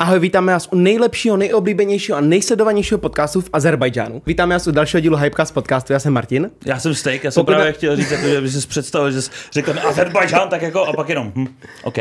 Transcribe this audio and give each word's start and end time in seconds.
Ahoj, 0.00 0.18
vítáme 0.20 0.52
vás 0.52 0.68
u 0.72 0.76
nejlepšího, 0.76 1.36
nejoblíbenějšího 1.36 2.18
a 2.18 2.20
nejsledovanějšího 2.20 2.98
podcastu 2.98 3.40
v 3.40 3.50
Azerbajdžánu. 3.52 4.22
Vítáme 4.26 4.54
vás 4.54 4.66
u 4.66 4.70
dalšího 4.70 5.00
dílu 5.00 5.16
Hypecast 5.16 5.54
podcastu, 5.54 5.92
já 5.92 5.98
jsem 5.98 6.12
Martin. 6.12 6.50
Já 6.66 6.78
jsem 6.78 6.94
Steak, 6.94 7.24
já 7.24 7.30
jsem 7.30 7.40
Pokud 7.40 7.46
právě 7.52 7.66
na- 7.66 7.72
chtěl 7.72 7.96
říct, 7.96 8.10
jako, 8.10 8.28
že 8.28 8.40
bys 8.40 8.60
si 8.62 8.68
představil, 8.68 9.10
že 9.12 9.22
jsi 9.22 9.30
řekl 9.52 9.74
Azerbajdžán, 9.88 10.48
tak 10.48 10.62
jako, 10.62 10.84
a 10.84 10.92
pak 10.92 11.08
jenom, 11.08 11.32
hm, 11.36 11.46
OK. 11.82 11.94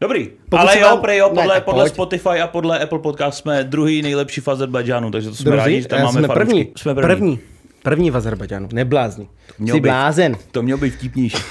Dobrý, 0.00 0.28
Pokud 0.48 0.56
ale 0.62 0.78
jo, 0.80 0.86
vám- 0.86 1.00
prej 1.00 1.18
jo, 1.18 1.28
Ne, 1.28 1.34
podle, 1.34 1.54
tak 1.54 1.64
podle 1.64 1.84
pojď. 1.84 1.92
Spotify 1.92 2.28
a 2.40 2.46
podle 2.46 2.78
Apple 2.78 2.98
Podcast 2.98 3.38
jsme 3.38 3.64
druhý 3.64 4.02
nejlepší 4.02 4.40
v 4.40 4.48
Azerbajdžánu, 4.48 5.10
takže 5.10 5.28
to 5.28 5.34
jsme 5.36 5.56
rádi, 5.56 5.82
že 5.82 5.88
tam 5.88 5.98
Eh, 5.98 6.02
máme 6.02 6.20
jsme 6.20 6.28
první. 6.28 6.72
Jsme 6.76 6.94
první. 6.94 7.08
první. 7.08 7.38
První 7.82 8.10
v 8.10 8.16
Azerbajdžánu, 8.16 8.68
neblázni. 8.72 9.28
Měl 9.58 9.74
Jsi 9.76 9.80
být. 9.80 9.88
blázen. 9.88 10.36
To 10.50 10.62
mělo 10.62 10.78
být 10.80 10.90
vtipnější. 10.94 11.36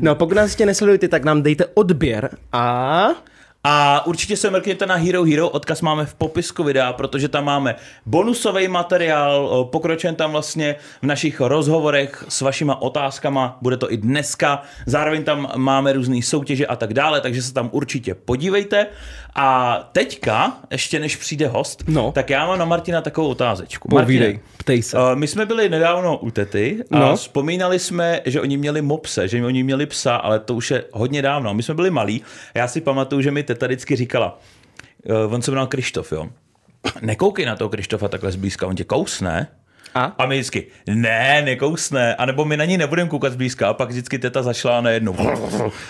No, 0.00 0.14
pokud 0.14 0.34
nás 0.34 0.44
ještě 0.44 0.66
nesledujete, 0.66 1.08
tak 1.08 1.24
nám 1.24 1.42
dejte 1.42 1.64
odběr 1.74 2.30
a... 2.52 3.08
A 3.64 4.06
určitě 4.06 4.36
se 4.36 4.50
mrkněte 4.50 4.86
na 4.86 4.94
Hero 4.94 5.24
Hero, 5.24 5.48
odkaz 5.48 5.80
máme 5.80 6.06
v 6.06 6.14
popisku 6.14 6.64
videa, 6.64 6.92
protože 6.92 7.28
tam 7.28 7.44
máme 7.44 7.74
bonusový 8.06 8.68
materiál, 8.68 9.46
o, 9.46 9.64
pokračujeme 9.64 10.16
tam 10.16 10.32
vlastně 10.32 10.76
v 11.02 11.06
našich 11.06 11.40
rozhovorech 11.40 12.24
s 12.28 12.40
vašima 12.40 12.82
otázkama, 12.82 13.58
bude 13.62 13.76
to 13.76 13.92
i 13.92 13.96
dneska, 13.96 14.62
zároveň 14.86 15.24
tam 15.24 15.52
máme 15.56 15.92
různé 15.92 16.22
soutěže 16.22 16.66
a 16.66 16.76
tak 16.76 16.94
dále, 16.94 17.20
takže 17.20 17.42
se 17.42 17.54
tam 17.54 17.68
určitě 17.72 18.14
podívejte. 18.14 18.86
A 19.34 19.78
teďka, 19.92 20.56
ještě 20.70 20.98
než 21.00 21.16
přijde 21.16 21.48
host, 21.48 21.84
No. 21.88 22.12
tak 22.12 22.30
já 22.30 22.46
mám 22.46 22.58
na 22.58 22.64
Martina 22.64 23.00
takovou 23.00 23.28
otázečku. 23.28 23.88
Povídej, 23.88 24.32
Martine, 24.32 24.52
ptej 24.58 24.82
se. 24.82 24.98
Uh, 24.98 25.02
my 25.14 25.26
jsme 25.28 25.46
byli 25.46 25.68
nedávno 25.68 26.18
u 26.18 26.30
tety 26.30 26.84
a 26.90 26.98
No. 26.98 27.16
vzpomínali 27.16 27.78
jsme, 27.78 28.20
že 28.24 28.40
oni 28.40 28.56
měli 28.56 28.82
mopse, 28.82 29.28
že 29.28 29.44
oni 29.46 29.62
měli 29.62 29.86
psa, 29.86 30.16
ale 30.16 30.38
to 30.40 30.54
už 30.54 30.70
je 30.70 30.84
hodně 30.92 31.22
dávno. 31.22 31.54
My 31.54 31.62
jsme 31.62 31.74
byli 31.74 31.90
malí 31.90 32.22
a 32.54 32.58
já 32.58 32.68
si 32.68 32.80
pamatuju, 32.80 33.22
že 33.22 33.30
mi 33.30 33.42
teta 33.42 33.66
vždycky 33.66 33.96
říkala, 33.96 34.38
uh, 35.26 35.34
on 35.34 35.42
se 35.42 35.50
jmenoval 35.50 35.66
Krištof, 35.66 36.12
jo. 36.12 36.28
Nekoukej 37.00 37.46
na 37.46 37.56
toho 37.56 37.68
Krištofa 37.68 38.08
takhle 38.08 38.32
zblízka, 38.32 38.66
on 38.66 38.76
tě 38.76 38.84
kousne. 38.84 39.48
A? 39.94 40.04
A 40.18 40.26
my 40.26 40.34
vždycky, 40.34 40.66
ne, 40.86 41.42
nekousne, 41.44 42.14
a 42.14 42.26
nebo 42.26 42.44
my 42.44 42.56
na 42.56 42.64
ní 42.64 42.76
nebudeme 42.78 43.08
koukat 43.10 43.32
zblízka, 43.32 43.68
a 43.68 43.74
pak 43.74 43.88
vždycky 43.88 44.18
teta 44.18 44.42
zašla 44.42 44.80
na 44.80 44.90
jednu 44.90 45.16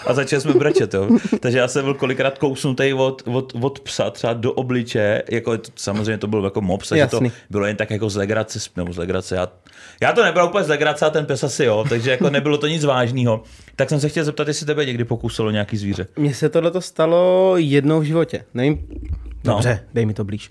a 0.06 0.14
začali 0.14 0.42
jsme 0.42 0.54
brečet, 0.54 0.94
jo. 0.94 1.08
Takže 1.40 1.58
já 1.58 1.68
jsem 1.68 1.84
byl 1.84 1.94
kolikrát 1.94 2.38
kousnutý 2.38 2.92
od, 2.94 3.22
od, 3.26 3.52
od 3.60 3.80
psa 3.80 4.10
třeba 4.10 4.32
do 4.32 4.52
obliče, 4.52 5.22
jako 5.30 5.58
samozřejmě 5.76 6.18
to 6.18 6.26
byl 6.26 6.44
jako 6.44 6.60
mops, 6.60 6.88
takže 6.88 7.06
to 7.06 7.20
bylo 7.50 7.66
jen 7.66 7.76
tak 7.76 7.90
jako 7.90 8.10
z 8.10 8.16
legrace, 8.16 8.58
nebo 8.76 8.92
z 8.92 8.98
legrace, 8.98 9.34
já, 9.36 9.48
já 10.00 10.12
to 10.12 10.24
nebral 10.24 10.46
úplně 10.46 10.64
z 10.64 10.68
legrace 10.68 11.06
a 11.06 11.10
ten 11.10 11.26
pes 11.26 11.44
asi 11.44 11.64
jo, 11.64 11.84
takže 11.88 12.10
jako 12.10 12.30
nebylo 12.30 12.58
to 12.58 12.66
nic 12.66 12.84
vážného. 12.84 13.42
Tak 13.76 13.88
jsem 13.88 14.00
se 14.00 14.08
chtěl 14.08 14.24
zeptat, 14.24 14.48
jestli 14.48 14.66
tebe 14.66 14.84
někdy 14.86 15.04
pokusilo 15.04 15.50
nějaký 15.50 15.76
zvíře. 15.76 16.06
Mně 16.16 16.34
se 16.34 16.48
tohle 16.48 16.72
stalo 16.78 17.54
jednou 17.56 18.00
v 18.00 18.04
životě. 18.04 18.44
Nevím, 18.54 18.86
No. 19.44 19.52
dobře, 19.52 19.80
dej 19.94 20.06
mi 20.06 20.14
to 20.14 20.24
blíž. 20.24 20.50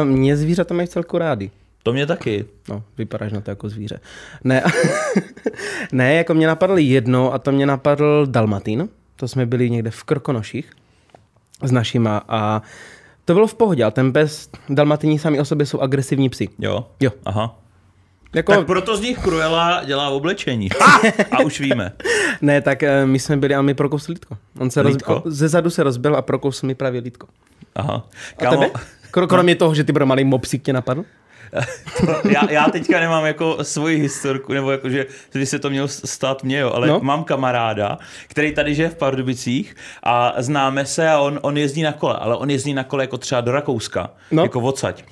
Uh, 0.00 0.04
mě 0.08 0.36
zvířata 0.36 0.74
mají 0.74 0.88
celku 0.88 1.18
rádi. 1.18 1.50
To 1.82 1.92
mě 1.92 2.06
taky. 2.06 2.44
No, 2.68 2.82
vypadáš 2.98 3.32
na 3.32 3.40
to 3.40 3.50
jako 3.50 3.68
zvíře. 3.68 4.00
Ne, 4.44 4.62
ne, 5.92 6.14
jako 6.14 6.34
mě 6.34 6.46
napadl 6.46 6.78
jedno 6.78 7.34
a 7.34 7.38
to 7.38 7.52
mě 7.52 7.66
napadl 7.66 8.26
Dalmatín. 8.26 8.88
To 9.16 9.28
jsme 9.28 9.46
byli 9.46 9.70
někde 9.70 9.90
v 9.90 10.04
Krkonoších 10.04 10.70
s 11.62 11.70
našima 11.72 12.22
a 12.28 12.62
to 13.24 13.34
bylo 13.34 13.46
v 13.46 13.54
pohodě, 13.54 13.84
ale 13.84 13.92
ten 13.92 14.12
pes, 14.12 14.48
Dalmatini 14.68 15.18
sami 15.18 15.40
o 15.40 15.44
sobě 15.44 15.66
jsou 15.66 15.80
agresivní 15.80 16.28
psi. 16.28 16.48
Jo? 16.58 16.86
Jo. 17.00 17.10
Aha. 17.24 17.58
Jako, 18.34 18.52
Tak 18.52 18.66
proto 18.66 18.96
z 18.96 19.00
nich 19.00 19.18
Cruella 19.18 19.84
dělá 19.84 20.08
oblečení. 20.08 20.68
A 21.30 21.40
už 21.40 21.60
víme. 21.60 21.92
Ne, 22.40 22.60
tak 22.60 22.82
eh, 22.82 23.06
my 23.06 23.18
jsme 23.18 23.36
byli 23.36 23.54
a 23.54 23.62
mi 23.62 23.74
prokousl 23.74 24.12
lítko. 24.12 24.36
On 24.58 24.70
se 24.70 24.82
roz, 24.82 24.92
Lítko? 24.92 25.22
ze 25.26 25.48
zadu 25.48 25.70
se 25.70 25.82
rozbil 25.82 26.16
a 26.16 26.22
prokousl 26.22 26.66
mi 26.66 26.74
právě 26.74 27.00
lítko. 27.00 27.26
Aha. 27.74 28.08
A 28.46 28.50
tebe? 28.50 28.70
Kro- 29.12 29.26
Kromě 29.26 29.54
toho, 29.56 29.74
že 29.74 29.84
ty 29.84 29.92
bro 29.92 30.06
malý 30.06 30.24
mopsík 30.24 30.62
tě 30.62 30.72
napadl? 30.72 31.04
To, 32.06 32.28
já, 32.28 32.50
já 32.50 32.64
teďka 32.70 33.00
nemám 33.00 33.24
jako 33.26 33.64
svoji 33.64 34.00
historku, 34.00 34.52
nebo 34.52 34.70
jako, 34.70 34.88
že 34.90 35.06
by 35.34 35.46
se 35.46 35.58
to 35.58 35.70
mělo 35.70 35.88
stát 35.88 36.44
mně, 36.44 36.58
jo, 36.58 36.72
ale 36.74 36.86
No. 36.86 37.00
mám 37.02 37.24
kamaráda, 37.24 37.98
který 38.28 38.54
tady 38.54 38.74
žije 38.74 38.88
v 38.88 38.94
Pardubicích 38.96 39.76
a 40.02 40.34
známe 40.38 40.86
se 40.86 41.08
a 41.10 41.18
on, 41.18 41.38
on 41.42 41.56
jezdí 41.58 41.82
na 41.82 41.92
kole, 41.92 42.16
ale 42.20 42.36
on 42.36 42.50
jezdí 42.50 42.74
na 42.74 42.84
kole 42.84 43.04
jako 43.04 43.18
třeba 43.18 43.40
do 43.40 43.52
Rakouska, 43.52 44.10
no. 44.30 44.42
jako 44.42 44.60
odsaď. 44.60 45.04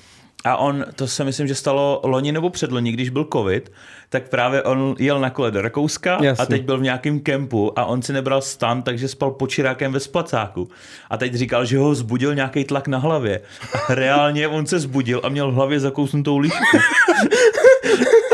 A 0.45 0.57
on, 0.57 0.85
to 0.95 1.07
se 1.07 1.23
myslím, 1.23 1.47
že 1.47 1.55
stalo 1.55 2.01
loni 2.03 2.31
nebo 2.31 2.49
předloni, 2.49 2.91
když 2.91 3.09
byl 3.09 3.27
covid, 3.33 3.71
tak 4.09 4.29
právě 4.29 4.63
on 4.63 4.95
jel 4.99 5.19
na 5.19 5.29
kole 5.29 5.51
do 5.51 5.61
Rakouska 5.61 6.17
Jasně. 6.21 6.43
a 6.43 6.45
teď 6.45 6.61
byl 6.61 6.77
v 6.77 6.81
nějakém 6.81 7.19
kempu 7.19 7.79
a 7.79 7.85
on 7.85 8.01
si 8.01 8.13
nebral 8.13 8.41
stan, 8.41 8.81
takže 8.81 9.07
spal 9.07 9.31
pod 9.31 9.47
čirákem 9.47 9.91
ve 9.91 9.99
spacáku. 9.99 10.69
A 11.09 11.17
teď 11.17 11.33
říkal, 11.33 11.65
že 11.65 11.77
ho 11.77 11.95
zbudil 11.95 12.35
nějaký 12.35 12.63
tlak 12.63 12.87
na 12.87 12.97
hlavě. 12.97 13.41
A 13.89 13.95
reálně 13.95 14.47
on 14.47 14.65
se 14.65 14.79
zbudil 14.79 15.21
a 15.23 15.29
měl 15.29 15.51
v 15.51 15.53
hlavě 15.53 15.79
zakousnutou 15.79 16.37
lišku. 16.37 16.77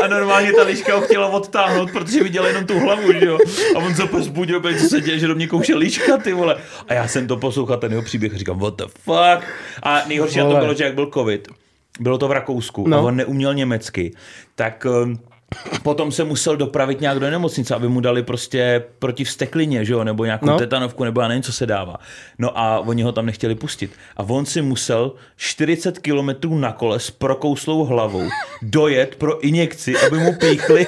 A 0.04 0.06
normálně 0.06 0.52
ta 0.52 0.62
liška 0.62 0.96
ho 0.96 1.00
chtěla 1.00 1.28
odtáhnout, 1.28 1.90
protože 1.92 2.22
viděl 2.22 2.46
jenom 2.46 2.66
tu 2.66 2.78
hlavu, 2.78 3.12
že 3.12 3.26
jo. 3.26 3.38
A 3.76 3.78
on 3.78 3.94
se 3.94 4.02
opět 4.02 4.22
zbudil, 4.22 4.60
protože 4.60 4.78
co 4.78 4.88
se 4.88 5.00
děje, 5.00 5.18
že 5.18 5.26
do 5.26 5.34
mě 5.34 5.46
kouše 5.46 5.74
liška, 5.74 6.16
ty 6.16 6.32
vole. 6.32 6.56
A 6.88 6.94
já 6.94 7.08
jsem 7.08 7.26
to 7.26 7.36
poslouchal, 7.36 7.76
ten 7.76 7.92
jeho 7.92 8.02
příběh, 8.02 8.34
a 8.34 8.38
říkám, 8.38 8.58
what 8.58 8.76
the 8.76 8.84
fuck. 8.84 9.48
A 9.82 10.02
nejhorší 10.08 10.38
na 10.38 10.44
to 10.44 10.56
bylo, 10.56 10.74
že 10.74 10.84
jak 10.84 10.94
byl 10.94 11.10
covid, 11.14 11.48
bylo 11.98 12.18
to 12.18 12.28
v 12.28 12.32
Rakousku 12.32 12.88
No. 12.88 12.98
a 12.98 13.00
on 13.00 13.16
neuměl 13.16 13.54
německy, 13.54 14.12
tak 14.54 14.86
um, 15.04 15.18
potom 15.82 16.12
se 16.12 16.24
musel 16.24 16.56
dopravit 16.56 17.00
nějak 17.00 17.18
do 17.20 17.30
nemocnice, 17.30 17.74
aby 17.74 17.88
mu 17.88 18.00
dali 18.00 18.22
prostě 18.22 18.84
proti 18.98 19.24
vsteklině, 19.24 19.84
že 19.84 19.92
jo, 19.92 20.04
nebo 20.04 20.24
nějakou 20.24 20.46
No. 20.46 20.52
no. 20.52 20.58
tetanovku, 20.58 21.04
nebo 21.04 21.20
já 21.20 21.28
nevím, 21.28 21.42
co 21.42 21.52
se 21.52 21.66
dává. 21.66 21.96
No 22.38 22.58
a 22.58 22.78
oni 22.78 23.02
ho 23.02 23.12
tam 23.12 23.26
nechtěli 23.26 23.54
pustit. 23.54 23.92
A 24.16 24.22
on 24.22 24.46
si 24.46 24.62
musel 24.62 25.12
40 25.36 25.98
kilometrů 25.98 26.58
na 26.58 26.72
kole 26.72 27.00
s 27.00 27.10
prokouslou 27.10 27.84
hlavou 27.84 28.22
dojet 28.62 29.14
pro 29.16 29.40
injekci, 29.40 29.94
aby 29.98 30.18
mu 30.18 30.32
píchli 30.34 30.86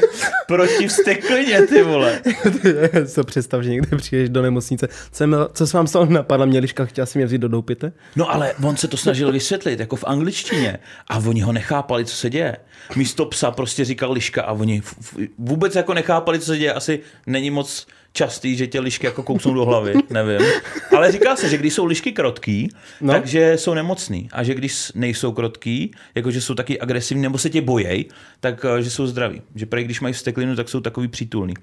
proti 0.48 0.88
vsteklině, 0.88 1.66
ty 1.66 1.82
vole. 1.82 2.20
co 3.06 3.24
představ, 3.24 3.62
že 3.62 3.70
někde 3.70 3.96
přijdeš 3.96 4.28
do 4.28 4.42
nemocnice. 4.42 4.88
Co, 5.12 5.26
mi, 5.26 5.36
co 5.52 5.66
se 5.66 5.76
vám 5.76 5.86
stalo 5.86 6.06
napadla? 6.06 6.46
Mě 6.46 6.58
liška 6.58 6.84
chtěla 6.84 7.06
si 7.06 7.18
mě 7.18 7.26
vzít 7.26 7.38
do 7.40 7.48
doupite? 7.48 7.92
No 8.16 8.30
ale 8.30 8.52
on 8.64 8.76
se 8.76 8.88
to 8.88 8.96
snažil 8.96 9.32
vysvětlit, 9.32 9.80
jako 9.80 9.96
v 9.96 10.04
angličtině. 10.04 10.78
A 11.08 11.18
oni 11.18 11.40
ho 11.40 11.52
nechápali, 11.52 12.04
co 12.04 12.16
se 12.16 12.30
děje. 12.30 12.56
Místo 12.96 13.26
psa 13.26 13.50
prostě 13.50 13.84
říkal 13.84 14.12
liška 14.12 14.42
a 14.50 14.52
oni 14.52 14.82
vůbec 15.38 15.74
jako 15.74 15.94
nechápali, 15.94 16.38
co 16.38 16.46
se 16.46 16.58
děje. 16.58 16.72
Asi 16.72 17.00
není 17.26 17.50
moc 17.50 17.86
častý, 18.12 18.56
že 18.56 18.66
tě 18.66 18.80
lišky 18.80 19.06
jako 19.06 19.22
kousnou 19.22 19.54
do 19.54 19.64
hlavy, 19.64 19.94
nevím. 20.10 20.46
Ale 20.96 21.12
říká 21.12 21.36
se, 21.36 21.48
že 21.48 21.58
když 21.58 21.74
jsou 21.74 21.84
lišky 21.84 22.12
krotký, 22.12 22.68
No. 23.00 23.12
takže 23.12 23.52
jsou 23.58 23.74
nemocný. 23.74 24.28
A 24.32 24.42
že 24.42 24.54
když 24.54 24.92
nejsou 24.94 25.32
krotký, 25.32 25.90
jakože 26.14 26.40
jsou 26.40 26.54
taky 26.54 26.80
agresivní 26.80 27.22
nebo 27.22 27.38
se 27.38 27.50
tě 27.50 27.60
bojejí, 27.60 28.06
tak 28.40 28.64
eh, 28.78 28.82
že 28.82 28.90
jsou 28.90 29.06
zdraví. 29.06 29.42
Že 29.54 29.66
prej, 29.66 29.84
když 29.84 30.00
mají 30.00 30.14
vsteklinu, 30.14 30.56
tak 30.56 30.68
jsou 30.68 30.80
takový 30.80 31.08
přítulný. 31.08 31.54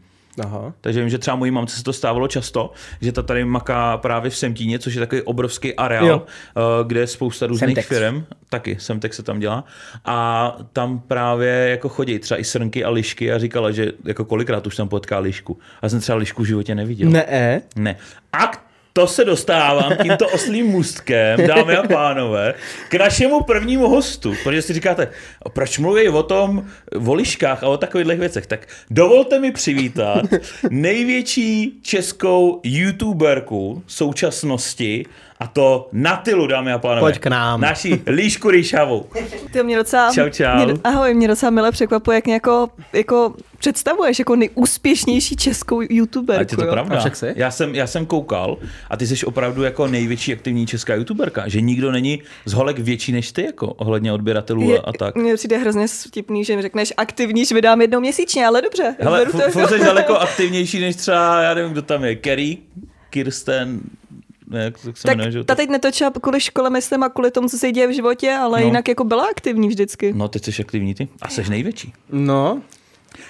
Aha. 0.44 0.74
Takže 0.82 1.00
vím, 1.00 1.10
že 1.10 1.18
třeba 1.18 1.36
mojí 1.36 1.52
mamce 1.52 1.78
se 1.78 1.84
to 1.84 1.94
stávalo 1.94 2.28
často, 2.28 2.72
že 3.02 3.12
ta 3.12 3.22
tady 3.22 3.46
maká 3.46 3.98
právě 3.98 4.32
v 4.32 4.38
Semtíně, 4.38 4.80
což 4.80 4.94
je 4.94 5.00
takový 5.00 5.22
obrovský 5.22 5.74
areál, 5.76 6.06
Jo. 6.06 6.12
jo. 6.56 6.84
kde 6.88 7.00
je 7.00 7.08
spousta 7.08 7.48
různých 7.48 7.68
Semtex. 7.76 7.88
firm, 7.88 8.24
taky 8.50 8.78
Semtex 8.80 9.16
se 9.16 9.24
tam 9.24 9.40
dělá, 9.40 9.64
a 10.06 10.58
tam 10.74 11.00
právě 11.00 11.50
jako 11.50 11.90
chodí 11.90 12.20
třeba 12.20 12.40
i 12.40 12.44
srnky 12.44 12.84
a 12.84 12.90
lišky 12.90 13.32
a 13.34 13.40
říkala, 13.40 13.72
že 13.72 13.92
jako 14.06 14.26
kolikrát 14.26 14.68
už 14.68 14.76
tam 14.76 14.88
potká 14.90 15.20
lišku. 15.20 15.58
A 15.82 15.86
já 15.86 15.90
jsem 15.90 16.00
třeba 16.00 16.18
lišku 16.18 16.44
v 16.44 16.46
životě 16.46 16.76
neviděl. 16.76 17.10
Ne, 17.10 17.62
ne. 17.76 17.96
A 18.34 18.52
to 18.98 19.08
se 19.08 19.26
dostávám 19.26 19.98
tímto 20.04 20.28
oslým 20.34 20.66
můstkem, 20.66 21.48
dámy 21.48 21.76
a 21.76 21.84
pánové, 21.84 22.54
k 22.90 22.94
našemu 22.94 23.44
prvnímu 23.44 23.88
hostu, 23.88 24.34
protože 24.44 24.62
si 24.62 24.74
říkáte, 24.74 25.08
proč 25.54 25.78
mluví 25.78 26.10
o 26.10 26.24
tom, 26.24 26.66
o 27.06 27.14
liškách 27.14 27.64
a 27.64 27.68
o 27.68 27.78
takových 27.78 28.20
věcech, 28.20 28.48
tak 28.48 28.68
dovolte 28.90 29.40
mi 29.40 29.52
přivítat 29.52 30.26
největší 30.70 31.80
českou 31.82 32.62
youtuberku 32.64 33.84
současnosti, 33.88 35.06
a 35.40 35.48
to 35.48 35.90
Natilu, 35.92 36.48
dámy 36.48 36.72
a 36.74 36.78
pánové. 36.78 37.00
Pojď 37.02 37.20
k 37.20 37.28
nám. 37.28 37.62
Naši 37.62 38.02
líšku 38.08 38.50
rýšavou. 38.50 39.06
Ty 39.52 39.64
mě 39.64 39.78
docela, 39.78 40.14
Čau, 40.14 40.30
čau. 40.30 40.66
Mě, 40.66 40.74
ahoj, 40.84 41.14
mě 41.14 41.28
docela 41.28 41.50
milé 41.50 41.72
překvapuje, 41.72 42.16
jak 42.16 42.26
mě 42.26 42.34
jako, 42.34 42.70
jako 42.94 43.34
představuješ 43.58 44.20
jako 44.20 44.36
nejúspěšnější 44.36 45.36
českou 45.36 45.82
youtuberku. 45.90 46.42
Ať 46.42 46.52
je 46.52 46.58
to 46.58 46.66
jo? 46.66 46.72
pravda. 46.72 46.96
A 46.96 47.00
však 47.00 47.16
jsi? 47.16 47.34
Já 47.36 47.52
jsem, 47.52 47.76
já 47.76 47.88
jsem 47.88 48.06
koukal 48.06 48.58
a 48.90 48.98
ty 48.98 49.08
jsi 49.08 49.26
opravdu 49.26 49.64
jako 49.64 49.88
největší 49.88 50.34
aktivní 50.34 50.68
česká 50.68 50.96
youtuberka, 50.96 51.48
že 51.48 51.62
nikdo 51.62 51.92
není 51.92 52.22
z 52.46 52.54
holek 52.54 52.80
větší 52.80 53.12
než 53.12 53.32
ty, 53.32 53.46
jako 53.46 53.68
ohledně 53.68 54.14
odběratelů 54.14 54.70
Je, 54.72 54.80
a, 54.80 54.84
a 54.86 54.92
tak. 54.94 55.16
Mně 55.16 55.36
přijde 55.36 55.58
hrozně 55.58 55.88
vtipný, 55.88 56.44
že 56.46 56.56
mi 56.56 56.62
řekneš 56.62 56.94
aktivní, 56.98 57.46
že 57.46 57.56
vydám 57.56 57.82
jednou 57.82 58.00
měsíčně, 58.00 58.46
ale 58.48 58.62
dobře. 58.62 58.96
Hele, 59.00 59.20
beru 59.20 59.32
to 59.32 59.38
f- 59.38 59.56
jako- 59.56 59.68
jsi 59.74 59.80
daleko 59.80 60.16
aktivnější 60.20 60.80
než 60.80 60.96
třeba, 60.96 61.42
já 61.42 61.54
nevím, 61.54 61.72
kdo 61.72 61.82
tam 61.82 62.04
je, 62.04 62.16
Kerry, 62.16 62.58
Kirsten, 63.10 63.80
ne, 64.48 64.64
jak 64.64 64.78
se 64.78 64.92
tak 64.94 65.18
jmenuje, 65.18 65.32
že 65.32 65.44
ta 65.44 65.56
teď 65.56 65.70
netočila 65.70 66.12
kvůli 66.22 66.40
škole, 66.42 66.70
myslím, 66.70 67.04
a 67.04 67.10
kvůli 67.10 67.32
tomu, 67.32 67.50
co 67.50 67.58
se 67.58 67.72
děje 67.72 67.88
v 67.88 67.92
životě, 67.96 68.32
ale 68.34 68.60
No. 68.60 68.66
jinak 68.66 68.88
jako 68.88 69.04
byla 69.04 69.26
aktivní 69.26 69.68
vždycky. 69.68 70.14
No, 70.14 70.28
teď 70.28 70.44
jsi 70.44 70.62
aktivní 70.62 70.96
ty 70.96 71.08
a 71.22 71.30
jsi 71.30 71.50
největší. 71.50 71.94
No, 72.12 72.62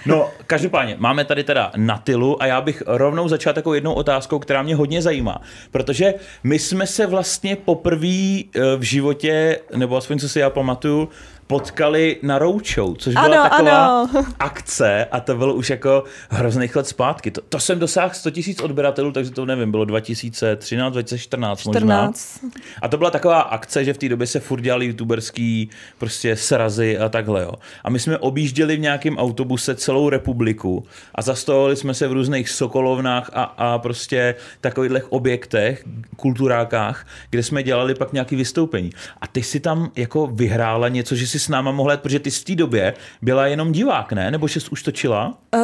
No, 0.06 0.30
každopádně, 0.48 0.96
máme 1.00 1.25
tady 1.25 1.44
teda 1.44 1.72
Natilu 1.78 2.42
a 2.42 2.46
já 2.46 2.62
bych 2.62 2.84
rovnou 2.86 3.28
začal 3.28 3.54
takovou 3.54 3.74
jednou 3.74 3.94
otázkou, 3.94 4.40
která 4.40 4.62
mě 4.62 4.75
hodně 4.75 5.02
zajímá. 5.02 5.42
Protože 5.72 6.14
my 6.44 6.60
jsme 6.60 6.88
se 6.88 7.06
vlastně 7.06 7.56
poprvé 7.56 8.08
eh, 8.08 8.75
v 8.78 8.81
životě, 8.81 9.60
nebo 9.75 9.98
aspoň 9.98 10.20
co 10.20 10.30
si 10.30 10.40
já 10.40 10.50
pamatuju, 10.50 11.10
potkali 11.48 12.18
na 12.22 12.40
Roadshow, 12.40 12.96
což 12.96 13.14
byla 13.14 13.26
Ano, 13.26 13.50
taková 13.50 13.88
ano. 13.88 14.10
akce 14.40 15.06
a 15.06 15.20
to 15.20 15.36
bylo 15.36 15.54
už 15.54 15.70
jako 15.70 16.04
hrozných 16.30 16.76
let 16.76 16.88
zpátky. 16.88 17.32
To, 17.32 17.42
to 17.50 17.60
jsem 17.60 17.80
dosáhl 17.80 18.10
100 18.14 18.30
000 18.30 18.64
odběratelů, 18.64 19.12
takže 19.12 19.32
to 19.32 19.46
nevím, 19.46 19.72
bylo 19.72 19.86
2013, 19.86 20.94
2014 20.94 21.66
možná. 21.66 21.80
14. 21.80 22.40
A 22.82 22.88
to 22.88 22.98
byla 22.98 23.12
taková 23.12 23.40
akce, 23.42 23.86
že 23.86 23.94
v 23.94 23.98
té 23.98 24.10
době 24.10 24.28
se 24.28 24.40
furt 24.40 24.62
dělali 24.62 24.86
youtuberský 24.86 25.70
prostě 25.98 26.36
srazy 26.36 26.98
a 26.98 27.10
takhle, 27.10 27.42
jo. 27.42 27.52
A 27.84 27.90
my 27.90 28.00
jsme 28.00 28.18
objížděli 28.18 28.76
v 28.76 28.80
nějakém 28.80 29.18
autobuse 29.18 29.76
celou 29.76 30.10
republiku 30.10 30.86
a 31.16 31.22
zastavovali 31.22 31.76
jsme 31.76 31.94
se 31.94 32.08
v 32.08 32.12
různých 32.12 32.50
sokolovnách 32.50 33.30
a, 33.34 33.44
a 33.44 33.80
prostě 33.80 34.36
takových 34.62 35.12
objektech, 35.12 35.86
kulturákách, 36.16 37.08
kde 37.30 37.44
jsme 37.44 37.64
dělali 37.64 37.96
pak 37.96 38.14
nějaké 38.14 38.36
vystoupení. 38.36 38.90
A 39.22 39.28
ty 39.28 39.44
si 39.44 39.60
tam 39.60 39.92
jako 39.96 40.28
vyhrála 40.28 40.88
něco, 40.90 41.16
že 41.16 41.28
si 41.28 41.37
s 41.39 41.50
náma 41.50 41.72
mohla 41.72 41.94
jet, 41.94 42.01
protože 42.01 42.19
ty 42.19 42.31
z 42.31 42.44
té 42.44 42.56
době 42.56 42.94
byla 43.22 43.48
jenom 43.48 43.72
divák, 43.72 44.13
ne? 44.13 44.31
Nebo 44.31 44.48
že 44.48 44.60
jsi 44.60 44.69
už 44.69 44.84
točila? 44.84 45.38
Uh, 45.56 45.62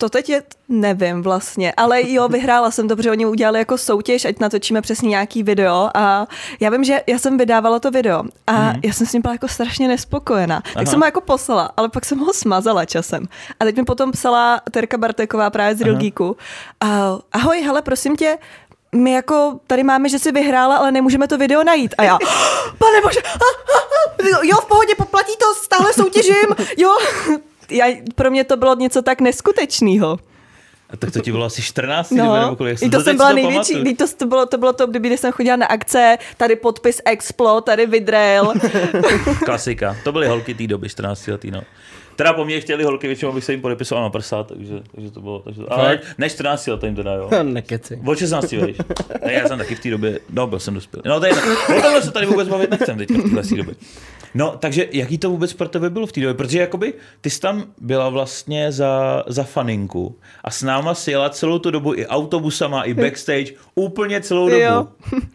to 0.00 0.08
teď 0.08 0.28
je, 0.28 0.42
nevím 0.68 1.22
vlastně, 1.22 1.72
ale 1.76 2.10
jo, 2.10 2.28
vyhrála 2.28 2.70
jsem 2.70 2.88
to, 2.88 2.96
protože 2.96 3.10
oni 3.10 3.26
udělali 3.26 3.58
jako 3.58 3.78
soutěž, 3.78 4.24
ať 4.24 4.38
natočíme 4.40 4.80
přesně 4.80 5.08
nějaký 5.08 5.42
video 5.42 5.90
a 5.94 6.26
já 6.60 6.70
vím, 6.70 6.84
že 6.84 7.00
já 7.06 7.18
jsem 7.18 7.38
vydávala 7.38 7.78
to 7.78 7.90
video 7.90 8.22
a 8.46 8.52
mm. 8.52 8.80
já 8.84 8.92
jsem 8.92 9.06
s 9.06 9.12
ním 9.12 9.22
byla 9.22 9.34
jako 9.34 9.48
strašně 9.48 9.88
nespokojená. 9.88 10.60
Tak 10.60 10.76
Aha. 10.76 10.86
jsem 10.86 11.00
ho 11.00 11.06
jako 11.06 11.20
poslala, 11.20 11.70
ale 11.76 11.88
pak 11.88 12.04
jsem 12.04 12.18
ho 12.18 12.32
smazala 12.32 12.84
časem. 12.84 13.28
A 13.60 13.64
teď 13.64 13.76
mi 13.76 13.84
potom 13.84 14.12
psala 14.12 14.60
Terka 14.70 14.98
Barteková 14.98 15.50
právě 15.50 15.76
z 15.76 15.80
Real 15.80 15.96
Geeku. 15.96 16.28
Uh, 16.28 16.88
ahoj, 17.32 17.62
hele, 17.62 17.82
prosím 17.82 18.16
tě, 18.16 18.38
my 18.94 19.12
jako 19.12 19.60
tady 19.66 19.82
máme, 19.82 20.08
že 20.08 20.18
jsi 20.18 20.32
vyhrála, 20.32 20.76
ale 20.76 20.92
nemůžeme 20.92 21.28
to 21.28 21.38
video 21.38 21.64
najít. 21.64 21.94
A 21.98 22.02
já, 22.02 22.18
pane 22.78 23.00
bože, 23.02 23.20
a, 23.20 23.28
a, 23.28 23.78
a, 23.78 24.40
jo, 24.42 24.56
v 24.56 24.66
pohodě, 24.66 24.94
poplatí 24.96 25.32
to, 25.38 25.54
stále 25.64 25.92
soutěžím, 25.92 26.66
jo. 26.76 26.96
Já, 27.70 27.86
pro 28.14 28.30
mě 28.30 28.44
to 28.44 28.56
bylo 28.56 28.74
něco 28.74 29.02
tak 29.02 29.20
neskutečného. 29.20 30.18
A 30.90 30.96
tak 30.96 31.10
to 31.10 31.20
ti 31.20 31.30
bylo 31.32 31.44
asi 31.44 31.62
14 31.62 32.10
No, 32.10 32.40
nebo 32.40 32.56
kolik? 32.56 32.78
Si 32.78 32.84
i 32.84 32.90
to 32.90 33.00
jsem 33.00 33.12
si 33.12 33.16
byla 33.16 33.32
největší, 33.32 33.94
to, 33.94 34.04
to, 34.16 34.26
bylo, 34.26 34.46
to 34.46 34.58
bylo 34.58 34.72
to 34.72 34.84
období, 34.84 35.08
kdy 35.08 35.18
jsem 35.18 35.32
chodila 35.32 35.56
na 35.56 35.66
akce, 35.66 36.18
tady 36.36 36.56
podpis 36.56 37.00
Explo, 37.04 37.60
tady 37.60 37.86
Vidrel. 37.86 38.54
Klasika. 39.44 39.96
To 40.04 40.12
byly 40.12 40.28
holky 40.28 40.54
té 40.54 40.66
doby, 40.66 40.88
14 40.88 41.26
letý, 41.26 41.50
no. 41.50 41.62
Teda 42.20 42.32
po 42.32 42.44
mně 42.44 42.60
chtěli 42.60 42.84
holky, 42.84 43.06
většinou 43.06 43.32
bych 43.32 43.44
se 43.44 43.52
jim 43.52 43.60
podepisoval 43.60 44.04
na 44.04 44.10
prsa, 44.10 44.42
takže, 44.42 44.74
takže 44.94 45.10
to 45.10 45.20
bylo. 45.20 45.38
Takže, 45.38 45.62
ale 45.68 46.00
ne 46.18 46.30
14 46.30 46.66
letým 46.66 46.96
teda, 46.96 47.14
jo. 47.14 47.30
Nekeci. 47.42 48.00
Od 48.06 48.18
16, 48.18 48.50
víš. 48.52 48.76
A 49.22 49.30
já 49.30 49.48
jsem 49.48 49.58
taky 49.58 49.74
v 49.74 49.80
té 49.80 49.90
době, 49.90 50.20
no 50.30 50.46
byl 50.46 50.58
jsem 50.58 50.74
dospělý. 50.74 51.02
No 51.06 51.20
to 51.20 51.26
je 51.26 51.32
o 51.32 51.82
tomhle 51.82 52.02
se 52.02 52.10
tady 52.10 52.26
vůbec 52.26 52.48
bavit 52.48 52.70
nechcem 52.70 52.98
teďka 52.98 53.14
v 53.18 53.22
téhle 53.22 53.42
době. 53.56 53.74
No, 54.34 54.56
takže 54.58 54.88
jaký 54.92 55.18
to 55.18 55.30
vůbec 55.30 55.52
pro 55.52 55.68
tebe 55.68 55.90
bylo 55.90 56.06
v 56.06 56.12
té 56.12 56.20
době? 56.20 56.34
Protože 56.34 56.58
jakoby 56.58 56.94
ty 57.20 57.30
jsi 57.30 57.40
tam 57.40 57.64
byla 57.80 58.08
vlastně 58.08 58.72
za, 58.72 59.24
za 59.26 59.44
faninku 59.44 60.18
a 60.44 60.50
s 60.50 60.62
náma 60.62 60.94
si 60.94 61.10
jela 61.10 61.30
celou 61.30 61.58
tu 61.58 61.70
dobu 61.70 61.94
i 61.94 62.06
autobusama, 62.06 62.82
i 62.82 62.94
backstage, 62.94 63.52
úplně 63.74 64.20
celou 64.20 64.48
dobu. 64.48 64.60
jo. 64.60 64.88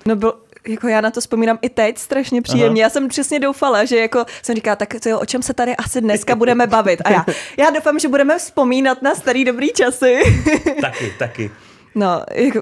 No 0.06 0.16
byl, 0.16 0.34
jako 0.68 0.88
já 0.88 1.02
na 1.02 1.12
to 1.12 1.22
vzpomínám 1.22 1.58
i 1.62 1.70
teď 1.70 1.98
strašně 1.98 2.42
příjemně. 2.42 2.82
Aha. 2.84 2.86
Já 2.86 2.90
jsem 2.90 3.08
přesně 3.08 3.40
doufala, 3.40 3.86
že 3.86 3.98
jako 3.98 4.26
jsem 4.42 4.56
říkala, 4.56 4.76
tak 4.76 4.96
to 5.04 5.10
jo, 5.10 5.20
o 5.20 5.26
čem 5.26 5.42
se 5.42 5.54
tady 5.54 5.76
asi 5.76 6.02
dneska 6.02 6.36
budeme 6.46 6.68
bavit. 6.68 7.02
A 7.06 7.12
já, 7.12 7.26
já 7.58 7.70
doufám, 7.70 8.00
že 8.00 8.08
budeme 8.08 8.38
vzpomínat 8.40 9.02
na 9.02 9.16
starý 9.16 9.46
dobrý 9.46 9.72
časy. 9.74 10.20
Taky, 10.82 11.14
taky. 11.20 11.52
No, 11.96 12.22
jako, 12.32 12.62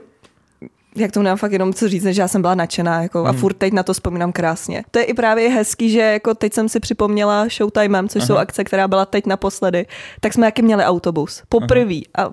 jak 0.95 1.11
tomu 1.11 1.23
nemám 1.23 1.37
fakt 1.37 1.51
jenom 1.51 1.73
co 1.73 1.87
říct, 1.89 2.03
než 2.03 2.17
já 2.17 2.27
jsem 2.27 2.41
byla 2.41 2.55
nadšená 2.55 3.01
jako, 3.01 3.19
Hmm. 3.19 3.27
a 3.27 3.33
furt 3.33 3.53
teď 3.53 3.73
na 3.73 3.83
to 3.83 3.93
vzpomínám 3.93 4.31
krásně. 4.31 4.83
To 4.91 4.99
je 4.99 5.05
i 5.05 5.13
právě 5.13 5.49
hezký, 5.49 5.89
že 5.89 5.99
jako 5.99 6.33
teď 6.33 6.53
jsem 6.53 6.69
si 6.69 6.79
připomněla 6.79 7.47
Showtimem, 7.49 8.09
což 8.09 8.19
Aha. 8.19 8.27
jsou 8.27 8.35
akce, 8.35 8.63
která 8.63 8.87
byla 8.87 9.05
teď 9.05 9.25
naposledy, 9.25 9.85
tak 10.19 10.33
jsme 10.33 10.47
taky 10.47 10.61
měli 10.61 10.83
autobus. 10.83 11.43
Poprvý. 11.49 12.07
A 12.17 12.29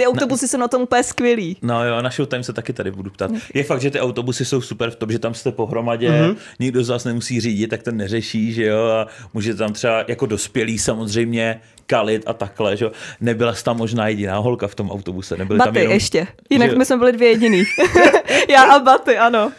ty 0.00 0.06
autobusy 0.06 0.48
jsou 0.48 0.58
na 0.58 0.68
tom 0.68 0.82
úplně 0.82 1.02
skvělý. 1.02 1.56
No 1.62 1.86
jo, 1.86 2.02
na 2.02 2.10
Showtime 2.10 2.44
se 2.44 2.52
taky 2.52 2.72
tady 2.72 2.90
budu 2.90 3.10
ptát. 3.10 3.30
Je 3.54 3.64
fakt, 3.64 3.80
že 3.80 3.90
ty 3.90 4.00
autobusy 4.00 4.44
jsou 4.44 4.60
super 4.60 4.90
v 4.90 4.96
tom, 4.96 5.12
že 5.12 5.18
tam 5.18 5.34
jste 5.34 5.52
pohromadě, 5.52 6.10
mm-hmm. 6.10 6.36
nikdo 6.60 6.84
z 6.84 6.88
vás 6.88 7.04
nemusí 7.04 7.40
řídit, 7.40 7.68
tak 7.70 7.82
to 7.82 7.92
neřeší, 7.92 8.52
že 8.52 8.64
jo, 8.64 8.86
a 8.86 9.06
můžete 9.34 9.58
tam 9.58 9.72
třeba 9.72 10.04
jako 10.08 10.26
dospělí 10.26 10.78
samozřejmě 10.78 11.60
kalit 11.86 12.22
a 12.26 12.32
takhle, 12.32 12.76
že 12.76 12.84
jo. 12.84 12.92
Nebyla 13.20 13.52
tam 13.52 13.76
možná 13.76 14.08
jediná 14.08 14.38
holka 14.38 14.68
v 14.68 14.74
tom 14.74 14.90
autobuse, 14.90 15.36
nebyly 15.36 15.58
tam 15.58 15.68
Baty 15.68 15.78
jenom... 15.78 15.92
ještě. 15.92 16.26
Jinak 16.50 16.70
že- 16.70 16.76
my 16.76 16.84
jsme 16.84 16.96
byli 16.96 17.12
dvě 17.12 17.28
jediný. 17.28 17.64
já 18.48 18.62
a 18.62 18.78
Baty, 18.78 19.18
ano. 19.18 19.52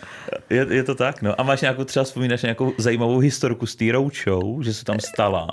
Je, 0.49 0.67
je, 0.69 0.83
to 0.83 0.95
tak, 0.95 1.21
no. 1.21 1.41
A 1.41 1.43
máš 1.43 1.61
nějakou 1.61 1.83
třeba 1.83 2.03
vzpomínáš 2.03 2.41
nějakou 2.41 2.73
zajímavou 2.77 3.17
historku 3.17 3.65
z 3.65 3.75
té 3.75 3.85
show, 4.23 4.63
že 4.63 4.73
se 4.73 4.85
tam 4.85 4.99
stala? 4.99 5.47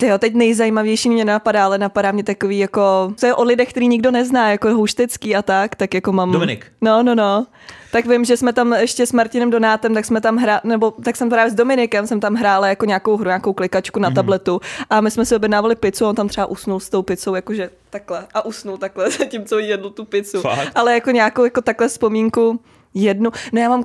Ty 0.00 0.06
jo, 0.06 0.18
teď 0.18 0.34
nejzajímavější 0.34 1.10
mě 1.10 1.24
napadá, 1.24 1.64
ale 1.64 1.78
napadá 1.78 2.12
mě 2.12 2.22
takový 2.24 2.58
jako, 2.58 3.12
co 3.16 3.26
je 3.26 3.34
o 3.34 3.42
lidech, 3.44 3.70
který 3.70 3.88
nikdo 3.88 4.10
nezná, 4.10 4.50
jako 4.50 4.74
Houštecký 4.74 5.36
a 5.36 5.42
tak, 5.42 5.74
tak 5.76 5.94
jako 5.94 6.12
mám... 6.12 6.32
Dominik. 6.32 6.66
No, 6.80 7.02
no, 7.02 7.14
no. 7.14 7.46
Tak 7.92 8.06
vím, 8.06 8.24
že 8.24 8.36
jsme 8.36 8.52
tam 8.52 8.72
ještě 8.72 9.06
s 9.06 9.12
Martinem 9.12 9.50
Donátem, 9.50 9.94
tak 9.94 10.04
jsme 10.04 10.20
tam 10.20 10.36
hráli, 10.36 10.60
nebo 10.64 10.90
tak 10.90 11.16
jsem 11.16 11.30
právě 11.30 11.50
s 11.50 11.54
Dominikem, 11.54 12.06
jsem 12.06 12.20
tam 12.20 12.34
hrála 12.34 12.68
jako 12.68 12.84
nějakou 12.86 13.16
hru, 13.16 13.24
nějakou 13.26 13.52
klikačku 13.52 13.98
Mhm. 13.98 14.02
na 14.02 14.10
tabletu 14.10 14.60
a 14.90 15.00
my 15.00 15.10
jsme 15.10 15.24
si 15.24 15.36
objednávali 15.36 15.76
pizzu, 15.76 16.06
on 16.06 16.14
tam 16.14 16.28
třeba 16.28 16.46
usnul 16.46 16.80
s 16.80 16.88
tou 16.90 17.02
pizzou, 17.02 17.34
jakože 17.34 17.70
takhle 17.90 18.26
a 18.34 18.44
usnul 18.44 18.76
takhle, 18.78 19.10
zatímco 19.18 19.58
jedl 19.58 19.90
tu 19.90 20.04
pizzu. 20.04 20.40
Fakt? 20.40 20.72
Ale 20.74 20.94
jako 20.94 21.10
nějakou 21.10 21.44
jako 21.44 21.60
takhle 21.62 21.88
vzpomínku 21.88 22.60
jednu, 22.94 23.30
no 23.52 23.60
já 23.60 23.68
mám, 23.68 23.84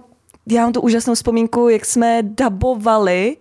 já 0.50 0.62
mám 0.63 0.73
tu 0.73 0.81
úžasnou 0.81 1.13
vzpomínku, 1.15 1.69
jak 1.69 1.85
jsme 1.85 2.19
dabovali 2.23 3.38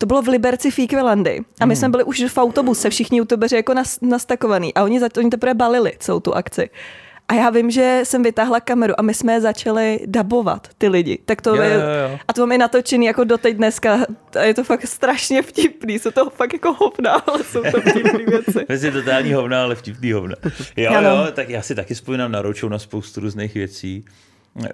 to 0.00 0.06
bylo 0.06 0.22
v 0.22 0.28
Liberci 0.28 0.70
v 0.70 0.78
Equalandy. 0.78 1.40
A 1.60 1.66
my 1.66 1.76
jsme 1.76 1.88
byli 1.88 2.04
už 2.04 2.24
v 2.28 2.38
autobuse, 2.38 2.90
všichni 2.90 3.18
youtubeři 3.18 3.56
jako 3.56 3.74
nas, 3.74 3.98
nastakovaný. 4.02 4.74
A 4.74 4.84
oni, 4.84 5.00
za, 5.00 5.08
oni 5.18 5.30
teprve 5.30 5.54
balili 5.54 5.92
celou 5.98 6.20
tu 6.20 6.34
akci. 6.34 6.70
A 7.28 7.34
já 7.34 7.50
vím, 7.50 7.70
že 7.70 8.00
jsem 8.04 8.22
vytáhla 8.22 8.60
kameru 8.60 8.94
a 8.98 9.02
my 9.02 9.14
jsme 9.14 9.32
je 9.32 9.40
začali 9.40 10.00
dabovat, 10.06 10.68
ty 10.78 10.88
lidi. 10.88 11.18
Tak 11.24 11.42
to 11.42 11.54
Jo, 11.54 11.62
je, 11.62 11.72
jo, 11.74 11.80
jo. 11.80 12.18
A 12.28 12.32
to 12.32 12.40
mám 12.40 12.52
i 12.52 12.58
natočený 12.58 13.06
jako 13.06 13.24
doteď 13.24 13.56
dneska. 13.56 13.98
A 14.40 14.42
je 14.42 14.54
to 14.54 14.64
fakt 14.64 14.86
strašně 14.86 15.42
vtipný. 15.42 15.98
Jsou 15.98 16.10
to 16.10 16.30
fakt 16.30 16.52
jako 16.52 16.72
hovna, 16.72 17.12
ale 17.12 17.44
jsou 17.44 17.62
to 17.62 17.80
vtipný 17.80 18.24
věci. 18.24 18.66
Vy 18.86 18.92
totální 18.92 19.32
hovna, 19.32 19.62
ale 19.62 19.74
vtipný 19.74 20.12
hovna. 20.12 20.34
Jo, 20.76 20.92
Ano. 20.92 21.08
jo, 21.10 21.26
tak 21.32 21.48
já 21.48 21.62
si 21.62 21.74
taky 21.74 21.94
vzpomínám 21.94 22.32
na 22.32 22.42
show 22.60 22.70
na 22.70 22.78
spoustu 22.78 23.20
různých 23.20 23.54
věcí. 23.54 24.04
Eh, 24.64 24.68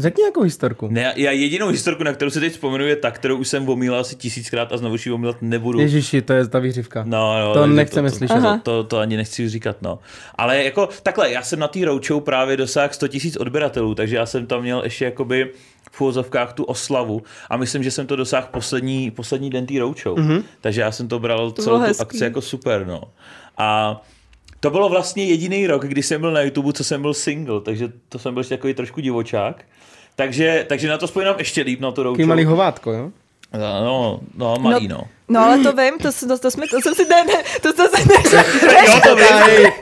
Řekni 0.00 0.22
nějakou 0.22 0.42
historku. 0.42 0.88
Ne, 0.90 1.12
já 1.16 1.30
jedinou 1.30 1.68
historku, 1.68 2.04
na 2.04 2.12
kterou 2.12 2.30
se 2.30 2.40
teď 2.40 2.52
vzpomenu, 2.52 2.86
je 2.86 2.96
ta, 2.96 3.10
kterou 3.10 3.36
už 3.36 3.48
jsem 3.48 3.68
omílal 3.68 4.00
asi 4.00 4.16
tisíckrát 4.16 4.72
a 4.72 4.76
znovu 4.76 4.96
ji 5.06 5.12
omílat 5.12 5.36
nebudu. 5.40 5.80
Ježiši, 5.80 6.22
to 6.22 6.32
je 6.32 6.48
ta 6.48 6.58
výřivka. 6.58 7.04
No, 7.06 7.38
no, 7.40 7.54
To 7.54 7.66
nechceme 7.66 8.10
to, 8.10 8.16
slyšet. 8.16 8.34
To, 8.34 8.38
Aha. 8.46 8.60
to, 8.62 8.82
to, 8.82 8.84
to, 8.88 8.98
ani 8.98 9.16
nechci 9.16 9.48
říkat, 9.48 9.76
no. 9.82 9.98
Ale 10.34 10.64
jako 10.64 10.88
takhle, 11.02 11.32
já 11.32 11.42
jsem 11.42 11.58
na 11.58 11.68
té 11.68 11.84
roadshow 11.84 12.22
právě 12.22 12.56
dosáhl 12.56 12.88
100 12.92 13.06
000 13.06 13.16
odběratelů, 13.38 13.94
takže 13.94 14.16
já 14.16 14.26
jsem 14.26 14.46
tam 14.46 14.62
měl 14.62 14.80
ještě 14.84 15.04
jakoby 15.04 15.50
v 15.92 16.00
úvozovkách 16.00 16.52
tu 16.52 16.64
oslavu 16.64 17.22
a 17.50 17.56
myslím, 17.56 17.82
že 17.82 17.90
jsem 17.90 18.06
to 18.06 18.16
dosáhl 18.16 18.46
poslední, 18.50 19.10
poslední 19.10 19.50
den 19.50 19.66
té 19.66 19.78
roadshow. 19.78 20.18
Mm-hmm. 20.18 20.42
Takže 20.60 20.80
já 20.80 20.92
jsem 20.92 21.08
to 21.08 21.18
bral 21.18 21.50
To 21.50 21.62
celou 21.62 21.76
tu 21.78 21.82
hezký. 21.84 22.02
akci 22.02 22.24
jako 22.24 22.40
super, 22.40 22.86
no. 22.86 23.02
A 23.58 24.00
to 24.60 24.70
bylo 24.70 24.88
vlastně 24.88 25.24
jediný 25.24 25.66
rok, 25.66 25.86
kdy 25.86 26.02
jsem 26.02 26.20
byl 26.20 26.32
na 26.32 26.40
YouTube, 26.40 26.72
co 26.72 26.84
jsem 26.84 27.02
byl 27.02 27.14
single, 27.14 27.60
takže 27.60 27.92
to 28.08 28.18
jsem 28.18 28.34
byl 28.34 28.40
ještě 28.40 28.56
takový 28.56 28.74
trošku 28.74 29.00
divočák. 29.00 29.64
Takže, 30.16 30.66
takže 30.68 30.88
na 30.88 30.98
to 30.98 31.06
spojím 31.06 31.28
ještě 31.38 31.62
líp 31.62 31.80
na 31.80 31.90
to 31.90 31.94
Taký 32.02 32.04
roadshow. 32.04 32.26
malý 32.28 32.44
hovátko, 32.44 32.92
jo? 32.92 33.10
No, 33.58 34.20
no, 34.34 34.56
malý, 34.60 34.88
no. 34.88 34.96
No 34.96 35.17
ale 35.36 35.58
to 35.58 35.72
vím, 35.82 35.98
to, 35.98 36.08
to, 36.28 36.38
to, 36.38 36.50
jsme, 36.50 36.66
to 36.68 36.80
jsem 36.80 36.94
si, 36.94 37.04
ne, 37.04 37.24
ne, 37.24 37.42
to, 37.60 37.72
to, 37.76 37.88
to, 37.88 37.96
ne, 37.96 38.14
Jo, 38.86 39.00
to 39.08 39.16
vím. 39.16 39.26
Hej, 39.26 39.72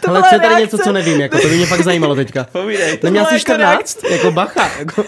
to 0.00 0.08
ale 0.08 0.22
co 0.28 0.34
je 0.34 0.40
tady 0.40 0.54
něco, 0.54 0.78
co 0.78 0.92
nevím, 0.92 1.20
jako 1.20 1.38
to 1.38 1.48
by 1.48 1.56
mě 1.56 1.66
fakt 1.66 1.82
zajímalo 1.82 2.14
teďka. 2.14 2.46
Povídej. 2.52 2.98
Neměl 3.02 3.24
jsi 3.24 3.34
jako 3.34 3.40
14? 3.40 4.04
Jako 4.04 4.30
bacha. 4.30 4.70
Jako, 4.78 5.04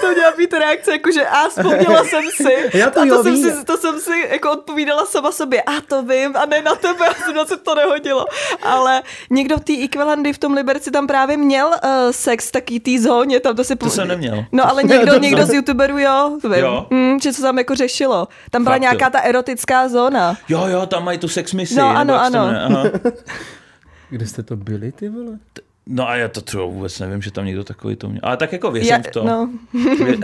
to 0.00 0.10
měla 0.14 0.32
být 0.36 0.52
reakce, 0.52 0.92
jakože 0.92 1.26
a 1.26 1.48
vzpomněla 1.48 2.04
jsem 2.04 2.22
si. 2.36 2.78
Já 2.78 2.90
to 2.90 3.00
a 3.00 3.04
jo, 3.04 3.16
to, 3.16 3.22
jsem 3.22 3.34
vím. 3.34 3.50
si, 3.50 3.64
to 3.64 3.76
jsem 3.76 4.00
si 4.00 4.28
jako 4.30 4.50
odpovídala 4.50 5.06
sama 5.06 5.32
sobě. 5.32 5.62
A 5.62 5.80
to 5.88 6.02
vím, 6.02 6.36
a 6.36 6.46
ne 6.46 6.62
na 6.62 6.74
tebe, 6.74 7.06
asi 7.08 7.32
na 7.32 7.44
se 7.44 7.56
to 7.56 7.74
nehodilo. 7.74 8.26
Ale 8.62 9.02
někdo 9.30 9.56
v 9.56 9.60
té 9.60 9.72
Equilandy 9.84 10.32
v 10.32 10.38
tom 10.38 10.52
Liberci 10.52 10.90
tam 10.90 11.06
právě 11.06 11.36
měl 11.36 11.66
uh, 11.66 11.90
sex 12.10 12.48
v 12.48 12.52
taký 12.52 12.80
té 12.80 12.90
zóně, 13.00 13.40
tam 13.40 13.56
to 13.56 13.64
si 13.64 13.76
To 13.76 13.90
jsem 13.90 14.08
neměl. 14.08 14.44
No 14.52 14.70
ale 14.70 14.82
někdo, 14.82 15.18
někdo 15.18 15.46
z 15.46 15.52
youtuberů, 15.52 15.98
jo, 15.98 16.38
vím, 16.44 16.52
Jo. 16.52 16.86
Mm, 16.90 17.20
že 17.22 17.32
se 17.32 17.42
tam 17.42 17.58
jako 17.58 17.74
řešilo. 17.74 18.28
Tam 18.50 18.64
byla 18.64 18.74
Fakt, 18.74 18.80
nějaká 18.80 19.04
jo. 19.06 19.10
ta 19.10 19.18
erotická 19.20 19.88
zóna. 19.88 20.36
Jo, 20.48 20.66
jo, 20.66 20.86
tam 20.86 21.04
mají 21.04 21.18
tu 21.18 21.28
sex 21.28 21.52
misi. 21.52 21.74
No, 21.74 21.88
ano, 21.96 22.20
ano. 22.20 22.48
kde 24.10 24.26
jste 24.26 24.42
to 24.42 24.56
byli, 24.56 24.92
ty 24.92 25.08
vole? 25.08 25.38
No 25.86 26.08
a 26.08 26.16
já 26.16 26.28
to 26.28 26.40
třeba 26.40 26.64
vůbec 26.64 26.98
nevím, 26.98 27.22
že 27.22 27.30
tam 27.30 27.46
někdo 27.46 27.64
takový 27.64 27.96
to 27.96 28.08
měl. 28.08 28.20
Ale 28.24 28.36
tak 28.36 28.52
jako 28.52 28.70
věřím 28.70 28.92
Já, 28.92 28.98
v 28.98 29.06
to. 29.06 29.24
no. 29.24 29.50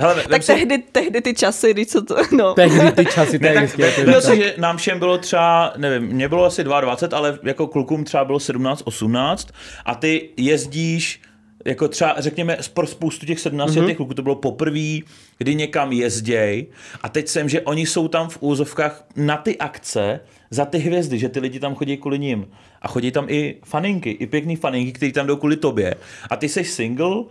Hele, 0.00 0.14
vem 0.14 0.24
tak 0.30 0.42
si- 0.42 0.54
tehdy, 0.54 0.78
tehdy 0.78 1.20
ty 1.20 1.34
časy, 1.34 1.70
když 1.74 1.88
co 1.88 2.02
to, 2.02 2.16
no. 2.36 2.54
Tehdy 2.56 2.92
ty 2.92 3.06
časy, 3.06 3.38
Ne, 3.38 3.54
tak 3.54 3.78
vem 3.78 4.14
že- 4.14 4.20
si, 4.20 4.36
že 4.36 4.54
nám 4.58 4.76
všem 4.76 4.98
bylo 4.98 5.18
třeba, 5.18 5.72
nevím, 5.76 6.08
mě 6.08 6.28
bylo 6.28 6.44
asi 6.44 6.64
22, 6.64 7.18
ale 7.18 7.38
jako 7.42 7.66
klukům 7.66 8.04
třeba 8.04 8.24
bylo 8.24 8.40
17, 8.40 8.82
18 8.84 9.48
a 9.84 9.94
ty 9.94 10.30
jezdíš 10.36 11.22
jako 11.64 11.88
třeba, 11.88 12.14
řekněme, 12.18 12.58
pro 12.74 12.86
spoustu 12.86 13.26
těch 13.26 13.40
17 13.40 13.70
mm-hmm. 13.70 13.96
kluků 13.96 14.14
to 14.14 14.22
bylo 14.22 14.34
poprvé, 14.34 14.98
kdy 15.38 15.54
někam 15.54 15.92
jezděj 15.92 16.66
a 17.02 17.08
teď 17.08 17.28
jsem, 17.28 17.48
že 17.48 17.60
oni 17.60 17.86
jsou 17.86 18.08
tam 18.08 18.28
v 18.28 18.38
úzovkách 18.40 19.04
na 19.16 19.36
ty 19.36 19.58
akce 19.58 20.20
za 20.50 20.64
ty 20.64 20.78
hvězdy, 20.78 21.18
že 21.18 21.28
ty 21.28 21.40
lidi 21.40 21.60
tam 21.60 21.74
chodí 21.74 21.96
kvůli 21.96 22.18
ním. 22.18 22.46
A 22.82 22.88
chodí 22.88 23.10
tam 23.10 23.26
i 23.28 23.56
faninky, 23.64 24.10
i 24.10 24.26
pěkný 24.26 24.56
faninky, 24.56 24.92
kteří 24.92 25.12
tam 25.12 25.26
jdou 25.26 25.36
kvůli 25.36 25.56
tobě. 25.56 25.94
A 26.30 26.36
ty 26.36 26.48
jsi 26.48 26.64
single, 26.64 27.16
uh, 27.16 27.26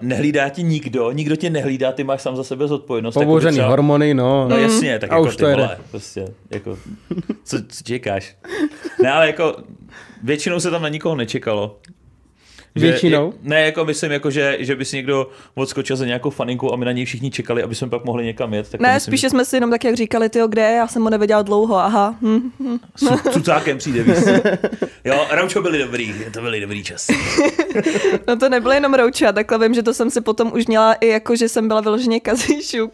nehlídá 0.00 0.48
ti 0.48 0.62
nikdo, 0.62 1.12
nikdo 1.12 1.36
tě 1.36 1.50
nehlídá, 1.50 1.92
ty 1.92 2.04
máš 2.04 2.22
sám 2.22 2.36
za 2.36 2.44
sebe 2.44 2.68
zodpovědnost. 2.68 3.14
Jakoby 3.14 3.26
Pobouřený 3.26 3.56
třeba- 3.56 3.68
hormony, 3.68 4.14
no. 4.14 4.48
No 4.48 4.56
jasně, 4.56 4.98
tak 4.98 5.12
A 5.12 5.14
jako 5.14 5.28
už 5.28 5.36
ty 5.36 5.42
to 5.42 5.50
vole, 5.50 5.78
prostě, 5.90 6.24
jako, 6.50 6.78
co, 7.44 7.58
co 7.68 7.84
čekáš? 7.84 8.36
Ne, 9.02 9.12
ale 9.12 9.26
jako 9.26 9.56
většinou 10.22 10.60
se 10.60 10.70
tam 10.70 10.82
na 10.82 10.88
nikoho 10.88 11.14
nečekalo. 11.14 11.78
Že- 12.76 12.86
Většinou? 12.86 13.32
Ne, 13.42 13.60
jako 13.62 13.84
myslím, 13.84 14.12
jako 14.12 14.30
že, 14.30 14.56
že 14.60 14.76
by 14.76 14.84
si 14.84 14.96
někdo 14.96 15.30
odskočil 15.54 15.96
za 15.96 16.06
nějakou 16.06 16.30
faninku 16.30 16.72
a 16.72 16.76
my 16.76 16.84
na 16.84 16.92
něj 16.92 17.04
všichni 17.04 17.30
čekali, 17.30 17.62
aby 17.62 17.74
jsme 17.74 17.88
pak 17.88 18.04
mohli 18.04 18.24
někam 18.24 18.54
jet. 18.54 18.70
Tak 18.70 18.80
Ne, 18.80 18.94
myslím, 18.94 19.12
spíše 19.12 19.30
jsme 19.30 19.44
si 19.44 19.56
jenom 19.56 19.70
tak, 19.70 19.84
jak 19.84 19.94
říkali, 19.96 20.28
ty 20.28 20.40
kde, 20.48 20.62
je? 20.62 20.72
já 20.76 20.86
jsem 20.88 21.02
ho 21.02 21.10
nevěděl 21.10 21.42
dlouho, 21.42 21.76
aha. 21.76 22.14
Hm. 22.22 22.50
že 23.00 23.06
s 23.30 23.32
cucákem 23.32 23.78
přijde 23.78 24.02
víc. 24.02 24.28
Jo, 25.04 25.26
Raučo 25.30 25.62
byli 25.62 25.78
dobrý, 25.78 26.14
to 26.32 26.40
byly 26.40 26.60
dobrý 26.60 26.84
časy. 26.84 27.12
No 28.28 28.36
to 28.36 28.48
nebylo 28.48 28.72
jenom 28.74 28.94
rouče, 28.94 29.32
takhle 29.32 29.58
vím, 29.58 29.74
že 29.74 29.82
to 29.82 29.94
jsem 29.94 30.10
si 30.10 30.20
potom 30.20 30.52
už 30.54 30.66
měla 30.66 30.92
i 30.94 31.06
jako, 31.08 31.36
že 31.36 31.48
jsem 31.48 31.68
byla 31.68 31.80
vyloženě 31.80 32.20
kazíšuk 32.20 32.92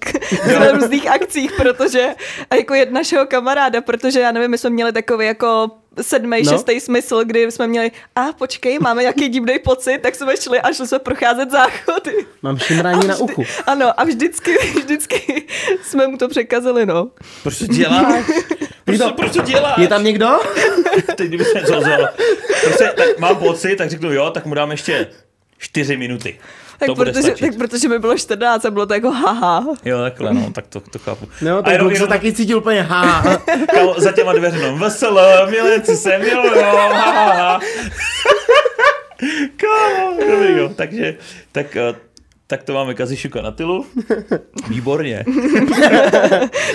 na 0.58 0.72
různých 0.72 1.10
akcích, 1.10 1.52
protože 1.52 2.06
a 2.50 2.54
jako 2.54 2.74
jedna 2.74 3.00
našeho 3.00 3.26
kamaráda, 3.26 3.80
protože 3.80 4.20
já 4.20 4.32
nevím, 4.32 4.50
my 4.50 4.58
jsme 4.58 4.70
měli 4.70 4.92
takový 4.92 5.26
jako 5.26 5.70
sedmý, 6.00 6.42
No. 6.42 6.52
šestý 6.52 6.80
smysl, 6.80 7.24
kdy 7.24 7.50
jsme 7.50 7.66
měli, 7.66 7.90
a 8.16 8.32
počkej, 8.32 8.78
máme 8.78 9.02
nějaký 9.02 9.28
divný 9.28 9.58
pocit, 9.58 9.98
tak 10.02 10.14
jsme 10.14 10.36
šli 10.36 10.60
a 10.60 10.72
šli 10.72 10.88
jsme 10.88 10.98
procházet 10.98 11.50
záchody. 11.50 12.26
Mám 12.42 12.58
šimrání 12.58 13.06
na 13.06 13.16
uchu. 13.16 13.44
Ano, 13.66 14.00
a 14.00 14.04
vždycky, 14.04 14.58
vždycky 14.58 15.46
jsme 15.82 16.06
mu 16.06 16.16
to 16.16 16.28
překazili, 16.28 16.86
no. 16.86 17.10
Proč 17.42 17.58
to 17.58 17.66
děláš? 17.66 18.24
Proč 18.84 18.98
to, 18.98 19.12
proč 19.12 19.32
to 19.32 19.42
děláš? 19.42 19.78
Je 19.78 19.88
tam 19.88 20.04
někdo? 20.04 20.28
Teď 21.16 21.28
kdyby 21.28 21.44
se 21.44 21.60
něco. 21.60 21.80
Prostě, 22.64 22.92
tak 22.96 23.18
mám 23.18 23.36
pocit, 23.36 23.76
tak 23.76 23.90
řeknu 23.90 24.12
jo, 24.12 24.30
tak 24.30 24.46
mu 24.46 24.54
dám 24.54 24.70
ještě 24.70 25.06
čtyři 25.58 25.96
minuty. 25.96 26.38
Tak 26.82 26.86
to 26.86 26.94
bude 26.94 27.12
protože, 27.12 27.22
stačit. 27.22 27.46
tak 27.46 27.56
protože 27.58 27.88
mi 27.88 27.98
bylo 27.98 28.18
14 28.18 28.64
a 28.64 28.70
bylo 28.70 28.86
to 28.86 28.94
jako 28.94 29.10
haha. 29.10 29.64
Jo, 29.84 29.98
takhle, 30.00 30.34
no, 30.34 30.50
tak 30.52 30.66
to, 30.66 30.80
to 30.80 30.98
chápu. 30.98 31.28
No, 31.42 31.58
A 31.58 31.62
tak 31.62 31.72
jenom- 31.72 31.88
se 31.88 31.94
jenom- 31.96 32.08
taky 32.08 32.32
cítil 32.32 32.58
úplně 32.58 32.82
ha. 32.82 33.22
Kámo, 33.74 33.94
za 33.98 34.12
těma 34.12 34.32
dveřmi, 34.32 34.78
veselé, 34.78 35.50
milenci 35.50 35.96
se 35.96 36.18
milujou, 36.18 36.62
ha, 36.62 37.02
ha, 37.02 37.32
ha. 37.32 37.60
Kámo, 39.56 40.16
dobrý, 40.32 40.56
jo. 40.58 40.68
Takže, 40.76 41.14
tak, 41.52 41.76
eh, 41.76 41.94
tak 42.46 42.62
to 42.62 42.72
máme 42.72 42.94
Kazišuka 42.94 43.42
na 43.42 43.50
tylu. 43.50 43.86
Výborně. 44.68 45.24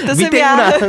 To 0.02 0.08
jsem 0.08 0.18
Vítej 0.18 0.40
já. 0.40 0.72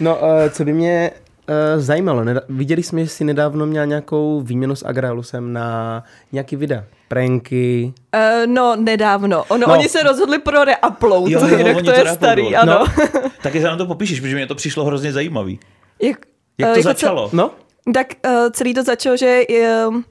No, 0.00 0.16
uh, 0.16 0.50
co 0.50 0.64
by 0.64 0.72
mě 0.72 1.10
uh, 1.48 1.54
zajímalo, 1.80 2.22
neda- 2.24 2.40
viděli 2.48 2.82
jsme, 2.82 3.04
že 3.04 3.08
jsi 3.10 3.24
nedávno 3.24 3.66
měl 3.66 3.86
nějakou 3.86 4.40
výměnu 4.40 4.74
s 4.76 4.86
Agralusem 4.86 5.52
na 5.52 6.02
nějaký 6.32 6.56
videa. 6.56 6.84
Pranky. 7.08 7.92
Uh, 8.14 8.46
no, 8.54 8.76
nedávno. 8.76 9.44
Ono, 9.48 9.60
No. 9.60 9.66
no. 9.72 9.78
Oni 9.78 9.88
se 9.88 10.02
rozhodli 10.02 10.38
pro 10.38 10.64
reupload, 10.64 11.28
Jo, 11.30 11.40
jo, 11.46 11.58
jinak 11.58 11.76
oni 11.76 11.86
to 11.86 11.92
to 11.92 11.98
je 12.00 12.14
starý, 12.14 12.56
ano. 12.56 12.72
No. 12.98 13.04
Taky 13.42 13.60
se 13.60 13.66
nám 13.66 13.78
to 13.78 13.86
popíšeš, 13.86 14.20
protože 14.20 14.34
mě 14.34 14.46
to 14.46 14.54
přišlo 14.54 14.84
hrozně 14.84 15.12
zajímavý. 15.12 15.60
Jak, 16.02 16.18
Jak 16.58 16.68
eh, 16.68 16.72
to 16.72 16.78
jako 16.78 16.82
začalo? 16.82 17.30
No, 17.32 17.50
Co, 17.84 17.92
tak 17.94 18.06
uh, 18.26 18.50
celý 18.52 18.74
to 18.74 18.82
začalo, 18.82 19.16
že 19.16 19.40
um, 19.88 20.04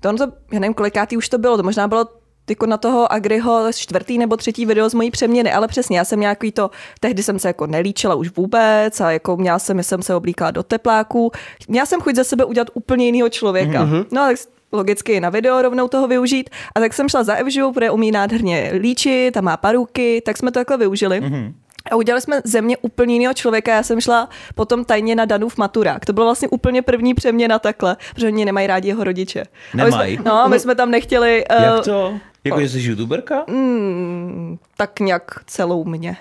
to, 0.00 0.16
to, 0.16 0.32
já 0.52 0.60
nevím, 0.60 0.74
kolikátý 0.74 1.16
už 1.16 1.28
to 1.28 1.38
bylo, 1.38 1.56
to 1.56 1.62
možná 1.62 1.88
bylo 1.88 2.08
jako 2.50 2.66
na 2.66 2.76
toho 2.76 3.12
Agriho 3.12 3.72
čtvrtý 3.72 4.18
nebo 4.18 4.36
třetí 4.36 4.66
video 4.66 4.88
z 4.88 4.94
mojí 4.94 5.10
přeměny, 5.10 5.52
ale 5.52 5.68
přesně, 5.68 5.98
já 5.98 6.04
jsem 6.04 6.20
nějaký 6.20 6.52
to, 6.52 6.70
tehdy 7.00 7.22
jsem 7.22 7.38
se 7.38 7.48
jako 7.48 7.66
nelíčila 7.66 8.14
už 8.14 8.30
vůbec 8.36 9.00
a 9.00 9.10
jako 9.10 9.36
měla 9.36 9.58
jsem, 9.58 9.82
jsem 9.82 10.02
se 10.02 10.14
oblíkala 10.14 10.50
do 10.50 10.62
tepláků, 10.62 11.32
měla 11.68 11.86
jsem 11.86 12.00
chuť 12.00 12.14
za 12.14 12.24
sebe 12.24 12.44
udělat 12.44 12.68
úplně 12.74 13.06
jiného 13.06 13.28
člověka. 13.28 13.84
Mm-hmm. 13.84 14.06
No 14.12 14.22
tak 14.22 14.36
logicky 14.72 15.12
i 15.12 15.20
na 15.20 15.30
video 15.30 15.62
rovnou 15.62 15.88
toho 15.88 16.08
využít. 16.08 16.50
A 16.74 16.80
tak 16.80 16.94
jsem 16.94 17.08
šla 17.08 17.22
za 17.22 17.34
Evžou, 17.34 17.72
protože 17.72 17.90
umí 17.90 18.10
nádherně 18.10 18.70
líčit 18.74 19.36
a 19.36 19.40
má 19.40 19.56
paruky, 19.56 20.22
tak 20.26 20.36
jsme 20.36 20.50
to 20.50 20.60
takhle 20.60 20.76
využili. 20.76 21.20
Mm-hmm. 21.20 21.52
A 21.90 21.96
udělali 21.96 22.20
jsme 22.20 22.40
ze 22.44 22.62
mě 22.62 22.76
úplně 22.76 23.14
jiného 23.14 23.34
člověka. 23.34 23.74
Já 23.74 23.82
jsem 23.82 24.00
šla 24.00 24.28
potom 24.54 24.84
tajně 24.84 25.14
na 25.14 25.24
Danův 25.24 25.56
maturák. 25.56 26.06
To 26.06 26.12
bylo 26.12 26.26
vlastně 26.26 26.48
úplně 26.48 26.82
první 26.82 27.14
přeměna 27.14 27.58
takhle, 27.58 27.96
protože 28.14 28.26
oni 28.26 28.44
nemají 28.44 28.66
rádi 28.66 28.88
jeho 28.88 29.04
rodiče. 29.04 29.44
Nemají? 29.74 30.14
Jsme, 30.14 30.24
no, 30.24 30.48
my 30.48 30.60
jsme 30.60 30.74
tam 30.74 30.90
nechtěli 30.90 31.44
uh, 31.58 31.62
Jak 31.62 31.84
to? 31.84 32.14
Jako, 32.48 32.60
že 32.60 32.68
jsi 32.68 32.80
youtuberka? 32.82 33.44
mm, 33.48 34.58
tak 34.76 35.00
nějak 35.00 35.30
celou 35.46 35.84
mě. 35.84 36.16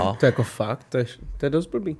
Aha. 0.00 0.16
to 0.20 0.26
je 0.26 0.28
jako 0.28 0.42
fakt, 0.42 0.86
to 0.88 0.98
je, 0.98 1.04
to 1.38 1.46
je 1.46 1.50
dost 1.50 1.66
blbý. 1.66 1.96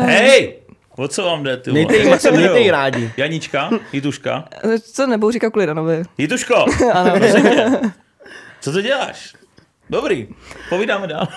Hej! 0.00 0.54
O 0.96 1.08
co 1.08 1.22
vám 1.22 1.42
jde, 1.42 1.56
ty? 1.56 1.70
Mějte 1.72 1.96
jí- 1.96 2.10
mějte 2.36 2.60
jí 2.60 2.70
rádi. 2.70 3.12
Janička? 3.16 3.70
Jituška? 3.92 4.44
Co 4.92 5.06
nebudu 5.06 5.30
říkat 5.32 5.50
kvůli 5.50 5.66
Danovi. 5.66 6.02
Jituško! 6.18 6.64
Tě. 6.78 7.80
Co 8.60 8.72
to 8.72 8.82
děláš? 8.82 9.34
Dobrý, 9.90 10.28
povídáme 10.68 11.06
dál. 11.06 11.28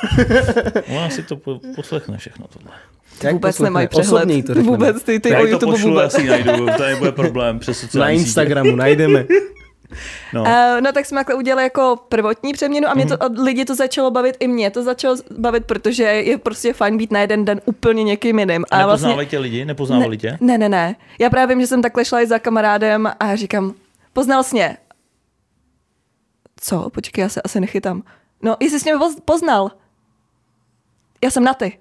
Ona 0.98 1.10
si 1.10 1.24
to 1.24 1.36
po, 1.36 1.60
poslechne 1.75 2.17
všechno 2.17 2.48
tohle. 2.48 2.72
Jak 3.24 3.34
vůbec 3.34 3.50
poslechne? 3.55 3.65
nemají 3.70 3.88
přehled. 3.88 4.13
Osobněji 4.17 4.44
to 4.44 4.53
řekneme. 4.53 4.77
vůbec, 4.77 5.03
ty, 5.03 5.20
ty 5.20 5.29
Já 5.29 5.39
o 5.39 5.46
jí 5.46 5.46
to 5.48 5.51
YouTube 5.55 5.72
pošlu, 5.72 5.89
vůbec. 5.89 6.13
já 6.13 6.20
si 6.20 6.27
najdu, 6.27 6.65
to 6.77 6.84
nebude 6.84 7.12
problém 7.12 7.60
přes 7.60 7.82
Na 7.82 7.88
sociální 7.88 8.17
sítě. 8.20 8.27
Instagramu 8.27 8.75
najdeme. 8.75 9.25
No. 10.34 10.42
Uh, 10.42 10.48
no 10.82 10.92
tak 10.92 11.06
jsme 11.06 11.20
takhle 11.20 11.36
udělali 11.36 11.63
jako 11.63 12.00
prvotní 12.10 12.54
přeměnu 12.54 12.88
a 12.89 12.94
mě 12.94 13.06
to, 13.06 13.24
a 13.24 13.30
lidi 13.44 13.65
to 13.65 13.75
začalo 13.75 14.12
bavit, 14.12 14.38
i 14.39 14.48
mě 14.48 14.72
to 14.72 14.84
začalo 14.84 15.15
bavit, 15.38 15.65
protože 15.65 16.04
je 16.04 16.38
prostě 16.38 16.74
fajn 16.74 16.98
být 16.98 17.12
na 17.12 17.20
jeden 17.20 17.46
den 17.46 17.62
úplně 17.65 18.04
někým 18.04 18.39
jiným. 18.39 18.65
A 18.72 18.75
vlastně- 18.86 18.92
nepoznávají 19.08 19.27
tě 19.27 19.39
lidi? 19.39 19.65
Nepoznávali 19.65 20.18
tě? 20.18 20.38
Ne, 20.42 20.58
ne, 20.58 20.70
ne. 20.70 20.96
Já 21.20 21.30
právě 21.30 21.56
vím, 21.56 21.62
že 21.62 21.68
jsem 21.68 21.82
takhle 21.82 22.06
šla 22.06 22.22
i 22.22 22.27
za 22.27 22.39
kamarádem 22.39 23.12
a 23.20 23.36
říkám, 23.36 23.74
poznal 24.13 24.44
jsi 24.44 24.56
mě. 24.56 24.77
Co? 26.62 26.89
Počkej, 26.89 27.22
já 27.22 27.30
se 27.30 27.42
asi 27.42 27.60
nechytám. 27.60 28.04
No, 28.42 28.58
jestli 28.60 28.80
jsi 28.80 28.89
mě 28.89 29.00
poz- 29.00 29.20
poznal. 29.25 29.72
Já 31.24 31.32
jsem 31.32 31.44
na 31.44 31.54
ty. 31.54 31.77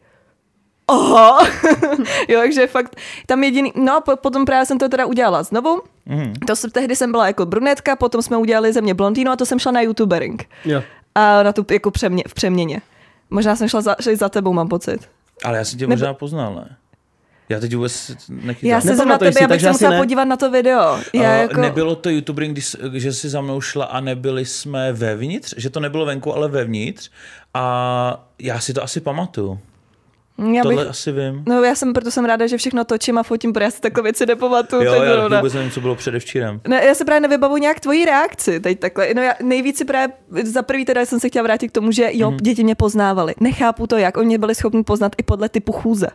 Oho. 0.86 1.38
jo, 2.28 2.40
takže 2.40 2.66
fakt 2.66 2.96
tam 3.26 3.44
jediný, 3.44 3.72
no 3.76 3.96
a 3.96 4.00
po, 4.00 4.16
potom 4.16 4.44
právě 4.44 4.66
jsem 4.66 4.78
to 4.78 4.88
teda 4.88 5.06
udělala 5.06 5.42
znovu. 5.42 5.82
Mhm. 6.06 6.32
To 6.46 6.56
jsem, 6.56 6.70
tehdy 6.70 6.96
jsem 6.96 7.10
byla 7.10 7.26
jako 7.26 7.46
brunetka, 7.46 7.96
potom 7.96 8.22
jsme 8.22 8.36
udělali 8.36 8.72
ze 8.72 8.80
mě 8.80 8.94
blondýnu 8.94 9.30
a 9.32 9.36
to 9.36 9.46
jsem 9.46 9.58
šla 9.58 9.72
na 9.72 9.80
youtubering. 9.80 10.44
Jo. 10.64 10.82
A 11.14 11.42
na 11.42 11.52
tu 11.52 11.66
jako 11.70 11.90
přemě, 11.90 12.22
v 12.28 12.34
přeměně. 12.34 12.80
Možná 13.30 13.56
jsem 13.56 13.68
šla 13.68 13.80
za, 13.80 13.96
šla 14.00 14.16
za 14.16 14.28
tebou, 14.28 14.52
mám 14.52 14.68
pocit. 14.68 15.08
Ale 15.44 15.58
já 15.58 15.64
jsem 15.64 15.78
tě 15.78 15.84
Nebo- 15.84 15.92
možná 15.92 16.14
poznal, 16.14 16.54
ne? 16.54 16.76
Já 17.48 17.60
teď 17.60 17.74
vůbec 17.74 18.10
nechytám. 18.28 18.70
Já 18.70 18.80
se 18.80 19.04
na 19.06 19.18
tebe, 19.18 19.32
si, 19.32 19.38
abych 19.38 19.48
takže 19.48 19.64
se 19.64 19.68
asi 19.68 19.74
musela 19.74 19.90
ne. 19.90 19.98
podívat 19.98 20.24
na 20.24 20.36
to 20.36 20.50
video. 20.50 20.98
Já 21.12 21.30
A 21.30 21.34
jako... 21.34 21.60
Nebylo 21.60 21.96
to 21.96 22.10
youtubering, 22.10 22.52
když, 22.52 22.76
že 22.92 23.12
jsi 23.12 23.28
za 23.28 23.40
mnou 23.40 23.60
šla 23.60 23.84
a 23.84 24.00
nebyli 24.00 24.44
jsme 24.44 24.92
vevnitř? 24.92 25.54
Že 25.56 25.70
to 25.70 25.80
nebylo 25.80 26.06
venku, 26.06 26.34
ale 26.34 26.48
vevnitř? 26.48 27.10
A 27.54 28.26
já 28.38 28.60
si 28.60 28.72
to 28.74 28.82
asi 28.82 29.00
pamatuju. 29.00 29.58
Já 30.54 30.62
Tohle 30.62 30.82
bych, 30.82 30.90
asi 30.90 31.12
vím. 31.12 31.42
no 31.48 31.62
já 31.62 31.74
jsem, 31.74 31.92
proto 31.92 32.10
jsem 32.10 32.24
ráda, 32.24 32.46
že 32.46 32.56
všechno 32.56 32.84
točím 32.84 33.18
a 33.18 33.22
fotím, 33.22 33.52
protože 33.52 33.64
já 33.64 33.70
si 33.70 33.80
takové 33.80 34.02
věci 34.02 34.26
nepamatuju. 34.26 34.82
Jo, 34.82 34.92
já 35.02 35.12
zrovna. 35.14 35.38
vůbec 35.38 35.52
nevím, 35.54 35.70
co 35.70 35.80
bylo 35.80 35.94
předevčírem. 35.94 36.60
Ne, 36.68 36.84
já 36.84 36.94
se 36.94 37.04
právě 37.04 37.20
nevybavu 37.20 37.56
nějak 37.56 37.80
tvojí 37.80 38.04
reakci 38.04 38.60
teď 38.60 38.80
takhle. 38.80 39.14
No 39.14 39.22
já 39.22 39.34
nejvíc 39.42 39.78
si 39.78 39.84
právě, 39.84 40.14
za 40.44 40.62
prvý 40.62 40.84
teda 40.84 41.06
jsem 41.06 41.20
se 41.20 41.28
chtěla 41.28 41.42
vrátit 41.42 41.68
k 41.68 41.72
tomu, 41.72 41.92
že 41.92 42.08
jo, 42.12 42.30
Mhm. 42.30 42.36
mm-hmm. 42.38 42.42
děti 42.42 42.64
mě 42.64 42.74
poznávali. 42.74 43.34
Nechápu 43.40 43.86
to 43.86 43.96
jak, 43.96 44.16
oni 44.16 44.26
mě 44.26 44.38
byli 44.38 44.54
schopni 44.54 44.84
poznat 44.84 45.12
i 45.18 45.22
podle 45.22 45.48
typu 45.48 45.72
chůze. 45.72 46.06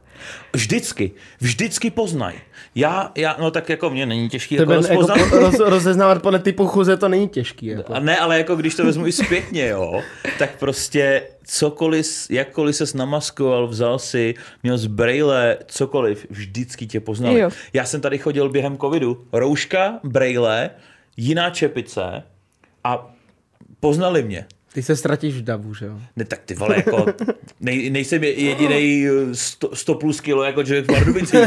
Vždycky, 0.53 1.11
vždycky 1.39 1.89
poznaj. 1.89 2.33
Já, 2.75 3.11
já, 3.15 3.35
no 3.39 3.51
tak 3.51 3.69
jako 3.69 3.89
mě 3.89 4.05
není 4.05 4.29
těžký 4.29 4.55
jako 4.55 4.71
Tebe 4.71 4.75
jako 4.89 5.01
rozpoznat. 5.01 5.29
po- 5.29 5.37
roz, 5.39 5.59
rozeznávat 5.59 6.21
podle 6.21 6.39
typu 6.39 6.67
chuze 6.67 6.97
to 6.97 7.09
není 7.09 7.29
těžký. 7.29 7.65
Jako. 7.65 7.93
A 7.93 7.99
ne, 7.99 8.17
ale 8.17 8.37
jako 8.37 8.55
když 8.55 8.75
to 8.75 8.85
vezmu 8.85 9.07
i 9.07 9.11
zpětně, 9.11 9.67
jo, 9.67 10.01
tak 10.39 10.49
prostě 10.59 11.21
cokoliv, 11.49 12.27
jakkoliv 12.29 12.75
ses 12.75 12.93
namaskoval, 12.93 13.67
vzal 13.67 13.99
si, 13.99 14.35
měl 14.63 14.77
z 14.77 14.85
brejle, 14.85 15.57
cokoliv, 15.65 16.25
vždycky 16.29 16.87
tě 16.87 16.99
poznali. 16.99 17.39
Jo. 17.39 17.49
Já 17.73 17.85
jsem 17.85 18.01
tady 18.01 18.17
chodil 18.17 18.49
během 18.49 18.77
covidu, 18.77 19.27
rouška, 19.33 19.99
brejle, 20.03 20.69
jiná 21.17 21.49
čepice 21.49 22.23
a 22.83 23.15
poznali 23.79 24.23
mě. 24.23 24.45
Ty 24.73 24.83
se 24.83 24.95
ztratíš 24.95 25.35
v 25.35 25.41
davu, 25.41 25.73
že 25.73 25.85
jo? 25.85 25.99
Ne, 26.15 26.25
tak 26.25 26.39
ty 26.45 26.55
vole, 26.55 26.75
jako, 26.75 27.05
nej, 27.59 27.89
nejsem 27.89 28.23
jediný 28.23 29.05
100, 29.33 29.75
100 29.75 29.95
plus 29.95 30.21
kilo 30.21 30.43
jako 30.43 30.63
člověk 30.63 30.83
v 30.85 30.87
Pardubicích, 30.87 31.39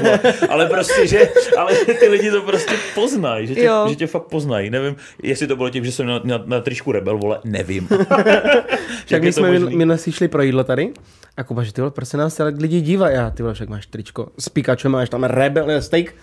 ale 0.48 0.66
prostě, 0.66 1.06
že, 1.06 1.28
ale 1.58 1.74
ty 2.00 2.08
lidi 2.08 2.30
to 2.30 2.42
prostě 2.42 2.74
poznají, 2.94 3.46
že 3.46 3.54
tě, 3.54 3.62
Jo. 3.64 3.86
že 3.88 3.94
tě 3.96 4.06
fakt 4.06 4.22
poznají. 4.26 4.70
Nevím, 4.70 4.96
jestli 5.22 5.46
to 5.46 5.56
bylo 5.56 5.70
tím, 5.70 5.84
že 5.84 5.92
jsem 5.92 6.06
na, 6.06 6.20
na, 6.24 6.42
na 6.46 6.60
tričku 6.60 6.92
rebel, 6.92 7.18
vole, 7.18 7.38
nevím. 7.44 7.86
Však 7.88 9.10
Jak 9.10 9.22
my 9.22 9.32
jsme 9.32 9.50
minule 9.50 9.70
minule 9.70 9.98
si 9.98 10.12
šli 10.12 10.28
pro 10.28 10.42
jídlo 10.42 10.64
tady 10.64 10.92
a 11.36 11.44
Kuba, 11.44 11.62
že 11.62 11.72
ty 11.72 11.80
vole, 11.80 11.90
proč 11.90 12.08
se 12.08 12.16
nás 12.16 12.40
ale 12.40 12.54
lidi 12.58 12.80
dívají? 12.80 13.14
Já, 13.14 13.30
ty 13.30 13.42
vole, 13.42 13.54
však 13.54 13.68
máš 13.68 13.86
tričko 13.86 14.28
s 14.38 14.48
Pikačem, 14.48 14.92
máš 14.92 15.08
tam 15.08 15.24
rebel, 15.24 15.82
steak. 15.82 16.14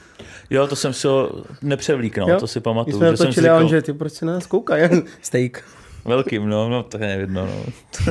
Jo, 0.49 0.67
to 0.67 0.75
jsem 0.75 0.93
si 0.93 1.07
ho 1.07 1.31
nepřevlíknul, 1.61 2.39
to 2.39 2.47
si 2.47 2.59
My 2.59 2.63
pamatuju. 2.63 2.97
jsme 2.97 3.11
že 3.11 3.17
jsem 3.17 3.33
si 3.33 3.49
on, 3.51 3.67
že 3.69 3.81
ty 3.81 3.93
proč 3.93 4.13
se 4.13 4.25
na 4.25 4.33
nás 4.33 4.45
koukají? 4.45 4.89
steak. 5.21 5.63
Velkým, 6.05 6.49
no, 6.49 6.69
no, 6.69 6.83
to 6.83 6.97
je 6.97 7.07
nevidno, 7.07 7.45
no. 7.45 7.63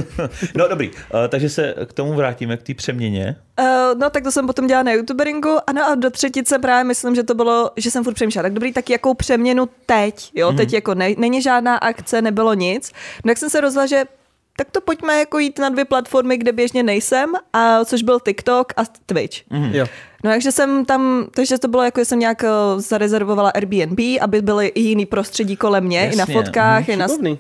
no 0.54 0.68
dobrý, 0.68 0.90
uh, 0.90 0.95
takže 1.28 1.49
se 1.49 1.75
k 1.87 1.92
tomu 1.92 2.14
vrátíme, 2.14 2.57
k 2.57 2.62
té 2.62 2.75
přeměně. 2.75 3.37
Uh, 3.61 3.99
no 4.00 4.11
tak 4.11 4.23
to 4.25 4.33
jsem 4.33 4.47
potom 4.47 4.66
dělala 4.66 4.83
na 4.83 4.92
youtuberingu 4.92 5.57
ano 5.66 5.83
a 5.88 5.95
do 5.95 6.11
třetice 6.11 6.59
právě 6.59 6.85
myslím, 6.85 7.14
že 7.14 7.23
to 7.23 7.35
bylo, 7.35 7.71
že 7.76 7.90
jsem 7.90 8.04
furt 8.04 8.14
přemýšlela, 8.14 8.42
tak 8.42 8.52
dobrý, 8.52 8.73
tak 8.73 8.90
jakou 8.90 9.14
přeměnu 9.14 9.68
teď, 9.87 10.30
jo, 10.35 10.52
teď 10.52 10.73
jako 10.73 10.95
ne, 10.95 11.09
není 11.18 11.42
žádná 11.42 11.76
akce, 11.76 12.23
nebylo 12.23 12.54
nic. 12.54 12.92
No 13.25 13.30
jak 13.30 13.38
jsem 13.38 13.50
se 13.50 13.61
rozhodla, 13.61 13.87
že 13.87 14.04
tak 14.59 14.71
to 14.71 14.80
pojďme 14.80 15.18
jako 15.18 15.38
jít 15.38 15.59
na 15.59 15.68
dvě 15.68 15.85
platformy, 15.85 16.37
kde 16.37 16.52
běžně 16.52 16.83
nejsem, 16.83 17.33
a 17.52 17.85
což 17.85 18.02
byl 18.02 18.21
TikTok 18.21 18.73
a 18.76 18.83
Twitch. 19.07 19.50
Mhm. 19.50 19.75
Jo. 19.75 19.87
No 20.25 20.30
takže 20.30 20.52
jsem 20.52 20.85
tam, 20.85 21.26
takže 21.35 21.59
to 21.59 21.68
bylo 21.68 21.83
jako, 21.83 22.00
že 22.00 22.04
jsem 22.04 22.18
nějak 22.18 22.45
eh, 22.45 22.49
zarezervovala 22.76 23.50
Airbnb, 23.50 23.99
aby 24.21 24.42
byly 24.42 24.66
i 24.66 24.80
jiný 24.80 25.07
prostředí 25.07 25.57
kolem 25.57 25.85
mě, 25.85 26.11
i 26.11 26.16
na 26.16 26.23
Jasně, 26.23 26.35
fotkách, 26.35 26.88
i 26.88 26.97
na, 26.97 27.09
Šikovný. 27.09 27.38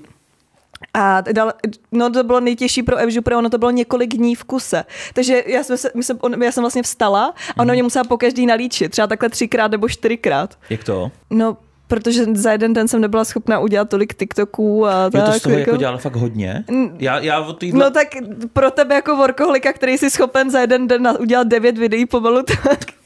A 0.94 1.20
dal, 1.20 1.52
no 1.92 2.10
to 2.10 2.24
bylo 2.24 2.40
nejtěžší 2.40 2.82
pro 2.82 2.96
Evžu, 2.96 3.22
protože 3.22 3.36
ono 3.36 3.50
to 3.50 3.58
bylo 3.58 3.70
několik 3.70 4.14
dní 4.14 4.34
v 4.34 4.44
kuse. 4.44 4.84
Takže 5.14 5.44
já 5.46 5.62
jsem, 5.64 5.78
se, 5.78 5.90
my 5.94 6.02
jsem, 6.02 6.18
on, 6.20 6.42
já 6.42 6.52
jsem 6.52 6.62
vlastně 6.62 6.82
vstala 6.82 7.34
a 7.56 7.60
ono 7.60 7.72
mě 7.72 7.82
musela 7.82 8.04
po 8.04 8.16
každý 8.18 8.46
nalíčit, 8.46 8.92
třeba 8.92 9.06
takhle 9.06 9.28
třikrát 9.28 9.70
nebo 9.70 9.88
čtyřikrát. 9.88 10.58
Jak 10.70 10.84
to? 10.84 11.10
No, 11.30 11.56
protože 11.88 12.24
za 12.34 12.52
jeden 12.52 12.72
den 12.72 12.88
jsem 12.88 13.00
nebyla 13.00 13.24
schopná 13.24 13.58
udělat 13.58 13.88
tolik 13.88 14.14
TikToků 14.14 14.86
a 14.86 15.04
Jo, 15.04 15.10
tak. 15.10 15.24
to 15.26 15.32
z 15.32 15.42
toho 15.42 15.58
jako 15.58 15.76
dělala 15.76 15.98
fakt 15.98 16.16
hodně? 16.16 16.64
Já, 16.98 17.18
já 17.18 17.40
od 17.40 17.58
týhle... 17.58 17.84
No 17.84 17.90
tak 17.90 18.08
pro 18.52 18.70
tebe 18.70 18.94
jako 18.94 19.16
workoholika, 19.16 19.72
který 19.72 19.98
jsi 19.98 20.10
schopen 20.10 20.50
za 20.50 20.60
jeden 20.60 20.88
den 20.88 21.08
udělat 21.20 21.46
devět 21.46 21.78
videí 21.78 22.06
pomalu, 22.06 22.42
tak... 22.64 22.97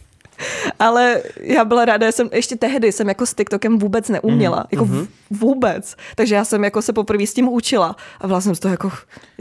Ale 0.79 1.23
já 1.41 1.65
byla 1.65 1.85
ráda, 1.85 2.07
že 2.07 2.13
jsem 2.13 2.29
ještě 2.33 2.57
tehdy 2.57 2.93
jsem 2.93 3.09
jako 3.09 3.27
s 3.27 3.35
TikTokem 3.35 3.79
vůbec 3.79 4.09
neuměla. 4.09 4.57
Mhm, 4.57 4.63
Mm-hmm. 4.63 4.69
Jako 4.73 4.85
v- 4.85 5.09
vůbec. 5.41 5.97
Takže 6.17 6.35
já 6.35 6.45
jsem 6.45 6.65
jako 6.65 6.83
se 6.83 6.93
poprvé 6.93 7.27
s 7.27 7.35
tím 7.35 7.49
učila. 7.49 7.97
A 8.21 8.27
vlastně 8.27 8.49
jsem 8.49 8.55
z 8.55 8.61
toho 8.61 8.73
jako 8.73 8.91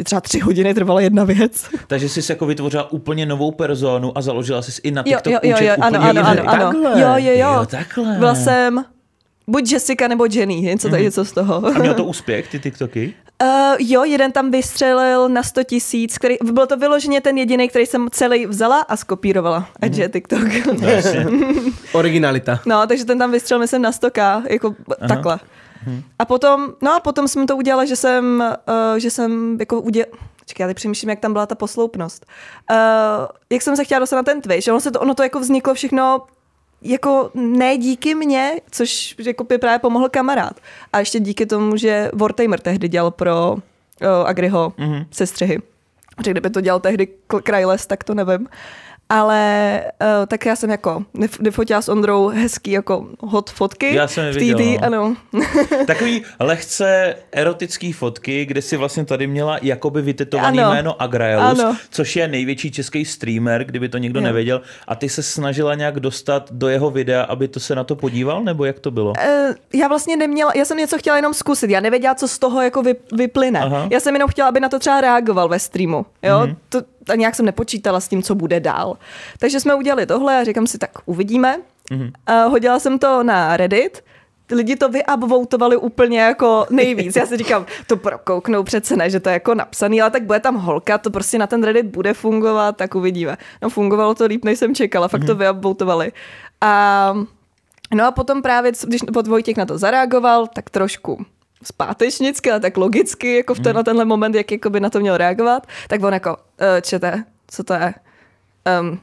třeba 0.04 0.22
tři 0.22 0.40
hodiny 0.40 0.74
trvala 0.74 1.02
jedna 1.02 1.24
věc. 1.24 1.66
Takže 1.88 2.10
jsi 2.10 2.32
jako 2.32 2.46
vytvořila 2.46 2.92
úplně 2.92 3.26
novou 3.26 3.52
personu 3.52 4.18
a 4.18 4.22
založila 4.22 4.62
jsi 4.62 4.82
i 4.84 4.92
na 4.92 5.04
Jo, 5.06 5.18
TikTok 5.18 5.34
jo, 5.34 5.40
jo, 5.44 5.56
účet 5.56 5.66
jo, 5.66 5.74
ano, 5.82 6.00
úplně 6.00 6.10
ano, 6.22 6.30
ano, 6.30 6.44
ano. 6.50 6.62
Takhle. 6.72 7.02
Jo, 7.02 7.08
jo, 7.18 7.32
jo. 7.32 7.54
Jo, 7.60 7.66
takhle. 7.66 8.16
Byla 8.20 8.36
jsem 8.36 8.86
buď 9.52 9.72
Jessica 9.72 10.08
nebo 10.08 10.26
Jenny, 10.32 10.56
něco, 10.56 10.88
mm-hmm. 10.88 11.02
něco 11.02 11.26
z 11.26 11.32
toho. 11.32 11.66
A 11.66 11.80
měl 11.80 11.94
to 11.94 12.04
úspěch, 12.14 12.48
ty 12.48 12.60
TikToky? 12.60 13.14
Uh, 13.44 13.48
jo, 13.80 14.04
jeden 14.04 14.32
tam 14.32 14.52
vystřelil 14.52 15.30
na 15.30 15.44
100 15.44 15.64
tisíc, 15.64 16.18
který, 16.18 16.38
byl 16.44 16.68
to 16.68 16.78
vyloženě 16.78 17.22
ten 17.22 17.38
jediný, 17.38 17.70
který 17.70 17.86
jsem 17.86 18.08
celý 18.12 18.46
vzala 18.46 18.82
a 18.82 18.98
skopírovala, 18.98 19.70
ať 19.82 19.98
je 19.98 20.10
TikTok. 20.10 20.40
No. 20.66 20.88
Originalita. 21.92 22.60
no, 22.66 22.88
takže 22.88 23.06
ten 23.06 23.20
tam 23.20 23.32
vystřelil, 23.32 23.60
myslím, 23.60 23.82
na 23.82 23.92
100k, 23.92 24.44
jako 24.50 24.76
Aha. 25.00 25.08
takhle. 25.08 25.40
A 26.20 26.26
potom, 26.26 26.74
no 26.82 26.96
a 26.96 27.00
potom 27.00 27.28
jsem 27.28 27.48
to 27.48 27.58
udělala, 27.58 27.86
že 27.86 27.96
jsem, 27.96 28.44
uh, 28.92 28.98
že 28.98 29.10
jsem 29.10 29.58
jako 29.60 29.82
udělala, 29.82 30.18
Čekaj, 30.46 30.64
já 30.64 30.68
teď 30.68 30.76
přemýšlím, 30.76 31.10
jak 31.10 31.20
tam 31.20 31.34
byla 31.34 31.46
ta 31.46 31.56
posloupnost. 31.56 32.26
Uh, 32.72 32.78
jak 33.50 33.62
jsem 33.62 33.76
se 33.76 33.84
chtěla 33.84 34.00
dostat 34.00 34.16
na 34.16 34.24
ten 34.24 34.42
Twitch, 34.42 34.68
ono, 34.68 34.80
se 34.80 34.92
to, 34.92 35.00
ono 35.00 35.14
to 35.14 35.24
jako 35.24 35.40
vzniklo 35.40 35.74
všechno 35.74 36.22
jako 36.82 37.32
ne 37.34 37.78
díky 37.78 38.16
mně, 38.16 38.62
což 38.72 39.16
jako 39.26 39.44
by 39.44 39.58
právě 39.58 39.80
pomohl 39.80 40.10
kamarád. 40.10 40.60
A 40.94 41.00
ještě 41.00 41.20
díky 41.20 41.46
tomu, 41.46 41.78
že 41.78 42.10
Wartamer 42.14 42.60
tehdy 42.60 42.88
dělal 42.88 43.12
pro 43.12 43.52
uh, 43.54 43.60
Agriho 44.26 44.74
mm-hmm. 44.78 45.06
sestřihy. 45.12 45.60
Že 46.26 46.32
kdyby 46.32 46.50
to 46.50 46.62
dělal 46.62 46.80
tehdy 46.80 47.08
Krajles, 47.44 47.86
tak 47.86 48.04
to 48.04 48.14
nevím. 48.14 48.48
Ale 49.12 49.84
uh, 50.02 50.26
tak 50.28 50.46
já 50.46 50.56
jsem 50.56 50.70
jako 50.70 51.04
nef- 51.16 51.42
nefotila 51.42 51.82
s 51.82 51.90
Ondrou 51.90 52.28
hezký 52.28 52.72
jako 52.72 53.08
hot 53.20 53.50
fotky. 53.50 53.96
Já 53.96 54.08
jsem 54.08 54.26
je 54.26 54.32
viděl, 54.34 54.58
no. 54.58 54.86
ano. 54.88 55.16
Takový 55.88 56.24
lehce 56.40 57.16
erotický 57.32 57.94
fotky, 57.94 58.46
kde 58.46 58.62
si 58.62 58.78
vlastně 58.78 59.06
tady 59.06 59.28
měla 59.28 59.58
jakoby 59.62 60.02
vytetovaný 60.02 60.60
Ano. 60.60 60.72
jméno 60.72 61.02
Agraelus, 61.02 61.60
Ano. 61.60 61.78
což 61.90 62.16
je 62.16 62.28
největší 62.28 62.72
český 62.72 63.06
streamer, 63.06 63.64
kdyby 63.64 63.90
to 63.90 63.98
někdo 63.98 64.20
Jo. 64.20 64.24
nevěděl. 64.26 64.62
A 64.88 64.96
ty 64.96 65.10
se 65.10 65.24
snažila 65.24 65.76
nějak 65.76 66.00
dostat 66.00 66.52
do 66.52 66.68
jeho 66.68 66.90
videa, 66.92 67.24
aby 67.24 67.48
to 67.48 67.60
se 67.60 67.76
na 67.76 67.84
to 67.84 67.96
podíval, 67.96 68.44
nebo 68.44 68.66
jak 68.66 68.80
to 68.80 68.92
bylo? 68.92 69.14
Eh, 69.20 69.56
já 69.74 69.88
vlastně 69.88 70.18
neměla, 70.18 70.52
já 70.56 70.66
jsem 70.66 70.78
něco 70.78 70.98
chtěla 70.98 71.16
jenom 71.16 71.34
zkusit, 71.34 71.70
já 71.70 71.80
nevěděla, 71.80 72.16
co 72.16 72.28
z 72.28 72.40
toho 72.40 72.62
jako 72.62 72.82
vy, 72.84 72.96
vyplyne. 73.14 73.60
Aha. 73.60 73.88
Já 73.92 74.00
jsem 74.00 74.16
jenom 74.16 74.30
chtěla, 74.30 74.48
aby 74.50 74.60
na 74.60 74.70
to 74.70 74.80
třeba 74.80 75.02
reagoval 75.02 75.48
ve 75.50 75.60
streamu, 75.60 76.06
jo, 76.24 76.40
mm-hmm. 76.40 76.56
to, 76.70 76.82
a 77.10 77.16
nějak 77.16 77.36
jsem 77.36 77.46
nepočítala 77.46 78.00
s 78.00 78.08
tím, 78.08 78.24
co 78.24 78.36
bude 78.36 78.60
dál. 78.60 78.98
Takže 79.40 79.60
jsme 79.60 79.76
udělali 79.76 80.06
tohle 80.06 80.42
a 80.42 80.44
říkám 80.44 80.68
si, 80.68 80.78
tak 80.78 80.92
uvidíme. 81.06 81.58
Mm-hmm. 81.92 82.12
A 82.28 82.46
hodila 82.46 82.80
jsem 82.80 83.00
to 83.00 83.24
na 83.24 83.58
Reddit, 83.58 84.04
lidi 84.52 84.76
to 84.76 84.90
vyupvotovali 84.90 85.78
úplně 85.78 86.20
jako 86.20 86.66
nejvíc. 86.70 87.16
Já 87.16 87.26
si 87.26 87.38
říkám, 87.38 87.66
to 87.88 87.98
prokouknou 87.98 88.64
přece 88.64 88.96
ne, 88.96 89.10
že 89.10 89.20
to 89.20 89.30
je 89.30 89.34
jako 89.34 89.56
napsaný, 89.56 90.02
ale 90.02 90.12
tak 90.12 90.24
bude 90.24 90.40
tam 90.40 90.56
holka, 90.56 90.98
to 90.98 91.12
prostě 91.12 91.38
na 91.38 91.48
ten 91.48 91.64
Reddit 91.64 91.86
bude 91.86 92.14
fungovat, 92.14 92.78
tak 92.78 92.96
uvidíme. 92.96 93.38
No 93.62 93.70
fungovalo 93.70 94.16
to 94.16 94.26
líp, 94.26 94.46
než 94.46 94.60
jsem 94.60 94.76
čekala, 94.76 95.08
fakt 95.08 95.26
to 95.26 95.36
vyupvotovali. 95.36 96.12
A 96.62 97.14
No 97.96 98.08
a 98.08 98.12
potom 98.12 98.42
právě, 98.42 98.72
když 98.88 99.02
pod 99.14 99.28
Vojtěch 99.28 99.58
na 99.58 99.66
to 99.66 99.78
zareagoval, 99.78 100.48
tak 100.48 100.70
trošku 100.70 101.26
zpátečnicky, 101.64 102.52
ale 102.52 102.60
tak 102.60 102.78
logicky, 102.78 103.36
jako 103.36 103.54
v 103.54 103.60
ten, 103.60 103.76
na 103.76 103.84
tenhle 103.84 104.06
moment, 104.06 104.36
jak 104.36 104.52
jako 104.52 104.70
by 104.70 104.80
na 104.80 104.90
to 104.90 105.00
měl 105.00 105.18
reagovat, 105.18 105.68
tak 105.88 106.04
on 106.04 106.14
jako, 106.14 106.38
uh, 106.62 106.82
čete, 106.82 107.24
co 107.48 107.64
to 107.64 107.74
je? 107.74 107.94
Um, 108.80 109.00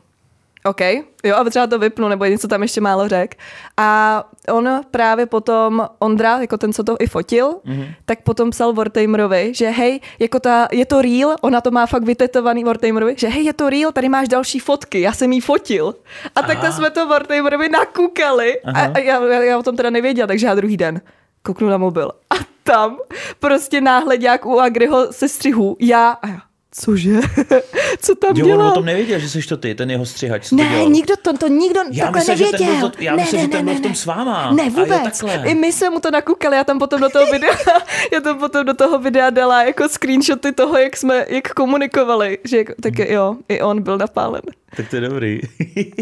OK, 0.64 0.80
jo, 1.24 1.36
a 1.36 1.44
třeba 1.44 1.66
to 1.66 1.78
vypnu, 1.78 2.08
nebo 2.08 2.24
něco 2.24 2.48
tam 2.48 2.62
ještě 2.62 2.80
málo 2.80 3.08
řek. 3.08 3.36
A 3.76 4.24
on 4.52 4.80
právě 4.90 5.26
potom, 5.26 5.88
Ondra, 5.98 6.38
jako 6.40 6.58
ten, 6.58 6.72
co 6.72 6.84
to 6.84 6.96
i 7.00 7.06
fotil, 7.06 7.50
mm-hmm. 7.50 7.94
tak 8.04 8.22
potom 8.22 8.50
psal 8.50 8.72
Wartamerovi, 8.72 9.54
že 9.54 9.70
hej, 9.70 10.00
jako 10.18 10.40
ta, 10.40 10.68
je 10.72 10.86
to 10.86 11.02
real, 11.02 11.36
ona 11.40 11.60
to 11.60 11.70
má 11.70 11.86
fakt 11.86 12.02
vytetovaný 12.02 12.64
Wartamerovi, 12.64 13.14
že 13.18 13.28
hej, 13.28 13.44
je 13.44 13.52
to 13.52 13.70
real, 13.70 13.92
tady 13.92 14.08
máš 14.08 14.28
další 14.28 14.58
fotky, 14.58 15.00
já 15.00 15.12
jsem 15.12 15.32
jí 15.32 15.40
fotil. 15.40 15.94
A 16.34 16.42
takhle 16.42 16.72
jsme 16.72 16.90
to 16.90 17.08
Wartamerovi 17.08 17.68
nakukali. 17.68 18.60
A, 18.60 18.80
a 18.80 18.98
já, 18.98 19.24
já, 19.24 19.42
já, 19.42 19.58
o 19.58 19.62
tom 19.62 19.76
teda 19.76 19.90
nevěděla, 19.90 20.26
takže 20.26 20.46
já 20.46 20.54
druhý 20.54 20.76
den 20.76 21.00
kouknu 21.42 21.68
na 21.68 21.78
mobil. 21.78 22.12
A 22.30 22.34
tam 22.62 22.98
prostě 23.40 23.80
náhle 23.80 24.18
nějak 24.18 24.46
u 24.46 24.60
Agriho 24.60 25.12
se 25.12 25.28
střihu, 25.28 25.76
já, 25.80 26.10
a 26.10 26.28
já, 26.28 26.40
cože? 26.80 27.14
Co 28.00 28.14
tam 28.14 28.36
Jo, 28.36 28.44
on 28.44 28.50
dělal? 28.50 28.68
o 28.68 28.74
tom 28.74 28.84
nevěděl, 28.84 29.18
že 29.18 29.28
jsi 29.28 29.42
to 29.48 29.56
ty, 29.56 29.74
ten 29.74 29.90
jeho 29.90 30.06
střihač. 30.06 30.50
Ne, 30.50 30.68
dělal. 30.68 30.88
nikdo 30.90 31.14
to, 31.22 31.38
to 31.38 31.48
nikdo 31.48 31.80
Já 31.90 32.04
takhle 32.04 32.20
myslím, 32.20 32.36
že 32.36 32.44
ten 32.44 32.52
nevěděl. 32.52 32.78
byl 32.80 32.90
to- 32.90 33.02
já 33.02 33.16
ne, 33.16 33.22
myslím, 33.22 33.40
ne, 33.40 33.42
že 33.46 33.48
ten 33.48 33.66
ne, 33.66 33.72
byl 33.72 33.80
v 33.80 33.82
tom 33.82 33.94
s 33.94 34.06
váma. 34.06 34.52
Ne, 34.52 34.64
jo, 34.64 34.70
vůbec. 34.70 35.24
I 35.44 35.54
my 35.54 35.72
jsme 35.72 35.90
mu 35.90 36.00
to 36.00 36.10
nakukali, 36.10 36.56
já 36.56 36.64
tam 36.64 36.78
potom 36.78 37.00
do 37.00 37.08
toho 37.08 37.26
videa, 37.26 37.52
já 38.12 38.20
tam 38.20 38.38
potom 38.38 38.66
do 38.66 38.74
toho 38.74 38.98
videa 38.98 39.30
dala 39.30 39.62
jako 39.64 39.88
screenshoty 39.88 40.52
toho, 40.52 40.78
jak 40.78 40.96
jsme, 40.96 41.24
jak 41.28 41.48
komunikovali, 41.54 42.38
že 42.44 42.56
jako, 42.56 42.72
tak 42.82 42.98
jo, 42.98 43.36
i 43.48 43.60
on 43.62 43.82
byl 43.82 43.98
napálen. 43.98 44.42
Tak 44.76 44.88
to 44.90 44.96
je 44.96 45.00
dobrý. 45.02 45.40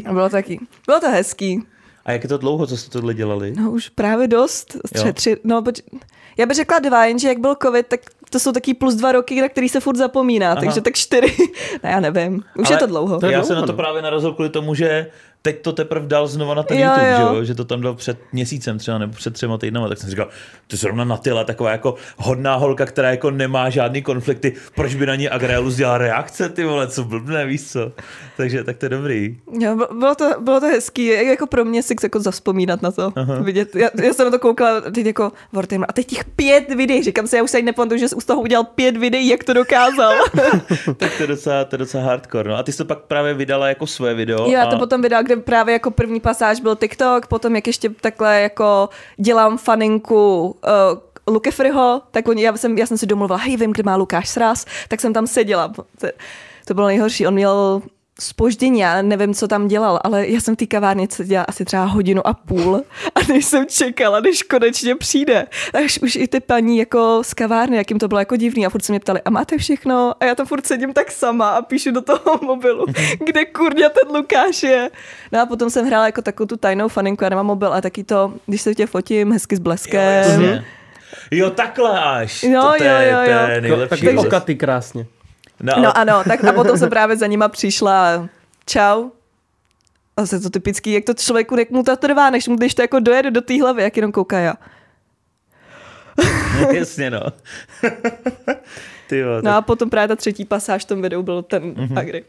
A 0.07 0.13
bylo 0.13 0.29
taky, 0.29 0.61
bylo 0.87 1.01
to 1.01 1.11
hezký. 1.11 1.63
A 2.05 2.13
jak 2.13 2.23
je 2.23 2.29
to 2.29 2.39
dlouho, 2.39 2.67
co 2.67 2.77
jste 2.77 2.91
tohle 2.91 3.15
dělali? 3.15 3.53
No 3.57 3.71
už 3.71 3.89
právě 3.89 4.29
dost. 4.29 4.75
Jo. 4.75 4.81
Tři, 5.03 5.13
tři, 5.13 5.37
no, 5.45 5.63
poč- 5.63 5.83
já 6.39 6.47
bych 6.47 6.57
řekla 6.57 6.79
dva, 6.79 7.05
jenže 7.07 7.29
jak 7.29 7.39
byl 7.39 7.55
covid, 7.63 7.87
tak 7.87 8.01
to 8.31 8.41
jsou 8.41 8.53
taky 8.53 8.75
plus 8.75 8.95
dva 8.95 9.13
roky, 9.13 9.41
na 9.41 9.49
který 9.49 9.69
se 9.69 9.81
furt 9.81 9.97
zapomíná, 9.97 10.53
Aha. 10.53 10.61
takže 10.61 10.81
tak 10.81 10.95
čtyři. 10.95 11.37
ne, 11.83 11.91
já 11.91 12.01
nevím. 12.01 12.43
Už 12.59 12.71
je 12.71 12.77
to 12.77 12.87
dlouho. 12.87 13.21
To 13.21 13.27
je 13.27 13.33
já 13.33 13.39
dlouho, 13.39 13.47
jsem 13.47 13.57
na 13.57 13.63
to 13.63 13.73
no. 13.73 13.77
právě 13.77 14.03
narazil 14.03 14.33
kvůli 14.33 14.49
tomu, 14.49 14.75
že 14.75 15.07
teď 15.43 15.63
to 15.63 15.73
teprve 15.73 16.07
dal 16.07 16.27
znova 16.29 16.55
na 16.55 16.63
ten 16.63 16.79
Jo, 16.79 16.85
YouTube, 16.87 17.11
jo. 17.11 17.17
Že, 17.33 17.37
jo? 17.39 17.45
že 17.45 17.55
to 17.55 17.65
tam 17.65 17.81
dal 17.81 17.95
před 17.95 18.19
měsícem 18.33 18.79
třeba, 18.79 18.99
nebo 18.99 19.13
před 19.13 19.35
třema 19.35 19.59
týdnama, 19.59 19.89
tak 19.89 19.99
jsem 19.99 20.11
říkal, 20.11 20.29
to 20.67 20.77
zrovna 20.77 21.05
Natila, 21.05 21.45
taková 21.45 21.71
jako 21.71 21.95
hodná 22.17 22.55
holka, 22.55 22.87
která 22.87 23.11
jako 23.11 23.31
nemá 23.31 23.71
žádný 23.71 24.03
konflikty, 24.03 24.53
proč 24.75 24.95
by 24.95 25.07
na 25.07 25.15
ní 25.15 25.29
Agrealus 25.29 25.75
dělala 25.77 25.99
reakce, 25.99 26.49
ty 26.49 26.65
vole, 26.65 26.89
co 26.89 27.05
blbné, 27.05 27.47
víš 27.47 27.71
co? 27.73 27.93
Takže 28.37 28.65
tak 28.65 28.77
to 28.77 28.85
je 28.85 28.89
dobrý. 28.91 29.39
Jo, 29.61 29.77
bylo- 29.99 30.15
to, 30.15 30.31
bylo 30.41 30.61
to 30.61 30.67
hezký, 30.67 31.07
jak- 31.07 31.27
jako 31.27 31.47
pro 31.47 31.65
mě 31.65 31.83
si 31.83 31.95
jako 32.03 32.21
zaspomínat 32.21 32.83
na 32.83 32.91
to, 32.91 33.13
Aha. 33.17 33.35
vidět. 33.41 33.77
Já, 33.77 33.89
já, 34.03 34.13
jsem 34.13 34.25
na 34.25 34.31
to 34.31 34.39
koukala 34.39 34.81
teď 34.81 35.07
jako 35.07 35.33
Wartamer, 35.53 35.87
a 35.89 35.93
teď 35.93 36.07
těch 36.07 36.25
pět 36.25 36.75
videí, 36.75 37.03
říkám 37.03 37.27
si, 37.27 37.37
já 37.37 37.43
už 37.43 37.51
se 37.51 37.57
ani 37.57 37.67
nepamatuju, 37.67 38.01
že 38.01 38.09
jsi 38.09 38.17
z 38.21 38.25
toho 38.25 38.41
udělal 38.43 38.65
pět 38.65 38.97
videí, 38.97 39.29
jak 39.29 39.45
to 39.45 39.53
dokázal. 39.53 40.13
tak 40.97 41.17
to 41.17 41.23
je 41.23 41.27
docela, 41.27 41.65
to 41.65 41.75
je 41.75 41.79
docela 41.79 42.05
hardcore. 42.05 42.51
No. 42.51 42.57
A 42.57 42.63
ty 42.63 42.73
jsi 42.73 42.79
to 42.79 42.85
pak 42.85 42.99
právě 42.99 43.35
vydala 43.35 43.69
jako 43.69 43.87
svoje 43.87 44.15
video. 44.15 44.39
Jo, 44.39 44.51
já 44.51 44.63
a... 44.63 44.71
to 44.71 44.79
potom 44.79 45.03
vydal, 45.03 45.23
kde 45.23 45.36
právě 45.43 45.73
jako 45.73 45.91
první 45.91 46.21
pasáž 46.21 46.61
byl 46.61 46.77
TikTok, 46.77 47.27
potom 47.27 47.57
jak 47.57 47.67
ještě 47.67 47.91
takhle 47.91 48.41
jako 48.41 48.89
dělám 49.17 49.59
faninku 49.59 50.47
uh, 50.47 51.35
Lukefryho, 51.35 52.03
tak 52.11 52.29
oni, 52.29 52.43
já, 52.43 52.57
jsem, 52.57 52.79
já 52.79 52.87
jsem 52.87 52.99
si 52.99 53.07
domluvila, 53.07 53.39
hej, 53.39 53.57
vím, 53.57 53.73
kde 53.73 53.83
má 53.83 53.97
Lukáš 53.97 54.29
sraz, 54.29 54.67
tak 54.89 55.01
jsem 55.01 55.13
tam 55.13 55.27
seděla. 55.27 55.69
To, 55.69 56.09
to 56.65 56.75
bylo 56.75 56.87
nejhorší, 56.87 57.27
on 57.27 57.35
měl 57.35 57.83
spoždění, 58.21 58.81
já 58.81 59.03
nevím, 59.03 59.35
co 59.35 59.49
tam 59.49 59.69
dělal, 59.69 60.01
ale 60.05 60.29
já 60.29 60.41
jsem 60.41 60.55
v 60.55 60.59
té 60.59 60.67
kavárně 60.67 61.07
seděla 61.11 61.45
asi 61.49 61.65
třeba 61.65 61.85
hodinu 61.85 62.27
a 62.27 62.35
půl 62.35 62.83
a 63.15 63.33
než 63.33 63.45
jsem 63.45 63.67
čekala, 63.67 64.21
než 64.21 64.43
konečně 64.43 64.95
přijde. 64.95 65.47
Takže 65.73 66.01
už 66.01 66.17
i 66.17 66.29
ty 66.29 66.41
paní 66.41 66.79
jako 66.79 67.23
z 67.25 67.35
kavárny, 67.35 67.77
jak 67.77 67.91
jim 67.91 67.99
to 67.99 68.09
bylo 68.09 68.19
jako 68.19 68.37
divný 68.37 68.67
a 68.67 68.71
furt 68.71 68.85
se 68.85 68.93
mě 68.93 69.01
ptali, 69.01 69.21
a 69.25 69.31
máte 69.31 69.59
všechno? 69.59 70.15
A 70.21 70.25
já 70.25 70.35
to 70.35 70.47
furt 70.47 70.67
sedím 70.67 70.93
tak 70.93 71.11
sama 71.11 71.51
a 71.51 71.63
píšu 71.63 71.91
do 71.91 72.01
toho 72.01 72.39
mobilu, 72.43 72.87
kde 73.27 73.45
kurňa 73.45 73.89
ten 73.89 74.17
Lukáš 74.17 74.63
je. 74.63 74.91
No 75.33 75.41
a 75.41 75.47
potom 75.47 75.71
jsem 75.71 75.87
hrála 75.87 76.07
jako 76.07 76.23
takovou 76.23 76.47
tu 76.47 76.57
tajnou 76.57 76.89
faninku, 76.89 77.25
já 77.25 77.31
nemám 77.31 77.47
mobil, 77.47 77.73
a 77.73 77.81
taky 77.81 78.05
to, 78.05 78.33
když 78.47 78.63
se 78.63 78.75
tě 78.75 78.87
fotím 78.87 79.33
hezky 79.33 79.57
s 79.57 79.59
bleskem. 79.59 80.43
Jo, 80.43 80.59
jo, 81.31 81.51
takhle 81.51 82.01
až. 82.01 82.43
Jo, 82.43 82.63
to, 82.63 82.79
to, 82.79 82.85
jo, 82.85 82.91
je, 82.91 83.11
jo, 83.11 83.19
to 83.25 83.31
jo. 83.31 83.39
je 83.49 83.61
nejlepší. 83.61 84.05
Taky 84.05 84.19
okaty 84.19 84.55
krásně. 84.55 85.07
No, 85.61 85.73
No 85.83 85.99
ano, 85.99 86.23
tak 86.29 86.45
a 86.45 86.53
potom 86.53 86.79
jsem 86.79 86.91
právě 86.91 87.17
za 87.17 87.27
nima 87.27 87.49
přišla 87.49 88.29
čau. 88.67 89.11
A 90.17 90.21
zase 90.21 90.41
to 90.41 90.51
typický, 90.51 90.93
jak 90.93 91.05
to 91.05 91.15
člověku, 91.15 91.59
jak 91.59 91.71
mu 91.71 91.83
to 91.83 91.97
trvá, 91.97 92.31
než 92.31 92.49
mu 92.49 92.57
když 92.57 92.75
to 92.75 92.83
jako 92.83 93.01
dojede 93.01 93.31
do 93.31 93.41
té 93.41 93.63
hlavy, 93.63 93.83
jak 93.83 93.97
jenom 93.97 94.13
kouká 94.13 94.39
já. 94.39 94.55
jasně, 96.73 97.11
no. 97.11 97.21
Ty 99.09 99.19
jo, 99.19 99.29
No 99.37 99.43
tak, 99.43 99.55
a 99.55 99.61
potom 99.63 99.91
právě 99.91 100.09
ta 100.09 100.17
třetí 100.17 100.45
pasáž 100.45 100.83
v 100.85 100.89
tom 100.89 101.03
videu 101.03 101.23
byl 101.23 101.43
ten 101.43 101.63
mm-hmm. 101.63 101.99
agri. 101.99 102.25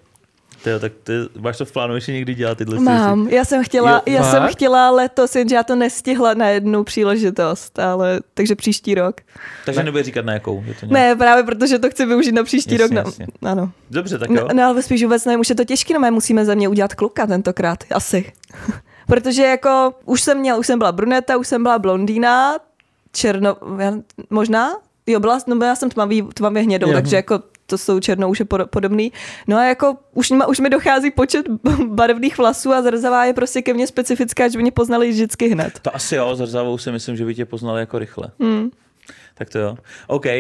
Ty 0.64 0.70
jo, 0.70 0.80
tak 0.80 0.92
ty, 1.04 1.14
máš 1.40 1.58
to 1.58 1.66
v 1.66 1.72
plánu 1.72 1.96
ještě 1.96 2.12
někdy 2.14 2.36
dělat 2.36 2.58
tyhle 2.58 2.74
věci? 2.76 2.86
Mám, 2.86 3.28
já 3.28 3.46
jsem 3.46 3.64
chtěla, 3.64 3.92
Jo, 3.92 4.02
já 4.06 4.24
jsem 4.32 4.48
chtěla 4.48 4.90
letos, 4.92 5.36
jenže 5.36 5.56
já 5.56 5.64
to 5.64 5.76
nestihla 5.76 6.34
na 6.34 6.50
jednu 6.50 6.84
příležitost, 6.84 7.80
ale 7.80 8.20
takže 8.34 8.56
příští 8.56 8.96
rok. 8.96 9.16
Takže 9.66 9.84
nebude 9.84 10.04
říkat 10.04 10.26
na 10.26 10.34
jakou. 10.34 10.64
Je 10.68 10.74
to 10.74 10.86
nějak... 10.86 10.92
Ne, 10.92 11.16
právě 11.16 11.44
protože 11.44 11.80
to 11.80 11.90
chci 11.90 12.06
využít 12.06 12.32
na 12.32 12.44
příští 12.44 12.74
Jasně, 12.76 12.84
rok. 12.84 12.92
Na, 12.92 13.02
jasně. 13.02 13.28
ano. 13.42 13.72
Dobře, 13.92 14.18
tak 14.20 14.30
No, 14.30 14.42
jo. 14.42 14.48
no 14.54 14.64
ale 14.64 14.82
spíš 14.82 15.04
vůbec 15.04 15.26
ne, 15.26 15.38
už 15.38 15.50
je 15.50 15.56
to 15.56 15.66
těžké, 15.66 15.94
no 15.94 16.00
my 16.00 16.12
musíme 16.12 16.46
ze 16.46 16.56
mě 16.56 16.68
udělat 16.70 16.94
kluka 16.96 17.28
tentokrát, 17.28 17.84
asi. 17.92 18.32
Protože 19.08 19.44
jako 19.44 19.94
už 20.06 20.22
jsem 20.22 20.38
měla, 20.40 20.58
už 20.58 20.68
jsem 20.68 20.80
byla 20.80 20.92
bruneta, 20.92 21.38
už 21.38 21.48
jsem 21.48 21.64
byla 21.64 21.80
blondýna, 21.80 22.56
černo, 23.12 23.58
možná, 24.30 24.70
jo, 25.08 25.20
byla, 25.20 25.40
no 25.48 25.66
já 25.66 25.76
jsem 25.76 25.90
tmavý, 25.90 26.22
tmavě 26.34 26.64
hnědou, 26.64 26.88
Jo. 26.88 26.94
takže 26.94 27.16
jako 27.16 27.40
to 27.68 27.78
jsou 27.78 28.00
černou 28.00 28.30
už 28.30 28.40
je 28.40 28.46
pod- 28.46 28.70
podobný. 28.70 29.12
No 29.48 29.58
a 29.58 29.66
jako 29.66 29.98
už, 30.14 30.32
ma, 30.32 30.48
už 30.48 30.60
mi 30.60 30.70
dochází 30.70 31.12
počet 31.12 31.46
barevných 31.88 32.38
vlasů 32.38 32.74
a 32.74 32.82
zrzavá 32.82 33.26
je 33.26 33.34
prostě 33.34 33.62
ke 33.62 33.74
mně 33.74 33.88
specifická, 33.88 34.48
že 34.48 34.58
by 34.58 34.62
mě 34.62 34.72
poznali 34.72 35.10
vždycky 35.10 35.48
hned. 35.48 35.80
To 35.80 35.96
asi 35.96 36.16
jo, 36.16 36.36
zrzavou 36.36 36.78
si 36.78 36.92
myslím, 36.92 37.16
že 37.16 37.26
by 37.26 37.36
tě 37.36 37.46
poznali 37.46 37.80
jako 37.80 38.00
rychle. 38.00 38.32
Hmm. 38.40 38.70
Tak 39.34 39.50
to 39.50 39.60
jo. 39.60 39.78
OK, 40.08 40.26
uh, 40.26 40.32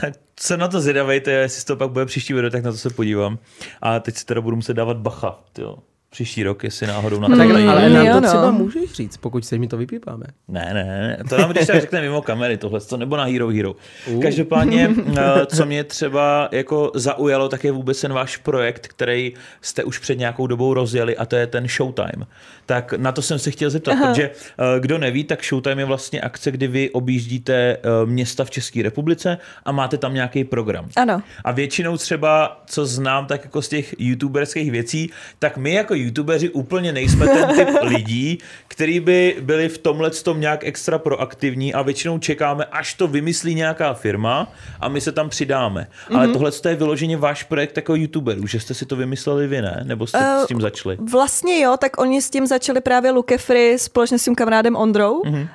tak 0.00 0.14
jsem 0.40 0.60
na 0.60 0.68
to 0.68 0.80
zvědavej, 0.80 1.20
to 1.20 1.30
je, 1.30 1.38
jestli 1.38 1.64
to 1.64 1.76
pak 1.76 1.90
bude 1.90 2.06
příští 2.06 2.32
video, 2.32 2.50
tak 2.50 2.64
na 2.64 2.72
to 2.72 2.78
se 2.78 2.90
podívám. 2.90 3.38
A 3.82 4.00
teď 4.00 4.16
si 4.16 4.26
teda 4.26 4.40
budu 4.40 4.56
muset 4.56 4.74
dávat 4.74 4.96
bacha, 4.96 5.38
tyjo. 5.52 5.78
Příští 6.10 6.42
rok, 6.42 6.64
jestli 6.64 6.86
náhodou 6.86 7.20
na 7.20 7.28
Tak, 7.28 7.48
to 7.48 7.54
ale 7.70 7.88
Mm, 7.88 7.94
nám 7.94 8.06
to 8.06 8.20
no. 8.20 8.28
třeba 8.28 8.50
můžeš 8.50 8.92
říct, 8.92 9.16
pokud 9.16 9.44
se 9.44 9.58
mi 9.58 9.68
to 9.68 9.76
vypípáme. 9.76 10.24
Ne, 10.48 10.70
ne, 10.74 10.84
ne, 10.84 11.18
to 11.28 11.38
nám 11.38 11.50
když 11.50 11.66
tak 11.66 11.80
řekne 11.80 12.00
mimo 12.00 12.22
kamery 12.22 12.56
tohle, 12.56 12.80
to 12.80 12.96
nebo 12.96 13.16
na 13.16 13.24
Hero 13.24 13.48
Hero. 13.48 13.76
Každopádně, 14.22 14.90
eh, 15.18 15.46
co 15.46 15.66
mě 15.66 15.84
třeba 15.84 16.48
jako 16.52 16.92
zaujalo, 16.94 17.48
tak 17.48 17.64
je 17.64 17.72
vůbec 17.72 18.00
ten 18.00 18.12
váš 18.12 18.36
projekt, 18.36 18.86
který 18.88 19.34
jste 19.60 19.84
už 19.84 19.98
před 19.98 20.18
nějakou 20.18 20.46
dobou 20.46 20.74
rozjeli 20.74 21.16
a 21.16 21.26
to 21.26 21.36
je 21.36 21.46
ten 21.46 21.68
Showtime. 21.68 22.26
Tak 22.66 22.92
na 22.92 23.12
to 23.12 23.22
jsem 23.22 23.38
se 23.38 23.50
chtěl 23.50 23.70
zeptat, 23.70 23.92
Aha. 23.92 24.06
protože 24.08 24.30
eh, 24.30 24.80
kdo 24.80 24.98
neví, 24.98 25.24
tak 25.24 25.44
Showtime 25.44 25.82
je 25.82 25.86
vlastně 25.86 26.20
akce, 26.20 26.50
kdy 26.50 26.66
vy 26.68 26.90
objíždíte 26.90 27.54
eh, 27.54 27.76
města 28.06 28.44
v 28.44 28.50
České 28.50 28.82
republice 28.82 29.38
a 29.64 29.72
máte 29.72 29.98
tam 29.98 30.14
nějaký 30.14 30.44
program. 30.44 30.88
Ano. 30.96 31.22
A 31.44 31.52
většinou 31.52 31.96
třeba, 31.96 32.62
co 32.66 32.86
znám 32.86 33.26
tak 33.26 33.44
jako 33.44 33.62
z 33.62 33.68
těch 33.68 33.94
youtuberských 33.98 34.70
věcí, 34.70 35.10
tak 35.38 35.56
my 35.56 35.72
jako 35.72 35.94
youtubeři 36.00 36.50
úplně 36.50 36.92
nejsme 36.92 37.26
ten 37.26 37.56
typ 37.56 37.68
lidí, 37.82 38.38
který 38.68 39.00
by 39.00 39.36
byli 39.40 39.68
v 39.68 39.78
tomhle 39.78 40.10
tom 40.10 40.40
nějak 40.40 40.64
extra 40.64 40.98
proaktivní 40.98 41.74
a 41.74 41.82
většinou 41.82 42.18
čekáme, 42.18 42.64
až 42.64 42.94
to 42.94 43.08
vymyslí 43.08 43.54
nějaká 43.54 43.94
firma 43.94 44.52
a 44.80 44.88
my 44.88 45.00
se 45.00 45.12
tam 45.12 45.28
přidáme. 45.28 45.86
Mm-hmm. 45.90 46.16
Ale 46.16 46.28
tohle 46.28 46.50
je 46.68 46.74
vyloženě 46.74 47.16
váš 47.16 47.42
projekt 47.42 47.76
jako 47.76 47.94
youtuberů, 47.94 48.46
že 48.46 48.60
jste 48.60 48.74
si 48.74 48.86
to 48.86 48.96
vymysleli 48.96 49.46
vy, 49.46 49.62
ne? 49.62 49.82
Nebo 49.84 50.06
jste 50.06 50.18
Eh, 50.20 50.44
s 50.44 50.46
tím 50.46 50.60
začali? 50.60 50.96
Vlastně 51.10 51.60
jo, 51.60 51.76
tak 51.76 52.00
oni 52.00 52.22
s 52.22 52.30
tím 52.30 52.46
začali 52.46 52.80
právě 52.80 53.10
Lukefry 53.10 53.78
společně 53.78 54.18
s 54.18 54.24
tím 54.24 54.34
kamarádem 54.34 54.76
Ondrou. 54.76 55.22
Mhm. 55.24 55.34
Mm-hmm. 55.34 55.48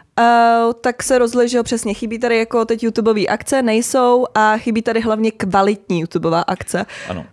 Uh, 0.67 0.73
tak 0.81 1.03
se 1.03 1.17
rozhodli, 1.17 1.49
že 1.49 1.57
jo, 1.57 1.63
přesně 1.63 1.93
chybí 1.93 2.19
tady 2.19 2.37
jako 2.37 2.65
teď 2.65 2.83
YouTubeové 2.83 3.25
akce, 3.25 3.61
nejsou 3.61 4.25
a 4.35 4.57
chybí 4.57 4.81
tady 4.81 5.01
hlavně 5.01 5.31
kvalitní 5.31 5.99
YouTubeová 5.99 6.41
akce. 6.41 6.85
Ano. 7.09 7.25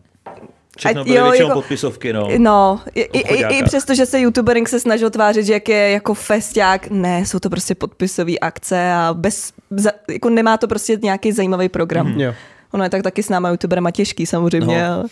Všechno 0.86 1.00
A 1.00 1.04
byly 1.04 1.16
jo, 1.16 1.24
většinou 1.24 1.48
jako- 1.48 1.60
podpisovky, 1.60 2.12
no. 2.12 2.28
No, 2.38 2.80
i, 2.94 3.00
i, 3.00 3.58
i, 3.58 3.64
přesto, 3.64 3.94
že 3.94 4.06
se 4.06 4.20
youtubering 4.20 4.68
se 4.68 4.80
snažil 4.80 5.10
tvářit, 5.10 5.46
že 5.46 5.52
jak 5.52 5.68
je 5.68 5.90
jako 5.90 6.14
festák, 6.14 6.90
ne, 6.90 7.26
jsou 7.26 7.38
to 7.38 7.50
prostě 7.50 7.74
podpisové 7.74 8.38
akce 8.38 8.92
a 8.92 9.14
bez, 9.14 9.52
za, 9.70 9.90
jako 10.08 10.30
nemá 10.30 10.56
to 10.56 10.68
prostě 10.68 10.98
nějaký 11.02 11.32
zajímavý 11.32 11.68
program. 11.68 12.06
Mm. 12.12 12.20
Jo. 12.20 12.34
Ono 12.72 12.84
je 12.84 12.90
tak 12.90 13.02
taky 13.02 13.22
s 13.22 13.28
náma 13.28 13.48
youtuberama 13.48 13.90
těžký 13.90 14.26
samozřejmě. 14.26 14.82
No. 14.88 15.02
No. 15.02 15.08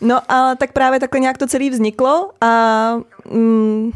no 0.00 0.32
a 0.32 0.54
tak 0.54 0.72
právě 0.72 1.00
takhle 1.00 1.20
nějak 1.20 1.38
to 1.38 1.46
celé 1.46 1.70
vzniklo 1.70 2.30
a 2.40 2.94
mm, 3.30 3.90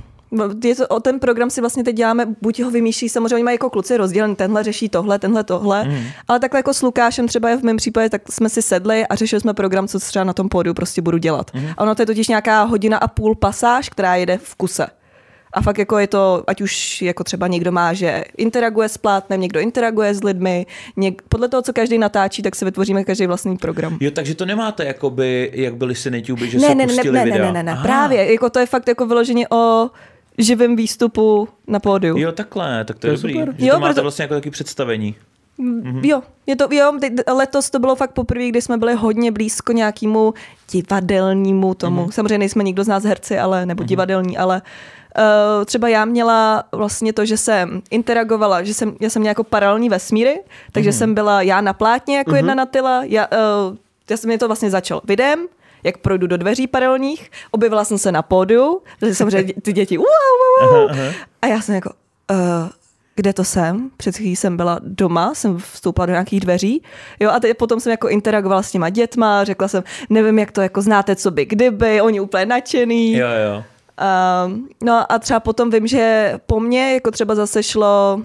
je 0.64 0.75
to, 0.75 0.87
o 0.87 1.01
ten 1.01 1.20
program 1.20 1.51
si 1.51 1.61
vlastně 1.61 1.85
teď 1.85 1.97
děláme, 1.97 2.27
buď 2.42 2.62
ho 2.62 2.70
vymýšlí, 2.70 3.09
samozřejmě 3.09 3.35
oni 3.35 3.44
mají 3.44 3.55
jako 3.55 3.70
kluci 3.70 3.97
rozdělen, 3.97 4.37
tenhle 4.37 4.62
řeší 4.64 4.88
tohle, 4.88 5.18
tenhle 5.18 5.44
tohle, 5.44 5.85
mm. 5.85 6.05
ale 6.29 6.40
takhle 6.40 6.59
jako 6.59 6.75
s 6.75 6.83
Lukášem 6.83 7.29
třeba 7.29 7.57
v 7.57 7.62
mém 7.62 7.77
případě, 7.77 8.11
tak 8.11 8.33
jsme 8.33 8.49
si 8.49 8.62
sedli 8.62 9.07
a 9.07 9.14
řešili 9.14 9.40
jsme 9.40 9.55
program, 9.55 9.88
co 9.88 9.99
třeba 9.99 10.25
na 10.25 10.33
tom 10.33 10.49
pódiu 10.49 10.75
prostě 10.75 11.03
budu 11.03 11.18
dělat. 11.18 11.51
Mm. 11.55 11.66
A 11.77 11.83
ono 11.83 11.94
to 11.94 12.03
je 12.03 12.07
totiž 12.07 12.29
nějaká 12.29 12.62
hodina 12.62 12.99
a 12.99 13.09
půl 13.09 13.35
pasáž, 13.35 13.88
která 13.88 14.16
jede 14.16 14.38
v 14.38 14.55
kuse. 14.55 14.87
A 15.55 15.62
fakt 15.62 15.79
jako 15.79 15.99
je 15.99 16.07
to, 16.07 16.44
ať 16.47 16.61
už 16.61 17.03
jako 17.03 17.25
třeba 17.25 17.47
někdo 17.47 17.73
má, 17.73 17.92
že 17.92 18.25
interaguje 18.37 18.88
s 18.88 18.99
plátnem, 18.99 19.40
někdo 19.40 19.61
interaguje 19.61 20.14
s 20.14 20.25
lidmi, 20.25 20.66
něk, 20.97 21.23
podle 21.29 21.49
toho, 21.49 21.62
co 21.62 21.73
každý 21.73 21.99
natáčí, 21.99 22.42
tak 22.42 22.57
si 22.57 22.64
vytvoříme 22.64 23.05
každý 23.05 23.27
vlastní 23.27 23.57
program. 23.57 23.99
Jo, 24.01 24.11
takže 24.11 24.35
to 24.35 24.47
nemáte, 24.47 24.85
jakoby, 24.85 25.51
jak 25.55 25.77
byli 25.77 25.94
si 25.94 26.11
YouTube, 26.14 26.47
že 26.47 26.59
Ne, 26.59 26.68
se 26.68 26.75
ne, 26.75 26.87
ne, 26.87 26.92
pustili 26.92 27.18
ne, 27.18 27.25
ne, 27.25 27.25
videa. 27.25 27.47
ne, 27.47 27.53
ne, 27.53 27.62
ne, 27.62 27.73
Aha. 27.73 27.83
právě, 27.83 28.33
jako 28.33 28.51
to 28.51 28.59
je 28.59 28.66
fakt 28.66 28.88
jako 28.88 29.07
vyloženě 29.07 29.49
o 29.49 29.90
živém 30.38 30.77
výstupu 30.77 31.49
na 31.66 31.79
pódiu. 31.81 32.18
Jo, 32.18 32.33
takhle, 32.33 32.85
tak 32.85 32.99
to 32.99 33.07
je, 33.07 33.18
To 33.18 33.27
je 33.27 33.33
dobrý. 33.33 33.33
super. 33.33 33.55
Že 33.59 33.66
Jo, 33.66 33.75
to 33.75 33.81
máte 33.81 33.92
proto- 33.92 34.03
vlastně 34.03 34.23
jako 34.23 34.35
taky 34.35 34.51
představení. 34.51 35.14
Mm-hmm. 35.59 36.01
Jo, 36.03 36.23
je 36.47 36.57
to, 36.57 36.68
jo, 36.70 36.92
letos 37.33 37.70
to 37.70 37.79
bylo 37.79 37.94
fakt 37.94 38.11
poprvé, 38.12 38.49
kdy 38.49 38.62
jsme 38.62 38.77
byli 38.77 38.94
hodně 38.94 39.33
blízko 39.33 39.73
nějakému 39.73 40.35
divadelnímu 40.73 41.75
tomu. 41.75 42.05
Mm-hmm. 42.07 42.11
Samozřejmě 42.11 42.38
nejsme 42.38 42.64
nikdo 42.64 42.85
z 42.85 42.88
nás 42.88 43.05
herci, 43.05 43.38
ale 43.38 43.66
nebo 43.66 43.83
mm-hmm. 43.83 43.87
divadelní, 43.87 44.38
ale 44.38 44.62
uh, 45.18 45.64
třeba 45.64 45.88
já 45.88 46.05
měla 46.05 46.64
vlastně 46.73 47.12
to, 47.12 47.25
že 47.25 47.37
jsem 47.37 47.83
interagovala, 47.90 48.62
že 48.62 48.75
jsem, 48.75 48.97
já 49.01 49.11
jsem 49.11 49.20
měla 49.23 49.31
jako 49.31 49.44
paralelní 49.44 49.88
vesmíry, 49.88 50.40
takže 50.73 50.90
mm-hmm. 50.90 50.99
jsem 50.99 51.14
byla 51.14 51.42
já 51.42 51.61
na 51.61 51.73
plátně 51.73 52.16
jako 52.16 52.31
mm-hmm. 52.31 52.37
jedna 52.37 52.55
Natila, 52.55 53.03
já, 53.05 53.27
uh, 53.27 53.77
já 54.11 54.16
jsem 54.16 54.29
mě 54.29 54.38
to 54.38 54.47
vlastně 54.47 54.70
začal 54.70 55.01
videem, 55.05 55.47
jak 55.85 55.99
projdu 55.99 56.27
do 56.27 56.37
dveří 56.37 56.66
paralelních, 56.66 57.31
objevila 57.51 57.85
jsem 57.85 57.99
se 57.99 58.12
na 58.12 58.23
pódiu, 58.23 58.83
protože 59.01 59.14
samozřejmě 59.14 59.53
ty 59.62 59.73
děti 59.73 59.97
wow, 59.97 60.07
wow, 60.07 60.70
wow. 60.70 60.90
Aha, 60.90 61.03
aha. 61.05 61.12
a 61.42 61.47
já 61.47 61.61
jsem 61.61 61.75
jako, 61.75 61.90
uh, 62.31 62.68
kde 63.16 63.33
to 63.33 63.44
jsem? 63.44 63.90
Před 63.97 64.16
chvílí 64.16 64.37
jsem 64.37 64.57
byla 64.57 64.81
doma, 64.83 65.35
jsem 65.35 65.59
vstoupila 65.59 66.07
do 66.07 66.12
nějakých 66.12 66.40
dveří, 66.40 66.83
jo, 67.20 67.31
a 67.31 67.40
teď 67.40 67.57
potom 67.57 67.81
jsem 67.81 67.90
jako 67.90 68.09
interagovala 68.09 68.62
s 68.62 68.70
těma 68.70 68.90
dětma, 68.90 69.44
řekla 69.44 69.68
jsem, 69.68 69.85
nevím, 70.11 70.38
jak 70.38 70.53
to 70.53 70.61
jako 70.61 70.83
znáte, 70.83 71.16
co 71.16 71.31
by 71.31 71.44
kdyby, 71.44 72.01
oni 72.01 72.20
úplně 72.20 72.47
nadšený. 72.47 73.12
Jo, 73.12 73.29
jo. 73.29 73.64
Um, 74.47 74.68
no 74.85 75.12
a 75.12 75.18
třeba 75.18 75.40
potom 75.40 75.70
vím, 75.70 75.87
že 75.87 76.35
po 76.47 76.61
mně 76.61 76.94
jako 76.94 77.11
třeba 77.11 77.35
zase 77.35 77.62
šlo 77.62 78.23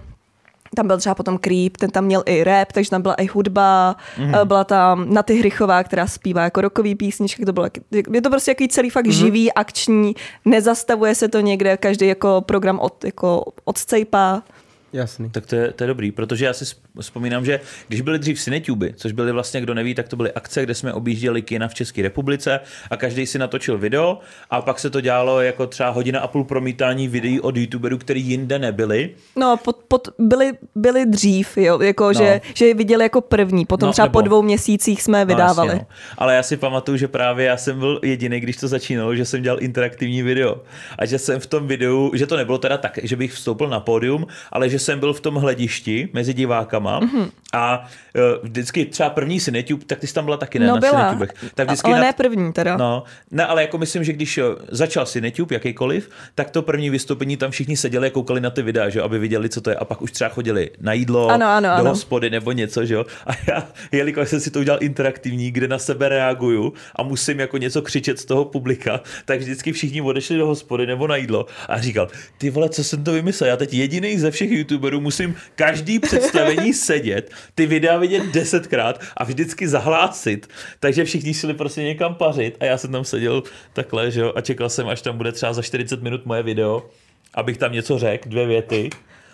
tam 0.76 0.88
byl 0.88 0.98
třeba 0.98 1.16
potom 1.16 1.38
Creep, 1.38 1.78
ten 1.78 1.90
tam 1.90 2.06
měl 2.06 2.24
i 2.26 2.44
rap, 2.44 2.72
takže 2.72 2.90
tam 2.90 3.02
byla 3.02 3.14
i 3.14 3.26
hudba, 3.26 3.96
mm-hmm. 4.18 4.46
byla 4.46 4.64
tam 4.64 5.14
Naty 5.14 5.36
Hrychová, 5.36 5.84
která 5.84 6.08
zpívá 6.08 6.44
jako 6.44 6.62
rokový 6.62 6.96
písničky, 6.96 7.46
to 7.46 7.54
bylo, 7.54 7.68
je 8.14 8.22
to 8.22 8.30
prostě 8.30 8.52
jaký 8.52 8.68
celý 8.68 8.90
fakt 8.90 9.06
mm-hmm. 9.06 9.12
živý, 9.12 9.54
akční, 9.54 10.16
nezastavuje 10.46 11.16
se 11.16 11.28
to 11.28 11.40
někde, 11.40 11.78
každý 11.78 12.08
jako 12.08 12.42
program 12.46 12.80
od, 12.80 13.04
jako 13.04 13.44
odscejpá. 13.66 14.44
Jasný. 14.94 15.30
Tak 15.30 15.46
to 15.46 15.56
je, 15.56 15.72
to 15.72 15.84
je 15.84 15.88
dobrý, 15.88 16.12
protože 16.12 16.46
já 16.46 16.54
si 16.54 16.66
vzpomínám, 17.00 17.46
že 17.46 17.60
když 17.88 18.02
byly 18.02 18.20
dřív 18.20 18.40
Cinetuby, 18.42 18.94
což 18.98 19.12
byly 19.12 19.32
vlastně, 19.32 19.62
kdo 19.62 19.74
neví, 19.74 19.96
tak 19.96 20.08
to 20.08 20.16
byly 20.16 20.32
akce, 20.34 20.64
kde 20.64 20.76
jsme 20.76 20.94
objížděli 20.94 21.42
kina 21.42 21.68
v 21.68 21.74
České 21.74 22.02
republice 22.02 22.60
a 22.90 22.98
každý 22.98 23.26
si 23.26 23.40
natočil 23.40 23.78
video 23.78 24.20
a 24.50 24.62
pak 24.62 24.80
se 24.80 24.90
to 24.90 25.02
dělalo 25.02 25.42
jako 25.42 25.68
třeba 25.68 25.90
hodina 25.90 26.20
a 26.20 26.28
půl 26.28 26.44
promítání 26.44 27.08
videí 27.08 27.40
od 27.42 27.58
youtuberů, 27.58 27.98
který 27.98 28.22
jinde 28.22 28.60
nebyli. 28.60 29.10
No, 29.36 29.58
pod, 29.58 29.76
pod, 29.88 30.08
byli, 30.20 30.52
byli 30.76 31.06
dřív, 31.06 31.58
jo, 31.58 31.82
jako 31.82 32.06
No. 32.06 32.14
že, 32.14 32.42
že 32.54 32.66
je 32.66 32.74
viděli 32.74 33.04
jako 33.04 33.22
první, 33.22 33.66
potom 33.66 33.88
No, 33.88 33.90
no, 33.90 33.94
třeba 33.94 34.06
nebo- 34.06 34.14
po 34.20 34.22
dvou 34.22 34.42
měsících 34.42 35.02
jsme 35.04 35.26
vydávali. 35.26 35.68
No, 35.68 35.74
jasně, 35.74 35.86
no. 35.90 35.96
Ale 36.18 36.36
já 36.36 36.44
si 36.44 36.58
pamatuju, 36.58 36.98
že 36.98 37.08
právě 37.08 37.46
já 37.46 37.58
jsem 37.58 37.80
byl 37.80 38.00
jediný, 38.04 38.40
když 38.40 38.58
to 38.58 38.68
začínalo, 38.68 39.16
že 39.16 39.26
jsem 39.26 39.42
dělal 39.42 39.64
interaktivní 39.64 40.22
video. 40.24 40.62
A 40.98 41.06
že 41.06 41.20
jsem 41.20 41.40
v 41.40 41.46
tom 41.46 41.68
videu, 41.68 42.12
že 42.16 42.28
to 42.28 42.38
nebylo 42.38 42.58
teda 42.58 42.78
tak, 42.78 43.00
že 43.04 43.16
bych 43.16 43.34
vstoupil 43.34 43.68
na 43.70 43.80
pódium, 43.80 44.28
ale 44.52 44.70
že 44.70 44.79
že 44.80 44.86
jsem 44.86 45.00
byl 45.00 45.14
v 45.14 45.22
tom 45.22 45.36
hledišti 45.36 46.10
mezi 46.14 46.34
divákama 46.34 47.00
Mhm. 47.00 47.30
a 47.54 47.86
uh, 48.16 48.22
vždycky 48.50 48.86
třeba 48.86 49.10
první 49.10 49.40
Cinetube, 49.40 49.86
tak 49.86 50.00
ty 50.00 50.08
jsi 50.08 50.14
tam 50.14 50.26
byla 50.26 50.38
taky, 50.38 50.60
ne? 50.60 50.68
No 50.68 50.74
na 50.74 50.80
byla, 50.80 51.00
Cinetubech. 51.00 51.30
Tak 51.56 51.68
vždycky 51.68 51.88
ale 51.92 52.00
na, 52.00 52.06
ne 52.06 52.14
první 52.14 52.54
teda. 52.54 52.78
No, 52.78 53.04
ne, 53.32 53.46
ale 53.46 53.62
jako 53.62 53.78
myslím, 53.78 54.04
že 54.04 54.14
když 54.14 54.38
eh, 54.38 54.44
začal 54.72 55.06
Cinetube, 55.06 55.56
jakýkoliv, 55.56 56.10
tak 56.36 56.50
to 56.50 56.62
první 56.62 56.90
vystoupení 56.90 57.38
tam 57.38 57.52
všichni 57.52 57.78
seděli 57.78 58.08
a 58.08 58.10
koukali 58.10 58.42
na 58.42 58.50
ty 58.50 58.62
videa, 58.62 58.90
že 58.90 59.02
aby 59.02 59.20
viděli, 59.20 59.50
co 59.50 59.62
to 59.62 59.70
je. 59.70 59.76
A 59.76 59.86
pak 59.86 60.02
už 60.02 60.12
třeba 60.12 60.30
chodili 60.30 60.70
na 60.82 60.94
jídlo, 60.94 61.28
Ano, 61.30 61.46
ano, 61.48 61.70
do 61.70 61.74
ano. 61.76 61.90
hospody 61.90 62.30
nebo 62.30 62.52
něco, 62.52 62.86
že 62.86 62.94
jo. 62.94 63.06
A 63.28 63.32
já, 63.48 63.68
jelikož 63.92 64.30
jsem 64.30 64.40
si 64.40 64.52
to 64.52 64.60
udělal 64.60 64.84
interaktivní, 64.84 65.52
kde 65.52 65.68
na 65.68 65.80
sebe 65.80 66.10
reaguju 66.10 66.74
a 66.96 67.04
musím 67.04 67.40
jako 67.40 67.58
něco 67.58 67.82
křičet 67.82 68.20
z 68.20 68.26
toho 68.26 68.46
publika, 68.46 69.00
tak 69.26 69.40
vždycky 69.40 69.72
všichni 69.72 70.02
odešli 70.02 70.38
do 70.38 70.48
hospody 70.48 70.88
nebo 70.88 71.08
na 71.08 71.16
jídlo 71.16 71.46
a 71.70 71.82
říkal, 71.82 72.08
ty 72.38 72.50
vole, 72.50 72.70
co 72.70 72.84
jsem 72.84 73.04
to 73.04 73.12
vymyslel, 73.12 73.50
já 73.50 73.58
teď 73.58 73.74
jediný 73.74 74.18
ze 74.20 74.32
všech 74.32 74.52
youtuberů 74.72 75.02
musím 75.02 75.36
každý 75.56 76.00
představení 76.00 76.74
sedět, 76.90 77.32
ty 77.56 77.66
videa 77.66 77.98
vidět 77.98 78.24
desetkrát 78.34 79.02
a 79.18 79.24
vždycky 79.24 79.68
zahlásit, 79.68 80.48
takže 80.80 81.04
všichni 81.06 81.34
šli 81.34 81.54
prostě 81.54 81.84
někam 81.84 82.16
pařit 82.16 82.58
a 82.60 82.66
já 82.66 82.78
jsem 82.78 82.92
tam 82.92 83.04
seděl 83.04 83.44
takhle, 83.74 84.12
že 84.12 84.22
jo, 84.22 84.34
a 84.36 84.42
čekal 84.42 84.70
jsem, 84.70 84.88
až 84.88 85.02
tam 85.02 85.18
bude 85.18 85.32
třeba 85.32 85.54
za 85.54 85.62
40 85.62 86.04
minut 86.04 86.26
moje 86.26 86.44
video, 86.44 86.90
abych 87.34 87.58
tam 87.58 87.72
něco 87.72 88.00
řekl, 88.00 88.30
dvě 88.30 88.48
věty, 88.48 88.90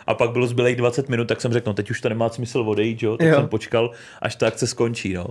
a 0.08 0.14
pak 0.14 0.32
bylo 0.32 0.48
zbylých 0.48 0.76
20 0.76 1.10
minut, 1.10 1.28
tak 1.28 1.42
jsem 1.42 1.54
řekl, 1.54 1.70
no 1.70 1.74
teď 1.74 1.92
už 1.92 2.02
to 2.02 2.10
nemá 2.10 2.30
smysl 2.30 2.60
odejít, 2.60 3.04
jo? 3.04 3.18
tak 3.18 3.28
Jo. 3.28 3.36
jsem 3.36 3.48
počkal, 3.48 3.92
až 4.22 4.36
ta 4.36 4.48
akce 4.48 4.68
skončí, 4.68 5.14
no. 5.14 5.26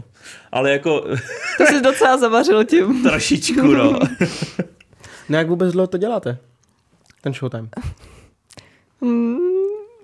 Ale 0.53 0.71
jako 0.71 1.01
To 1.59 1.67
jsi 1.67 1.81
docela 1.83 2.19
zavařil 2.19 2.65
tím. 2.65 3.03
trošičku, 3.09 3.67
no. 3.67 3.99
No 5.29 5.39
jak 5.39 5.49
vůbec 5.49 5.73
dlouho 5.73 5.87
to 5.87 5.99
děláte? 5.99 6.39
Ten 7.21 7.35
showtime. 7.35 7.69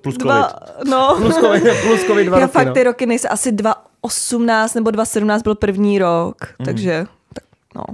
Plus 0.02 0.14
covid. 0.14 0.24
Dva, 0.26 0.52
no. 0.90 1.16
Plus 1.20 1.34
covid, 1.36 1.62
plus 1.82 2.04
covid 2.04 2.26
dva 2.26 2.38
Já 2.38 2.46
roky, 2.46 2.52
fakt 2.52 2.66
no. 2.66 2.72
ty 2.74 2.82
roky 2.84 3.06
nejsem, 3.06 3.30
asi 3.32 3.52
2018 3.52 4.74
nebo 4.74 4.90
2017 4.90 5.42
byl 5.42 5.54
první 5.54 5.98
rok, 5.98 6.36
takže 6.64 7.06
tak, 7.34 7.44
no. 7.74 7.84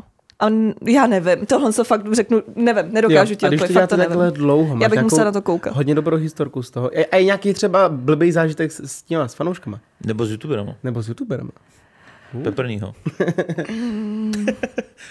A 0.41 0.47
já 0.87 1.07
nevím, 1.07 1.47
tohle 1.47 1.73
se 1.73 1.85
fakt 1.85 2.15
řeknu, 2.15 2.43
nevím, 2.57 2.93
nedokážu 2.93 3.33
Jo, 3.33 3.37
ti 3.37 3.47
a 3.47 3.49
když 3.49 3.61
to 3.61 3.65
odpovědět, 3.65 3.81
fakt 3.81 4.09
to 4.09 4.17
nevím. 4.17 4.33
dlouho, 4.35 4.79
Já 4.83 4.89
bych 4.89 5.03
musela 5.03 5.25
na 5.25 5.33
to 5.33 5.43
koukat. 5.43 5.73
Hodně 5.77 5.95
dobrou 5.95 6.17
historku 6.17 6.63
z 6.63 6.71
toho. 6.71 6.91
A 7.13 7.17
je 7.17 7.25
nějaký 7.25 7.55
třeba 7.55 7.89
blbý 7.89 8.33
zážitek 8.33 8.73
s, 8.73 8.81
s 8.81 9.03
těma, 9.03 9.29
s 9.29 9.35
fanouškama? 9.35 9.81
Nebo 10.07 10.27
s 10.27 10.31
youtuberem. 10.31 10.75
Nebo 10.85 11.03
s 11.03 11.09
youtuberem? 11.09 11.51
Peprnýho. 12.43 12.95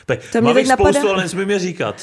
Pe- 0.07 0.17
To 0.31 0.41
mě 0.41 0.41
Mám 0.41 0.53
teď 0.53 0.65
jich 0.65 0.73
spoustu, 0.73 0.93
napadá. 0.93 1.09
ale 1.13 1.23
nesmím 1.23 1.49
je 1.49 1.59
říkat. 1.59 1.95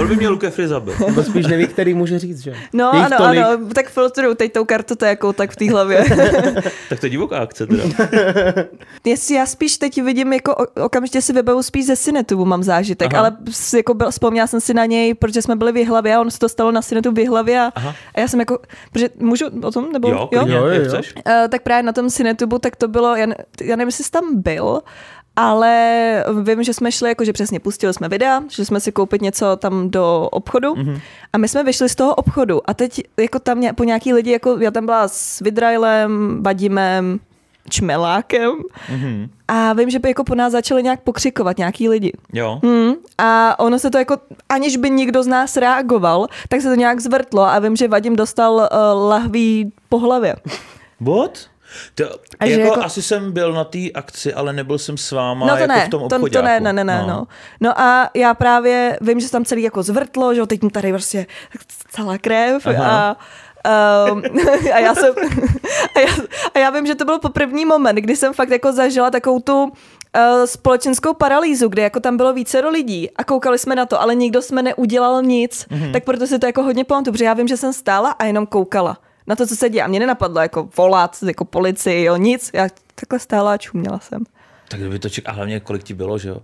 On 0.00 0.08
by 0.08 0.16
mě 0.16 0.28
Luke 0.28 0.50
Free 0.50 0.68
zabil. 0.68 0.94
Nebo 1.06 1.22
spíš 1.22 1.46
neví, 1.46 1.66
který 1.66 1.94
může 1.94 2.18
říct, 2.18 2.40
že? 2.42 2.54
No 2.72 2.90
Je 2.92 2.98
jich 2.98 3.06
ano, 3.06 3.16
tolik. 3.16 3.40
ano, 3.42 3.58
tak 3.74 3.88
filtruju 3.90 4.34
teď 4.34 4.52
tou 4.52 4.64
kartotékou 4.64 5.32
tak 5.32 5.50
v 5.50 5.56
té 5.56 5.70
hlavě. 5.70 6.04
Tak 6.88 7.00
to 7.00 7.06
je 7.06 7.10
divoká 7.10 7.38
akce 7.38 7.66
teda. 7.66 7.82
Jestli 9.04 9.34
já 9.34 9.46
spíš 9.46 9.78
teď 9.78 10.02
vidím, 10.02 10.32
jako 10.32 10.54
o- 10.54 10.84
okamžitě 10.84 11.22
si 11.22 11.32
vybavu 11.32 11.62
spíš 11.62 11.86
ze 11.86 11.96
Cinetubu 11.96 12.44
mám 12.44 12.62
zážitek, 12.62 13.14
Aha. 13.14 13.20
ale 13.22 13.36
jako 13.76 13.94
byl, 13.94 14.10
vzpomněla 14.10 14.46
jsem 14.46 14.60
si 14.60 14.74
na 14.74 14.86
něj, 14.86 15.14
protože 15.14 15.42
jsme 15.42 15.56
byli 15.56 15.72
v 15.72 15.76
Jihlavě 15.76 16.14
a 16.16 16.20
on 16.20 16.30
se 16.30 16.38
to 16.38 16.48
stalo 16.48 16.72
na 16.72 16.82
Cinetubu 16.82 17.14
v 17.16 17.18
Jihlavě 17.18 17.60
a, 17.60 17.72
Aha. 17.74 17.94
a 18.14 18.20
já 18.20 18.28
jsem 18.28 18.40
jako, 18.40 18.58
protože 18.92 19.08
můžu 19.18 19.44
o 19.62 19.70
tom, 19.70 19.92
nebo 19.92 20.08
Jo, 20.08 20.26
klidně, 20.32 20.54
Jo, 20.54 20.66
jo, 20.66 20.72
jo. 20.72 20.84
chceš. 20.88 21.14
Uh, 21.16 21.22
tak 21.50 21.62
právě 21.62 21.82
na 21.82 21.92
tom 21.92 22.10
Cinetubu, 22.10 22.58
tak 22.58 22.76
to 22.76 22.88
bylo, 22.88 23.16
já, 23.16 23.26
ne, 23.26 23.34
já 23.62 23.76
nevím, 23.76 23.88
jestli 23.88 24.04
jsi 24.04 24.10
tam 24.10 24.24
byl, 24.42 24.80
ale 25.38 26.24
vím, 26.42 26.62
že 26.62 26.74
jsme 26.74 26.92
šli, 26.92 27.08
jakože 27.08 27.32
přesně 27.32 27.60
pustili 27.60 27.94
jsme 27.94 28.08
videa, 28.08 28.42
že 28.50 28.64
jsme 28.64 28.80
si 28.80 28.92
koupit 28.92 29.22
něco 29.22 29.56
tam 29.56 29.90
do 29.90 30.28
obchodu 30.32 30.74
mm-hmm. 30.74 31.00
a 31.32 31.38
my 31.38 31.48
jsme 31.48 31.64
vyšli 31.64 31.88
z 31.88 31.94
toho 31.94 32.14
obchodu 32.14 32.70
a 32.70 32.74
teď 32.74 33.02
jako 33.16 33.38
tam 33.38 33.60
ně, 33.60 33.72
po 33.72 33.84
nějaký 33.84 34.12
lidi, 34.12 34.30
jako 34.30 34.56
já 34.60 34.70
tam 34.70 34.86
byla 34.86 35.08
s 35.08 35.40
Vidrailem, 35.40 36.42
Vadimem, 36.42 37.20
Čmelákem 37.70 38.52
Mhm. 38.90 39.28
a 39.48 39.72
vím, 39.72 39.90
že 39.90 39.98
by 39.98 40.08
jako 40.08 40.24
po 40.24 40.34
nás 40.34 40.52
začali 40.52 40.82
nějak 40.82 41.00
pokřikovat 41.00 41.58
nějaký 41.58 41.88
lidi. 41.88 42.12
Jo. 42.32 42.60
Hmm. 42.64 42.92
A 43.18 43.58
ono 43.60 43.78
se 43.78 43.90
to 43.90 43.98
jako, 43.98 44.16
aniž 44.48 44.76
by 44.76 44.90
nikdo 44.90 45.22
z 45.22 45.26
nás 45.26 45.56
reagoval, 45.56 46.26
tak 46.48 46.60
se 46.60 46.68
to 46.68 46.74
nějak 46.74 47.00
zvrtlo 47.00 47.42
a 47.42 47.58
vím, 47.58 47.76
že 47.76 47.88
Vadim 47.88 48.16
dostal 48.16 48.54
uh, 48.54 49.08
lahví 49.08 49.72
po 49.88 49.98
hlavě. 49.98 50.36
What? 51.00 51.38
To, 51.94 52.04
A 52.40 52.44
jako, 52.44 52.64
jako- 52.64 52.80
asi 52.84 53.02
jsem 53.02 53.32
byl 53.32 53.52
na 53.52 53.64
té 53.64 53.78
akci, 53.94 54.34
ale 54.34 54.52
nebyl 54.52 54.78
jsem 54.78 54.96
s 54.96 55.12
váma 55.12 55.46
No 55.46 55.52
to 55.52 55.60
jako 55.60 55.72
ne, 55.72 55.86
v 55.86 55.88
tom 55.88 56.00
to, 56.08 56.16
obchodě. 56.16 56.38
to 56.38 56.44
ne, 56.44 56.60
ne, 56.60 56.72
ne, 56.72 56.84
ne, 56.84 57.04
no. 57.08 57.26
no. 57.60 57.80
a 57.80 58.10
já 58.14 58.34
právě 58.34 58.98
vím, 59.00 59.20
že 59.20 59.26
se 59.26 59.32
tam 59.32 59.44
celý 59.44 59.62
jako 59.62 59.82
zvrtlo, 59.82 60.34
že 60.34 60.40
jo, 60.40 60.46
teď 60.46 60.62
mu 60.62 60.70
tady 60.70 60.92
prostě 60.92 61.26
celá 61.90 62.18
krev 62.18 62.66
Aha. 62.66 62.86
a 62.86 63.16
um, 64.12 64.22
a, 64.74 64.78
já 64.78 64.94
jsem, 64.94 65.14
a, 65.96 66.00
já, 66.00 66.08
a 66.54 66.58
já 66.58 66.70
vím, 66.70 66.86
že 66.86 66.94
to 66.94 67.04
byl 67.04 67.18
po 67.18 67.28
první 67.28 67.64
moment, 67.64 67.96
kdy 67.96 68.16
jsem 68.16 68.32
fakt 68.32 68.50
jako 68.50 68.72
zažila 68.72 69.10
takovou 69.10 69.40
tu 69.40 69.62
uh, 69.64 69.70
společenskou 70.44 71.14
paralýzu, 71.14 71.68
kde 71.68 71.82
jako 71.82 72.00
tam 72.00 72.16
bylo 72.16 72.32
více 72.32 72.60
lidí 72.60 73.10
a 73.16 73.24
koukali 73.24 73.58
jsme 73.58 73.74
na 73.74 73.86
to, 73.86 74.00
ale 74.00 74.14
nikdo 74.14 74.42
jsme 74.42 74.62
neudělal 74.62 75.22
nic, 75.22 75.66
mm-hmm. 75.70 75.92
tak 75.92 76.04
proto 76.04 76.26
si 76.26 76.38
to 76.38 76.46
jako 76.46 76.62
hodně 76.62 76.84
pamatuju, 76.84 77.12
protože 77.12 77.24
já 77.24 77.34
vím, 77.34 77.48
že 77.48 77.56
jsem 77.56 77.72
stála 77.72 78.10
a 78.10 78.24
jenom 78.24 78.46
koukala 78.46 78.98
na 79.28 79.36
to, 79.36 79.46
co 79.46 79.56
se 79.56 79.68
děje. 79.68 79.82
A 79.82 79.86
mě 79.86 80.00
nenapadlo 80.00 80.40
jako 80.40 80.68
volat 80.76 81.16
jako 81.26 81.44
policii, 81.44 82.04
jo, 82.04 82.16
nic. 82.16 82.50
Já 82.54 82.68
takhle 82.94 83.18
stála 83.18 83.52
a 83.52 83.56
čuměla 83.56 83.98
jsem. 83.98 84.24
Tak 84.68 84.80
kdyby 84.80 84.98
to 84.98 85.08
ček... 85.08 85.28
A 85.28 85.32
hlavně 85.32 85.60
kolik 85.60 85.82
ti 85.82 85.94
bylo, 85.94 86.18
že 86.18 86.28
jo? 86.28 86.42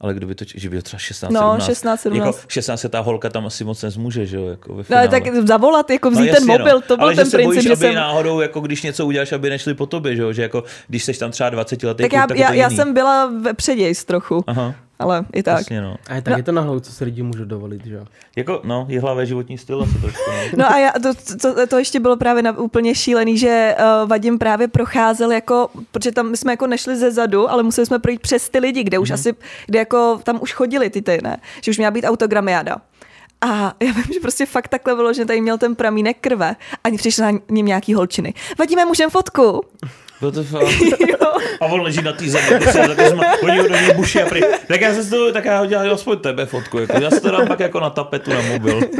Ale 0.00 0.14
kdyby 0.14 0.34
to, 0.34 0.44
že 0.54 0.68
by 0.70 0.76
to 0.76 0.82
třeba 0.82 0.98
16, 0.98 1.32
No, 1.32 1.40
17. 1.40 1.64
16, 1.66 2.00
17. 2.00 2.26
Jako 2.26 2.38
16 2.48 2.86
ta 2.90 3.00
holka 3.00 3.30
tam 3.30 3.46
asi 3.46 3.64
moc 3.64 3.82
nezmůže, 3.82 4.26
že 4.26 4.36
jo? 4.36 4.46
Jako 4.46 4.72
ve 4.74 4.78
No, 4.78 4.84
finále. 4.84 5.08
ale 5.08 5.20
tak 5.20 5.34
zavolat, 5.46 5.90
jako 5.90 6.10
vzít 6.10 6.20
No, 6.20 6.26
ten 6.26 6.34
jasně, 6.34 6.58
mobil, 6.58 6.74
no. 6.74 6.80
to 6.80 6.96
byl 6.96 7.04
Ale 7.06 7.14
ten 7.14 7.24
že 7.24 7.30
se 7.30 7.36
princip, 7.36 7.46
bojíš, 7.54 7.62
že 7.62 7.72
aby 7.72 7.76
jsem... 7.76 7.94
náhodou, 7.94 8.40
jako 8.40 8.60
když 8.60 8.82
něco 8.82 9.06
uděláš, 9.06 9.32
aby 9.32 9.50
nešli 9.50 9.74
po 9.74 9.86
tobě, 9.86 10.16
že 10.16 10.22
jo? 10.22 10.32
Že 10.32 10.42
jako, 10.42 10.64
když 10.88 11.04
jsi 11.04 11.18
tam 11.18 11.30
třeba 11.30 11.50
20 11.50 11.82
letý 11.82 12.02
Tak 12.02 12.12
já, 12.12 12.26
tak 12.26 12.38
já, 12.38 12.52
já 12.52 12.70
jsem 12.70 12.94
byla 12.94 13.26
ve 13.40 13.54
předějst 13.54 14.06
trochu, 14.06 14.44
Aha, 14.46 14.74
ale 15.00 15.24
i 15.32 15.42
tak. 15.42 15.58
jasně, 15.58 15.80
no. 15.80 15.96
A 16.08 16.14
je 16.14 16.22
tak 16.22 16.36
je 16.36 16.42
to 16.42 16.52
na 16.52 16.62
hlavu, 16.62 16.80
co 16.80 16.92
se 16.92 17.04
lidi 17.04 17.22
můžou 17.22 17.44
dovolit, 17.44 17.86
že 17.86 17.94
jo? 17.94 18.04
Jako, 18.36 18.60
no, 18.64 18.86
je 18.88 19.00
hlavé 19.00 19.26
životní 19.26 19.58
styl 19.58 19.82
asi 19.82 19.98
trošku, 20.00 20.30
no. 20.30 20.36
No 20.56 20.70
a 20.72 20.78
já, 20.78 20.92
to, 21.02 21.08
to, 21.40 21.66
to 21.66 21.78
ještě 21.78 22.00
bylo 22.00 22.16
právě 22.16 22.42
na, 22.42 22.58
úplně 22.58 22.94
šílený, 22.94 23.38
že 23.38 23.76
uh, 24.02 24.08
Vadim 24.08 24.38
právě 24.38 24.68
procházel 24.68 25.32
jako, 25.32 25.68
protože 25.90 26.12
tam 26.12 26.30
my 26.30 26.36
jsme 26.36 26.52
jako 26.52 26.66
nešli 26.66 26.96
ze 26.96 27.10
zadu, 27.10 27.50
ale 27.50 27.62
museli 27.62 27.86
jsme 27.86 27.98
projít 27.98 28.20
přes 28.20 28.48
ty 28.48 28.58
lidi, 28.58 28.82
kde 28.84 28.98
už 28.98 29.08
Mhm. 29.10 29.14
asi, 29.14 29.34
kde 29.66 29.78
jako 29.78 30.20
tam 30.22 30.38
už 30.42 30.52
chodili 30.52 30.90
ty 30.90 31.02
ty, 31.02 31.18
ne? 31.22 31.36
Že 31.62 31.70
už 31.70 31.76
měla 31.78 31.90
být 31.90 32.04
autogramiáda. 32.04 32.76
A 33.40 33.74
já 33.80 33.92
vím, 33.92 34.04
že 34.14 34.20
prostě 34.20 34.46
fakt 34.46 34.68
takhle 34.68 34.94
bylo, 34.94 35.12
že 35.12 35.24
tady 35.24 35.40
měl 35.40 35.58
ten 35.58 35.74
pramínek 35.74 36.16
krve 36.20 36.56
a 36.84 36.96
přišly 36.96 37.22
na 37.22 37.38
ním 37.50 37.66
nějaký 37.66 37.94
holčiny. 37.94 38.34
Vadíme, 38.58 38.84
můžem 38.84 39.10
fotku? 39.10 39.60
Bylo 40.20 40.32
to 40.32 40.44
fakt. 40.44 40.62
jo. 41.08 41.32
A 41.60 41.66
on 41.66 41.80
leží 41.80 42.02
na 42.02 42.12
té 42.12 42.28
zemi, 42.30 42.46
hodí 43.42 43.58
ho 43.58 43.68
do 43.68 43.74
něj 43.74 43.94
buši 43.94 44.22
a 44.22 44.28
prý. 44.28 44.40
Tak 44.68 44.80
já 44.80 44.94
se 44.94 45.10
to, 45.10 45.32
tak 45.32 45.44
já 45.44 45.66
dělám 45.66 45.90
aspoň 45.90 46.18
tebe 46.18 46.46
fotku, 46.46 46.78
jako. 46.78 47.00
já 47.02 47.10
si 47.10 47.20
to 47.20 47.30
dám 47.30 47.46
pak 47.48 47.60
jako 47.60 47.80
na 47.80 47.90
tapetu 47.90 48.30
na 48.30 48.40
mobil. 48.42 48.80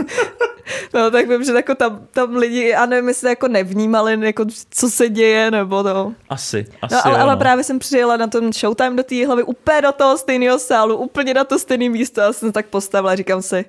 No 0.94 1.10
tak 1.10 1.28
vím, 1.28 1.44
že 1.44 1.52
jako 1.52 1.74
tam, 1.74 2.06
tam 2.10 2.36
lidi, 2.36 2.74
a 2.74 2.86
nevím, 2.86 3.08
jestli 3.08 3.28
jako 3.28 3.48
nevnímali, 3.48 4.26
jako, 4.26 4.44
co 4.70 4.90
se 4.90 5.08
děje, 5.08 5.50
nebo 5.50 5.82
to. 5.82 6.12
Asi, 6.28 6.66
asi 6.82 6.94
No, 6.94 7.00
ale, 7.06 7.18
ale 7.18 7.32
no. 7.32 7.38
právě 7.38 7.64
jsem 7.64 7.78
přijela 7.78 8.16
na 8.16 8.26
tom 8.26 8.52
showtime 8.52 8.96
do 8.96 9.02
té 9.02 9.26
hlavy 9.26 9.42
úplně 9.42 9.82
do 9.82 9.92
toho 9.92 10.18
stejného 10.18 10.58
sálu, 10.58 10.96
úplně 10.96 11.34
na 11.34 11.44
to 11.44 11.58
stejné 11.58 11.88
místo 11.88 12.22
a 12.22 12.32
jsem 12.32 12.52
tak 12.52 12.66
postavila 12.66 13.12
a 13.12 13.16
říkám 13.16 13.42
si, 13.42 13.64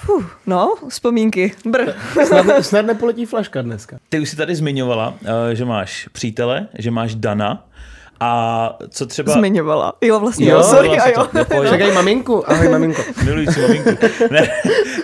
Fuh, 0.00 0.36
no, 0.46 0.74
vzpomínky. 0.88 1.52
Br. 1.66 1.80
Snad, 2.26 2.46
snad 2.64 2.86
nepoletí 2.86 3.26
flaška 3.26 3.62
dneska. 3.62 3.96
Ty 4.08 4.20
už 4.20 4.28
si 4.30 4.36
tady 4.36 4.54
zmiňovala, 4.56 5.14
eh, 5.50 5.54
že 5.54 5.64
máš 5.64 6.08
přítele, 6.12 6.68
že 6.78 6.90
máš 6.90 7.14
Dana 7.14 7.66
a 8.20 8.70
co 8.88 9.06
třeba... 9.06 9.32
Zmiňovala. 9.32 9.92
Jo, 10.00 10.20
vlastně, 10.20 10.50
Jo, 10.50 10.56
jo, 10.56 10.62
sorry, 10.62 10.88
a 10.88 11.04
si 11.04 11.12
jo. 11.12 11.26
Čekaj 11.70 11.92
maminko, 11.92 12.44
ahoj 12.46 12.68
maminko. 12.68 13.02
Milující 13.24 13.60
maminku. 13.60 13.90
Ne, 14.30 14.48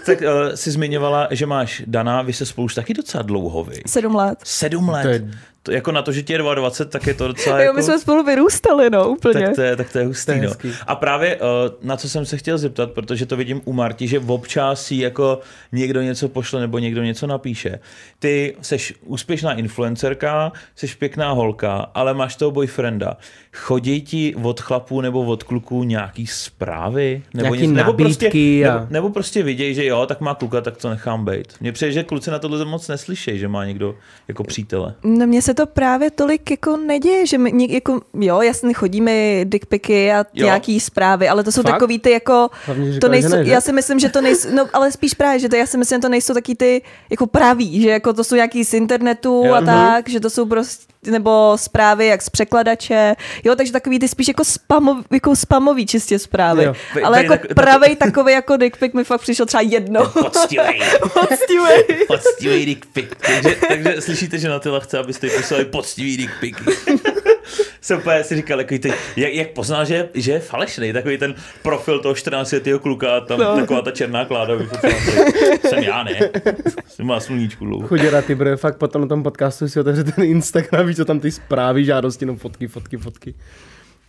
tak 0.07 0.21
uh, 0.21 0.27
jsi 0.55 0.71
zmiňovala, 0.71 1.29
že 1.31 1.47
máš 1.47 1.83
Dana, 1.87 2.23
vy 2.23 2.33
se 2.33 2.47
spolu 2.47 2.65
už 2.65 2.75
taky 2.75 2.95
docela 2.95 3.23
dlouho, 3.23 3.65
vy. 3.65 3.83
Sedm 3.87 4.15
let. 4.15 4.39
Sedm 4.45 4.89
let. 4.89 5.03
To 5.03 5.09
je- 5.09 5.31
to 5.67 5.73
jako 5.73 5.93
na 5.93 6.03
to, 6.03 6.13
že 6.13 6.23
ti 6.23 6.33
je 6.33 6.39
22, 6.39 6.91
tak 6.91 7.07
je 7.07 7.15
to 7.15 7.29
docela 7.29 7.57
Jo, 7.57 7.63
jako... 7.63 7.77
my 7.77 7.83
jsme 7.83 7.99
spolu 7.99 8.23
vyrůstali, 8.23 8.91
no, 8.91 9.09
úplně. 9.09 9.47
tak 9.47 9.55
to, 9.55 9.63
je, 9.63 9.77
tak 9.77 9.93
to 9.93 9.99
je 9.99 10.07
hustý, 10.07 10.27
To 10.27 10.33
je 10.33 10.43
no. 10.43 10.49
hezký. 10.49 10.73
A 10.87 10.95
právě 10.95 11.37
uh, 11.37 11.43
na 11.83 11.97
co 11.97 12.09
jsem 12.09 12.27
se 12.27 12.37
chtěl 12.37 12.59
zeptat, 12.59 12.91
protože 12.91 13.27
to 13.27 13.37
vidím 13.37 13.61
u 13.65 13.73
Marti, 13.73 14.09
že 14.09 14.19
občas 14.19 14.91
jí 14.91 14.99
jako 14.99 15.41
někdo 15.73 16.03
něco 16.03 16.29
pošle 16.29 16.61
nebo 16.61 16.79
někdo 16.79 17.03
něco 17.03 17.27
napíše. 17.27 17.79
Ty 18.19 18.57
seš 18.61 18.95
úspěšná 19.05 19.55
influencerka, 19.55 20.53
seš 20.75 20.95
pěkná 20.95 21.31
holka, 21.31 21.91
ale 21.95 22.15
máš 22.15 22.37
toho 22.37 22.51
boyfrienda. 22.51 23.17
Chodí 23.59 24.01
ti 24.01 24.35
od 24.42 24.61
chlapů 24.61 25.01
nebo 25.01 25.23
od 25.25 25.42
kluků 25.42 25.83
nějaký 25.85 26.27
zprávy? 26.27 27.23
Nebo, 27.35 27.55
Nějaký 27.55 27.73
nebo, 27.73 27.92
prostě, 27.92 28.29
a- 28.29 28.75
nebo, 28.75 28.87
nebo 28.90 29.11
prostě 29.11 29.42
vidějí, 29.42 29.75
že 29.75 29.85
jo, 29.85 30.07
tak 30.07 30.21
má 30.21 30.35
kluka, 30.35 30.61
tak 30.61 30.77
to 30.77 30.90
nechám 30.90 31.25
být. 31.25 31.47
Mně 31.61 31.73
přijde, 31.73 31.92
že 31.92 32.03
kluci 32.05 32.31
na 32.31 32.38
tohle 32.38 32.64
moc 32.64 32.88
neslyšejí, 32.88 33.38
že 33.38 33.49
má 33.49 33.64
někdo 33.64 33.95
jako 34.29 34.45
přítele. 34.45 34.95
No, 35.05 35.27
mně 35.27 35.42
se 35.42 35.55
to 35.55 35.66
právě 35.66 36.11
tolik 36.11 36.51
jako 36.51 36.77
neděje, 36.77 37.27
že 37.27 37.38
my, 37.38 37.73
jako, 37.75 38.01
jo, 38.14 38.40
jasně 38.42 38.75
chodíme 38.75 39.12
dickpiky 39.45 40.12
a 40.12 40.19
Jo. 40.35 40.45
nějaký 40.45 40.81
zprávy, 40.81 41.29
ale 41.29 41.45
to 41.45 41.53
jsou 41.53 41.62
Fakt? 41.62 41.73
takový 41.73 41.99
ty 41.99 42.11
jako, 42.11 42.49
Hlavně, 42.66 42.87
to 42.87 42.92
říkali, 42.92 43.23
že 43.23 43.29
nejsou, 43.29 43.37
ne, 43.37 43.45
že? 43.45 43.53
já 43.53 43.61
si 43.61 43.73
myslím, 43.73 43.99
že 43.99 44.09
to 44.09 44.21
nejsou, 44.21 44.49
no 44.55 44.66
ale 44.73 44.92
spíš 44.92 45.14
právě, 45.14 45.38
že 45.40 45.49
to, 45.49 45.57
já 45.57 45.66
si 45.66 45.79
myslím, 45.79 45.97
že 45.99 46.03
to 46.03 46.09
nejsou 46.09 46.35
taky 46.35 46.55
ty 46.55 46.83
jako 47.11 47.27
praví, 47.27 47.83
že 47.83 47.88
jako 47.90 48.12
to 48.12 48.25
jsou 48.25 48.35
nějaký 48.35 48.64
z 48.64 48.75
internetu 48.75 49.42
Jo. 49.47 49.55
a 49.55 49.61
Mhm. 49.61 49.66
tak, 49.66 50.09
že 50.09 50.21
to 50.21 50.31
jsou 50.31 50.47
prostě, 50.47 50.87
nebo 51.11 51.53
zprávy 51.57 52.07
jak 52.07 52.23
z 52.23 52.31
překladače, 52.31 53.16
jo, 53.47 53.55
takže 53.57 53.73
takový 53.73 53.99
ty 53.99 54.09
spíš 54.09 54.29
jako, 54.29 54.45
spamov, 54.45 54.97
jako 55.13 55.37
spamový 55.37 55.87
čistě 55.87 56.19
zprávy, 56.19 56.65
Jo. 56.65 56.75
Vy- 56.95 57.03
ale 57.03 57.23
jako 57.25 57.29
tak- 57.29 57.55
pravej 57.55 57.97
takový 57.97 58.33
jako 58.33 58.57
dickpic 58.57 58.93
mi 58.93 59.05
fakt 59.05 59.21
přišel 59.21 59.47
třeba 59.47 59.61
jedno. 59.61 60.07
Poctivej. 60.13 60.81
Poctivej. 61.13 61.85
Poctivý 62.09 62.67
dick 62.67 62.87
pic. 62.93 63.07
Takže, 63.27 63.57
takže 63.69 63.95
slyšíte, 64.01 64.39
že 64.39 64.49
na 64.49 64.59
tyhle 64.59 64.81
chce, 64.81 64.99
abyste 64.99 65.27
jí 65.27 65.33
poslali 65.37 65.65
poctivý 65.65 66.17
dick 66.17 66.33
pic. 66.41 66.57
Jsem 67.81 67.99
úplně 67.99 68.25
si 68.25 68.37
říkal, 68.37 68.59
takový 68.59 68.79
ty, 68.79 68.93
jak, 69.17 69.35
jak 69.35 69.51
poznal, 69.51 69.85
že, 69.85 70.09
že 70.15 70.33
je 70.33 70.41
falešný, 70.41 70.93
takový 70.93 71.19
ten 71.19 71.35
profil 71.62 71.99
toho 71.99 72.15
14 72.15 72.53
letého 72.53 72.79
kluka 72.79 73.21
tam 73.21 73.41
no. 73.41 73.57
taková 73.57 73.83
ta 73.83 73.91
černá 73.91 74.25
kláda. 74.25 74.55
Jsem 75.69 75.83
já, 75.83 76.03
ne? 76.03 76.31
Jsem 76.89 77.07
má 77.07 77.21
sluníčku 77.21 77.65
dlouho. 77.65 77.89
Chuděra, 77.89 78.23
ty 78.23 78.35
bude 78.35 78.57
fakt 78.57 78.79
potom 78.79 79.03
na 79.03 79.09
tom 79.09 79.23
podcastu 79.23 79.69
si 79.69 79.81
otevře 79.81 80.05
ten 80.05 80.25
Instagram, 80.25 80.87
víš, 80.87 80.97
co 80.97 81.05
tam 81.05 81.21
ty 81.21 81.33
zprávy, 81.33 81.85
žádosti, 81.85 82.27
no 82.27 82.37
fotky, 82.37 82.67
fotky, 82.67 82.97
fotky. 82.97 83.35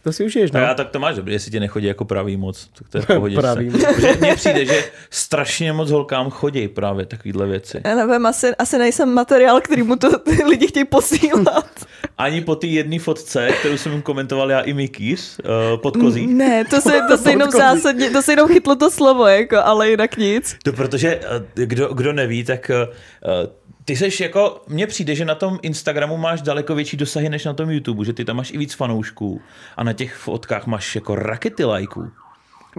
To 0.03 0.13
si 0.13 0.23
užiješ, 0.25 0.51
No. 0.51 0.59
no? 0.59 0.65
A 0.65 0.69
já 0.69 0.73
tak 0.75 0.89
to 0.89 0.99
máš 0.99 1.15
dobrý, 1.15 1.33
jestli 1.33 1.51
ti 1.51 1.59
nechodí 1.59 1.85
jako 1.87 2.05
pravý 2.05 2.37
moc, 2.37 2.67
tak 2.79 2.89
to 2.89 2.97
je 2.97 3.01
v 3.01 3.07
pohodě. 3.07 3.35
Pravý 3.35 3.69
moc. 3.69 3.81
Mně 4.19 4.35
přijde, 4.35 4.65
že 4.65 4.83
strašně 5.09 5.73
moc 5.73 5.91
holkám 5.91 6.29
chodí 6.29 6.67
právě 6.67 7.05
takovýhle 7.05 7.47
věci. 7.47 7.81
Já 7.85 7.95
nevím, 7.95 8.25
asi, 8.25 8.55
asi 8.55 8.77
nejsem 8.77 9.13
materiál, 9.13 9.61
který 9.61 9.83
mu 9.83 9.95
to 9.95 10.19
ty 10.19 10.43
lidi 10.43 10.67
chtějí 10.67 10.85
posílat. 10.85 11.85
Ani 12.17 12.41
po 12.41 12.55
té 12.55 12.67
jedné 12.67 12.99
fotce, 12.99 13.49
kterou 13.59 13.77
jsem 13.77 13.91
jim 13.91 14.01
komentoval 14.01 14.51
já 14.51 14.59
i 14.59 14.73
Mikýs, 14.73 15.39
uh, 15.39 15.81
pod 15.81 15.97
kozí. 15.97 16.27
Ne, 16.27 16.65
to 16.65 16.81
se, 16.81 17.01
to 17.09 17.17
se 17.23 17.29
jenom 17.31 17.51
zásadně, 17.51 18.09
to 18.09 18.21
se 18.21 18.31
jenom 18.31 18.47
chytlo 18.47 18.75
to 18.75 18.91
slovo, 18.91 19.25
jako, 19.27 19.57
ale 19.57 19.89
jinak 19.89 20.17
nic. 20.17 20.55
To 20.63 20.73
protože, 20.73 21.19
eh, 21.23 21.65
kdo, 21.65 21.93
kdo 21.93 22.13
neví, 22.13 22.43
tak 22.43 22.69
eh, 22.69 22.87
ty 23.87 23.95
seš 23.95 24.19
jako, 24.19 24.61
mně 24.67 24.87
přijde, 24.87 25.15
že 25.15 25.25
na 25.25 25.35
tom 25.35 25.59
Instagramu 25.61 26.17
máš 26.17 26.41
daleko 26.41 26.75
větší 26.75 26.97
dosahy 26.97 27.29
než 27.29 27.45
na 27.45 27.53
tom 27.53 27.69
YouTube, 27.69 28.05
že 28.05 28.13
ty 28.13 28.25
tam 28.25 28.35
máš 28.35 28.51
i 28.51 28.57
víc 28.57 28.73
fanoušků 28.73 29.41
a 29.77 29.83
na 29.83 29.93
těch 29.93 30.15
fotkách 30.15 30.67
máš 30.67 30.95
jako 30.95 31.15
rakety 31.15 31.63
lajků. 31.63 32.11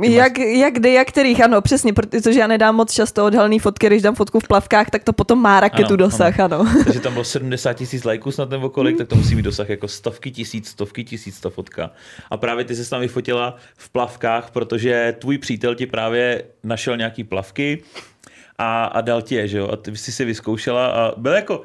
Jak, 0.02 0.38
jak 0.38 0.74
kdy, 0.74 0.92
jak 0.92 1.08
kterých, 1.08 1.44
ano, 1.44 1.60
přesně, 1.60 1.92
protože 1.92 2.40
já 2.40 2.46
nedám 2.46 2.74
moc 2.74 2.92
často 2.92 3.24
odhalený 3.26 3.58
fotky, 3.58 3.86
když 3.86 4.02
dám 4.02 4.14
fotku 4.14 4.40
v 4.40 4.48
plavkách, 4.48 4.90
tak 4.90 5.04
to 5.04 5.12
potom 5.12 5.42
má 5.42 5.60
raketu 5.60 5.88
Ano, 5.88 5.96
dosah, 5.96 6.40
ano. 6.40 6.66
Takže 6.84 7.00
tam 7.00 7.12
bylo 7.12 7.24
70 7.24 7.72
tisíc 7.72 8.04
lajků 8.04 8.30
snad 8.30 8.50
nebo 8.50 8.70
kolik, 8.70 8.98
tak 8.98 9.08
to 9.08 9.16
musí 9.16 9.34
mít 9.34 9.42
dosah 9.42 9.68
jako 9.68 9.88
stovky 9.88 10.30
tisíc, 10.30 10.68
stovky 10.68 11.04
tisíc 11.04 11.40
ta 11.40 11.50
fotka. 11.50 11.90
A 12.30 12.36
právě 12.36 12.64
ty 12.64 12.76
se 12.76 12.90
tam 12.90 13.00
vyfotila 13.00 13.56
v 13.76 13.88
plavkách, 13.88 14.50
protože 14.50 15.14
tvůj 15.18 15.38
přítel 15.38 15.74
ti 15.74 15.86
právě 15.86 16.42
našel 16.64 16.96
nějaký 16.96 17.24
plavky 17.24 17.82
a, 18.58 18.84
a 18.84 19.00
dal 19.00 19.22
ti 19.22 19.34
je, 19.34 19.48
že 19.48 19.58
jo? 19.58 19.68
A 19.72 19.76
ty 19.76 19.96
jsi 19.96 20.12
si 20.12 20.24
vyzkoušela 20.24 20.86
a 20.86 21.12
byl 21.16 21.32
jako 21.32 21.62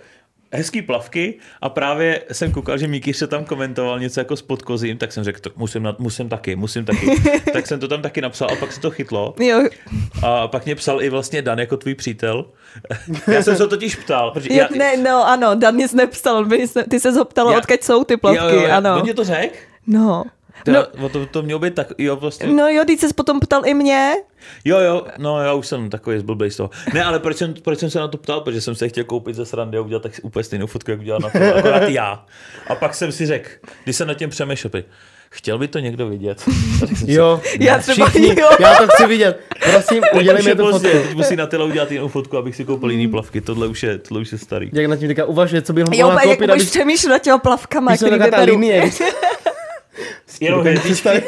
hezký 0.54 0.82
plavky 0.82 1.40
a 1.62 1.70
právě 1.70 2.22
jsem 2.32 2.52
koukal, 2.52 2.78
že 2.78 2.88
Míky 2.88 3.14
se 3.14 3.28
tam 3.28 3.46
komentoval 3.46 4.00
něco 4.00 4.20
jako 4.20 4.36
s 4.38 4.42
podkozím, 4.42 4.98
tak 4.98 5.12
jsem 5.12 5.24
řekl, 5.24 5.40
to 5.40 5.50
musím, 5.56 5.84
na, 5.84 5.96
musím 6.00 6.30
taky, 6.30 6.56
musím 6.56 6.86
taky. 6.86 7.08
tak 7.54 7.68
jsem 7.68 7.80
to 7.80 7.88
tam 7.88 8.02
taky 8.02 8.22
napsal 8.22 8.48
a 8.52 8.56
pak 8.56 8.72
se 8.72 8.82
to 8.82 8.92
chytlo. 8.92 9.34
Jo, 9.40 9.64
A 10.24 10.48
pak 10.48 10.66
mě 10.66 10.76
psal 10.76 11.02
i 11.02 11.10
vlastně 11.10 11.42
Dan 11.42 11.60
jako 11.60 11.78
tvůj 11.78 11.96
přítel. 11.96 12.46
Já 13.28 13.44
jsem 13.44 13.56
se 13.58 13.64
ho 13.64 13.70
totiž 13.70 13.96
ptal, 13.96 14.32
protože 14.34 14.50
jo, 14.54 14.58
já, 14.60 14.68
ne, 14.78 14.98
no 14.98 15.28
ano, 15.28 15.56
Dan 15.56 15.76
nic 15.76 15.94
nepsal, 15.94 16.46
ty 16.90 17.00
se 17.00 17.14
zoptal, 17.14 17.52
Já- 17.52 17.58
odkud 17.58 17.84
jsou 17.84 18.04
ty 18.04 18.18
plavky, 18.18 18.40
jo, 18.44 18.50
jo, 18.50 18.62
jo, 18.62 18.72
ano. 18.72 18.96
On 18.96 19.02
mě 19.02 19.14
to 19.14 19.24
řekl? 19.24 19.56
No. 19.88 20.24
No, 20.68 20.86
No, 20.98 21.10
to, 21.10 21.26
to 21.26 21.42
mělo 21.42 21.60
být 21.60 21.76
tak, 21.76 21.88
jo, 21.98 22.16
vlastně. 22.16 22.48
no 22.48 22.68
jo, 22.70 22.84
teď 22.88 23.00
se 23.00 23.08
potom 23.16 23.40
ptal 23.40 23.66
i 23.66 23.74
mě, 23.74 24.14
Jo, 24.66 24.80
jo, 24.80 25.06
no 25.18 25.42
já 25.44 25.54
už 25.54 25.68
jsem 25.68 25.90
takový 25.90 26.20
zblblej 26.20 26.52
z 26.52 26.56
toho. 26.58 26.70
Ne, 26.94 27.04
ale 27.04 27.20
proč 27.20 27.38
jsem, 27.38 27.54
proč 27.54 27.80
jsem 27.80 27.90
se 27.90 28.00
na 28.00 28.08
to 28.08 28.18
ptal? 28.18 28.42
Protože 28.42 28.62
jsem 28.62 28.76
se 28.76 28.90
chtěl 28.90 29.04
koupit 29.04 29.36
ze 29.36 29.46
srandy 29.46 29.78
a 29.78 29.82
udělat 29.82 30.04
tak 30.04 30.12
úplně 30.24 30.44
stejnou 30.44 30.68
fotku, 30.68 30.92
jak 30.92 31.00
udělal 31.00 31.20
na 31.22 31.30
to, 31.30 31.56
akorát 31.58 31.90
já. 31.90 32.26
A 32.68 32.76
pak 32.76 32.96
jsem 32.96 33.12
si 33.12 33.26
řekl, 33.26 33.50
když 33.84 33.96
jsem 33.96 34.08
nad 34.08 34.14
tím 34.14 34.30
přemýšlel, 34.30 34.72
chtěl 35.30 35.58
by 35.58 35.68
to 35.68 35.80
někdo 35.80 36.08
vidět. 36.10 36.40
Jsem 36.80 36.96
si- 36.96 37.12
Jo, 37.14 37.42
Já 37.60 37.80
třeba 37.80 38.10
všichni, 38.10 38.42
jo. 38.42 38.50
já 38.60 38.76
to 38.76 38.88
chci 38.88 39.06
vidět. 39.06 39.40
Prosím, 39.72 40.04
udělej 40.14 40.40
už 40.40 40.46
mi 40.46 40.56
tu 40.56 40.64
pozdě, 40.72 40.90
fotku. 40.90 41.08
teď 41.08 41.18
musí 41.18 41.36
na 41.36 41.46
tyhle 41.48 41.66
udělat 41.66 41.92
jinou 41.92 42.08
fotku, 42.08 42.38
abych 42.38 42.56
si 42.56 42.66
koupil 42.66 42.92
jiný 42.92 43.08
plavky. 43.08 43.42
Tohle 43.42 43.68
už 43.68 43.84
je, 43.84 43.98
tohle 43.98 44.22
už 44.22 44.32
je 44.32 44.38
starý. 44.38 44.70
Jak 44.74 44.86
na 44.86 44.96
tím 44.96 45.08
teďka 45.08 45.26
uvažuje, 45.26 45.62
co 45.62 45.74
by 45.74 45.82
ho 45.82 45.88
jo, 45.94 46.06
mohla 46.06 46.22
jak 46.22 46.30
koupit, 46.30 46.46
už 46.50 46.52
aby 46.62 46.66
přemýšlím 46.66 47.12
nad 47.12 47.20
těma 47.20 47.38
plavkama, 47.38 47.96
který 47.98 48.20
vyberu. 48.20 48.52
linie. 48.52 48.92
Jenom 50.42 50.60
hvězdičky. 50.62 51.10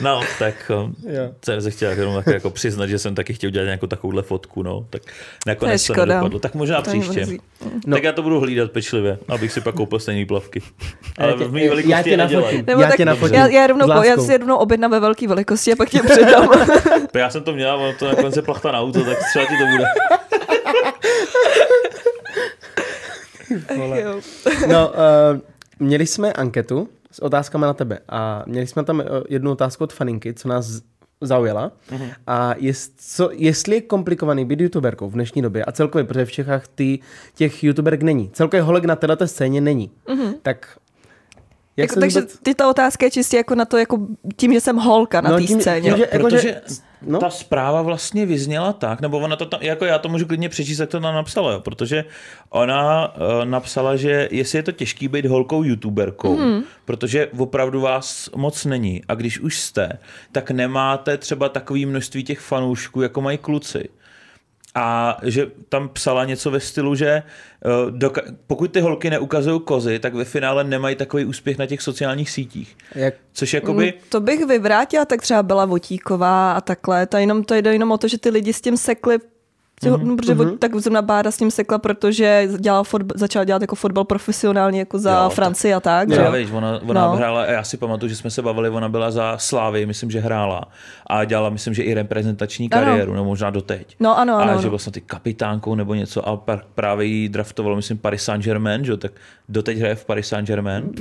No, 0.00 0.20
tak 0.38 0.54
um, 0.84 0.94
Jo. 1.14 1.30
jsem 1.44 1.60
se 1.60 1.70
chtěl 1.70 1.90
jenom 1.90 2.14
tak 2.14 2.26
jako 2.26 2.50
přiznat, 2.50 2.86
že 2.86 2.98
jsem 2.98 3.14
taky 3.14 3.34
chtěl 3.34 3.50
dělat 3.50 3.64
nějakou 3.64 3.86
takovouhle 3.86 4.22
fotku, 4.22 4.62
no. 4.62 4.86
Tak 4.90 5.02
nakonec 5.46 5.86
To 5.86 5.94
to, 5.94 6.06
nedopadlo. 6.06 6.38
Tak 6.38 6.54
možná 6.54 6.82
To 6.82 6.90
příště. 6.90 7.26
No. 7.86 7.96
Tak 7.96 8.04
já 8.04 8.12
to 8.12 8.22
budu 8.22 8.40
hlídat 8.40 8.70
pečlivě, 8.70 9.18
abych 9.28 9.52
si 9.52 9.60
pak 9.60 9.74
koupil 9.74 9.98
stejný 9.98 10.26
plavky. 10.26 10.62
Ale 11.18 11.28
Já 11.30 11.36
tě- 11.36 11.44
v 11.44 11.52
mý 11.52 11.64
já 11.64 11.68
velikosti 11.70 12.02
tě 12.04 12.10
je 12.10 12.16
nafotím. 12.16 12.64
Nebo 12.66 12.80
Já 12.82 12.88
tak, 12.88 12.96
tě 12.96 13.04
nafotím. 13.04 13.34
já, 13.36 13.46
já, 13.46 13.66
rovnou, 13.66 13.86
po, 13.86 14.02
já 14.02 14.16
si 14.16 14.32
je 14.32 14.38
rovnou 14.38 14.56
objednám 14.56 14.90
ve 14.90 15.00
velké 15.00 15.28
velikosti 15.28 15.72
a 15.72 15.76
pak 15.76 15.90
tě 15.90 16.02
předám. 16.02 16.48
To 17.12 17.18
já 17.18 17.30
jsem 17.30 17.42
to 17.42 17.52
měl, 17.52 17.74
ono 17.76 17.92
to 17.98 18.08
nakonec 18.08 18.36
je 18.36 18.42
plachta 18.42 18.72
na 18.72 18.80
auto, 18.80 19.04
tak 19.04 19.18
třeba 19.30 19.44
ti 19.44 19.52
to 19.58 19.66
bude. 19.76 19.84
No, 24.68 24.88
uh, 24.88 25.40
měli 25.78 26.06
jsme 26.06 26.32
anketu 26.32 26.88
s 27.16 27.22
otázkami 27.22 27.62
na 27.62 27.74
tebe 27.74 27.98
a 28.08 28.42
měli 28.46 28.66
jsme 28.66 28.84
tam 28.84 28.98
uh, 28.98 29.04
jednu 29.28 29.50
otázku 29.50 29.84
od 29.84 29.92
faninky, 29.92 30.34
co 30.34 30.48
nás 30.48 30.80
zaujala. 31.20 31.72
Uh-huh. 31.92 32.10
A 32.26 32.54
jest, 32.58 32.92
co, 32.96 33.30
jestli 33.32 33.74
je 33.74 33.80
komplikovaný 33.80 34.44
být 34.44 34.60
youtuberkou 34.60 35.08
v 35.10 35.12
dnešní 35.12 35.42
době 35.42 35.64
a 35.64 35.72
celkově, 35.72 36.04
protože 36.04 36.24
v 36.24 36.32
Čechách 36.32 36.68
ty, 36.68 36.98
těch 37.34 37.64
youtuberek 37.64 38.02
není. 38.02 38.30
Celkově 38.32 38.62
holek 38.62 38.84
na 38.84 38.96
této 38.96 39.26
scéně 39.28 39.60
není. 39.60 39.90
Uh-huh. 40.06 40.34
Tak 40.42 40.78
jak 41.76 41.90
Jako, 41.90 42.00
takže 42.00 42.20
vůbec... 42.20 42.38
ty 42.42 42.54
ta 42.54 42.68
otázka 42.70 43.06
je 43.06 43.10
čistě 43.10 43.36
jako 43.36 43.54
na 43.54 43.64
to, 43.64 43.76
jako 43.78 44.06
tím, 44.36 44.52
že 44.52 44.60
jsem 44.60 44.76
holka 44.76 45.20
na 45.20 45.30
No, 45.30 45.38
té 45.38 45.46
scéně. 45.46 45.90
tím, 45.90 45.96
že- 45.98 46.08
jako, 46.12 46.30
že- 46.30 46.38
Protože 46.38 46.60
no. 47.06 47.18
ta 47.18 47.30
zpráva 47.30 47.82
vlastně 47.82 48.26
vyzněla 48.26 48.72
tak, 48.72 49.00
nebo 49.00 49.18
ona 49.18 49.36
to 49.36 49.46
tam, 49.46 49.60
jako 49.62 49.84
já 49.84 49.98
to 49.98 50.08
můžu 50.08 50.26
klidně 50.26 50.48
přečíst, 50.48 50.78
jak 50.78 50.90
to 50.90 51.00
tam 51.00 51.14
napsala, 51.14 51.52
jo, 51.52 51.60
protože 51.60 52.04
ona 52.50 53.14
uh, 53.16 53.44
napsala, 53.44 53.96
že 53.96 54.28
jestli 54.30 54.58
je 54.58 54.62
to 54.62 54.72
těžký 54.72 55.08
být 55.08 55.26
holkou 55.26 55.62
youtuberkou, 55.62 56.36
mm. 56.36 56.62
protože 56.84 57.26
opravdu 57.38 57.80
vás 57.80 58.30
moc 58.36 58.64
není 58.64 59.02
a 59.08 59.14
když 59.14 59.40
už 59.40 59.60
jste, 59.60 59.98
tak 60.32 60.50
nemáte 60.50 61.18
třeba 61.18 61.48
takový 61.48 61.86
množství 61.86 62.24
těch 62.24 62.40
fanoušků, 62.40 63.02
jako 63.02 63.20
mají 63.20 63.38
kluci. 63.38 63.88
A 64.78 65.16
že 65.22 65.46
tam 65.68 65.88
psala 65.88 66.24
něco 66.24 66.50
ve 66.50 66.60
stylu, 66.60 66.94
že 66.94 67.08
eh, 67.08 67.22
doka- 67.90 68.22
pokud 68.46 68.72
ty 68.72 68.80
holky 68.80 69.10
neukazují 69.10 69.60
kozy, 69.60 69.98
tak 69.98 70.14
ve 70.14 70.24
finále 70.24 70.64
nemají 70.64 70.96
takový 70.96 71.24
úspěch 71.24 71.58
na 71.58 71.66
těch 71.66 71.82
sociálních 71.82 72.30
sítích. 72.30 72.76
Jak, 72.94 73.14
Což 73.32 73.54
jakoby... 73.54 73.84
Mm, 73.96 74.00
To 74.08 74.20
bych 74.20 74.46
vyvrátila, 74.46 75.04
tak 75.04 75.22
třeba 75.22 75.42
byla 75.42 75.64
Votíková 75.64 76.52
a 76.52 76.60
takhle. 76.60 77.06
To 77.06 77.16
jenom, 77.16 77.44
to 77.44 77.54
jde 77.54 77.72
jenom 77.72 77.90
o 77.92 77.98
to, 77.98 78.08
že 78.08 78.18
ty 78.18 78.30
lidi 78.30 78.52
s 78.52 78.60
tím 78.60 78.76
sekli 78.76 79.18
Mm-hmm. 79.82 80.16
Protože 80.16 80.34
mm-hmm. 80.34 80.58
tak 80.58 80.74
zrovna 80.76 81.02
Bára 81.02 81.30
s 81.30 81.36
tím 81.36 81.50
sekla, 81.50 81.78
protože 81.78 82.48
dělal 82.58 82.84
fotbal, 82.84 83.18
začal 83.18 83.44
dělat 83.44 83.62
jako 83.62 83.74
fotbal 83.76 84.04
profesionálně 84.04 84.78
jako 84.78 84.98
za 84.98 85.10
Jo, 85.10 85.24
tak- 85.28 85.32
Francii 85.32 85.74
a 85.74 85.80
tak. 85.80 86.10
že 86.12 86.20
Já 86.20 86.26
jo? 86.26 86.32
víš, 86.32 86.50
ona, 86.52 86.80
ona 86.88 87.00
no. 87.06 87.10
No. 87.10 87.16
hrála, 87.16 87.46
já 87.46 87.62
si 87.64 87.76
pamatuju, 87.76 88.08
že 88.08 88.16
jsme 88.16 88.30
se 88.30 88.42
bavili, 88.42 88.68
ona 88.68 88.88
byla 88.88 89.10
za 89.10 89.38
Slávy, 89.38 89.86
myslím, 89.86 90.10
že 90.10 90.20
hrála 90.20 90.62
a 91.06 91.24
dělala, 91.24 91.50
myslím, 91.50 91.74
že 91.74 91.82
i 91.82 91.94
reprezentační 91.94 92.70
Ano. 92.70 92.84
kariéru, 92.86 93.12
nebo 93.14 93.24
možná 93.24 93.50
doteď. 93.50 93.96
No 94.00 94.18
ano, 94.18 94.36
ano. 94.36 94.50
a 94.50 94.52
ano. 94.52 94.62
že 94.62 94.68
vlastně 94.68 94.92
ty 94.92 95.00
kapitánkou 95.00 95.74
nebo 95.74 95.94
něco 95.94 96.28
a 96.28 96.36
pak 96.36 96.64
právě 96.74 97.06
jí 97.06 97.28
draftovalo, 97.28 97.76
myslím, 97.76 97.98
Paris 97.98 98.22
Saint-Germain, 98.24 98.84
že 98.84 98.90
jo, 98.92 98.96
tak 98.96 99.12
doteď 99.48 99.78
hraje 99.78 99.94
v 99.94 100.04
Paris 100.04 100.28
Saint-Germain. 100.28 100.92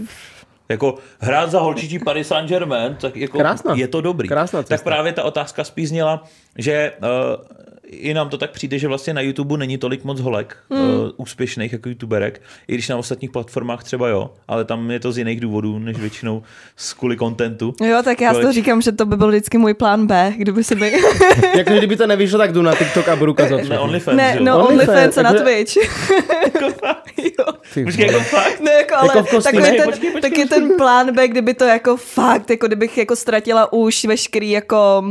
Jako 0.69 0.95
hrát 1.19 1.51
za 1.51 1.59
holčičí 1.59 1.99
Paris 1.99 2.27
Saint-Germain, 2.27 2.95
tak 2.95 3.15
jako 3.17 3.37
Krásná. 3.37 3.73
je 3.75 3.87
to 3.87 4.01
dobrý. 4.01 4.27
Krásná 4.27 4.59
tak 4.59 4.67
cesta. 4.67 4.89
právě 4.89 5.13
ta 5.13 5.23
otázka 5.23 5.63
spíš 5.63 5.89
zněla, 5.89 6.23
že 6.57 6.91
uh, 7.01 7.07
i 7.87 8.13
nám 8.13 8.29
to 8.29 8.37
tak 8.37 8.51
přijde, 8.51 8.79
že 8.79 8.87
vlastně 8.87 9.13
na 9.13 9.21
YouTube 9.21 9.57
není 9.57 9.77
tolik 9.77 10.03
moc 10.03 10.19
holek 10.19 10.57
hmm. 10.69 10.81
uh, 10.81 11.09
úspěšných 11.17 11.73
jako 11.73 11.89
youtuberek, 11.89 12.41
i 12.67 12.73
když 12.73 12.89
na 12.89 12.97
ostatních 12.97 13.31
platformách 13.31 13.83
třeba 13.83 14.07
jo, 14.07 14.31
ale 14.47 14.65
tam 14.65 14.91
je 14.91 14.99
to 14.99 15.11
z 15.11 15.17
jiných 15.17 15.39
důvodů, 15.39 15.79
než 15.79 15.97
většinou 15.97 16.43
z 16.75 16.93
kvůli 16.93 17.15
kontentu. 17.17 17.73
Jo, 17.81 18.01
tak 18.03 18.21
já 18.21 18.33
si 18.33 18.41
to 18.41 18.51
říkám, 18.51 18.81
že 18.81 18.91
to 18.91 19.05
by 19.05 19.17
byl 19.17 19.27
vždycky 19.27 19.57
můj 19.57 19.73
plán 19.73 20.07
B, 20.07 20.33
kdyby 20.37 20.63
se 20.63 20.75
by... 20.75 20.93
jako 21.57 21.73
kdyby 21.73 21.95
to 21.97 22.07
nevyšlo, 22.07 22.37
tak 22.37 22.51
jdu 22.53 22.61
na 22.61 22.75
TikTok 22.75 23.07
a 23.07 23.15
budu 23.15 23.31
ukazovat 23.31 23.65
Ne. 23.65 23.79
OnlyFans, 23.79 24.17
ne, 24.17 24.35
jo? 24.37 24.43
no 24.43 24.67
OnlyFans, 24.67 24.89
OnlyFans 24.89 25.17
a 25.17 25.21
na 25.21 25.33
takže- 25.33 25.43
Twitch. 25.43 25.75
jo. 27.39 27.45
Ty 27.73 27.83
Počkej, 27.83 28.05
vole. 28.05 28.17
jako 28.17 28.29
fakt? 28.35 28.59
Ne, 28.59 28.71
jako, 28.71 28.95
ale 28.95 29.07
Jako 29.07 29.23
v 29.23 29.29
kostýmech? 29.29 29.65
takový 29.65 29.77
ten, 29.77 29.91
Počkej, 29.91 30.11
počkej, 30.11 30.31
taky 30.31 30.45
ten 30.49 30.77
plán 30.77 31.15
B, 31.15 31.27
kdyby 31.27 31.53
to 31.53 31.63
jako 31.63 31.97
fakt, 31.97 32.49
jako 32.49 32.67
kdybych 32.67 32.97
jako 32.97 33.15
ztratila 33.15 33.73
už 33.73 34.05
veškerý 34.05 34.51
jako, 34.51 35.03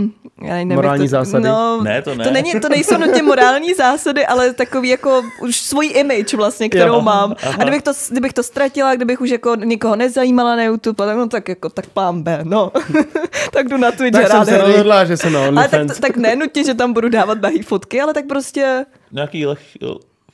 já 0.43 0.55
nevím, 0.55 0.69
Morální 0.75 1.05
to, 1.05 1.09
zásady? 1.09 1.49
No, 1.49 1.83
Ne, 1.83 2.03
to 2.03 2.15
ne. 2.15 2.25
To 2.25 2.31
není, 2.31 2.53
to 2.65 2.69
to 2.69 2.75
nejsou 2.75 2.99
nutně 2.99 3.23
morální 3.23 3.75
zásady, 3.75 4.27
ale 4.27 4.53
takový 4.53 4.89
jako 4.89 5.23
už 5.41 5.57
svůj 5.61 5.87
image 5.95 6.35
vlastně, 6.35 6.69
kterou 6.69 6.95
Jo. 6.95 7.01
mám. 7.01 7.35
A 7.59 7.63
kdybych 7.63 7.83
to, 7.83 7.93
kdybych 8.11 8.33
to 8.33 8.43
ztratila, 8.43 8.95
kdybych 8.95 9.21
už 9.21 9.31
jako 9.31 9.55
nikoho 9.55 9.97
nezajímala 9.97 10.57
na 10.57 10.63
YouTube, 10.65 11.07
tak 11.07 11.17
no 11.17 11.29
tak 11.29 11.49
jako 11.49 11.69
tak 11.69 11.87
plán 11.87 12.23
B, 12.23 12.39
no. 12.43 12.73
tak 13.53 13.69
jdu 13.69 13.77
na 13.77 13.93
Twitch 13.93 14.13
Tak 14.19 14.27
jsem 14.27 14.37
hrát 14.37 14.49
se 14.49 14.59
rozhodla, 14.59 15.05
že 15.05 15.17
jsem 15.17 15.33
na 15.33 15.47
Ale 15.47 15.69
tak, 15.69 15.99
tak 16.01 16.17
ne 16.17 16.37
nutně, 16.37 16.65
že 16.65 16.75
tam 16.75 16.93
budu 16.93 17.09
dávat 17.09 17.41
nahý 17.41 17.63
fotky, 17.63 18.01
ale 18.01 18.15
tak 18.15 18.27
prostě 18.27 18.87
Nějaký 19.13 19.47
leh, 19.47 19.59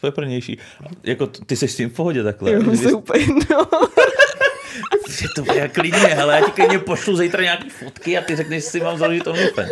peprnější. 0.01 0.59
Jako 1.03 1.27
ty 1.27 1.57
jsi 1.57 1.69
s 1.69 1.77
tím 1.77 1.91
v 1.91 1.93
pohodě 1.93 2.23
takhle. 2.23 2.53
jo, 2.53 2.77
se 2.77 2.93
úplně, 2.93 3.27
no. 3.51 3.67
Že 5.09 5.27
to 5.37 5.53
je 5.53 5.69
klidně, 5.69 5.99
hele, 5.99 6.35
já 6.35 6.45
ti 6.45 6.51
klidně 6.51 6.79
pošlu 6.79 7.17
zítra 7.17 7.43
nějaký 7.43 7.71
fotky 7.71 8.19
a 8.19 8.21
ty 8.23 8.37
řekneš, 8.37 8.65
že 8.65 8.71
si 8.71 8.81
mám 8.81 8.99
založit 8.99 9.27
OnlyFans. 9.27 9.71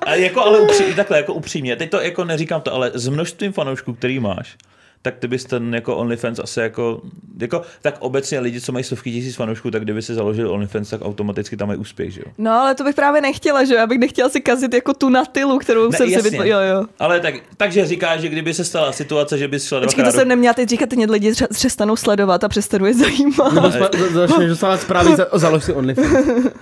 A 0.00 0.14
jako, 0.14 0.40
ale 0.40 0.60
upří, 0.60 0.94
takhle, 0.94 1.16
jako 1.16 1.34
upřímně, 1.34 1.76
teď 1.76 1.90
to 1.90 2.00
jako 2.00 2.24
neříkám 2.24 2.60
to, 2.60 2.74
ale 2.74 2.90
s 2.94 3.08
množstvím 3.08 3.52
fanoušků, 3.52 3.94
který 3.94 4.20
máš, 4.20 4.56
tak 5.02 5.18
ty 5.18 5.28
bys 5.28 5.44
ten 5.44 5.74
jako 5.74 5.96
OnlyFans 5.96 6.38
asi 6.38 6.60
jako, 6.60 7.00
jako, 7.40 7.62
tak 7.82 7.94
obecně 7.98 8.40
lidi, 8.40 8.60
co 8.60 8.72
mají 8.72 8.84
stovky 8.84 9.12
tisíc 9.12 9.36
fanoušků, 9.36 9.70
tak 9.70 9.82
kdyby 9.82 10.02
si 10.02 10.14
založil 10.14 10.50
OnlyFans, 10.52 10.90
tak 10.90 11.00
automaticky 11.04 11.56
tam 11.56 11.68
mají 11.68 11.80
úspěch, 11.80 12.10
že 12.12 12.20
jo? 12.26 12.32
No, 12.38 12.50
ale 12.52 12.74
to 12.74 12.84
bych 12.84 12.94
právě 12.94 13.20
nechtěla, 13.20 13.64
že 13.64 13.74
jo? 13.74 13.78
Já 13.80 13.86
bych 13.86 13.98
nechtěla 13.98 14.28
si 14.28 14.40
kazit 14.40 14.74
jako 14.74 14.94
tu 14.94 15.08
natilu, 15.08 15.58
kterou 15.58 15.90
Ne, 15.90 15.96
jsem 15.96 16.06
si 16.06 16.12
jasně. 16.12 16.30
vytvořila. 16.30 16.62
Jo, 16.64 16.76
jo. 16.76 16.84
Ale 16.98 17.20
tak, 17.20 17.34
takže 17.56 17.86
říkáš, 17.86 18.20
že 18.20 18.28
kdyby 18.28 18.54
se 18.54 18.64
stala 18.64 18.92
situace, 18.92 19.38
že 19.38 19.48
bys 19.48 19.66
šla 19.66 19.80
Počkej, 19.80 20.04
to 20.04 20.12
jsem 20.12 20.28
neměla 20.28 20.54
teď 20.54 20.68
říkat, 20.68 20.88
teď 20.88 20.98
lidi 21.10 21.30
ře- 21.30 21.46
přestanou 21.54 21.96
sledovat 21.96 22.44
a 22.44 22.48
přestanou 22.48 22.84
je 22.86 22.94
zajímat. 22.94 23.52
Nebo 23.52 23.70
za- 23.70 23.90
začneš 24.12 24.48
dostávat 24.48 24.80
zprávy 24.80 25.16
za, 25.16 25.26
založ 25.32 25.64
si 25.64 25.72
OnlyFans. 25.72 26.26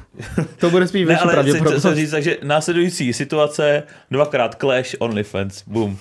To 0.58 0.70
bude 0.70 0.88
spíš 0.88 1.06
větší 1.06 1.20
chci, 1.22 1.28
pravděpodobnost. 1.32 1.84
chci 1.86 1.94
říct, 1.94 2.10
takže 2.10 2.36
následující 2.42 3.12
situace, 3.12 3.82
dvakrát 4.10 4.54
Clash, 4.60 4.94
OnlyFans, 4.98 5.62
boom. 5.66 5.96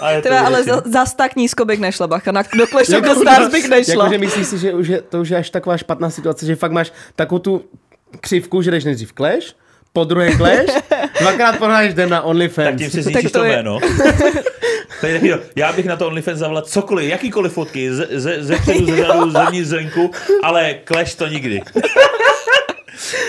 A 0.00 0.10
je 0.10 0.16
to 0.16 0.22
Teda, 0.22 0.40
ale 0.40 0.64
za, 0.64 0.82
zas 0.84 1.14
tak 1.14 1.36
nízko 1.36 1.64
bych 1.64 1.80
nešla, 1.80 2.06
bacha. 2.06 2.32
Na, 2.32 2.42
do 2.42 2.66
Clash 2.66 2.88
of 2.88 3.04
the 3.04 3.14
Stars 3.14 3.52
bych 3.52 3.68
nešla. 3.68 4.04
Jakože 4.04 4.18
myslíš 4.18 4.46
si, 4.46 4.56
že 4.58 4.74
už 4.74 4.86
je, 4.88 4.98
to 5.02 5.20
už 5.20 5.28
je 5.30 5.36
až 5.36 5.50
taková 5.50 5.76
špatná 5.76 6.10
situace, 6.10 6.46
že 6.46 6.56
fakt 6.56 6.72
máš 6.72 6.92
takovou 7.16 7.38
tu 7.38 7.52
křivku, 8.20 8.62
že 8.62 8.70
jdeš 8.70 8.84
nejdřív 8.84 9.12
Clash, 9.12 9.54
po 9.92 10.04
druhé 10.04 10.36
Clash, 10.36 10.72
dvakrát 11.20 11.58
prohráš 11.58 11.94
den 11.94 12.10
na 12.10 12.22
OnlyFans. 12.22 12.68
Tak 12.68 12.76
tím 12.78 12.90
si 12.90 12.96
Tak 12.96 13.04
zničíš 13.04 13.32
to 13.32 13.38
to, 13.38 13.44
jméno. 13.44 13.80
Je 15.02 15.38
já 15.56 15.72
bych 15.72 15.86
na 15.86 15.96
to 15.96 16.06
OnlyFans 16.06 16.38
zavolal 16.38 16.62
cokoliv, 16.62 17.08
jakýkoliv 17.10 17.52
fotky, 17.52 17.94
ze, 17.94 18.08
ze, 18.10 18.44
ze 18.44 18.56
předu, 18.56 18.86
ze 18.86 18.96
zadu, 18.96 19.30
zevnitř, 19.30 19.68
zvenku, 19.68 20.10
ale 20.42 20.74
Clash 20.84 21.14
to 21.14 21.26
nikdy. 21.26 21.62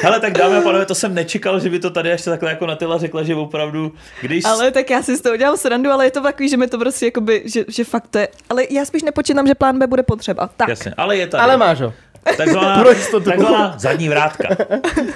Hele, 0.02 0.20
tak 0.20 0.34
dámy 0.34 0.58
a 0.58 0.62
pánové, 0.62 0.86
to 0.86 0.96
jsem 0.96 1.14
nečekal, 1.14 1.60
že 1.60 1.70
by 1.70 1.80
to 1.80 1.90
tady 1.90 2.12
až 2.12 2.22
takhle 2.22 2.50
jako 2.50 2.66
Natila 2.66 2.98
řekla, 2.98 3.24
že 3.24 3.36
opravdu, 3.36 3.94
když... 4.22 4.46
Ale 4.46 4.72
tak 4.72 4.90
já 4.90 5.04
si 5.04 5.16
z 5.18 5.22
toho 5.22 5.36
udělám 5.36 5.58
srandu, 5.58 5.92
ale 5.92 6.06
je 6.06 6.12
to 6.12 6.22
takový, 6.22 6.50
že 6.50 6.58
mi 6.58 6.68
to 6.68 6.78
prostě 6.78 7.06
jakoby, 7.06 7.44
že, 7.46 7.66
že 7.68 7.84
fakt 7.84 8.08
to 8.08 8.18
je. 8.18 8.28
Ale 8.50 8.64
já 8.70 8.86
spíš 8.86 9.04
nepočítám, 9.04 9.48
že 9.48 9.56
plán 9.56 9.80
B 9.80 9.88
bude 9.88 10.04
potřeba. 10.04 10.50
Tak. 10.58 10.70
Jasně, 10.70 10.94
ale 10.98 11.18
je 11.18 11.28
tady. 11.28 11.44
Ale 11.44 11.58
máš 11.58 11.82
ho, 11.82 11.94
Takzvaná, 12.38 12.84
takzvaná 13.26 13.76
zadní 13.78 14.10
vrátka. 14.10 14.48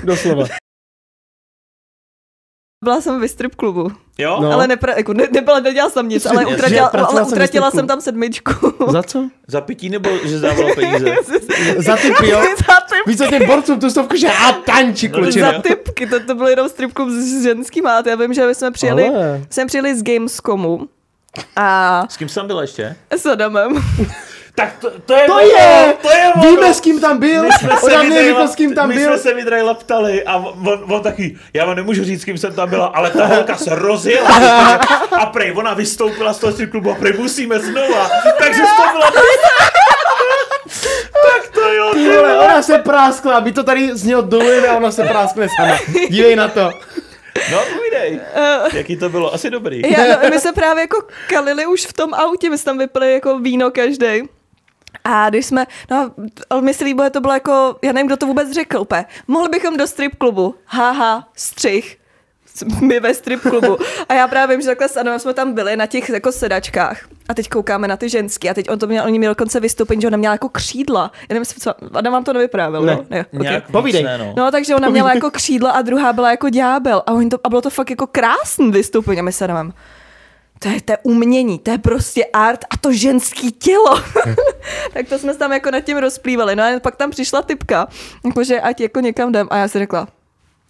doslova. 0.03 0.45
Byla 2.83 3.01
jsem 3.01 3.19
ve 3.21 3.27
strip 3.27 3.55
klubu, 3.55 3.91
Jo? 4.17 4.37
No. 4.41 4.51
ale 4.51 4.67
nepra, 4.67 4.93
jako 4.97 5.13
ne, 5.13 5.27
nebyla, 5.31 5.59
nedělala 5.59 5.91
jsem 5.91 6.09
nic, 6.09 6.25
ale 6.25 6.45
utratila, 6.45 6.87
ale 6.87 7.07
jsem 7.07 7.27
utratila 7.27 7.67
strip 7.69 7.79
jsem 7.79 7.87
tam 7.87 8.01
sedmičku. 8.01 8.51
Za 8.91 9.03
co? 9.03 9.29
Za 9.47 9.61
pití 9.61 9.89
nebo 9.89 10.09
že 10.23 10.39
dávala 10.39 10.75
peníze? 10.75 11.15
Za 11.77 11.95
typy, 11.97 12.29
jo? 12.29 12.39
Za 12.67 12.73
typ, 12.89 13.07
Víš 13.07 13.17
co 13.17 13.27
těm 13.27 13.45
borcům 13.47 13.79
tu 13.79 13.89
stovku, 13.89 14.15
že 14.15 14.27
a 14.27 14.51
tanči, 14.51 15.09
No, 15.09 15.17
kluče. 15.17 15.39
za 15.39 15.61
typky, 15.61 16.07
to, 16.07 16.19
to 16.19 16.35
byl 16.35 16.47
jenom 16.47 16.69
strip 16.69 16.93
klub 16.93 17.09
s, 17.09 17.43
ženskýma. 17.43 17.97
A 17.97 18.09
já 18.09 18.15
vím, 18.15 18.33
že 18.33 18.47
my 18.47 18.55
jsme 18.55 18.71
přijeli, 18.71 19.09
Ale. 19.09 19.41
jsme 19.49 19.65
přijeli 19.65 19.97
z 19.99 20.03
Gamescomu 20.03 20.89
a 21.55 22.03
S 22.09 22.17
kým 22.17 22.29
jsem 22.29 22.47
byl 22.47 22.59
ještě? 22.59 22.95
s 23.11 23.25
Adamem. 23.25 23.75
Tak 24.59 24.73
to, 24.79 24.91
to 25.05 25.13
je 25.13 25.25
To 25.27 25.33
ono, 25.33 25.41
je! 25.41 25.93
to 26.01 26.09
je 26.11 26.23
ono. 26.35 26.43
Víme, 26.51 26.73
s 26.73 26.81
kým 26.81 27.01
tam 27.01 27.17
byl? 27.17 27.43
My 27.43 27.49
jsme 27.59 27.69
se 27.77 27.85
Ona 27.85 28.03
mě 28.03 28.09
Vidrejla- 28.19 28.39
řekl, 28.39 28.47
s 28.47 28.55
kým 28.55 28.75
tam 28.75 28.89
my 28.89 28.95
byl. 28.95 29.07
jsme 29.07 29.17
se 29.17 29.33
Vidrejla 29.33 29.73
ptali 29.73 30.23
a 30.23 30.35
on, 30.35 30.83
on, 30.93 31.01
taky, 31.03 31.37
já 31.53 31.65
vám 31.65 31.75
nemůžu 31.75 32.03
říct, 32.03 32.21
s 32.21 32.25
kým 32.25 32.37
jsem 32.37 32.53
tam 32.53 32.69
byla, 32.69 32.85
ale 32.85 33.09
ta 33.11 33.25
holka 33.25 33.57
se 33.57 33.75
rozjela 33.75 34.29
a 35.19 35.25
prej, 35.25 35.53
ona 35.57 35.73
vystoupila 35.73 36.33
z 36.33 36.37
toho 36.39 36.53
klubu 36.71 36.91
a 36.91 36.95
prej 36.95 37.13
musíme 37.17 37.59
znova, 37.59 38.09
takže 38.37 38.61
to 38.61 38.83
byla 38.97 39.11
tak 41.13 41.47
to 41.53 41.61
jo, 41.73 41.91
Ty 41.93 42.09
vole, 42.09 42.39
ona 42.39 42.61
se 42.61 42.77
práskla, 42.77 43.39
my 43.39 43.51
to 43.51 43.63
tady 43.63 43.89
z 43.93 44.03
něho 44.03 44.21
dolujeme 44.21 44.67
a 44.67 44.77
ona 44.77 44.91
se 44.91 45.03
práskne 45.03 45.47
sama. 45.57 45.77
Dívej 46.09 46.35
na 46.35 46.47
to. 46.47 46.69
no 47.51 47.59
povídej, 47.75 48.19
jaký 48.73 48.97
to 48.97 49.09
bylo, 49.09 49.33
asi 49.33 49.49
dobrý. 49.49 49.81
Já, 49.91 50.07
no, 50.23 50.29
my 50.29 50.39
se 50.39 50.51
právě 50.53 50.81
jako 50.81 51.03
kalili 51.29 51.65
už 51.65 51.85
v 51.85 51.93
tom 51.93 52.13
autě, 52.13 52.49
my 52.49 52.57
jsme 52.57 52.65
tam 52.71 52.77
vypili 52.77 53.13
jako 53.13 53.39
víno 53.39 53.71
každý. 53.71 54.21
A 55.03 55.29
když 55.29 55.45
jsme, 55.45 55.65
no, 55.91 56.11
ale 56.49 56.61
mi 56.61 56.73
se 56.73 56.83
líbilo, 56.83 57.09
to 57.09 57.21
bylo 57.21 57.33
jako, 57.33 57.75
já 57.81 57.91
nevím, 57.91 58.07
kdo 58.07 58.17
to 58.17 58.25
vůbec 58.25 58.51
řekl 58.51 58.77
úplně. 58.77 59.05
Mohli 59.27 59.49
bychom 59.49 59.77
do 59.77 59.87
strip 59.87 60.15
klubu. 60.15 60.55
Haha, 60.65 61.27
střih. 61.35 61.97
My 62.81 62.99
ve 62.99 63.13
strip 63.13 63.41
klubu. 63.41 63.77
A 64.09 64.13
já 64.13 64.27
právě 64.27 64.55
vím, 64.57 64.61
že 64.61 64.67
takhle 64.67 64.89
s 64.89 64.97
Adamem 64.97 65.19
jsme 65.19 65.33
tam 65.33 65.53
byli 65.53 65.75
na 65.77 65.85
těch 65.85 66.09
jako 66.09 66.31
sedačkách. 66.31 67.01
A 67.29 67.33
teď 67.33 67.49
koukáme 67.49 67.87
na 67.87 67.97
ty 67.97 68.09
ženský. 68.09 68.49
A 68.49 68.53
teď 68.53 68.69
on 68.69 68.79
to 68.79 68.87
měl, 68.87 69.05
oni 69.05 69.19
měl 69.19 69.31
dokonce 69.31 69.59
vystoupení, 69.59 70.01
že 70.01 70.07
ona 70.07 70.17
měla 70.17 70.33
jako 70.33 70.49
křídla. 70.49 71.11
Já 71.29 71.33
nevím, 71.33 71.45
co, 71.45 71.73
Adam 71.97 72.13
vám 72.13 72.23
to 72.23 72.33
nevyprávěl, 72.33 72.81
Ne. 72.81 72.95
no? 72.95 73.05
ne 73.09 73.25
okay. 73.39 73.61
Povídej. 73.71 74.03
Ne, 74.03 74.17
no. 74.17 74.33
No, 74.37 74.51
takže 74.51 74.75
ona 74.75 74.89
měla 74.89 75.13
jako 75.13 75.31
křídla 75.31 75.71
a 75.71 75.81
druhá 75.81 76.13
byla 76.13 76.31
jako 76.31 76.49
ďábel. 76.49 77.03
A, 77.05 77.11
oni 77.11 77.29
to, 77.29 77.37
a 77.43 77.49
bylo 77.49 77.61
to 77.61 77.69
fakt 77.69 77.89
jako 77.89 78.07
krásný 78.07 78.71
vystoupení. 78.71 79.19
A 79.19 79.23
my 79.23 79.31
se 79.31 79.47
dáváme, 79.47 79.71
to 80.59 80.69
je, 80.69 80.81
to 80.81 80.91
je 80.91 80.97
umění, 81.03 81.59
to 81.59 81.71
je 81.71 81.77
prostě 81.77 82.25
art 82.33 82.59
a 82.69 82.77
to 82.77 82.93
ženský 82.93 83.51
tělo. 83.51 84.01
tak 84.93 85.09
to 85.09 85.19
jsme 85.19 85.33
se 85.33 85.39
tam 85.39 85.51
jako 85.51 85.71
nad 85.71 85.81
tím 85.81 85.97
rozplývali. 85.97 86.55
No 86.55 86.63
a 86.63 86.79
pak 86.79 86.95
tam 86.95 87.11
přišla 87.11 87.41
typka, 87.41 87.87
jakože 88.25 88.61
ať 88.61 88.81
jako 88.81 88.99
někam 88.99 89.29
jdem. 89.29 89.47
A 89.51 89.57
já 89.57 89.67
si 89.67 89.79
řekla, 89.79 90.07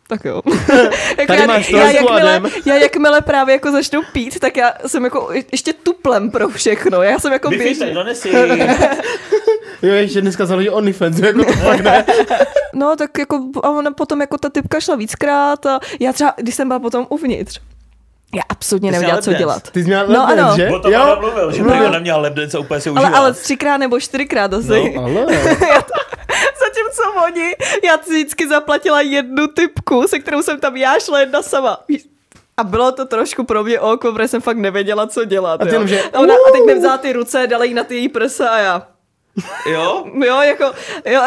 tak 0.07 0.25
jo. 0.25 0.41
jako 1.17 1.27
Tady 1.27 1.41
já, 1.41 1.47
máš 1.47 1.69
já, 1.69 1.91
jakmile, 1.91 2.41
já 2.65 2.75
jakmile 2.75 3.21
právě 3.21 3.53
jako 3.53 3.71
začnu 3.71 4.01
pít, 4.13 4.39
tak 4.39 4.57
já 4.57 4.73
jsem 4.87 5.03
jako 5.03 5.29
ještě 5.51 5.73
tuplem 5.73 6.31
pro 6.31 6.49
všechno. 6.49 7.01
Já 7.01 7.19
jsem 7.19 7.33
jako 7.33 7.49
donesi. 7.93 8.31
Jo, 9.81 9.93
ještě 9.93 10.21
dneska 10.21 10.45
založí 10.45 10.69
OnlyFans, 10.69 11.19
jako 11.19 11.45
to 11.45 11.53
fakt 11.53 11.81
ne. 11.81 12.05
No, 12.73 12.95
tak 12.95 13.17
jako, 13.17 13.43
a 13.63 13.69
ona 13.69 13.91
potom 13.91 14.21
jako 14.21 14.37
ta 14.37 14.49
typka 14.49 14.79
šla 14.79 14.95
víckrát 14.95 15.65
a 15.65 15.79
já 15.99 16.13
třeba, 16.13 16.33
když 16.37 16.55
jsem 16.55 16.67
byla 16.67 16.79
potom 16.79 17.07
uvnitř, 17.09 17.59
já 18.35 18.41
absolutně 18.49 18.91
nevěděla, 18.91 19.21
co 19.21 19.33
dělat. 19.33 19.71
Ty 19.71 19.79
jsi 19.81 19.87
měla 19.87 20.03
No, 20.07 20.27
ano. 20.27 20.53
že? 20.55 20.69
O 20.69 20.79
tom 20.79 20.91
Jo? 20.93 21.17
Mluvil, 21.19 21.51
že 21.51 21.63
No. 21.63 21.69
prý 21.69 21.81
ona 21.81 21.99
měla 21.99 22.17
lepdence 22.17 22.57
a 22.57 22.59
úplně 22.59 22.81
se 22.81 22.89
Ale, 22.89 22.99
užívala. 23.01 23.17
ale 23.17 23.33
třikrát 23.33 23.77
nebo 23.77 23.99
čtyřikrát 23.99 24.53
asi. 24.53 24.93
No. 24.95 25.01
Ale. 25.03 25.25
Zatímco 26.59 27.03
oni, 27.27 27.55
já 27.83 27.97
si 28.03 28.09
vždycky 28.13 28.47
zaplatila 28.47 29.01
jednu 29.01 29.47
typku, 29.47 30.07
se 30.07 30.19
kterou 30.19 30.41
jsem 30.41 30.59
tam 30.59 30.77
já 30.77 30.99
šla 30.99 31.19
jedna 31.19 31.41
sama. 31.41 31.77
A 32.57 32.63
bylo 32.63 32.91
to 32.91 33.05
trošku 33.05 33.43
pro 33.43 33.63
mě 33.63 33.79
oko, 33.79 34.11
protože 34.11 34.27
jsem 34.27 34.41
fakt 34.41 34.57
nevěděla, 34.57 35.07
co 35.07 35.25
dělat. 35.25 35.61
A 35.61 35.65
ty 35.65 35.69
jo. 35.69 35.73
jenom, 35.73 35.87
že- 35.87 36.03
a, 36.03 36.19
ona, 36.19 36.33
a 36.33 36.51
teď 36.51 36.61
mi 36.65 36.75
vzala 36.79 36.97
ty 36.97 37.13
ruce, 37.13 37.47
dala 37.47 37.63
jí 37.63 37.73
na 37.73 37.83
ty 37.83 37.95
její 37.95 38.09
prsa 38.09 38.49
a 38.49 38.57
já. 38.57 38.87
Jo? 39.71 40.05
Jo, 40.25 40.41
jako, 40.41 40.71
jo, 41.05 41.21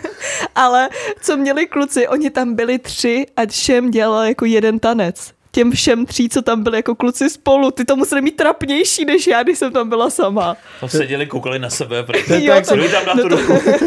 ale 0.54 0.88
co 1.20 1.36
měli 1.36 1.66
kluci, 1.66 2.08
oni 2.08 2.30
tam 2.30 2.54
byli 2.54 2.78
tři 2.78 3.26
a 3.36 3.46
všem 3.46 3.90
dělal 3.90 4.22
jako 4.22 4.44
jeden 4.44 4.78
tanec. 4.78 5.32
Těm 5.56 5.70
všem 5.70 6.06
tří, 6.06 6.28
co 6.28 6.42
tam 6.42 6.62
byli 6.62 6.78
jako 6.78 6.94
kluci 6.94 7.30
spolu, 7.30 7.70
ty 7.70 7.84
to 7.84 7.96
museli 7.96 8.22
mít 8.22 8.36
trapnější 8.36 9.04
než 9.04 9.26
já, 9.26 9.42
když 9.42 9.58
jsem 9.58 9.72
tam 9.72 9.88
byla 9.88 10.10
sama. 10.10 10.56
Tam 10.80 10.88
seděli, 10.88 11.26
koukali 11.26 11.58
na 11.58 11.70
sebe. 11.70 12.04
Je 12.28 12.44
Jo, 12.44 12.54
Jdu 12.74 12.88
tam 12.88 13.06
na 13.06 13.14
no 13.14 13.28
to-. 13.28 13.36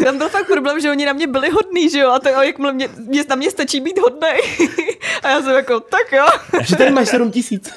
Tam 0.04 0.18
byl 0.18 0.28
fakt 0.28 0.46
problém, 0.46 0.80
že 0.80 0.90
oni 0.90 1.06
na 1.06 1.12
mě 1.12 1.26
byli 1.26 1.50
hodný, 1.50 1.90
že 1.90 1.98
jo, 1.98 2.10
a 2.10 2.18
tak 2.18 2.34
jakmile 2.42 2.72
mě, 2.72 2.88
mě, 2.96 3.24
na 3.28 3.36
mě 3.36 3.50
stačí 3.50 3.80
být 3.80 3.98
hodnej. 3.98 4.40
a 5.22 5.28
já 5.28 5.42
jsem 5.42 5.54
jako, 5.54 5.80
tak 5.80 6.12
jo. 6.12 6.26
Že 6.62 6.76
tady 6.76 6.90
máš 6.90 7.08
7 7.08 7.30
tisíc. 7.30 7.72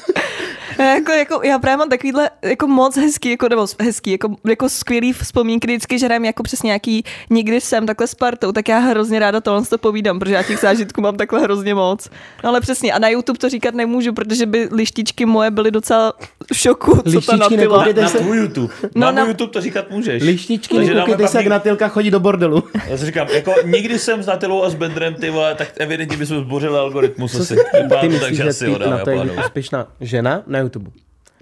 A 0.79 0.83
jako, 0.83 1.11
jako, 1.11 1.39
já 1.43 1.59
právě 1.59 1.77
mám 1.77 1.89
takovýhle 1.89 2.29
jako 2.41 2.67
moc 2.67 2.97
hezký, 2.97 3.29
jako, 3.29 3.49
nebo 3.49 3.65
hezký, 3.81 4.11
jako, 4.11 4.35
jako 4.49 4.69
skvělý 4.69 5.13
vzpomínky 5.13 5.67
vždycky, 5.67 5.99
že 5.99 6.05
hrajeme 6.05 6.27
jako 6.27 6.43
přes 6.43 6.63
nějaký, 6.63 7.03
nikdy 7.29 7.61
jsem 7.61 7.85
takhle 7.85 8.07
s 8.07 8.15
partou, 8.15 8.51
tak 8.51 8.69
já 8.69 8.79
hrozně 8.79 9.19
ráda 9.19 9.41
tohle 9.41 9.65
to 9.65 9.77
povídám, 9.77 10.19
protože 10.19 10.33
já 10.35 10.43
těch 10.43 10.59
zážitků 10.59 11.01
mám 11.01 11.15
takhle 11.17 11.39
hrozně 11.41 11.75
moc. 11.75 12.09
No 12.43 12.49
ale 12.49 12.61
přesně, 12.61 12.93
a 12.93 12.99
na 12.99 13.09
YouTube 13.09 13.39
to 13.39 13.49
říkat 13.49 13.73
nemůžu, 13.73 14.13
protože 14.13 14.45
by 14.45 14.67
lištičky 14.71 15.25
moje 15.25 15.51
byly 15.51 15.71
docela 15.71 16.13
v 16.53 16.57
šoku, 16.57 16.91
co 16.95 17.01
ta 17.03 17.09
Lištičky 17.09 17.37
natyla. 17.37 17.61
nekoukejte 17.61 18.01
Na 18.01 18.09
se- 18.09 18.17
tvůj 18.17 18.37
YouTube. 18.37 18.73
No, 18.95 19.01
na 19.05 19.11
na- 19.11 19.21
můj 19.21 19.29
YouTube 19.29 19.51
to 19.51 19.61
říkat 19.61 19.91
můžeš. 19.91 20.23
Lištičky, 20.23 20.77
nekoukejte 20.79 21.27
se, 21.27 21.37
jak 21.37 21.47
Natylka 21.47 21.87
chodí 21.87 22.11
do 22.11 22.19
bordelu. 22.19 22.63
Já 22.87 22.97
si 22.97 23.05
říkám, 23.05 23.27
jako 23.27 23.53
nikdy 23.65 23.99
jsem 23.99 24.23
s 24.23 24.27
Natilou 24.27 24.63
a 24.63 24.69
s 24.69 24.75
Bendrem, 24.75 25.13
ty 25.15 25.29
vole, 25.29 25.55
tak 25.55 25.67
evidentně 25.77 26.17
bychom 26.17 26.39
zbořili 26.39 26.77
algoritmus 26.77 27.35
asi. 27.39 27.55
Vypadá 27.55 28.01
Ty 28.01 28.07
to 28.07 28.13
myslíš, 28.13 28.37
že 28.37 28.43
asi 28.49 28.71
na 28.89 28.97
to 28.97 29.09
je 29.09 29.21
úspěšná 29.45 29.87
žena 30.01 30.41
na 30.47 30.59
YouTube? 30.63 30.91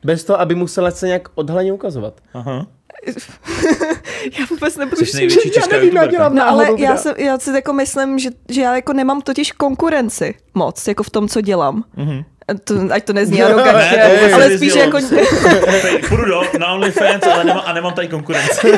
Bez 0.06 0.24
toho, 0.24 0.42
aby 0.42 0.56
musela 0.56 0.92
se 0.92 1.08
nějak 1.08 1.30
odhaleně 1.36 1.74
ukazovat. 1.74 2.22
Aha. 2.34 2.68
Já 4.40 4.46
vůbec 4.50 4.78
nebudu 4.78 5.06
Jsi 5.06 5.18
největší 5.18 5.48
Já 5.50 5.54
česká 5.54 5.76
nevím, 5.76 5.96
jak 5.96 6.04
youtuberka. 6.04 6.12
dělám 6.12 6.36
No 6.36 6.48
ale 6.48 6.68
já, 6.78 6.98
se, 6.98 7.16
já 7.18 7.40
si 7.40 7.52
jako 7.52 7.74
myslím, 7.74 8.20
že, 8.20 8.30
že 8.50 8.62
já 8.62 8.76
jako 8.76 8.94
nemám 8.94 9.22
totiž 9.22 9.52
konkurenci 9.52 10.36
moc, 10.54 10.88
jako 10.88 11.04
v 11.04 11.10
tom, 11.10 11.28
co 11.28 11.42
dělám. 11.42 11.84
Mhm. 11.96 12.24
To, 12.64 12.74
ať 12.92 13.04
to 13.04 13.14
nezní 13.14 13.38
Ne, 13.40 13.46
arogantně, 13.46 13.98
to 13.98 14.16
vůbec 14.16 14.34
ale 14.34 14.58
spíš 14.58 14.76
jako... 14.76 14.98
Půjdu 16.10 16.26
do, 16.26 16.42
na 16.60 16.74
OnlyFans, 16.74 17.24
ale 17.34 17.44
nemám, 17.44 17.64
a 17.66 17.74
nemám 17.74 17.94
tady 17.94 18.08
konkurenci. 18.08 18.72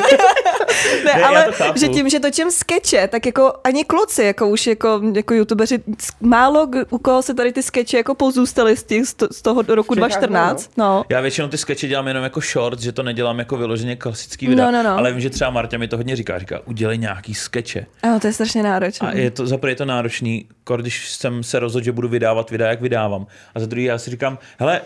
Ne, 1.04 1.14
Ne, 1.14 1.24
ale 1.24 1.46
že 1.74 1.88
tím, 1.88 2.08
že 2.08 2.20
točím 2.20 2.50
skeče, 2.50 3.08
tak 3.08 3.26
jako 3.26 3.52
ani 3.64 3.84
kluci, 3.84 4.22
jako 4.24 4.48
už 4.48 4.66
jako, 4.66 5.00
jako 5.14 5.34
youtubeři, 5.34 5.78
málo 6.20 6.68
u 6.90 6.98
koho 6.98 7.22
se 7.22 7.34
tady 7.34 7.52
ty 7.52 7.62
skeče 7.62 7.96
jako 7.96 8.14
pozůstaly 8.14 8.76
z, 8.76 8.82
těch, 8.82 9.06
z 9.06 9.14
to- 9.14 9.28
z 9.32 9.42
toho 9.42 9.62
roku 9.62 9.94
V 9.94 9.96
Čechách 9.96 10.08
2014. 10.08 10.70
No. 10.76 11.04
Já 11.08 11.20
většinou 11.20 11.48
ty 11.48 11.58
skeče 11.58 11.88
dělám 11.88 12.08
jenom 12.08 12.24
jako 12.24 12.40
short, 12.40 12.80
že 12.80 12.92
to 12.92 13.02
nedělám 13.02 13.38
jako 13.38 13.56
vyloženě 13.56 13.96
klasický 13.96 14.46
videa. 14.46 14.70
No, 14.70 14.72
no, 14.72 14.82
no. 14.82 14.98
Ale 14.98 15.12
vím, 15.12 15.20
že 15.20 15.30
třeba 15.30 15.50
Marta 15.50 15.78
mi 15.78 15.88
to 15.88 15.96
hodně 15.96 16.16
říká. 16.16 16.38
Říká, 16.38 16.60
udělej 16.64 16.98
nějaký 16.98 17.34
skeče. 17.34 17.86
Ano, 18.02 18.20
to 18.20 18.26
je 18.26 18.32
strašně 18.32 18.62
náročné. 18.62 19.08
A 19.08 19.12
je 19.12 19.30
to, 19.30 19.46
za 19.46 19.58
prvé 19.58 19.72
je 19.72 19.76
to 19.76 19.84
náročný, 19.84 20.48
když 20.76 21.10
jsem 21.10 21.42
se 21.42 21.58
rozhodl, 21.58 21.84
že 21.84 21.92
budu 21.92 22.08
vydávat 22.08 22.50
videa, 22.50 22.68
jak 22.68 22.80
vydávám. 22.80 23.26
A 23.54 23.60
za 23.64 23.68
druhý 23.68 23.84
já 23.84 23.98
si 23.98 24.10
říkám, 24.10 24.38
hele, 24.58 24.80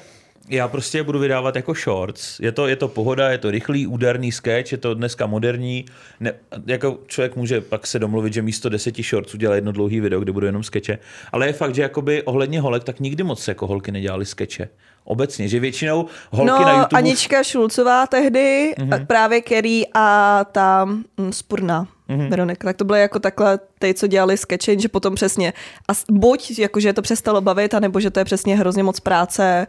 já 0.49 0.69
prostě 0.69 1.03
budu 1.03 1.19
vydávat 1.19 1.57
jako 1.57 1.75
shorts. 1.75 2.41
Je 2.41 2.53
to, 2.53 2.69
je 2.69 2.77
to 2.77 2.89
pohoda, 2.89 3.31
je 3.31 3.39
to 3.39 3.51
rychlý, 3.51 3.87
úderný 3.87 4.33
sketch, 4.33 4.73
je 4.73 4.79
to 4.79 4.95
dneska 4.95 5.27
moderní. 5.27 5.85
Ne, 6.21 6.33
jako 6.67 6.99
člověk 7.07 7.37
může 7.37 7.61
pak 7.61 7.87
se 7.87 7.99
domluvit, 7.99 8.33
že 8.33 8.43
místo 8.43 8.69
deseti 8.69 9.03
shorts 9.03 9.35
udělá 9.35 9.55
jedno 9.55 9.73
dlouhý 9.73 10.01
video, 10.01 10.21
kde 10.21 10.33
bude 10.33 10.49
jenom 10.49 10.63
skeče. 10.63 10.99
Ale 11.33 11.47
je 11.47 11.53
fakt, 11.53 11.75
že 11.75 11.83
jakoby 11.83 12.23
ohledně 12.23 12.61
holek, 12.61 12.85
tak 12.85 13.01
nikdy 13.01 13.23
moc 13.23 13.49
jako 13.49 13.67
holky 13.67 13.93
nedělali 13.93 14.27
skeče. 14.27 14.69
Obecně, 15.09 15.49
že 15.49 15.61
většinou 15.61 16.07
holky 16.31 16.47
no, 16.47 16.65
na 16.65 16.71
YouTube... 16.71 16.87
Mhm. 16.93 16.97
Anička 16.97 17.43
Šulcová 17.43 18.07
tehdy, 18.07 18.75
mm-hmm. 18.79 19.07
právě 19.07 19.41
Kerry 19.41 19.87
a 19.95 20.45
ta 20.53 20.85
mm, 20.85 21.05
Spurna. 21.31 21.89
Mm-hmm. 22.09 22.29
Veronika, 22.29 22.69
tak 22.69 22.77
to 22.77 22.85
bylo 22.85 22.97
jako 22.97 23.19
takhle 23.19 23.59
ty, 23.79 23.95
co 23.95 24.07
dělali 24.07 24.37
skeče, 24.37 24.79
že 24.79 24.89
potom 24.89 25.15
přesně, 25.15 25.53
a 25.89 25.93
buď 26.11 26.59
jako, 26.59 26.81
že 26.81 26.89
je 26.89 26.93
to 26.93 27.03
přestalo 27.03 27.41
bavit, 27.41 27.75
anebo 27.75 28.01
že 28.01 28.11
to 28.11 28.19
je 28.19 28.25
přesně 28.25 28.57
hrozně 28.57 28.83
moc 28.83 29.01
práce 29.01 29.67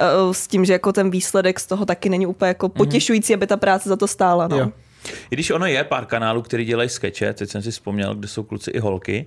uh, 0.00 0.32
s 0.32 0.46
tím, 0.46 0.64
že 0.64 0.72
jako 0.72 0.92
ten 0.92 1.10
výsledek 1.10 1.60
z 1.60 1.66
toho 1.66 1.86
taky 1.86 2.08
není 2.08 2.26
úplně 2.26 2.48
jako 2.48 2.68
potěšující, 2.68 3.34
aby 3.34 3.46
ta 3.46 3.56
práce 3.56 3.88
za 3.88 3.96
to 3.96 4.06
stála. 4.06 4.48
No. 4.48 4.58
Jo. 4.58 4.72
I 5.30 5.36
když 5.36 5.50
ono 5.50 5.66
je 5.66 5.84
pár 5.84 6.06
kanálů, 6.06 6.42
který 6.42 6.64
dělají 6.64 6.88
skeče, 6.88 7.32
teď 7.32 7.50
jsem 7.50 7.62
si 7.62 7.70
vzpomněl, 7.70 8.14
kde 8.14 8.28
jsou 8.28 8.42
kluci 8.42 8.70
i 8.70 8.78
holky, 8.78 9.26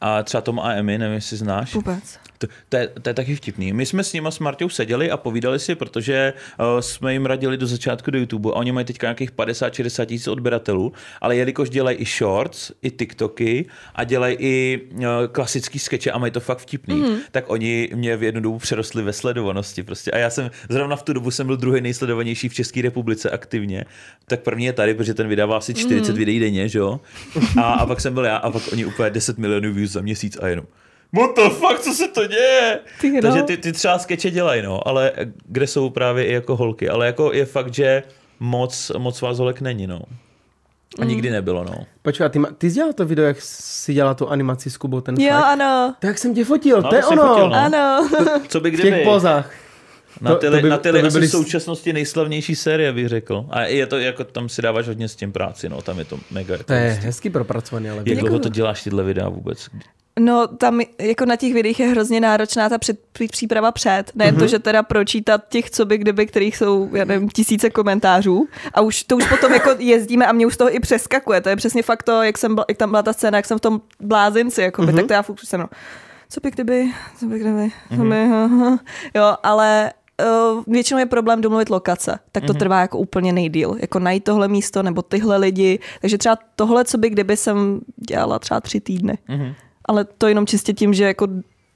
a 0.00 0.22
třeba 0.22 0.40
Tom 0.40 0.60
a 0.60 0.72
Emmy, 0.72 0.98
nevím, 0.98 1.14
jestli 1.14 1.36
znáš. 1.36 1.74
Vůbec. 1.74 2.18
To, 2.40 2.46
to, 2.68 2.76
je, 2.76 2.88
to 3.02 3.10
je 3.10 3.14
taky 3.14 3.36
vtipný. 3.36 3.72
My 3.72 3.86
jsme 3.86 4.04
s 4.04 4.12
nimi 4.12 4.28
s 4.32 4.38
Martou 4.38 4.68
seděli 4.68 5.10
a 5.10 5.16
povídali 5.16 5.58
si, 5.58 5.74
protože 5.74 6.32
uh, 6.58 6.80
jsme 6.80 7.12
jim 7.12 7.26
radili 7.26 7.56
do 7.56 7.66
začátku 7.66 8.10
do 8.10 8.18
YouTube 8.18 8.50
a 8.50 8.52
oni 8.52 8.72
mají 8.72 8.86
teďka 8.86 9.06
nějakých 9.06 9.32
50-60 9.32 10.06
tisíc 10.06 10.28
odběratelů, 10.28 10.92
ale 11.20 11.36
jelikož 11.36 11.70
dělají 11.70 11.96
i 11.96 12.04
shorts, 12.04 12.72
i 12.82 12.90
TikToky 12.90 13.66
a 13.94 14.04
dělají 14.04 14.36
i 14.38 14.80
uh, 14.92 15.04
klasický 15.32 15.78
skeče 15.78 16.10
a 16.10 16.18
mají 16.18 16.32
to 16.32 16.40
fakt 16.40 16.58
vtipný, 16.58 16.94
mm. 16.94 17.16
tak 17.30 17.44
oni 17.50 17.88
mě 17.94 18.16
v 18.16 18.22
jednu 18.22 18.40
dobu 18.40 18.58
přerostli 18.58 19.02
ve 19.02 19.12
sledovanosti 19.12 19.82
prostě. 19.82 20.10
A 20.10 20.18
já 20.18 20.30
jsem 20.30 20.50
zrovna 20.68 20.96
v 20.96 21.02
tu 21.02 21.12
dobu 21.12 21.30
jsem 21.30 21.46
byl 21.46 21.56
druhý 21.56 21.80
nejsledovanější 21.80 22.48
v 22.48 22.54
České 22.54 22.82
republice 22.82 23.30
aktivně. 23.30 23.84
Tak 24.26 24.40
první 24.40 24.64
je 24.64 24.72
tady, 24.72 24.94
protože 24.94 25.14
ten 25.14 25.28
vydává 25.28 25.56
asi 25.56 25.74
40 25.74 26.12
mm. 26.12 26.18
videí 26.18 26.40
denně, 26.40 26.68
že 26.68 26.78
jo? 26.78 27.00
A, 27.56 27.62
a 27.62 27.86
pak 27.86 28.00
jsem 28.00 28.14
byl 28.14 28.24
já 28.24 28.36
a 28.36 28.50
pak 28.50 28.62
oni 28.72 28.84
úplně 28.84 29.10
10 29.10 29.38
milionů 29.38 29.72
views 29.72 29.90
za 29.90 30.00
měsíc 30.00 30.38
a 30.42 30.48
jenom 30.48 30.66
What 31.12 31.30
the 31.36 31.48
fuck, 31.54 31.78
co 31.80 31.92
se 31.94 32.08
to 32.08 32.26
děje? 32.26 32.78
Ty 33.00 33.10
no. 33.12 33.20
Takže 33.22 33.42
ty, 33.42 33.56
ty 33.56 33.72
třeba 33.72 33.98
skeče 33.98 34.30
dělají, 34.30 34.62
no, 34.62 34.88
ale 34.88 35.12
kde 35.46 35.66
jsou 35.66 35.90
právě 35.90 36.24
i 36.24 36.32
jako 36.32 36.56
holky. 36.56 36.88
Ale 36.88 37.06
jako 37.06 37.32
je 37.32 37.44
fakt, 37.46 37.74
že 37.74 38.02
moc, 38.40 38.92
moc 38.98 39.20
vás 39.20 39.38
holek 39.38 39.60
není, 39.60 39.86
no. 39.86 40.00
A 41.00 41.04
nikdy 41.04 41.30
nebylo, 41.30 41.64
no. 41.64 41.74
Počkej, 42.02 42.26
a 42.26 42.28
ty, 42.28 42.40
ty 42.58 42.70
jsi 42.70 42.74
dělal 42.74 42.92
to 42.92 43.04
video, 43.06 43.24
jak 43.24 43.36
si 43.40 43.94
dělala 43.94 44.14
tu 44.14 44.28
animaci 44.28 44.70
s 44.70 44.76
Kubou, 44.76 45.00
ten 45.00 45.14
Jo, 45.20 45.30
fight? 45.34 45.44
ano. 45.44 45.94
Tak 46.00 46.18
jsem 46.18 46.34
tě 46.34 46.44
fotil, 46.44 46.82
No, 46.82 46.88
to 46.88 46.94
je 46.94 47.02
to 47.02 47.08
jsi 47.08 47.12
ono. 47.18 47.28
fotil, 47.28 47.48
no. 47.50 47.54
Ano. 47.56 48.08
Co 48.48 48.60
by 48.60 48.70
V 48.70 48.76
těch 48.76 48.80
kdyby? 48.80 49.04
pozách. 49.04 49.52
Na 50.20 50.30
To- 50.30 50.36
tele, 50.36 50.58
to 50.58 50.62
by- 50.62 50.68
na 50.70 50.76
to 50.76 50.82
tele 50.82 51.00
by 51.00 51.06
asi 51.08 51.14
byly 51.14 51.26
v 51.26 51.30
současnosti 51.30 51.92
nejslavnější 51.92 52.56
série, 52.56 52.92
bych 52.92 53.08
řekl. 53.08 53.46
A 53.50 53.62
je 53.62 53.86
to 53.86 53.98
jako, 53.98 54.24
tam 54.24 54.48
si 54.48 54.62
dáváš 54.62 54.86
hodně 54.88 55.08
s 55.08 55.16
tím 55.16 55.32
práci, 55.32 55.68
no, 55.68 55.82
tam 55.82 55.98
je 55.98 56.04
to 56.04 56.18
mega. 56.30 56.58
To 56.64 56.72
je 56.72 56.80
jako 56.80 57.00
hezky 57.02 57.30
propracovaný, 57.30 57.88
ale 57.90 57.98
Jak 57.98 58.04
dlouho 58.06 58.22
Děkuju. 58.22 58.38
to 58.38 58.48
děláš 58.48 58.82
tyhle 58.82 59.02
videa 59.04 59.28
vůbec? 59.28 59.68
No 60.22 60.46
tam 60.46 60.80
jako 60.98 61.24
na 61.26 61.36
těch 61.36 61.54
videích 61.54 61.80
je 61.80 61.86
hrozně 61.88 62.20
náročná 62.20 62.68
ta 62.68 62.78
před, 62.78 63.00
příprava 63.30 63.72
před. 63.72 64.04
Ne 64.14 64.30
Mhm. 64.30 64.38
to, 64.40 64.46
že 64.46 64.58
teda 64.58 64.82
pročítat 64.82 65.48
těch, 65.48 65.70
co 65.70 65.84
by 65.84 65.98
kdyby, 65.98 66.26
kterých 66.26 66.56
jsou, 66.56 66.88
já 66.94 67.04
nevím, 67.04 67.28
tisíce 67.28 67.70
komentářů. 67.70 68.48
A 68.74 68.80
už 68.80 69.02
to 69.04 69.16
už 69.16 69.28
potom 69.28 69.52
jako 69.52 69.70
jezdíme 69.78 70.26
a 70.26 70.32
mě 70.32 70.46
už 70.46 70.54
z 70.54 70.56
toho 70.56 70.74
i 70.76 70.80
přeskakuje. 70.80 71.40
To 71.40 71.48
je 71.48 71.56
přesně 71.56 71.82
fakt 71.82 72.02
to, 72.02 72.22
jak, 72.22 72.38
jsem, 72.38 72.56
jak 72.68 72.78
tam 72.78 72.90
byla 72.90 73.02
ta 73.02 73.12
scéna, 73.12 73.38
jak 73.38 73.46
jsem 73.46 73.58
v 73.58 73.60
tom 73.60 73.80
blázinci, 74.00 74.62
jakoby, 74.62 74.86
tak 74.92 75.06
to 75.06 75.12
já 75.12 75.22
furt 75.22 75.38
jsem, 75.44 75.60
no, 75.60 75.66
co 76.28 76.40
by 76.40 76.50
kdyby, 76.50 76.86
co 77.18 77.26
by 77.26 77.38
kdyby, 77.38 77.70
co 77.96 78.02
by, 78.04 78.16
jo, 79.14 79.34
ale 79.42 79.92
uh, 80.56 80.62
většinou 80.66 80.98
je 81.00 81.06
problém 81.06 81.40
domluvit 81.40 81.70
lokace, 81.70 82.18
tak 82.32 82.44
to 82.44 82.52
trvá 82.58 82.80
jako 82.80 82.98
úplně 82.98 83.32
nejdíl, 83.32 83.76
jako 83.80 83.98
najít 83.98 84.24
tohle 84.24 84.48
místo 84.48 84.82
nebo 84.82 85.02
tyhle 85.02 85.36
lidi, 85.36 85.78
takže 86.00 86.18
třeba 86.18 86.38
tohle, 86.56 86.84
co 86.84 86.98
by 86.98 87.10
kdyby 87.10 87.36
jsem 87.36 87.80
dělala 88.08 88.38
třeba 88.38 88.60
tři 88.60 88.80
týdny, 88.80 89.18
ale 89.90 90.04
to 90.04 90.28
jenom 90.28 90.46
čistě 90.46 90.72
tím, 90.72 90.94
že 90.94 91.04
jako 91.04 91.26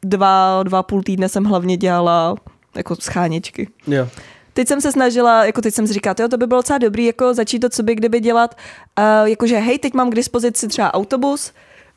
dva, 0.02 0.62
dva 0.62 0.82
půl 0.82 1.02
týdne 1.02 1.28
jsem 1.28 1.44
hlavně 1.44 1.76
dělala 1.76 2.34
jako 2.76 2.96
scháněčky. 2.96 3.68
Jo. 3.86 4.08
Teď 4.52 4.68
jsem 4.68 4.80
se 4.80 4.92
snažila, 4.92 5.44
jako 5.44 5.60
teď 5.60 5.74
jsem 5.74 5.86
si 5.86 5.92
říkala, 5.92 6.14
jo, 6.20 6.28
to 6.28 6.36
by 6.36 6.46
bylo 6.46 6.58
docela 6.58 6.78
dobrý, 6.78 7.04
jako 7.04 7.34
začít 7.34 7.58
to, 7.58 7.68
co 7.68 7.82
by 7.82 7.94
kdyby 7.94 8.20
dělat, 8.20 8.54
uh, 8.98 9.28
jakože 9.28 9.58
hej, 9.58 9.78
teď 9.78 9.94
mám 9.94 10.10
k 10.10 10.14
dispozici 10.14 10.68
třeba 10.68 10.94
autobus, 10.94 11.52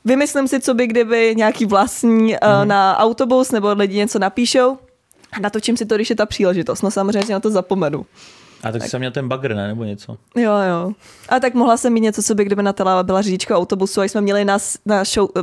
vymyslím 0.06 0.48
si, 0.48 0.60
co 0.60 0.74
by 0.74 0.88
kdyby 0.88 1.34
nějaký 1.38 1.66
vlastní 1.66 2.34
uh, 2.34 2.38
mm-hmm. 2.38 2.68
na 2.68 2.98
autobus, 2.98 3.52
nebo 3.52 3.74
lidi 3.74 3.98
něco 3.98 4.20
napíšou, 4.20 4.78
a 5.32 5.40
natočím 5.40 5.78
si 5.78 5.86
to, 5.86 5.96
když 5.96 6.10
je 6.10 6.16
ta 6.16 6.26
příležitost. 6.26 6.82
No 6.82 6.92
samozřejmě 6.92 7.34
na 7.34 7.40
to 7.40 7.50
zapomenu. 7.50 8.06
A 8.64 8.72
tak, 8.72 8.84
jsem 8.84 9.00
měl 9.00 9.12
ten 9.12 9.28
bagr, 9.28 9.56
ne? 9.56 9.68
Nebo 9.68 9.84
něco? 9.84 10.18
Jo, 10.36 10.54
jo. 10.70 10.92
A 11.30 11.40
tak 11.40 11.54
mohla 11.54 11.78
jsem 11.78 11.94
mít 11.94 12.02
něco, 12.02 12.24
co 12.24 12.36
by 12.36 12.46
kdyby 12.46 12.64
Natala 12.64 13.04
byla 13.04 13.22
řidička 13.22 13.58
autobusu 13.58 14.02
a 14.02 14.04
jsme 14.04 14.22
měli 14.22 14.46
na, 14.46 14.58
na 14.86 15.04
show, 15.04 15.30
eh, 15.38 15.42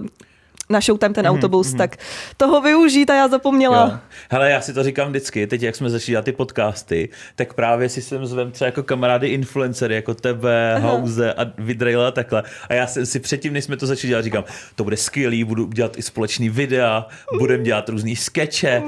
na 0.71 0.81
showtime 0.81 1.15
ten 1.15 1.27
autobus, 1.27 1.69
mm-hmm. 1.69 1.79
tak 1.79 1.97
toho 2.37 2.61
využít 2.61 3.11
a 3.11 3.15
já 3.15 3.29
zapomněla. 3.29 3.91
Jo. 3.93 3.99
Hele, 4.31 4.51
já 4.51 4.61
si 4.61 4.73
to 4.75 4.83
říkám 4.83 5.09
vždycky, 5.09 5.47
teď 5.47 5.63
jak 5.63 5.77
jsme 5.77 5.91
začali 5.91 6.11
dělat 6.11 6.25
ty 6.25 6.33
podcasty, 6.33 7.09
tak 7.37 7.55
právě 7.55 7.89
si 7.89 8.03
sem 8.03 8.27
zvem 8.27 8.51
třeba 8.51 8.67
jako 8.67 8.83
kamarády 8.83 9.29
influencery, 9.29 9.95
jako 9.95 10.15
tebe, 10.15 10.79
Hauze 10.79 11.33
a 11.33 11.47
Vidrejla 11.59 12.09
a 12.09 12.11
takhle. 12.11 12.43
A 12.69 12.75
já 12.75 12.87
jsem 12.87 13.07
si 13.07 13.21
předtím, 13.21 13.53
než 13.53 13.65
jsme 13.65 13.77
to 13.77 13.87
začali 13.87 14.09
dělat, 14.09 14.25
říkám, 14.25 14.45
to 14.75 14.85
bude 14.85 14.97
skvělý, 14.97 15.45
budu 15.45 15.67
dělat 15.67 15.99
i 15.99 16.03
společný 16.03 16.49
videa, 16.49 17.07
budeme 17.39 17.65
dělat 17.65 17.89
různý 17.89 18.17
skeče. 18.17 18.83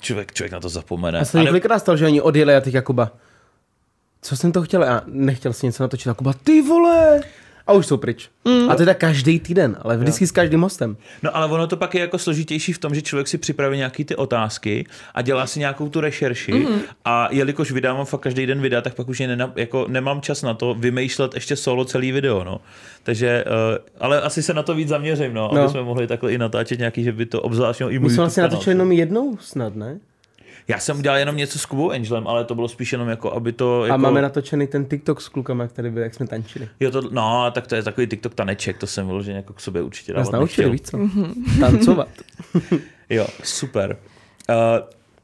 Člověk, 0.00 0.32
člověk 0.32 0.52
na 0.52 0.60
to 0.60 0.68
zapomene. 0.68 1.18
Já 1.18 1.24
jsem 1.24 1.40
A 1.40 1.42
ne- 1.42 1.44
několikrát 1.44 1.78
stalo, 1.78 1.96
že 1.96 2.06
oni 2.06 2.20
odjeli 2.20 2.56
a 2.56 2.60
teď 2.60 2.74
Jakuba. 2.74 3.10
Co 4.22 4.36
jsem 4.36 4.52
to 4.52 4.62
chtěl? 4.62 4.82
Já 4.82 5.02
nechtěl 5.06 5.52
si 5.52 5.66
něco 5.66 5.82
natočit. 5.82 6.06
Jakuba, 6.06 6.32
ty 6.44 6.62
vole! 6.62 7.20
A 7.66 7.72
už 7.72 7.86
jsou 7.86 7.96
pryč. 7.96 8.30
Mm. 8.44 8.70
A 8.70 8.76
to 8.76 8.82
je 8.82 8.86
tak 8.86 8.98
každý 8.98 9.40
týden, 9.40 9.76
ale 9.82 9.96
vždycky 9.96 10.26
s 10.26 10.32
každým 10.32 10.60
hostem. 10.60 10.96
No 11.22 11.36
ale 11.36 11.46
ono 11.46 11.66
to 11.66 11.76
pak 11.76 11.94
je 11.94 12.00
jako 12.00 12.18
složitější 12.18 12.72
v 12.72 12.78
tom, 12.78 12.94
že 12.94 13.02
člověk 13.02 13.28
si 13.28 13.38
připraví 13.38 13.76
nějaký 13.76 14.04
ty 14.04 14.16
otázky 14.16 14.86
a 15.14 15.22
dělá 15.22 15.46
si 15.46 15.60
nějakou 15.60 15.88
tu 15.88 16.00
rešerši 16.00 16.52
mm. 16.52 16.80
a 17.04 17.28
jelikož 17.30 17.70
vydávám 17.72 18.06
fakt 18.06 18.20
každý 18.20 18.46
den 18.46 18.60
videa, 18.60 18.80
tak 18.80 18.94
pak 18.94 19.08
už 19.08 19.20
je 19.20 19.28
nena, 19.28 19.52
jako 19.56 19.86
nemám 19.88 20.20
čas 20.20 20.42
na 20.42 20.54
to 20.54 20.74
vymýšlet 20.74 21.34
ještě 21.34 21.56
solo 21.56 21.84
celý 21.84 22.12
video, 22.12 22.44
no. 22.44 22.60
Takže, 23.02 23.44
uh, 23.46 23.78
ale 24.00 24.20
asi 24.20 24.42
se 24.42 24.54
na 24.54 24.62
to 24.62 24.74
víc 24.74 24.88
zaměřím, 24.88 25.34
no, 25.34 25.50
no. 25.54 25.60
Aby 25.60 25.70
jsme 25.70 25.82
mohli 25.82 26.06
takhle 26.06 26.32
i 26.32 26.38
natáčet 26.38 26.78
nějaký, 26.78 27.04
že 27.04 27.12
by 27.12 27.26
to 27.26 27.42
obzvlášť 27.42 27.80
i 27.80 27.84
My 27.84 27.98
můj 27.98 27.98
jsme 27.98 28.04
YouTube 28.04 28.22
vlastně 28.22 28.40
kanál. 28.40 28.50
natočili 28.50 28.74
jenom 28.74 28.92
jednou 28.92 29.36
snad, 29.40 29.76
ne? 29.76 29.98
Já 30.68 30.78
jsem 30.78 30.98
udělal 30.98 31.18
jenom 31.18 31.36
něco 31.36 31.58
s 31.58 31.66
Kubou 31.66 31.90
Angelem, 31.90 32.26
ale 32.28 32.44
to 32.44 32.54
bylo 32.54 32.68
spíš 32.68 32.92
jenom 32.92 33.08
jako, 33.08 33.32
aby 33.32 33.52
to... 33.52 33.84
Jako... 33.84 33.94
A 33.94 33.96
máme 33.96 34.22
natočený 34.22 34.66
ten 34.66 34.84
TikTok 34.84 35.20
s 35.20 35.28
klukama, 35.28 35.66
který 35.68 35.90
byl, 35.90 36.02
jak 36.02 36.14
jsme 36.14 36.26
tančili. 36.26 36.68
Jo, 36.80 36.90
to, 36.90 37.00
no, 37.10 37.50
tak 37.50 37.66
to 37.66 37.74
je 37.74 37.82
takový 37.82 38.06
TikTok 38.06 38.34
taneček, 38.34 38.78
to 38.78 38.86
jsem 38.86 39.06
vyloženě 39.06 39.36
jako 39.36 39.52
k 39.52 39.60
sobě 39.60 39.82
určitě 39.82 40.12
Nás 40.12 40.28
dávat 40.28 40.38
naučili, 40.38 40.70
nechtěl. 40.70 41.00
víš 41.00 41.12
co? 41.12 41.60
Tancovat. 41.60 42.08
Jo, 43.10 43.26
super. 43.44 43.96
Uh, 44.50 44.56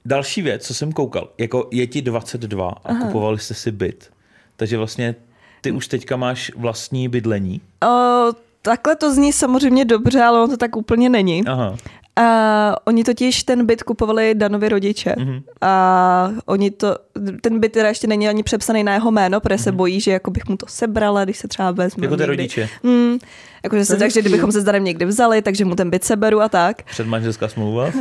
další 0.05 0.43
věc, 0.43 0.67
co 0.67 0.75
jsem 0.75 0.93
koukal, 0.93 1.29
jako 1.39 1.69
je 1.73 1.87
ti 1.87 2.03
22 2.03 2.69
a 2.69 2.79
Aha. 2.85 3.07
kupovali 3.07 3.39
jste 3.39 3.55
si 3.55 3.73
byt. 3.73 4.11
Takže 4.57 4.79
vlastně 4.79 5.15
ty 5.61 5.71
už 5.71 5.89
teďka 5.89 6.17
máš 6.17 6.53
vlastní 6.57 7.09
bydlení. 7.09 7.61
O, 7.87 8.33
takhle 8.63 8.97
to 8.97 9.15
zní 9.15 9.33
samozřejmě 9.33 9.85
dobře, 9.85 10.23
ale 10.23 10.41
on 10.41 10.51
to 10.51 10.57
tak 10.57 10.77
úplně 10.77 11.09
není. 11.09 11.47
Aha. 11.47 11.77
A 12.19 12.77
oni 12.85 13.05
totiž 13.05 13.43
ten 13.43 13.67
byt 13.67 13.83
kupovali 13.83 14.35
Danovi 14.35 14.69
rodiče. 14.69 15.15
Mhm. 15.19 15.29
Mm-hmm. 15.29 15.43
A 15.61 16.31
oni 16.47 16.71
to, 16.71 16.97
ten 17.41 17.61
byt 17.61 17.73
teda 17.73 17.89
ještě 17.89 18.07
není 18.07 18.29
ani 18.29 18.43
přepsaný 18.43 18.85
na 18.85 18.95
jeho 18.95 19.11
jméno, 19.11 19.41
protože 19.41 19.55
mm-hmm. 19.55 19.63
se 19.63 19.73
bojí, 19.73 20.01
že 20.01 20.11
jako 20.11 20.31
bych 20.31 20.49
mu 20.49 20.57
to 20.57 20.67
sebrala, 20.69 21.25
když 21.25 21.39
se 21.39 21.49
třeba 21.49 21.71
vezmu. 21.71 22.05
Jako 22.05 22.17
ty 22.17 22.21
někdy. 22.21 22.37
rodiče. 22.37 22.69
Mm, 22.83 23.19
jakože 23.63 23.85
se, 23.85 23.97
takže 23.97 24.21
kdybychom 24.21 24.53
se 24.53 24.61
s 24.61 24.65
Danem 24.65 24.85
někdy 24.85 25.05
vzali, 25.05 25.43
takže 25.43 25.65
mu 25.65 25.75
ten 25.75 25.91
byt 25.91 26.05
seberu 26.05 26.41
a 26.41 26.49
tak. 26.49 26.83
Předmanželská 26.83 27.49
smlouva. 27.49 27.91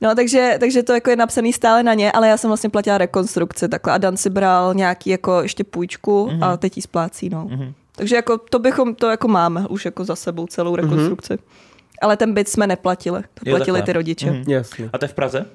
No, 0.00 0.14
takže, 0.14 0.56
takže 0.60 0.82
to 0.82 0.92
jako 0.92 1.10
je 1.10 1.16
napsaný 1.16 1.52
stále 1.52 1.82
na 1.82 1.94
ně, 1.94 2.12
ale 2.12 2.28
já 2.28 2.36
jsem 2.36 2.50
vlastně 2.50 2.70
platila 2.70 2.98
rekonstrukci 2.98 3.68
takhle 3.68 3.92
a 3.92 3.98
Dan 3.98 4.16
si 4.16 4.30
bral 4.30 4.74
nějaký 4.74 5.10
jako 5.10 5.42
ještě 5.42 5.64
půjčku 5.64 6.28
mm-hmm. 6.30 6.44
a 6.44 6.56
teď 6.56 6.76
jí 6.76 6.82
splácí, 6.82 7.28
no. 7.28 7.44
Mm-hmm. 7.44 7.72
Takže 7.96 8.16
jako 8.16 8.38
to 8.38 8.58
bychom, 8.58 8.94
to 8.94 9.10
jako 9.10 9.28
máme 9.28 9.66
už 9.68 9.84
jako 9.84 10.04
za 10.04 10.16
sebou 10.16 10.46
celou 10.46 10.76
rekonstrukci. 10.76 11.32
Mm-hmm. 11.32 11.75
Ale 12.02 12.16
ten 12.16 12.34
byt 12.34 12.48
jsme 12.48 12.66
neplatili, 12.66 13.20
to 13.22 13.26
Jo, 13.50 13.56
platili 13.56 13.58
takhle. 13.78 13.82
ty 13.82 13.92
rodiče. 13.92 14.30
Mhm. 14.30 14.44
Jasně. 14.50 14.90
A 14.92 14.98
to 14.98 15.04
je 15.04 15.08
v 15.08 15.14
Praze? 15.14 15.46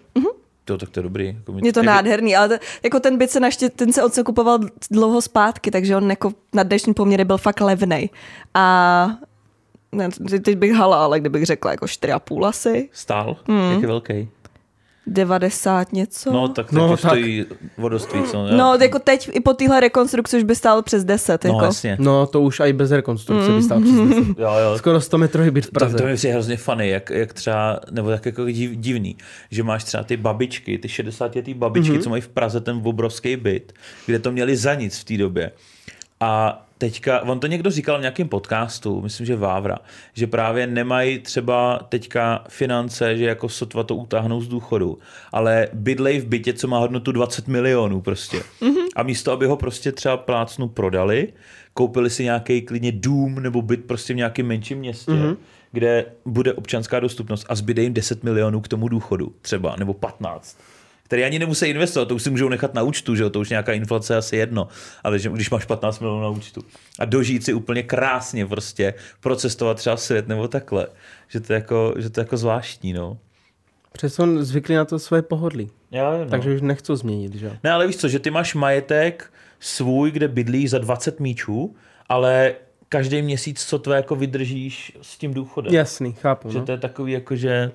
To, 0.65 0.77
tak 0.77 0.89
to 0.89 0.99
je 0.99 1.03
dobrý. 1.03 1.27
Jako 1.27 1.51
mít- 1.51 1.65
Je 1.65 1.73
to 1.73 1.79
kdyby- 1.79 1.87
nádherný, 1.87 2.35
ale 2.35 2.49
to, 2.49 2.55
jako 2.83 2.99
ten 2.99 3.17
byt 3.17 3.31
se 3.31 3.39
naště, 3.39 3.69
ten 3.69 3.93
se 3.93 4.03
otce 4.03 4.23
kupoval 4.23 4.59
dlouho 4.91 5.21
zpátky, 5.21 5.71
takže 5.71 5.95
on 5.97 6.09
jako 6.09 6.31
na 6.53 6.63
dnešní 6.63 6.93
poměry 6.93 7.25
byl 7.25 7.37
fakt 7.37 7.61
levnej. 7.61 8.09
A 8.53 9.07
ne, 9.91 10.09
teď 10.43 10.57
bych 10.57 10.73
hala, 10.73 11.03
ale 11.03 11.19
kdybych 11.19 11.45
řekla 11.45 11.71
jako 11.71 11.85
4,5 11.85 12.45
asi, 12.45 12.89
Stál? 12.91 13.37
Mhm. 13.47 13.71
Jak 13.71 13.81
je 13.81 13.87
velký? 13.87 14.29
90 15.07 15.93
něco. 15.93 16.31
No, 16.31 16.47
tak, 16.47 16.71
No, 16.71 16.87
no, 16.87 16.97
tak. 16.97 16.99
stojí 16.99 17.45
vodoství, 17.77 18.23
co? 18.23 18.37
jo? 18.37 18.57
no 18.57 18.77
jako 18.81 18.99
teď 18.99 19.29
i 19.33 19.39
po 19.39 19.53
téhle 19.53 19.79
rekonstrukci 19.79 20.37
už 20.37 20.43
by 20.43 20.55
stál 20.55 20.81
přes 20.81 21.03
10. 21.03 21.43
no 21.43 21.49
Jako. 21.53 21.65
jasně. 21.65 21.97
No 21.99 22.25
to 22.25 22.41
už 22.41 22.59
i 22.59 22.73
bez 22.73 22.91
rekonstrukce 22.91 23.51
by 23.51 23.61
stál 23.63 23.81
přes 23.81 23.93
10. 23.95 24.17
Jo, 24.39 24.51
jo. 24.63 24.77
Skoro 24.77 25.01
100 25.01 25.17
metrový 25.17 25.51
byt 25.51 25.61
v 25.65 25.67
To, 25.67 25.71
Praze. 25.71 25.97
to 25.97 26.03
mi 26.03 26.15
přijde 26.15 26.33
hrozně 26.33 26.57
funny, 26.57 26.89
jak, 26.89 27.09
jak 27.09 27.33
třeba, 27.33 27.79
nebo 27.91 28.09
jak 28.09 28.25
jako 28.25 28.45
div, 28.45 28.71
divný, 28.75 29.17
že 29.51 29.63
máš 29.63 29.83
třeba 29.83 30.03
ty 30.03 30.17
babičky, 30.17 30.77
ty 30.77 30.89
60 30.89 31.35
letý 31.35 31.53
babičky, 31.53 31.89
Mhm. 31.89 31.99
mm-hmm. 31.99 32.03
co 32.03 32.09
mají 32.09 32.21
v 32.21 32.27
Praze 32.27 32.61
ten 32.61 32.81
obrovský 32.83 33.35
byt, 33.35 33.73
kde 34.05 34.19
to 34.19 34.31
měli 34.31 34.57
za 34.57 34.73
nic 34.73 34.99
v 34.99 35.03
té 35.03 35.17
době. 35.17 35.51
A 36.19 36.61
teďka, 36.81 37.21
on 37.21 37.39
to 37.39 37.47
někdo 37.47 37.71
říkal 37.71 37.97
v 37.97 38.01
nějakém 38.01 38.27
podcastu, 38.27 39.01
myslím, 39.01 39.25
že 39.25 39.35
Vávra, 39.35 39.77
že 40.13 40.27
právě 40.27 40.67
nemají 40.67 41.19
třeba 41.19 41.79
teďka 41.89 42.43
finance, 42.49 43.17
že 43.17 43.25
jako 43.25 43.49
sotva 43.49 43.83
to 43.83 43.95
utáhnou 43.95 44.41
z 44.41 44.47
důchodu, 44.47 44.97
ale 45.31 45.67
bydlej 45.73 46.19
v 46.19 46.25
bytě, 46.25 46.53
co 46.53 46.67
má 46.67 46.79
hodnotu 46.79 47.11
20 47.11 47.47
milionů 47.47 48.01
prostě. 48.01 48.37
Mm-hmm. 48.37 48.87
A 48.95 49.03
místo, 49.03 49.31
aby 49.31 49.45
ho 49.45 49.57
prostě 49.57 49.91
třeba 49.91 50.17
plácnu 50.17 50.67
prodali, 50.67 51.33
koupili 51.73 52.09
si 52.09 52.23
nějaký 52.23 52.61
klidně 52.61 52.91
dům 52.91 53.35
nebo 53.35 53.61
byt 53.61 53.85
prostě 53.85 54.13
v 54.13 54.17
nějakém 54.17 54.47
menším 54.47 54.77
městě, 54.77 55.11
mm-hmm. 55.11 55.37
kde 55.71 56.05
bude 56.25 56.53
občanská 56.53 56.99
dostupnost 56.99 57.45
a 57.49 57.55
zbyde 57.55 57.83
jim 57.83 57.93
10 57.93 58.23
milionů 58.23 58.61
k 58.61 58.67
tomu 58.67 58.87
důchodu 58.87 59.33
třeba, 59.41 59.75
nebo 59.79 59.93
15 59.93 60.57
který 61.11 61.23
ani 61.23 61.39
nemusí 61.39 61.65
investovat, 61.65 62.07
to 62.07 62.15
už 62.15 62.23
si 62.23 62.29
můžou 62.29 62.49
nechat 62.49 62.73
na 62.73 62.83
účtu, 62.83 63.15
že 63.15 63.23
jo? 63.23 63.29
to 63.29 63.39
už 63.39 63.49
nějaká 63.49 63.73
inflace 63.73 64.17
asi 64.17 64.35
jedno, 64.37 64.67
ale 65.03 65.19
že, 65.19 65.29
když 65.29 65.49
máš 65.49 65.65
15 65.65 65.99
milionů 65.99 66.21
na 66.21 66.29
účtu 66.29 66.61
a 66.99 67.05
dožít 67.05 67.45
si 67.45 67.53
úplně 67.53 67.83
krásně 67.83 68.45
prostě, 68.45 68.93
procestovat 69.19 69.77
třeba 69.77 69.97
svět 69.97 70.27
nebo 70.27 70.47
takhle, 70.47 70.87
že 71.27 71.39
to 71.39 71.53
je 71.53 71.55
jako, 71.55 71.93
že 71.97 72.09
to 72.09 72.19
je 72.19 72.21
jako 72.21 72.37
zvláštní, 72.37 72.93
no. 72.93 73.17
Přesto 73.91 74.23
on 74.23 74.43
zvyklý 74.43 74.75
na 74.75 74.85
to 74.85 74.99
své 74.99 75.21
pohodlí. 75.21 75.69
Já, 75.91 76.17
no. 76.17 76.25
Takže 76.29 76.55
už 76.55 76.61
nechci 76.61 76.95
změnit, 76.95 77.35
že 77.35 77.45
jo. 77.45 77.51
Ne, 77.63 77.71
ale 77.71 77.87
víš 77.87 77.97
co, 77.97 78.07
že 78.07 78.19
ty 78.19 78.31
máš 78.31 78.55
majetek 78.55 79.33
svůj, 79.59 80.11
kde 80.11 80.27
bydlíš 80.27 80.69
za 80.69 80.77
20 80.77 81.19
míčů, 81.19 81.75
ale 82.09 82.53
každý 82.89 83.21
měsíc, 83.21 83.65
co 83.65 83.79
tvé 83.79 83.95
jako 83.95 84.15
vydržíš 84.15 84.97
s 85.01 85.17
tím 85.17 85.33
důchodem. 85.33 85.73
Jasný, 85.73 86.13
chápu. 86.13 86.51
Že 86.51 86.59
No. 86.59 86.65
to 86.65 86.71
je 86.71 86.77
takový 86.77 87.11
jako, 87.11 87.35
že... 87.35 87.71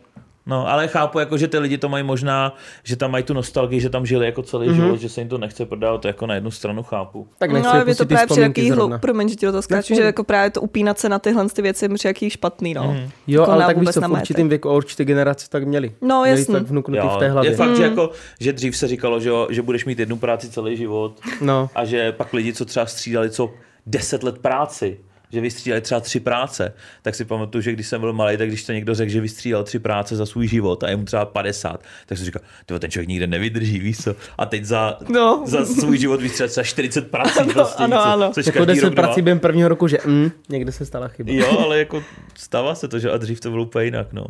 No, 0.46 0.68
ale 0.68 0.88
chápu, 0.88 1.18
jako, 1.18 1.38
že 1.38 1.48
ty 1.48 1.58
lidi 1.58 1.78
to 1.78 1.88
mají 1.88 2.04
možná, 2.04 2.54
že 2.84 2.96
tam 2.96 3.10
mají 3.10 3.24
tu 3.24 3.34
nostalgii, 3.34 3.80
že 3.80 3.90
tam 3.90 4.06
žili 4.06 4.26
jako 4.26 4.42
celý 4.42 4.68
mm-hmm. 4.68 4.74
život, 4.74 5.00
že 5.00 5.08
se 5.08 5.20
jim 5.20 5.28
to 5.28 5.38
nechce 5.38 5.66
prodávat, 5.66 6.00
to 6.00 6.08
jako 6.08 6.26
na 6.26 6.34
jednu 6.34 6.50
stranu 6.50 6.82
chápu. 6.82 7.28
Tak 7.38 7.50
No, 7.50 7.68
ale 7.70 7.78
je 7.80 7.84
pustit 7.84 7.98
to 7.98 8.06
právě 8.06 8.26
při 8.26 8.40
jaký 8.40 8.70
hlu, 8.70 8.90
promiň, 9.00 9.28
že 9.28 9.34
ti 9.36 9.46
toho 9.46 9.62
skáču, 9.62 9.94
že 9.94 10.02
jako 10.02 10.24
právě 10.24 10.50
to 10.50 10.60
upínat 10.60 10.98
se 10.98 11.08
na 11.08 11.18
tyhle 11.18 11.48
ty 11.48 11.62
věci 11.62 11.84
je 11.84 11.90
jaký 12.04 12.30
špatný, 12.30 12.74
no. 12.74 12.84
Mhm. 12.84 13.10
Jo, 13.26 13.40
Jako 13.40 13.52
ale 13.52 13.64
tak 13.66 13.76
víš 13.76 13.80
vůbec 13.80 13.94
co, 13.94 14.00
v 14.00 14.12
určitým 14.12 14.48
věku 14.48 14.70
a 14.70 14.72
určité 14.72 15.04
generace 15.04 15.46
tak 15.50 15.64
měli. 15.66 15.92
No, 16.02 16.20
měli 16.22 16.38
jasný. 16.40 16.54
tak 16.54 16.62
vnuknutý 16.62 17.00
v 17.00 17.04
Jo, 17.12 17.16
té 17.18 17.28
hlavě. 17.28 17.50
je 17.50 17.56
fakt, 17.56 17.76
že, 17.76 17.82
Mm. 17.82 17.90
jako, 17.90 18.10
že 18.40 18.52
dřív 18.52 18.76
se 18.76 18.88
říkalo, 18.88 19.20
že, 19.20 19.28
jo, 19.28 19.46
že 19.50 19.62
budeš 19.62 19.84
mít 19.84 19.98
jednu 19.98 20.16
práci 20.16 20.48
celý 20.50 20.76
život 20.76 21.20
No, 21.40 21.70
a 21.74 21.84
že 21.84 22.12
pak 22.12 22.32
lidi, 22.32 22.52
co 22.52 22.64
třeba 22.64 22.86
střídali 22.86 23.30
co 23.30 23.50
10 23.86 24.22
let 24.22 24.38
práci, 24.38 24.98
že 25.36 25.40
vystřídali 25.40 25.80
třeba 25.80 26.00
tři 26.00 26.20
práce, 26.20 26.72
tak 27.02 27.14
si 27.14 27.24
pamatuju, 27.24 27.62
že 27.62 27.72
když 27.72 27.86
jsem 27.86 28.00
byl 28.00 28.12
malý, 28.12 28.36
tak 28.36 28.48
když 28.48 28.64
to 28.64 28.72
někdo 28.72 28.94
řekl, 28.94 29.10
že 29.12 29.20
vystřídal 29.20 29.64
tři 29.64 29.78
práce 29.78 30.16
za 30.16 30.26
svůj 30.26 30.48
život 30.48 30.84
a 30.84 30.88
je 30.90 30.96
mu 30.96 31.04
třeba 31.04 31.24
50, 31.24 31.82
tak 32.06 32.18
jsem 32.18 32.24
říkal, 32.24 32.42
ten 32.78 32.90
člověk 32.90 33.08
nikde 33.08 33.26
nevydrží, 33.26 33.78
víš 33.78 33.98
co? 34.02 34.14
A 34.38 34.46
teď 34.46 34.64
za, 34.64 34.98
No. 35.08 35.42
za 35.46 35.64
svůj 35.66 35.98
život 35.98 36.20
vystřídal 36.22 36.48
třeba 36.48 36.64
40 36.64 37.10
prací 37.10 37.38
Ano, 37.40 37.52
prostě, 37.52 37.82
ano, 37.82 37.96
co? 37.96 38.02
ano. 38.04 38.30
Což 38.34 38.46
jako 38.46 38.58
každý 38.58 38.72
10 38.74 38.84
rok 38.84 38.94
dva. 38.94 39.02
prací 39.02 39.22
během 39.22 39.38
prvního 39.40 39.68
roku, 39.68 39.88
že 39.88 39.98
mm, 40.06 40.30
někde 40.48 40.72
se 40.72 40.86
stala 40.86 41.08
chyba. 41.08 41.32
Jo, 41.32 41.58
ale 41.64 41.78
jako 41.78 42.02
stává 42.34 42.74
se 42.74 42.88
to, 42.88 42.98
že 42.98 43.10
a 43.10 43.16
dřív 43.16 43.40
to 43.40 43.50
bylo 43.50 43.62
úplně 43.62 43.84
jinak, 43.84 44.12
no. 44.12 44.24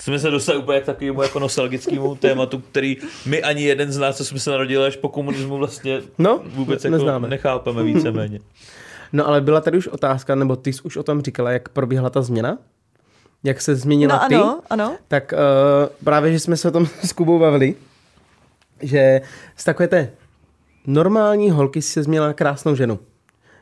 Jsme 0.00 0.18
se 0.18 0.30
dostali 0.30 0.58
úplně 0.58 0.80
k 0.80 0.84
takovému 0.84 1.22
jako 1.22 1.38
nostalgickému 1.38 2.14
tématu, 2.20 2.58
který 2.58 2.96
my 3.26 3.42
ani 3.42 3.62
jeden 3.62 3.92
z 3.92 3.98
nás, 3.98 4.16
co 4.16 4.24
jsme 4.24 4.38
se 4.40 4.50
narodili 4.50 4.86
až 4.86 4.96
po 4.96 5.08
komunismu, 5.08 5.56
vlastně 5.58 6.00
No, 6.18 6.42
vůbec 6.46 6.82
ne- 6.82 6.88
jako 6.88 6.96
neznáme. 6.96 7.28
nechápeme 7.28 7.82
víceméně. 7.82 8.40
No 9.14 9.26
ale 9.28 9.40
byla 9.40 9.60
tady 9.60 9.78
už 9.78 9.88
otázka, 9.88 10.34
nebo 10.34 10.56
ty 10.56 10.72
jsi 10.72 10.82
už 10.82 10.96
o 10.96 11.02
tom 11.02 11.22
říkala, 11.22 11.50
jak 11.50 11.68
probíhala 11.68 12.10
ta 12.10 12.22
změna? 12.22 12.58
Jak 13.44 13.60
se 13.60 13.76
změnila 13.76 14.20
No 14.22 14.28
ty? 14.28 14.34
ano, 14.34 14.60
ano. 14.70 14.96
Tak 15.08 15.32
uh, 15.32 15.94
právě, 16.04 16.32
že 16.32 16.40
jsme 16.40 16.56
se 16.56 16.68
o 16.68 16.70
tom 16.70 16.86
s 17.04 17.12
Kubou 17.12 17.38
bavili, 17.38 17.74
že 18.82 19.20
z 19.56 19.64
takové 19.64 19.88
té 19.88 20.10
normální 20.86 21.50
holky 21.50 21.82
se 21.82 22.02
změnila 22.02 22.32
krásnou 22.32 22.74
ženu. 22.74 22.98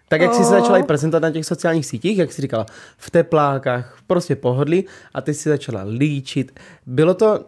Tak 0.08 0.20
jak 0.20 0.34
jsi 0.34 0.44
se 0.44 0.54
Oh. 0.54 0.60
začala 0.60 0.78
i 0.78 0.82
prezentovat 0.82 1.22
na 1.22 1.30
těch 1.30 1.46
sociálních 1.46 1.86
sítích, 1.86 2.18
jak 2.18 2.32
jsi 2.32 2.42
říkala, 2.42 2.66
v 2.98 3.10
teplákách, 3.10 3.98
prostě 4.06 4.36
pohodlí 4.36 4.84
a 5.14 5.20
ty 5.20 5.34
si 5.34 5.48
začala 5.48 5.82
líčit. 5.82 6.60
Bylo 6.86 7.14
to, 7.14 7.40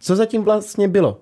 co 0.00 0.16
zatím 0.16 0.42
vlastně 0.42 0.88
bylo? 0.88 1.20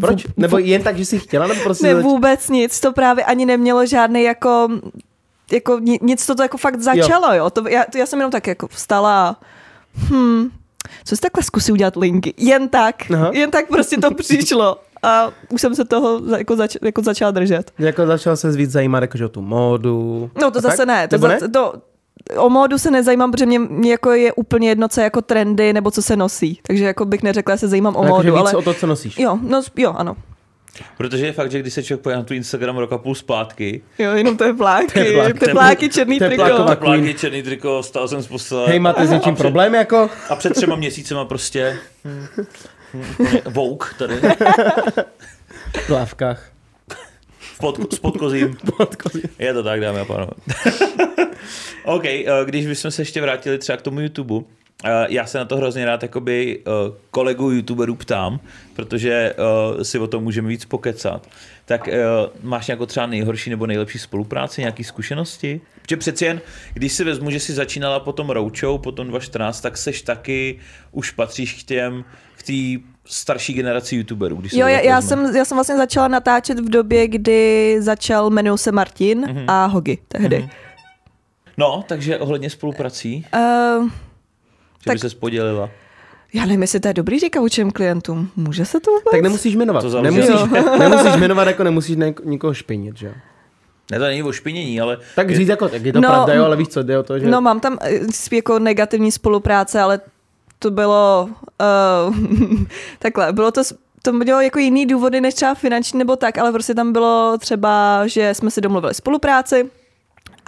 Proč? 0.00 0.26
Nebo 0.36 0.58
jen 0.58 0.82
tak, 0.82 0.96
že 0.96 1.04
jsi 1.04 1.18
chtěla, 1.18 1.46
nebo 1.46 1.60
prostě 1.62 1.94
Ne, 1.94 2.02
vůbec 2.02 2.48
nic, 2.48 2.80
to 2.80 2.92
právě 2.92 3.24
ani 3.24 3.46
nemělo 3.46 3.86
žádný 3.86 4.22
jako, 4.22 4.68
jako 5.52 5.78
ni- 5.78 5.98
nic 6.02 6.26
to, 6.26 6.34
to 6.34 6.42
jako 6.42 6.56
fakt 6.58 6.80
začalo, 6.80 7.26
jo. 7.28 7.38
jo. 7.38 7.50
To, 7.50 7.68
já, 7.68 7.84
to, 7.92 7.98
já 7.98 8.06
jsem 8.06 8.18
jenom 8.18 8.30
tak 8.30 8.46
jako 8.46 8.68
vstala 8.68 9.40
hm, 10.10 10.48
co 11.04 11.16
jsi 11.16 11.22
takhle 11.22 11.42
zkusí 11.42 11.72
udělat 11.72 11.96
linky? 11.96 12.34
Jen 12.36 12.68
tak, 12.68 13.10
Aha. 13.14 13.30
jen 13.32 13.50
tak 13.50 13.68
prostě 13.68 13.96
to 13.98 14.14
přišlo 14.14 14.76
a 15.02 15.30
už 15.48 15.60
jsem 15.60 15.74
se 15.74 15.84
toho 15.84 16.20
jako, 16.36 16.56
zač, 16.56 16.76
jako 16.82 17.02
začala 17.02 17.30
držet. 17.30 17.72
Jako 17.78 18.06
začala 18.06 18.36
se 18.36 18.50
víc 18.50 18.70
zajímat 18.70 19.00
jakože 19.02 19.24
o 19.24 19.28
tu 19.28 19.42
módu. 19.42 20.30
No 20.40 20.50
to 20.50 20.58
a 20.58 20.62
zase 20.62 20.76
tak? 20.76 20.86
ne, 20.86 21.08
to, 21.08 21.18
Nebo 21.18 21.28
za, 21.40 21.48
to, 21.48 21.74
o 22.36 22.50
módu 22.50 22.78
se 22.78 22.90
nezajímám, 22.90 23.30
protože 23.32 23.46
mě, 23.46 23.58
mě 23.58 23.90
jako 23.90 24.12
je 24.12 24.32
úplně 24.32 24.68
jedno, 24.68 24.88
co 24.88 25.00
je 25.00 25.04
jako 25.04 25.22
trendy 25.22 25.72
nebo 25.72 25.90
co 25.90 26.02
se 26.02 26.16
nosí. 26.16 26.60
Takže 26.62 26.84
jako 26.84 27.04
bych 27.04 27.22
neřekla, 27.22 27.54
že 27.54 27.58
se 27.60 27.68
zajímám 27.68 27.96
o 27.96 27.98
Ale 27.98 28.08
jakože 28.08 28.30
módu, 28.30 28.42
víc 28.42 28.52
ale 28.52 28.58
o 28.58 28.62
to, 28.62 28.74
co 28.74 28.86
nosíš. 28.86 29.18
jo, 29.18 29.38
no, 29.42 29.62
jo, 29.76 29.94
ano. 29.96 30.16
Protože 30.96 31.26
je 31.26 31.32
fakt, 31.32 31.50
že 31.50 31.58
když 31.60 31.74
se 31.74 31.82
člověk 31.82 32.02
poje 32.02 32.16
na 32.16 32.22
tu 32.22 32.34
Instagram 32.34 32.76
rok 32.78 32.92
a 32.92 32.98
půl 32.98 33.14
zpátky, 33.14 33.82
Jo, 33.98 34.12
jenom 34.12 34.36
tepláky, 34.36 34.86
Teplák, 34.92 35.38
tepláky, 35.38 35.88
černý 35.88 36.18
triko. 36.18 36.42
Queen. 36.44 36.66
tepláky, 36.66 37.14
černý 37.14 37.42
triko, 37.42 37.82
stál 37.82 38.08
jsem 38.08 38.22
z 38.22 38.26
postele. 38.26 38.66
Hej, 38.68 38.78
máte 38.78 39.06
s 39.06 39.10
něčím 39.10 39.32
a 39.32 39.34
před- 39.34 39.42
problém 39.44 39.74
jako? 39.74 40.10
A 40.28 40.36
před 40.36 40.54
třema 40.54 40.76
měsícema 40.76 41.24
prostě 41.24 41.78
vouk 43.48 43.94
tady 43.98 44.14
V 45.76 45.86
plávkách. 45.86 46.50
v 47.38 47.58
pod, 47.58 47.94
s 47.94 47.98
podkozím. 47.98 48.56
Je 49.38 49.52
to 49.54 49.62
tak, 49.62 49.80
dámy 49.80 50.00
a 50.00 50.04
pánové. 50.04 50.32
OK, 51.84 52.04
eh, 52.04 52.24
když 52.44 52.66
bychom 52.66 52.90
se 52.90 53.02
ještě 53.02 53.20
vrátili 53.20 53.58
třeba 53.58 53.76
k 53.76 53.82
tomu 53.82 54.00
YouTube, 54.00 54.44
já 55.08 55.26
se 55.26 55.38
na 55.38 55.44
to 55.44 55.56
hrozně 55.56 55.84
rád 55.84 56.02
jakoby 56.02 56.58
eh, 56.60 56.70
kolegu 57.10 57.50
youtuberů 57.50 57.94
ptám, 57.94 58.40
protože 58.76 59.34
eh, 59.78 59.84
si 59.84 59.98
o 59.98 60.06
tom 60.06 60.22
můžeme 60.24 60.48
víc 60.48 60.64
pokecat. 60.64 61.26
Tak 61.64 61.88
eh, 61.88 62.00
máš 62.42 62.66
nějakou 62.66 62.86
třeba 62.86 63.06
nejhorší 63.06 63.50
nebo 63.50 63.66
nejlepší 63.66 63.98
spolupráci, 63.98 64.60
nějaké 64.60 64.84
zkušenosti? 64.84 65.60
Protože 65.82 65.96
přeci 65.96 66.24
jen, 66.24 66.40
když 66.74 66.92
si 66.92 67.04
vezmu, 67.04 67.30
že 67.30 67.40
si 67.40 67.52
začínala 67.52 68.00
potom 68.00 68.30
Roučou, 68.30 68.78
potom 68.78 69.08
2014, 69.08 69.60
tak 69.60 69.76
seš 69.78 70.02
taky, 70.02 70.58
už 70.92 71.10
patříš 71.10 71.62
k 71.62 71.66
těm, 71.66 72.04
k 72.36 72.42
té 72.42 72.86
starší 73.04 73.52
generaci 73.52 73.96
youtuberů. 73.96 74.36
Když 74.36 74.52
Jo, 74.52 74.66
já, 74.66 74.80
já, 74.80 75.00
jsem, 75.00 75.36
já 75.36 75.44
jsem 75.44 75.56
vlastně 75.56 75.76
začala 75.76 76.08
natáčet 76.08 76.60
v 76.60 76.68
době, 76.68 77.08
kdy 77.08 77.76
začal, 77.80 78.30
jmenuji 78.30 78.56
se 78.58 78.72
Martin 78.72 79.20
Mhm. 79.20 79.36
mm-hmm. 79.36 79.44
a 79.48 79.66
Hogi 79.66 79.98
tehdy. 80.08 80.48
No, 81.56 81.84
takže 81.88 82.18
ohledně 82.18 82.50
spoluprací, 82.50 83.26
Mm-hmm. 83.32 83.82
Uh, 83.82 83.90
že 84.80 84.84
Tak- 84.86 84.94
by 84.94 85.10
se 85.10 85.16
podělila. 85.16 85.70
já 86.34 86.42
nevím, 86.46 86.62
jestli 86.62 86.80
to 86.80 86.88
je 86.88 86.94
dobrý 86.94 87.18
říkat 87.20 87.40
učím 87.40 87.70
klientům. 87.70 88.30
Může 88.36 88.64
se 88.64 88.80
to 88.80 88.90
vůbec? 88.90 89.10
Tak 89.10 89.20
nemusíš 89.20 89.56
jmenovat. 89.56 89.80
To 89.80 90.02
nemusíš, 90.02 90.34
nemusíš 90.78 91.16
jmenovat, 91.16 91.46
jako 91.46 91.64
nemusíš 91.64 91.96
ne, 91.96 92.14
nikoho 92.24 92.54
špinit, 92.54 92.96
že 92.96 93.06
jo? 93.06 93.12
Ne, 93.92 93.98
to 93.98 94.04
není 94.04 94.22
o 94.22 94.32
špinění, 94.32 94.80
ale 94.80 94.98
Tak 95.16 95.36
říct 95.36 95.48
jako, 95.48 95.68
tak 95.68 95.84
je 95.84 95.92
to 95.92 96.00
No, 96.00 96.08
pravda, 96.08 96.34
jo, 96.34 96.44
ale 96.44 96.56
víš 96.56 96.68
co, 96.68 96.82
jde 96.82 96.98
o 96.98 97.02
to, 97.02 97.18
že... 97.18 97.26
No 97.26 97.40
mám 97.40 97.60
tam 97.60 97.78
eh, 97.80 98.00
spíš 98.12 98.36
jako 98.36 98.58
negativní 98.58 99.12
spolupráce, 99.12 99.80
ale 99.80 100.00
to 100.58 100.70
bylo 100.70 101.28
uh, 102.08 102.14
takhle, 102.98 103.32
bylo 103.32 103.50
to, 103.50 103.62
to 104.02 104.12
mělo 104.12 104.40
jako 104.40 104.58
jiný 104.58 104.86
důvody 104.86 105.20
než 105.20 105.34
třeba 105.34 105.54
finanční 105.54 105.98
nebo 105.98 106.16
tak, 106.16 106.38
ale 106.38 106.52
prostě 106.52 106.74
tam 106.74 106.92
bylo 106.92 107.38
třeba, 107.38 108.02
že 108.06 108.34
jsme 108.34 108.50
si 108.50 108.60
domluvili 108.60 108.94
spolupráci 108.94 109.70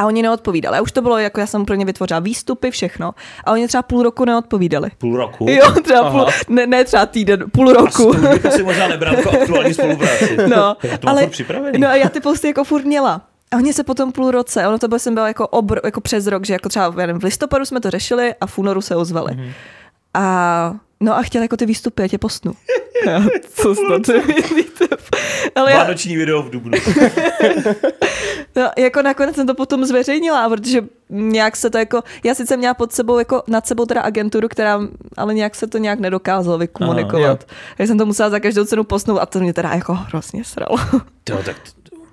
a 0.02 0.06
oni 0.06 0.22
neodpovídali. 0.22 0.78
A 0.78 0.80
už 0.80 0.92
to 0.92 1.02
bylo 1.02 1.18
jako, 1.18 1.40
já 1.40 1.46
jsem 1.46 1.64
pro 1.64 1.74
ně 1.74 1.84
vytvořila 1.84 2.20
výstupy, 2.20 2.70
všechno. 2.70 3.14
A 3.44 3.52
oni 3.52 3.68
třeba 3.68 3.82
půl 3.82 4.02
roku 4.02 4.24
neodpovídali. 4.24 4.90
půl 4.98 5.16
roku. 5.16 5.46
Jo, 5.50 5.70
třeba 5.82 6.00
Aha. 6.00 6.10
půl, 6.10 6.26
ne, 6.48 6.66
ne 6.66 6.84
třeba 6.84 7.06
týden, 7.06 7.44
půl 7.52 7.72
roku. 7.72 8.14
Bych 8.30 8.46
asi 8.46 8.62
možná 8.62 8.88
nebral 8.88 9.14
jako 9.14 9.30
aktuální 9.30 9.74
spolupráci. 9.74 10.36
No, 10.48 10.76
ale, 11.06 11.30
no 11.78 11.88
a 11.88 11.94
já 11.94 12.08
ty 12.08 12.20
posty 12.20 12.46
jako 12.46 12.64
furt 12.64 12.84
měla. 12.84 13.20
A 13.52 13.56
oni 13.56 13.72
se 13.72 13.84
potom 13.84 14.12
půl 14.12 14.30
roce, 14.30 14.66
ono 14.68 14.78
to 14.78 14.88
byl, 14.88 14.98
jsem 14.98 15.14
byl 15.14 15.26
jako, 15.26 15.48
obr, 15.48 15.80
jako 15.84 16.00
přes 16.00 16.26
rok, 16.26 16.46
že 16.46 16.52
jako 16.52 16.68
třeba 16.68 16.90
nevím, 16.90 17.20
v 17.20 17.24
listopadu 17.24 17.64
jsme 17.64 17.80
to 17.80 17.90
řešili 17.90 18.34
a 18.40 18.46
v 18.46 18.58
únoru 18.58 18.80
se 18.80 18.96
ozvali. 18.96 19.32
Mm-hmm. 19.32 19.52
A 20.14 20.74
no 21.02 21.16
a 21.16 21.22
chtěl 21.22 21.42
jako 21.42 21.56
ty 21.56 21.66
výstupy, 21.66 22.02
já 22.02 22.08
tě 22.08 22.18
postnu. 22.18 22.52
Já, 23.06 23.22
co 23.54 23.74
snad 23.74 24.02
Ale 25.54 25.72
já... 25.72 25.78
Vánoční 25.78 26.16
video 26.16 26.42
v 26.42 26.50
Dubnu. 26.50 26.78
no, 28.56 28.70
jako 28.78 29.02
nakonec 29.02 29.34
jsem 29.34 29.46
to 29.46 29.54
potom 29.54 29.84
zveřejnila, 29.84 30.48
protože 30.48 30.84
nějak 31.10 31.56
se 31.56 31.70
to 31.70 31.78
jako, 31.78 32.02
já 32.24 32.34
sice 32.34 32.56
měla 32.56 32.74
pod 32.74 32.92
sebou, 32.92 33.18
jako 33.18 33.42
nad 33.46 33.66
sebou 33.66 33.86
teda 33.86 34.00
agenturu, 34.00 34.48
která, 34.48 34.80
ale 35.16 35.34
nějak 35.34 35.54
se 35.54 35.66
to 35.66 35.78
nějak 35.78 36.00
nedokázalo 36.00 36.58
vykomunikovat. 36.58 37.44
Aha, 37.48 37.58
já 37.78 37.86
jsem 37.86 37.98
to 37.98 38.06
musela 38.06 38.30
za 38.30 38.40
každou 38.40 38.64
cenu 38.64 38.84
posnout 38.84 39.18
a 39.18 39.26
to 39.26 39.40
mě 39.40 39.52
teda 39.52 39.70
jako 39.74 39.94
hrozně 39.94 40.44
sralo. 40.44 40.78
To, 41.24 41.36
tak 41.44 41.56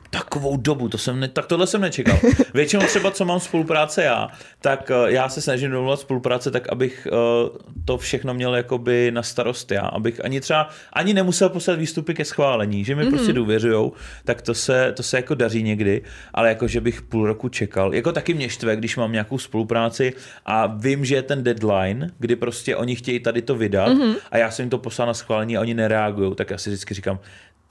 Takovou 0.09 0.57
dobu, 0.57 0.89
to 0.89 0.97
jsem 0.97 1.19
ne, 1.19 1.27
tak 1.27 1.45
tohle 1.45 1.67
jsem 1.67 1.81
nečekal. 1.81 2.19
Většinou 2.53 2.85
třeba, 2.85 3.11
co 3.11 3.25
mám 3.25 3.39
spolupráce 3.39 4.03
já, 4.03 4.27
tak 4.61 4.91
uh, 5.03 5.09
já 5.09 5.29
se 5.29 5.41
snažím 5.41 5.71
domluvat 5.71 5.99
spolupráce 5.99 6.51
tak, 6.51 6.69
abych 6.69 7.07
uh, 7.11 7.57
to 7.85 7.97
všechno 7.97 8.33
měl 8.33 8.55
jakoby 8.55 9.11
na 9.11 9.23
starost 9.23 9.71
já, 9.71 9.81
abych 9.81 10.25
ani 10.25 10.41
třeba, 10.41 10.69
ani 10.93 11.13
nemusel 11.13 11.49
poslat 11.49 11.79
výstupy 11.79 12.13
ke 12.13 12.25
schválení, 12.25 12.85
že 12.85 12.95
mi 12.95 13.03
mm-hmm. 13.03 13.09
prostě 13.09 13.33
důvěřujou, 13.33 13.93
tak 14.25 14.41
to 14.41 14.53
se, 14.53 14.93
to 14.95 15.03
se 15.03 15.17
jako 15.17 15.35
daří 15.35 15.63
někdy, 15.63 16.01
ale 16.33 16.49
jako, 16.49 16.67
že 16.67 16.81
bych 16.81 17.01
půl 17.01 17.27
roku 17.27 17.49
čekal. 17.49 17.95
Jako 17.95 18.11
taky 18.11 18.33
mě 18.33 18.49
štve, 18.49 18.75
když 18.75 18.97
mám 18.97 19.11
nějakou 19.11 19.37
spolupráci 19.37 20.13
a 20.45 20.67
vím, 20.67 21.05
že 21.05 21.15
je 21.15 21.21
ten 21.21 21.43
deadline, 21.43 22.11
kdy 22.19 22.35
prostě 22.35 22.75
oni 22.75 22.95
chtějí 22.95 23.19
tady 23.19 23.41
to 23.41 23.55
vydat 23.55 23.89
mm-hmm. 23.89 24.15
a 24.31 24.37
já 24.37 24.51
jsem 24.51 24.63
jim 24.63 24.69
to 24.69 24.77
poslal 24.77 25.07
na 25.07 25.13
schválení 25.13 25.57
a 25.57 25.61
oni 25.61 25.73
nereagují, 25.73 26.35
tak 26.35 26.49
já 26.49 26.57
si 26.57 26.69
vždycky 26.69 26.93
říkám, 26.93 27.19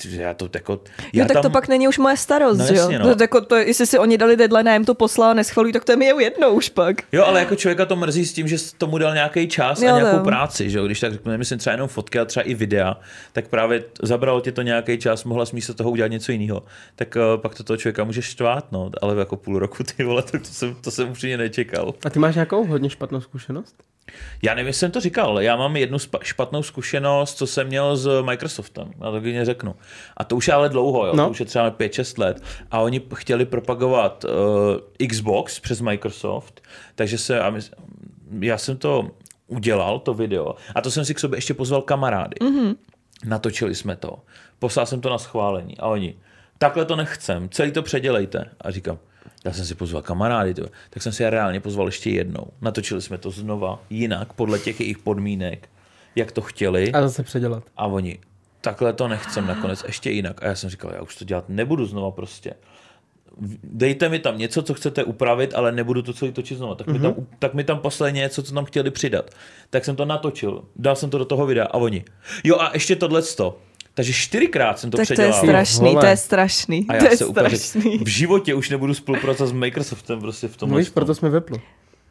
já 0.04 0.34
to 0.34 0.48
jako... 0.54 0.80
Já 1.12 1.22
jo, 1.22 1.28
tak 1.28 1.34
tam... 1.34 1.42
to 1.42 1.50
pak 1.50 1.68
není 1.68 1.88
už 1.88 1.98
moje 1.98 2.16
starost, 2.16 2.58
no, 2.58 2.66
že 2.66 2.74
jasně, 2.74 2.94
jo? 2.94 3.02
No. 3.04 3.14
To, 3.14 3.22
jako, 3.22 3.40
to, 3.40 3.56
jestli 3.56 3.86
si 3.86 3.98
oni 3.98 4.18
dali 4.18 4.36
deadline 4.36 4.70
a 4.70 4.74
jim 4.74 4.84
to 4.84 4.94
poslal 4.94 5.30
a 5.30 5.34
neschvalují, 5.34 5.72
tak 5.72 5.84
to 5.84 5.92
je 5.92 5.96
mi 5.96 6.04
jedno 6.04 6.50
už 6.50 6.68
pak. 6.68 6.96
Jo, 7.12 7.24
ale 7.24 7.40
jako 7.40 7.56
člověka 7.56 7.86
to 7.86 7.96
mrzí 7.96 8.26
s 8.26 8.32
tím, 8.32 8.48
že 8.48 8.56
tomu 8.78 8.98
dal 8.98 9.14
nějaký 9.14 9.48
čas 9.48 9.82
jo, 9.82 9.94
a 9.94 9.98
nějakou 9.98 10.16
jo. 10.16 10.24
práci, 10.24 10.70
že 10.70 10.78
jo? 10.78 10.86
Když 10.86 11.00
tak 11.00 11.12
řeknu, 11.12 11.30
nemyslím 11.30 11.58
třeba 11.58 11.74
jenom 11.74 11.88
fotky, 11.88 12.18
ale 12.18 12.26
třeba 12.26 12.44
i 12.44 12.54
videa, 12.54 12.96
tak 13.32 13.48
právě 13.48 13.84
zabralo 14.02 14.40
ti 14.40 14.52
to 14.52 14.62
nějaký 14.62 14.98
čas, 14.98 15.24
mohla 15.24 15.46
jsi 15.46 15.54
místo 15.54 15.74
toho 15.74 15.90
udělat 15.90 16.10
něco 16.10 16.32
jiného. 16.32 16.62
Tak 16.96 17.16
uh, 17.16 17.40
pak 17.40 17.54
to 17.54 17.64
toho 17.64 17.76
člověka 17.76 18.04
může 18.04 18.22
štvát, 18.22 18.72
no, 18.72 18.90
ale 19.02 19.16
jako 19.16 19.36
půl 19.36 19.58
roku 19.58 19.82
ty 19.82 20.04
vole, 20.04 20.22
tak 20.22 20.42
to 20.42 20.48
jsem, 20.48 20.74
to 20.74 20.90
jsem 20.90 21.10
upřímně 21.10 21.36
nečekal. 21.36 21.94
A 22.04 22.10
ty 22.10 22.18
máš 22.18 22.34
nějakou 22.34 22.66
hodně 22.66 22.90
špatnou 22.90 23.20
zkušenost? 23.20 23.74
Já 24.42 24.54
nevím, 24.54 24.66
jestli 24.66 24.80
jsem 24.80 24.90
to 24.90 25.00
říkal, 25.00 25.40
já 25.40 25.56
mám 25.56 25.76
jednu 25.76 25.98
špatnou 26.22 26.62
zkušenost, 26.62 27.34
co 27.34 27.46
jsem 27.46 27.66
měl 27.66 27.96
s 27.96 28.22
Microsoftem, 28.22 28.90
já 29.04 29.10
to 29.10 29.20
klidně 29.20 29.44
řeknu. 29.44 29.74
A 30.16 30.24
to 30.24 30.36
už 30.36 30.48
je 30.48 30.54
ale 30.54 30.68
dlouho, 30.68 31.06
jo? 31.06 31.12
No. 31.16 31.24
to 31.24 31.30
už 31.30 31.40
je 31.40 31.46
třeba 31.46 31.70
5-6 31.70 32.20
let. 32.20 32.42
A 32.70 32.80
oni 32.80 33.02
chtěli 33.14 33.44
propagovat 33.44 34.24
uh, 34.24 35.06
Xbox 35.08 35.60
přes 35.60 35.80
Microsoft, 35.80 36.62
takže 36.94 37.18
se, 37.18 37.40
a 37.40 37.50
my, 37.50 37.60
já 38.40 38.58
jsem 38.58 38.76
to 38.76 39.10
udělal, 39.46 39.98
to 39.98 40.14
video, 40.14 40.54
a 40.74 40.80
to 40.80 40.90
jsem 40.90 41.04
si 41.04 41.14
k 41.14 41.18
sobě 41.18 41.36
ještě 41.36 41.54
pozval 41.54 41.82
kamarády. 41.82 42.36
Mm-hmm. 42.40 42.76
Natočili 43.24 43.74
jsme 43.74 43.96
to. 43.96 44.18
Poslal 44.58 44.86
jsem 44.86 45.00
to 45.00 45.10
na 45.10 45.18
schválení 45.18 45.78
a 45.78 45.86
oni, 45.86 46.14
takhle 46.58 46.84
to 46.84 46.96
nechcem, 46.96 47.48
celý 47.48 47.72
to 47.72 47.82
předělejte. 47.82 48.44
A 48.60 48.70
říkám, 48.70 48.98
já 49.48 49.54
jsem 49.54 49.64
si 49.64 49.74
pozval 49.74 50.02
kamarády, 50.02 50.54
to, 50.54 50.66
tak 50.90 51.02
jsem 51.02 51.12
si 51.12 51.22
je 51.22 51.30
reálně 51.30 51.60
pozval 51.60 51.86
ještě 51.86 52.10
jednou. 52.10 52.46
Natočili 52.60 53.02
jsme 53.02 53.18
to 53.18 53.30
znova, 53.30 53.82
jinak, 53.90 54.32
podle 54.32 54.58
těch 54.58 54.80
jejich 54.80 54.98
podmínek, 54.98 55.68
jak 56.16 56.32
to 56.32 56.40
chtěli. 56.40 56.92
A 56.92 57.02
zase 57.02 57.22
předělat. 57.22 57.64
A 57.76 57.86
oni, 57.86 58.18
takhle 58.60 58.92
to 58.92 59.08
nechcem 59.08 59.46
nakonec, 59.46 59.84
ještě 59.86 60.10
jinak. 60.10 60.42
A 60.42 60.46
já 60.46 60.54
jsem 60.54 60.70
říkal, 60.70 60.92
já 60.94 61.02
už 61.02 61.16
to 61.16 61.24
dělat 61.24 61.44
nebudu 61.48 61.86
znova 61.86 62.10
prostě. 62.10 62.54
Dejte 63.64 64.08
mi 64.08 64.18
tam 64.18 64.38
něco, 64.38 64.62
co 64.62 64.74
chcete 64.74 65.04
upravit, 65.04 65.54
ale 65.54 65.72
nebudu 65.72 66.02
to 66.02 66.12
celý 66.12 66.32
točit 66.32 66.58
znova. 66.58 66.74
Tak, 66.74 66.86
mm-hmm. 66.86 66.92
mi 66.92 66.98
tam, 66.98 67.12
mhm. 67.12 67.26
tak 67.38 67.54
mi 67.54 67.64
tam 67.64 67.78
poslali 67.78 68.12
něco, 68.12 68.42
co 68.42 68.54
tam 68.54 68.64
chtěli 68.64 68.90
přidat. 68.90 69.30
Tak 69.70 69.84
jsem 69.84 69.96
to 69.96 70.04
natočil, 70.04 70.64
dal 70.76 70.96
jsem 70.96 71.10
to 71.10 71.18
do 71.18 71.24
toho 71.24 71.46
videa 71.46 71.66
a 71.66 71.74
oni. 71.74 72.04
Jo 72.44 72.58
a 72.58 72.70
ještě 72.74 72.96
tohle 72.96 73.22
takže 73.98 74.12
čtyřikrát 74.12 74.78
jsem 74.78 74.90
to 74.90 74.96
tak 74.96 75.04
předělal. 75.04 75.32
to 75.32 75.46
je 75.46 75.50
strašný, 75.50 75.96
to 76.00 76.06
je 76.06 76.16
strašný. 76.16 76.86
A 76.88 76.94
já 76.94 77.00
to 77.00 77.06
je 77.06 77.16
se 77.16 77.24
strašný. 77.24 77.98
v 77.98 78.08
životě 78.08 78.54
už 78.54 78.70
nebudu 78.70 78.94
spolupracovat 78.94 79.48
s 79.48 79.52
Microsoftem 79.52 80.20
prostě 80.20 80.48
v 80.48 80.56
tom. 80.56 80.70
No 80.70 80.76
víš, 80.76 80.88
proto 80.88 81.14
jsme 81.14 81.30
vyplu. 81.30 81.60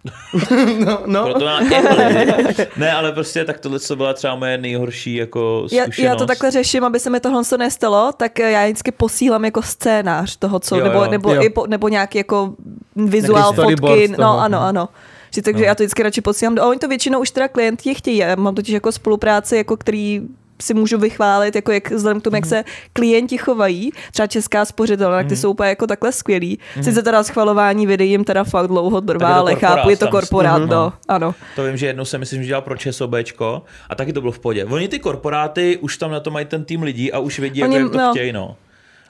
no, 0.85 0.99
no. 1.05 1.23
Proto 1.23 1.45
ne, 2.77 2.91
ale 2.91 3.11
prostě 3.11 3.45
tak 3.45 3.59
tohle 3.59 3.79
to 3.79 3.95
byla 3.95 4.13
třeba 4.13 4.35
moje 4.35 4.57
nejhorší 4.57 5.15
jako 5.15 5.63
zkušenost. 5.67 5.99
Já, 5.99 6.05
já 6.05 6.15
to 6.15 6.25
takhle 6.25 6.51
řeším, 6.51 6.83
aby 6.83 6.99
se 6.99 7.09
mi 7.09 7.19
tohle 7.19 7.41
nestalo, 7.57 8.11
tak 8.17 8.39
já 8.39 8.65
vždycky 8.65 8.91
posílám 8.91 9.45
jako 9.45 9.61
scénář 9.61 10.37
toho, 10.37 10.59
co, 10.59 10.75
jo, 10.75 10.83
nebo, 10.83 10.97
jo. 10.97 11.11
Nebo, 11.11 11.33
jo. 11.33 11.41
I 11.41 11.49
po, 11.49 11.67
nebo 11.67 11.87
nějaký 11.87 12.17
jako 12.17 12.53
vizuál, 12.95 13.53
fotky, 13.53 14.07
no 14.17 14.39
ano, 14.39 14.61
ano. 14.61 14.89
Že, 15.31 15.41
takže 15.41 15.61
no. 15.63 15.65
já 15.65 15.75
to 15.75 15.83
vždycky 15.83 16.03
radši 16.03 16.21
posílám. 16.21 16.59
A 16.59 16.67
oni 16.67 16.79
to 16.79 16.87
většinou 16.87 17.19
už 17.21 17.31
teda 17.31 17.47
klienti 17.47 17.95
chtějí. 17.95 18.17
Já 18.17 18.35
mám 18.35 18.55
totiž 18.55 18.73
jako 18.73 18.91
spolupráci, 18.91 19.57
jako 19.57 19.77
který 19.77 20.21
si 20.61 20.73
můžu 20.73 20.97
vychválit, 20.97 21.55
jako 21.55 21.71
jak 21.71 21.91
vzhledem 21.91 22.21
k 22.21 22.23
tomu, 22.23 22.35
jak 22.35 22.45
mhm. 22.45 22.49
se 22.49 22.63
klienti 22.93 23.37
chovají, 23.37 23.91
třeba 24.11 24.27
česká 24.27 24.65
spořitelna, 24.65 25.17
mm. 25.17 25.27
ty 25.27 25.33
mhm. 25.33 25.41
jsou 25.41 25.51
úplně 25.51 25.69
jako 25.69 25.87
takhle 25.87 26.11
skvělí. 26.11 26.59
Mm. 26.75 26.83
Sice 26.83 27.03
teda 27.03 27.23
schvalování 27.23 27.87
videí 27.87 28.09
jim 28.09 28.23
teda 28.23 28.43
fakt 28.43 28.67
dlouho 28.67 29.01
trvá, 29.01 29.35
ale 29.35 29.55
chápu, 29.55 29.89
je 29.89 29.97
to 29.97 30.07
korporát, 30.07 30.61
mm. 30.61 30.69
no, 30.69 30.93
ano. 31.07 31.35
To 31.55 31.63
vím, 31.63 31.77
že 31.77 31.85
jednou 31.85 32.05
jsem 32.05 32.19
myslím, 32.19 32.41
že 32.41 32.47
dělal 32.47 32.61
pro 32.61 32.77
ČSOBčko 32.77 33.61
a 33.89 33.95
taky 33.95 34.13
to 34.13 34.21
bylo 34.21 34.31
v 34.31 34.39
podě. 34.39 34.65
Oni 34.65 34.87
ty 34.87 34.99
korporáty 34.99 35.77
už 35.81 35.97
tam 35.97 36.11
na 36.11 36.19
to 36.19 36.31
mají 36.31 36.45
ten 36.45 36.65
tým 36.65 36.83
lidí 36.83 37.11
a 37.11 37.19
už 37.19 37.39
vědí, 37.39 37.63
Oni, 37.63 37.75
jak, 37.75 37.83
jak 37.83 37.91
to 37.91 37.97
no. 37.97 38.11
chtějí, 38.11 38.31
no 38.31 38.55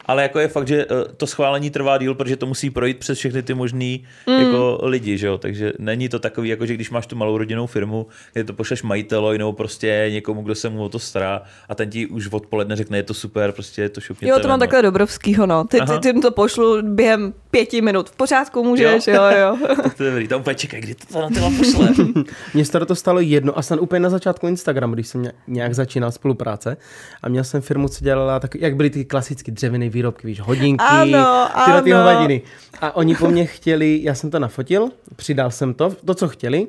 ale 0.08 0.24
jako 0.24 0.40
je 0.40 0.48
fakt, 0.48 0.68
že 0.68 0.86
eh, 0.86 0.88
to 1.18 1.28
schválení 1.28 1.70
trvá 1.70 1.98
díl, 1.98 2.16
protože 2.16 2.36
to 2.36 2.46
musí 2.46 2.70
projít 2.70 2.98
přes 2.98 3.18
všechny 3.18 3.44
ty 3.44 3.54
možný 3.54 4.04
mm. 4.28 4.34
jako 4.34 4.80
lidi, 4.82 5.18
že 5.18 5.28
jo? 5.28 5.38
takže 5.38 5.74
není 5.80 6.10
to 6.10 6.20
takový, 6.20 6.50
jako 6.50 6.66
že 6.66 6.74
když 6.74 6.90
máš 6.90 7.08
tu 7.08 7.16
malou 7.16 7.38
rodinnou 7.38 7.68
firmu, 7.68 8.08
kde 8.34 8.44
to 8.44 8.54
pošleš 8.54 8.84
majitelovi 8.84 9.38
nebo 9.38 9.54
prostě 9.54 10.08
někomu, 10.12 10.42
kdo 10.42 10.56
se 10.56 10.70
mu 10.70 10.84
o 10.84 10.90
to 10.90 11.00
stará 11.00 11.42
a 11.70 11.76
ten 11.76 11.90
ti 11.90 12.08
už 12.08 12.28
odpoledne 12.32 12.76
řekne, 12.76 12.98
je 12.98 13.04
to 13.04 13.14
super, 13.14 13.52
prostě 13.52 13.82
je 13.82 13.90
to 13.90 14.02
šupně. 14.02 14.30
Jo, 14.30 14.40
to 14.40 14.48
mám 14.48 14.60
takhle 14.60 14.82
Dobrovskýho, 14.82 15.46
no. 15.46 15.64
Ty, 15.64 15.80
ty, 15.80 16.14
ty, 16.14 16.20
to 16.20 16.32
pošlu 16.32 16.82
během 16.82 17.34
pěti 17.52 17.82
minut. 17.82 18.10
V 18.10 18.16
pořádku 18.16 18.64
můžeš, 18.64 19.08
jo, 19.08 19.14
jo. 19.14 19.38
jo. 19.38 19.58
to 19.98 20.04
je 20.04 20.10
dobrý, 20.10 20.28
tam 20.28 20.42
úplně 20.42 20.56
čekaj, 20.56 20.82
kdy 20.82 20.96
to 20.96 21.22
na 21.22 21.30
tyma 21.30 21.52
pošle. 21.58 21.90
Mně 22.54 22.66
se 22.66 22.80
to 22.86 22.96
stalo 22.96 23.20
jedno 23.20 23.58
a 23.58 23.62
snad 23.62 23.82
úplně 23.82 24.00
na 24.00 24.10
začátku 24.10 24.48
Instagram, 24.48 24.92
když 24.92 25.08
jsem 25.08 25.24
nějak 25.48 25.74
začínal 25.74 26.12
spolupráce 26.12 26.78
a 27.24 27.30
měl 27.30 27.44
jsem 27.44 27.62
firmu, 27.62 27.90
co 27.90 28.04
dělala, 28.04 28.40
tak, 28.40 28.56
jak 28.56 28.76
byly 28.76 28.90
ty 28.90 29.06
klasické 29.06 29.52
dřevěné 29.52 29.90
výrobky, 29.98 30.28
víš, 30.28 30.40
hodinky, 30.40 30.86
ano, 30.86 31.50
tyhle 31.66 31.82
ty 31.82 31.92
hovadiny. 31.92 32.42
A 32.82 32.96
oni 32.96 33.16
po 33.16 33.28
mně 33.30 33.46
chtěli, 33.46 34.00
já 34.04 34.16
jsem 34.16 34.32
to 34.32 34.40
nafotil, 34.40 34.90
přidal 35.16 35.52
jsem 35.52 35.74
to, 35.74 35.96
to, 36.06 36.14
co 36.14 36.28
chtěli, 36.28 36.68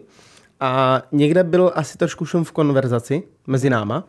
a 0.60 1.02
někde 1.12 1.44
byl 1.44 1.72
asi 1.74 1.98
trošku 1.98 2.26
šum 2.26 2.44
v 2.44 2.52
konverzaci 2.52 3.22
mezi 3.46 3.70
náma 3.70 4.04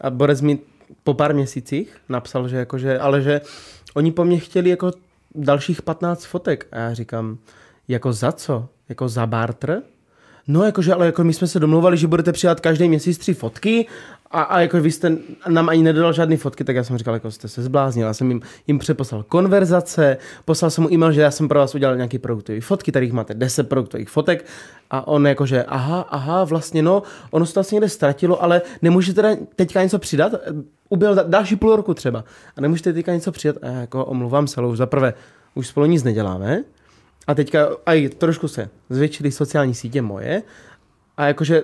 a 0.00 0.10
Borec 0.10 0.40
mi 0.40 0.58
po 1.04 1.14
pár 1.14 1.34
měsících 1.34 1.96
napsal, 2.08 2.48
že 2.48 2.56
jakože, 2.56 2.98
ale 2.98 3.22
že 3.22 3.40
oni 3.94 4.12
po 4.12 4.24
mně 4.24 4.38
chtěli 4.38 4.70
jako 4.70 4.92
dalších 5.34 5.82
15 5.82 6.24
fotek. 6.24 6.66
A 6.72 6.78
já 6.78 6.94
říkám, 6.94 7.38
jako 7.88 8.12
za 8.12 8.32
co? 8.32 8.68
Jako 8.88 9.08
za 9.08 9.26
barter? 9.26 9.82
No, 10.48 10.64
jakože, 10.64 10.94
ale 10.94 11.06
jako 11.06 11.24
my 11.24 11.32
jsme 11.32 11.46
se 11.46 11.60
domluvali, 11.60 11.96
že 11.96 12.06
budete 12.06 12.32
přidat 12.32 12.60
každý 12.60 12.88
měsíc 12.88 13.18
tři 13.18 13.34
fotky 13.34 13.86
a, 14.32 14.42
a 14.42 14.60
jako 14.60 14.80
vy 14.80 14.90
jste 14.90 15.16
nám 15.48 15.68
ani 15.68 15.82
nedodal 15.82 16.12
žádné 16.12 16.36
fotky, 16.36 16.64
tak 16.64 16.76
já 16.76 16.84
jsem 16.84 16.98
říkal, 16.98 17.14
jako 17.14 17.30
jste 17.30 17.48
se 17.48 17.62
zbláznil. 17.62 18.06
Já 18.06 18.14
jsem 18.14 18.28
jim, 18.30 18.40
jim 18.66 18.78
přeposlal 18.78 19.22
konverzace, 19.22 20.16
poslal 20.44 20.70
jsem 20.70 20.82
mu 20.82 20.92
e-mail, 20.92 21.12
že 21.12 21.20
já 21.20 21.30
jsem 21.30 21.48
pro 21.48 21.58
vás 21.58 21.74
udělal 21.74 21.96
nějaký 21.96 22.18
produktový 22.18 22.60
fotky, 22.60 22.92
tady 22.92 23.12
máte 23.12 23.34
10 23.34 23.68
produktových 23.68 24.10
fotek 24.10 24.44
a 24.90 25.06
on 25.06 25.26
jakože, 25.26 25.64
aha, 25.64 26.00
aha, 26.00 26.44
vlastně 26.44 26.82
no, 26.82 27.02
ono 27.30 27.46
se 27.46 27.54
to 27.54 27.60
asi 27.60 27.74
někde 27.74 27.88
ztratilo, 27.88 28.42
ale 28.42 28.62
nemůžete 28.82 29.22
teda 29.22 29.36
teďka 29.56 29.82
něco 29.82 29.98
přidat? 29.98 30.32
Ubyl 30.88 31.14
další 31.14 31.56
půl 31.56 31.76
roku 31.76 31.94
třeba. 31.94 32.24
A 32.56 32.60
nemůžete 32.60 32.92
teďka 32.92 33.14
něco 33.14 33.32
přidat? 33.32 33.56
A 33.62 33.66
já 33.66 33.80
jako 33.80 34.04
omluvám 34.04 34.46
se, 34.46 34.60
ale 34.60 34.68
už 34.68 34.78
za 34.78 34.86
prvé, 34.86 35.14
už 35.54 35.66
spolu 35.66 35.86
nic 35.86 36.04
neděláme. 36.04 36.64
A 37.26 37.34
teďka 37.34 37.68
aj 37.86 38.08
trošku 38.08 38.48
se 38.48 38.68
zvětšily 38.90 39.32
sociální 39.32 39.74
sítě 39.74 40.02
moje 40.02 40.42
a 41.16 41.26
jakože 41.26 41.62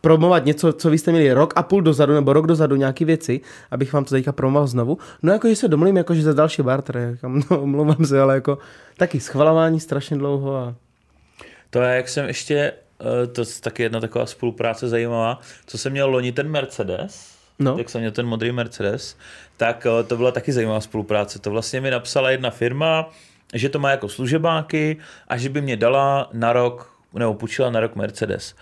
promovat 0.00 0.44
něco, 0.44 0.72
co 0.72 0.90
vy 0.90 0.98
jste 0.98 1.12
měli 1.12 1.32
rok 1.32 1.52
a 1.56 1.62
půl 1.62 1.82
dozadu 1.82 2.14
nebo 2.14 2.32
rok 2.32 2.46
dozadu 2.46 2.76
nějaké 2.76 3.04
věci, 3.04 3.40
abych 3.70 3.92
vám 3.92 4.04
to 4.04 4.10
teďka 4.10 4.32
promoval 4.32 4.66
znovu. 4.66 4.98
No 5.22 5.32
jakože 5.32 5.56
se 5.56 5.68
domluvím, 5.68 5.96
jakože 5.96 6.22
za 6.22 6.32
další 6.32 6.62
barter, 6.62 7.18
no 7.50 7.60
omlouvám 7.60 8.04
se, 8.04 8.20
ale 8.20 8.34
jako 8.34 8.58
taky 8.96 9.20
schvalování 9.20 9.80
strašně 9.80 10.16
dlouho 10.16 10.56
a... 10.56 10.74
To 11.70 11.82
je, 11.82 11.96
jak 11.96 12.08
jsem 12.08 12.26
ještě, 12.26 12.72
eh, 13.00 13.26
to 13.26 13.40
je 13.40 13.46
taky 13.60 13.82
jedna 13.82 14.00
taková 14.00 14.26
spolupráce 14.26 14.88
zajímavá, 14.88 15.40
co 15.66 15.78
jsem 15.78 15.92
měl 15.92 16.10
loni 16.10 16.32
ten 16.32 16.50
Mercedes, 16.50 17.34
no. 17.58 17.74
jak 17.78 17.90
jsem 17.90 18.00
měl 18.00 18.10
ten 18.10 18.26
modrý 18.26 18.52
Mercedes, 18.52 19.16
tak 19.56 19.86
eh, 19.86 20.02
to 20.02 20.16
byla 20.16 20.32
taky 20.32 20.52
zajímavá 20.52 20.80
spolupráce. 20.80 21.38
To 21.38 21.50
vlastně 21.50 21.80
mi 21.80 21.90
napsala 21.90 22.30
jedna 22.30 22.50
firma, 22.50 23.10
že 23.54 23.68
to 23.68 23.78
má 23.78 23.90
jako 23.90 24.08
služebáky 24.08 24.96
a 25.28 25.36
že 25.36 25.48
by 25.48 25.60
mě 25.60 25.76
dala 25.76 26.30
na 26.32 26.52
rok, 26.52 26.94
nebo 27.14 27.34
půjčila 27.34 27.70
na 27.70 27.80
rok 27.80 27.96
Mercedes. 27.96 28.54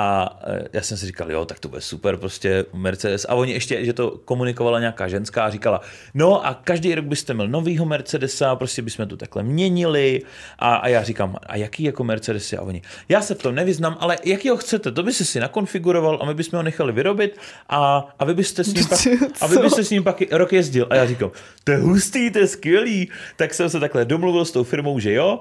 A 0.00 0.38
eh, 0.46 0.68
já 0.72 0.82
jsem 0.82 0.96
si 0.96 1.06
říkal, 1.06 1.32
jo, 1.32 1.44
tak 1.44 1.58
to 1.58 1.68
bude 1.68 1.80
super, 1.80 2.16
prostě 2.16 2.64
Mercedes. 2.72 3.26
A 3.28 3.34
oni 3.34 3.52
ještě, 3.52 3.84
že 3.84 3.92
to 3.92 4.10
komunikovala 4.24 4.80
nějaká 4.80 5.08
ženská 5.08 5.44
a 5.44 5.50
říkala, 5.50 5.80
no 6.14 6.46
a 6.46 6.54
každý 6.54 6.94
rok 6.94 7.04
byste 7.04 7.34
měl 7.34 7.48
novýho 7.48 7.84
Mercedesa, 7.84 8.56
prostě 8.56 8.82
bychom 8.82 9.08
to 9.08 9.16
takhle 9.16 9.42
měnili. 9.42 10.22
A, 10.58 10.74
a 10.74 10.88
já 10.88 11.02
říkám, 11.02 11.36
a 11.46 11.56
jaký 11.56 11.82
jako 11.82 12.04
Mercedes 12.04 12.52
je? 12.52 12.58
A 12.58 12.62
oni, 12.62 12.82
já 13.08 13.22
se 13.22 13.34
v 13.34 13.42
tom 13.42 13.54
nevyznám, 13.54 13.96
ale 14.00 14.16
jaký 14.24 14.48
ho 14.48 14.56
chcete, 14.56 14.92
to 14.92 15.02
by 15.02 15.12
se 15.12 15.24
si 15.24 15.40
nakonfiguroval 15.40 16.18
a 16.22 16.26
my 16.26 16.34
bychom 16.34 16.56
ho 16.56 16.62
nechali 16.62 16.92
vyrobit 16.92 17.38
a, 17.68 18.08
a 18.18 18.24
vy 18.24 18.34
byste 18.34 18.64
s 18.64 18.74
ním 18.74 18.86
pak, 18.88 18.98
a 19.40 19.46
vy 19.46 19.56
byste 19.56 19.84
s 19.84 19.90
ním 19.90 20.04
pak 20.04 20.22
rok 20.30 20.52
jezdil. 20.52 20.86
A 20.90 20.94
já 20.94 21.06
říkám, 21.06 21.30
to 21.64 21.72
je 21.72 21.78
hustý, 21.78 22.30
to 22.30 22.38
je 22.38 22.46
skvělý. 22.46 23.10
Tak 23.36 23.54
jsem 23.54 23.70
se 23.70 23.80
takhle 23.80 24.04
domluvil 24.04 24.44
s 24.44 24.50
tou 24.50 24.64
firmou, 24.64 24.98
že 24.98 25.12
jo. 25.12 25.40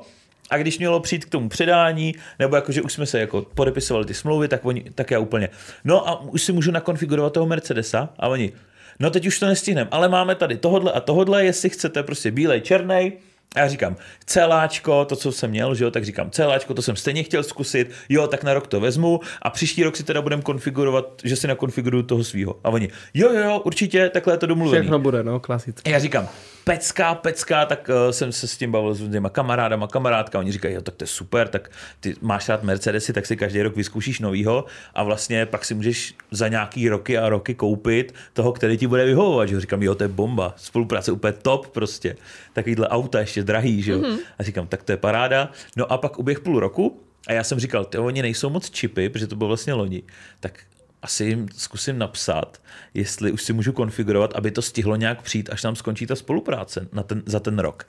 A 0.49 0.57
když 0.57 0.79
mělo 0.79 0.99
přijít 0.99 1.25
k 1.25 1.29
tomu 1.29 1.49
předání, 1.49 2.15
nebo 2.39 2.55
jako, 2.55 2.71
že 2.71 2.81
už 2.81 2.93
jsme 2.93 3.05
se 3.05 3.19
jako 3.19 3.41
podepisovali 3.41 4.05
ty 4.05 4.13
smlouvy, 4.13 4.47
tak, 4.47 4.65
oni, 4.65 4.85
tak 4.95 5.11
já 5.11 5.19
úplně, 5.19 5.49
no 5.83 6.09
a 6.09 6.21
už 6.21 6.41
si 6.41 6.51
můžu 6.51 6.71
nakonfigurovat 6.71 7.33
toho 7.33 7.45
Mercedesa 7.45 8.09
a 8.19 8.27
oni, 8.27 8.51
no 8.99 9.09
teď 9.09 9.27
už 9.27 9.39
to 9.39 9.45
nestihneme, 9.45 9.89
ale 9.91 10.09
máme 10.09 10.35
tady 10.35 10.57
tohodle 10.57 10.91
a 10.91 10.99
tohodle, 10.99 11.45
jestli 11.45 11.69
chcete 11.69 12.03
prostě 12.03 12.31
bílej, 12.31 12.61
černý. 12.61 13.13
A 13.55 13.59
já 13.59 13.67
říkám, 13.67 13.95
celáčko, 14.25 15.05
to, 15.05 15.15
co 15.15 15.31
jsem 15.31 15.49
měl, 15.49 15.75
že 15.75 15.83
jo, 15.83 15.91
tak 15.91 16.05
říkám, 16.05 16.31
celáčko, 16.31 16.73
to 16.73 16.81
jsem 16.81 16.95
stejně 16.95 17.23
chtěl 17.23 17.43
zkusit, 17.43 17.91
jo, 18.09 18.27
tak 18.27 18.43
na 18.43 18.53
rok 18.53 18.67
to 18.67 18.79
vezmu 18.79 19.19
a 19.41 19.49
příští 19.49 19.83
rok 19.83 19.95
si 19.95 20.03
teda 20.03 20.21
budeme 20.21 20.41
konfigurovat, 20.41 21.21
že 21.23 21.35
si 21.35 21.47
nakonfiguruju 21.47 22.03
toho 22.03 22.23
svého. 22.23 22.59
A 22.63 22.69
oni, 22.69 22.89
jo, 23.13 23.33
jo, 23.33 23.39
jo, 23.39 23.61
určitě, 23.65 24.09
takhle 24.09 24.33
je 24.33 24.37
to 24.37 24.45
domluvený. 24.45 24.81
Všechno 24.81 24.99
bude, 24.99 25.23
no, 25.23 25.39
klasicky. 25.39 25.91
A 25.91 25.93
já 25.93 25.99
říkám, 25.99 26.29
pecka, 26.67 27.15
pecka, 27.15 27.65
tak 27.65 27.89
uh, 27.89 28.11
jsem 28.11 28.31
se 28.31 28.47
s 28.47 28.57
tím 28.57 28.71
bavil 28.71 28.93
s 28.93 29.11
těma 29.11 29.29
kamarádama, 29.29 29.87
kamarádka, 29.87 30.39
oni 30.39 30.51
říkají, 30.51 30.75
jo, 30.75 30.81
tak 30.81 30.95
to 30.95 31.03
je 31.03 31.07
super, 31.07 31.47
tak 31.47 31.71
ty 31.99 32.15
máš 32.21 32.49
rád 32.49 32.63
Mercedesy, 32.63 33.13
tak 33.13 33.25
si 33.25 33.37
každý 33.37 33.61
rok 33.61 33.75
vyzkoušíš 33.75 34.19
novýho 34.19 34.65
a 34.93 35.03
vlastně 35.03 35.45
pak 35.45 35.65
si 35.65 35.73
můžeš 35.73 36.13
za 36.31 36.47
nějaký 36.47 36.89
roky 36.89 37.17
a 37.17 37.29
roky 37.29 37.55
koupit 37.55 38.13
toho, 38.33 38.51
který 38.51 38.77
ti 38.77 38.87
bude 38.87 39.05
vyhovovat, 39.05 39.49
že 39.49 39.55
jo, 39.55 39.61
říkám, 39.61 39.83
jo, 39.83 39.95
to 39.95 40.03
je 40.03 40.07
bomba, 40.07 40.53
spolupráce 40.57 41.11
úplně 41.11 41.33
top 41.33 41.67
prostě, 41.67 42.15
takovýhle 42.53 42.87
auta 42.87 43.19
ještě 43.19 43.43
drahý, 43.43 43.81
že 43.81 43.91
jo, 43.91 43.99
mm-hmm. 43.99 44.17
a 44.39 44.43
říkám, 44.43 44.67
tak 44.67 44.83
to 44.83 44.91
je 44.91 44.97
paráda, 44.97 45.51
no 45.75 45.91
a 45.91 45.97
pak 45.97 46.19
uběh 46.19 46.39
půl 46.39 46.59
roku 46.59 47.01
a 47.27 47.33
já 47.33 47.43
jsem 47.43 47.59
říkal, 47.59 47.85
ty, 47.85 47.97
oni 47.97 48.21
nejsou 48.21 48.49
moc 48.49 48.69
čipy, 48.69 49.09
protože 49.09 49.27
to 49.27 49.35
bylo 49.35 49.47
vlastně 49.47 49.73
loni, 49.73 50.03
tak 50.39 50.59
asi 51.01 51.23
jim 51.25 51.47
zkusím 51.55 51.97
napsat, 51.97 52.61
jestli 52.93 53.31
už 53.31 53.43
si 53.43 53.53
můžu 53.53 53.71
konfigurovat, 53.71 54.35
aby 54.35 54.51
to 54.51 54.61
stihlo 54.61 54.95
nějak 54.95 55.21
přijít, 55.21 55.49
až 55.49 55.61
tam 55.61 55.75
skončí 55.75 56.07
ta 56.07 56.15
spolupráce 56.15 56.87
na 56.93 57.03
ten, 57.03 57.23
za 57.25 57.39
ten 57.39 57.59
rok. 57.59 57.87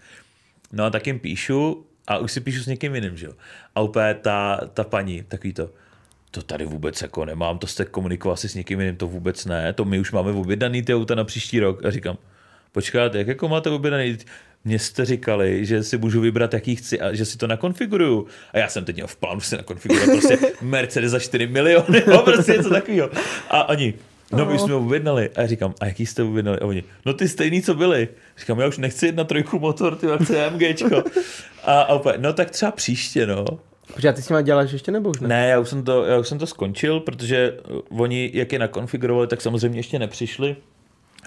No 0.73 0.85
a 0.85 0.91
tak 0.91 1.07
jim 1.07 1.19
píšu 1.19 1.87
a 2.07 2.19
už 2.19 2.33
si 2.33 2.41
píšu 2.41 2.63
s 2.63 2.67
někým 2.67 2.95
jiným, 2.95 3.17
že 3.17 3.27
jo. 3.27 3.33
A 3.75 3.81
úplně 3.81 4.15
ta, 4.15 4.61
ta 4.75 4.85
paní, 4.85 5.23
takový 5.23 5.53
to, 5.53 5.71
to 6.31 6.43
tady 6.43 6.65
vůbec 6.65 7.03
jako 7.03 7.25
nemám, 7.25 7.59
to 7.59 7.67
jste 7.67 7.85
komunikoval 7.85 8.37
s 8.37 8.55
někým 8.55 8.81
jiným, 8.81 8.97
to 8.97 9.07
vůbec 9.07 9.45
ne, 9.45 9.73
to 9.73 9.85
my 9.85 10.01
už 10.01 10.13
máme 10.13 10.33
objednaný 10.33 10.83
ty 10.83 10.95
auta 10.95 11.15
na 11.15 11.25
příští 11.25 11.61
rok. 11.61 11.85
A 11.85 11.91
říkám, 11.91 12.19
počkáte, 12.73 13.19
jak 13.19 13.27
jako 13.27 13.49
máte 13.49 13.71
objednaný? 13.71 14.19
Mně 14.65 14.79
jste 14.79 15.05
říkali, 15.05 15.67
že 15.67 15.83
si 15.83 15.99
můžu 15.99 16.21
vybrat, 16.21 16.55
jaký 16.55 16.77
chci 16.77 17.01
a 17.01 17.15
že 17.15 17.25
si 17.25 17.39
to 17.39 17.47
nakonfiguruju. 17.47 18.27
A 18.53 18.59
já 18.59 18.69
jsem 18.69 18.85
teď 18.85 18.97
měl 18.97 19.07
v 19.07 19.17
plánu 19.17 19.41
si 19.41 19.57
nakonfigurovat 19.57 20.11
prostě 20.11 20.39
Mercedes 20.63 21.11
za 21.11 21.19
4 21.19 21.47
miliony, 21.47 22.03
no 22.07 22.23
prostě 22.23 22.53
něco 22.53 22.71
takového. 22.71 23.11
A 23.51 23.69
oni, 23.69 23.95
no 24.33 24.47
my 24.47 24.59
jsme 24.59 24.75
objednali. 24.75 25.31
A 25.37 25.41
já 25.41 25.47
říkám, 25.47 25.75
a 25.81 25.87
jaký 25.87 26.07
jste 26.07 26.23
objednali? 26.23 26.59
A 26.59 26.65
oni, 26.67 26.85
no 27.07 27.15
ty 27.15 27.29
stejný, 27.29 27.63
co 27.63 27.75
byli. 27.75 28.09
Říkám, 28.39 28.61
já 28.61 28.67
už 28.67 28.79
nechci 28.79 29.07
jít 29.07 29.17
na 29.17 29.25
trojku 29.25 29.59
motor, 29.59 29.97
ty 29.97 30.07
chci 30.23 30.41
AMGčko. 30.41 31.03
A, 31.65 31.81
a 31.81 31.95
opět, 31.95 32.21
no 32.21 32.33
tak 32.33 32.51
třeba 32.51 32.73
příště, 32.73 33.27
no. 33.27 33.45
Protože 33.95 34.13
ty 34.13 34.23
s 34.23 34.29
nimi 34.29 34.43
děláš 34.43 34.73
ještě 34.73 34.93
nebo 34.93 35.11
už 35.11 35.21
ne? 35.21 35.29
Ne, 35.29 35.49
já 35.49 35.59
už 35.59 35.69
jsem 35.69 35.83
to, 35.85 36.05
já 36.05 36.19
už 36.19 36.29
jsem 36.29 36.39
to 36.39 36.47
skončil, 36.47 37.01
protože 37.01 37.57
oni, 37.91 38.31
jak 38.35 38.53
je 38.53 38.59
nakonfigurovali, 38.59 39.27
tak 39.27 39.41
samozřejmě 39.41 39.79
ještě 39.79 39.99
nepřišli 39.99 40.57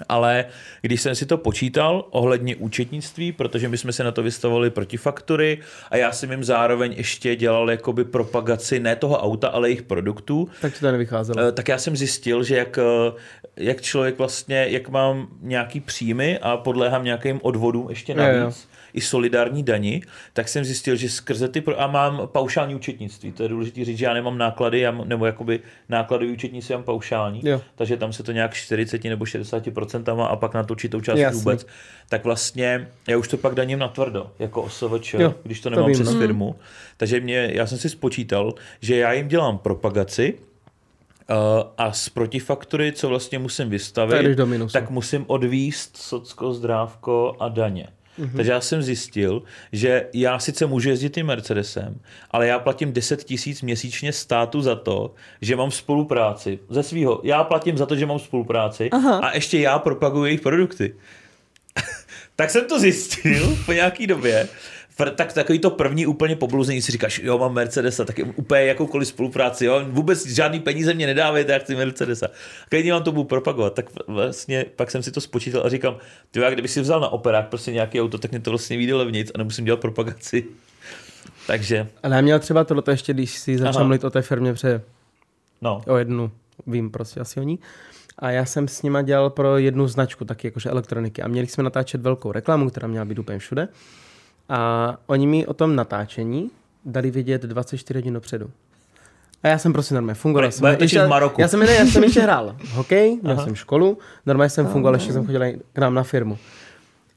ale 0.08 0.44
když 0.80 1.00
jsem 1.00 1.14
si 1.14 1.26
to 1.26 1.38
počítal 1.38 2.04
ohledně 2.10 2.56
účetnictví, 2.56 3.32
protože 3.32 3.68
my 3.68 3.78
jsme 3.78 3.92
se 3.92 4.04
na 4.04 4.12
to 4.12 4.22
vystavovali 4.22 4.70
protifaktory 4.70 5.58
a 5.90 5.96
já 5.96 6.12
jsem 6.12 6.30
jim 6.30 6.44
zároveň 6.44 6.94
ještě 6.96 7.36
dělal 7.36 7.70
jakoby 7.70 8.04
propagaci 8.04 8.80
ne 8.80 8.96
toho 8.96 9.18
auta, 9.18 9.48
ale 9.48 9.68
jejich 9.68 9.82
produktů. 9.82 10.48
Tak 10.60 10.78
to 10.80 10.92
nevycházelo. 10.92 11.48
Eh, 11.48 11.52
tak 11.52 11.68
já 11.68 11.78
jsem 11.78 11.96
zjistil, 11.96 12.42
že 12.42 12.56
jak, 12.56 12.78
eh, 12.78 13.12
jak 13.56 13.80
člověk 13.80 14.18
vlastně, 14.18 14.66
jak 14.68 14.88
mám 14.88 15.28
nějaký 15.40 15.80
příjmy 15.80 16.38
a 16.38 16.56
podléhám 16.56 17.04
nějakým 17.04 17.40
odvodům 17.42 17.86
ještě 17.90 18.14
navíc, 18.14 18.34
je, 18.34 18.40
jo 18.40 18.52
i 18.94 19.00
solidární 19.00 19.62
dani, 19.62 20.02
tak 20.32 20.48
jsem 20.48 20.64
zjistil, 20.64 20.96
že 20.96 21.10
skrze 21.10 21.48
ty, 21.48 21.60
pro... 21.60 21.80
a 21.80 21.86
mám 21.86 22.28
paušální 22.32 22.74
účetnictví, 22.74 23.32
to 23.32 23.42
je 23.42 23.48
důležité 23.48 23.84
říct, 23.84 23.98
že 23.98 24.04
já 24.04 24.14
nemám 24.14 24.38
náklady, 24.38 24.80
já, 24.80 24.90
nebo 24.90 25.26
jakoby 25.26 25.60
náklady 25.88 26.32
účetnictví 26.32 26.74
mám 26.74 26.84
paušální, 26.84 27.40
jo. 27.44 27.60
takže 27.74 27.96
tam 27.96 28.12
se 28.12 28.22
to 28.22 28.32
nějak 28.32 28.54
40 28.54 29.04
nebo 29.04 29.24
60% 29.24 29.91
a 30.30 30.36
pak 30.36 30.54
na 30.54 30.64
tu 30.64 30.74
určitou 30.74 31.00
část 31.00 31.18
Jasný. 31.18 31.38
vůbec, 31.40 31.66
tak 32.08 32.24
vlastně 32.24 32.88
já 33.08 33.18
už 33.18 33.28
to 33.28 33.36
pak 33.36 33.54
daním 33.54 33.78
na 33.78 33.88
tvrdo, 33.88 34.30
jako 34.38 34.62
OSVČ, 34.62 35.14
jo, 35.14 35.34
když 35.42 35.60
to 35.60 35.70
nemám 35.70 35.86
to 35.86 35.92
přes 35.92 36.14
no. 36.14 36.20
firmu. 36.20 36.56
Takže 36.96 37.20
mě, 37.20 37.50
já 37.52 37.66
jsem 37.66 37.78
si 37.78 37.88
spočítal, 37.88 38.54
že 38.80 38.96
já 38.96 39.12
jim 39.12 39.28
dělám 39.28 39.58
propagaci, 39.58 40.34
Uh, 41.30 41.36
a 41.78 41.92
z 41.92 42.08
protifaktory, 42.08 42.92
co 42.92 43.08
vlastně 43.08 43.38
musím 43.38 43.70
vystavit, 43.70 44.38
tak 44.72 44.90
musím 44.90 45.24
odvíst 45.26 45.96
socko, 45.96 46.52
zdrávko 46.52 47.36
a 47.40 47.48
daně. 47.48 47.88
Mm-hmm. 48.18 48.36
Takže 48.36 48.52
já 48.52 48.60
jsem 48.60 48.82
zjistil, 48.82 49.42
že 49.72 50.06
já 50.12 50.38
sice 50.38 50.66
můžu 50.66 50.88
jezdit 50.88 51.14
tím 51.14 51.26
Mercedesem, 51.26 52.00
ale 52.30 52.46
já 52.46 52.58
platím 52.58 52.92
10 52.92 53.24
tisíc 53.24 53.62
měsíčně 53.62 54.12
státu 54.12 54.60
za 54.60 54.74
to, 54.74 55.14
že 55.40 55.56
mám 55.56 55.70
spolupráci. 55.70 56.58
Ze 56.68 56.82
svého. 56.82 57.20
Já 57.24 57.44
platím 57.44 57.78
za 57.78 57.86
to, 57.86 57.96
že 57.96 58.06
mám 58.06 58.18
spolupráci 58.18 58.90
Aha. 58.90 59.18
a 59.18 59.34
ještě 59.34 59.58
já 59.58 59.78
propaguji 59.78 60.24
jejich 60.24 60.40
produkty. 60.40 60.94
tak 62.36 62.50
jsem 62.50 62.64
to 62.68 62.80
zjistil 62.80 63.58
po 63.66 63.72
nějaký 63.72 64.06
době 64.06 64.48
tak 64.96 65.32
takový 65.32 65.58
to 65.58 65.70
první 65.70 66.06
úplně 66.06 66.36
pobluzení 66.36 66.82
si 66.82 66.92
říkáš, 66.92 67.18
jo, 67.18 67.38
mám 67.38 67.54
Mercedesa, 67.54 68.04
tak 68.04 68.16
úplně 68.36 68.64
jakoukoliv 68.64 69.08
spolupráci, 69.08 69.64
jo, 69.64 69.82
vůbec 69.88 70.26
žádný 70.26 70.60
peníze 70.60 70.94
mě 70.94 71.06
nedávejte, 71.06 71.52
já 71.52 71.58
chci 71.58 71.74
Mercedesa. 71.74 72.28
Klidně 72.68 72.92
vám 72.92 73.02
to 73.02 73.12
budu 73.12 73.24
propagovat, 73.24 73.74
tak 73.74 73.86
vlastně 74.06 74.64
pak 74.76 74.90
jsem 74.90 75.02
si 75.02 75.12
to 75.12 75.20
spočítal 75.20 75.62
a 75.66 75.68
říkám, 75.68 75.96
ty 76.30 76.40
já 76.40 76.50
kdyby 76.50 76.68
si 76.68 76.80
vzal 76.80 77.00
na 77.00 77.08
operák 77.08 77.48
prostě 77.48 77.72
nějaký 77.72 78.00
auto, 78.00 78.18
tak 78.18 78.30
mě 78.30 78.40
to 78.40 78.50
vlastně 78.50 78.76
vyjde 78.76 78.94
levnic 78.94 79.30
a 79.34 79.38
nemusím 79.38 79.64
dělat 79.64 79.80
propagaci. 79.80 80.44
Takže. 81.46 81.88
Ale 82.02 82.16
já 82.16 82.20
měl 82.20 82.38
třeba 82.38 82.64
tohle 82.64 82.82
ještě, 82.90 83.14
když 83.14 83.38
si 83.38 83.58
začal 83.58 83.84
mluvit 83.84 84.04
o 84.04 84.10
té 84.10 84.22
firmě 84.22 84.52
pře. 84.52 84.82
No. 85.62 85.82
O 85.86 85.96
jednu, 85.96 86.30
vím 86.66 86.90
prostě 86.90 87.20
asi 87.20 87.40
o 87.40 87.42
ní. 87.42 87.58
A 88.18 88.30
já 88.30 88.44
jsem 88.44 88.68
s 88.68 88.82
nima 88.82 89.02
dělal 89.02 89.30
pro 89.30 89.58
jednu 89.58 89.88
značku, 89.88 90.24
taky 90.24 90.46
jakože 90.46 90.70
elektroniky. 90.70 91.22
A 91.22 91.28
měli 91.28 91.46
jsme 91.46 91.64
natáčet 91.64 92.00
velkou 92.00 92.32
reklamu, 92.32 92.70
která 92.70 92.88
měla 92.88 93.04
být 93.04 93.18
úplně 93.18 93.38
všude. 93.38 93.68
A 94.52 94.96
oni 95.06 95.26
mi 95.26 95.46
o 95.46 95.54
tom 95.54 95.76
natáčení 95.76 96.50
dali 96.84 97.10
vidět 97.10 97.42
24 97.42 97.98
hodin 97.98 98.14
dopředu. 98.14 98.50
A 99.42 99.48
já 99.48 99.58
jsem 99.58 99.72
prostě 99.72 99.94
normálně 99.94 100.14
fungoval. 100.14 100.50
Jsem, 100.50 100.76
ještě, 100.80 101.04
v 101.04 101.08
Maroku. 101.08 101.40
Já 101.40 101.48
jsem, 101.48 101.60
ne, 101.60 101.72
já 101.74 101.86
jsem 101.86 102.04
ještě 102.04 102.20
hrál 102.20 102.56
hokej, 102.72 103.18
měl 103.22 103.32
Aha. 103.32 103.44
jsem 103.44 103.54
školu, 103.54 103.98
normálně 104.26 104.50
jsem 104.50 104.66
fungoval, 104.66 104.94
ještě 104.94 105.12
jsem 105.12 105.26
chodil 105.26 105.42
k 105.72 105.78
nám 105.78 105.94
na 105.94 106.02
firmu. 106.02 106.38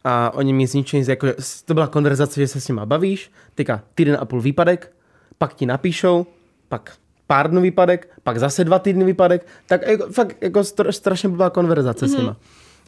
A 0.03 0.33
oni 0.33 0.53
mi 0.53 0.67
zničili, 0.67 1.05
jako, 1.07 1.27
to 1.65 1.73
byla 1.73 1.87
konverzace, 1.87 2.39
že 2.39 2.47
se 2.47 2.61
s 2.61 2.67
nima 2.67 2.85
bavíš, 2.85 3.31
teďka 3.55 3.81
týden 3.95 4.17
a 4.19 4.25
půl 4.25 4.41
výpadek, 4.41 4.91
pak 5.37 5.53
ti 5.53 5.65
napíšou, 5.65 6.25
pak 6.69 6.93
pár 7.27 7.49
dnů 7.49 7.61
výpadek, 7.61 8.09
pak 8.23 8.39
zase 8.39 8.63
dva 8.63 8.79
týdny 8.79 9.05
výpadek, 9.05 9.47
tak 9.65 9.87
jako, 9.87 10.07
fakt 10.11 10.37
jako 10.41 10.63
strašně 10.89 11.29
byla 11.29 11.49
konverzace 11.49 12.05
mm-hmm. 12.05 12.09
s 12.09 12.11
mhm. 12.11 12.21
nima. 12.21 12.37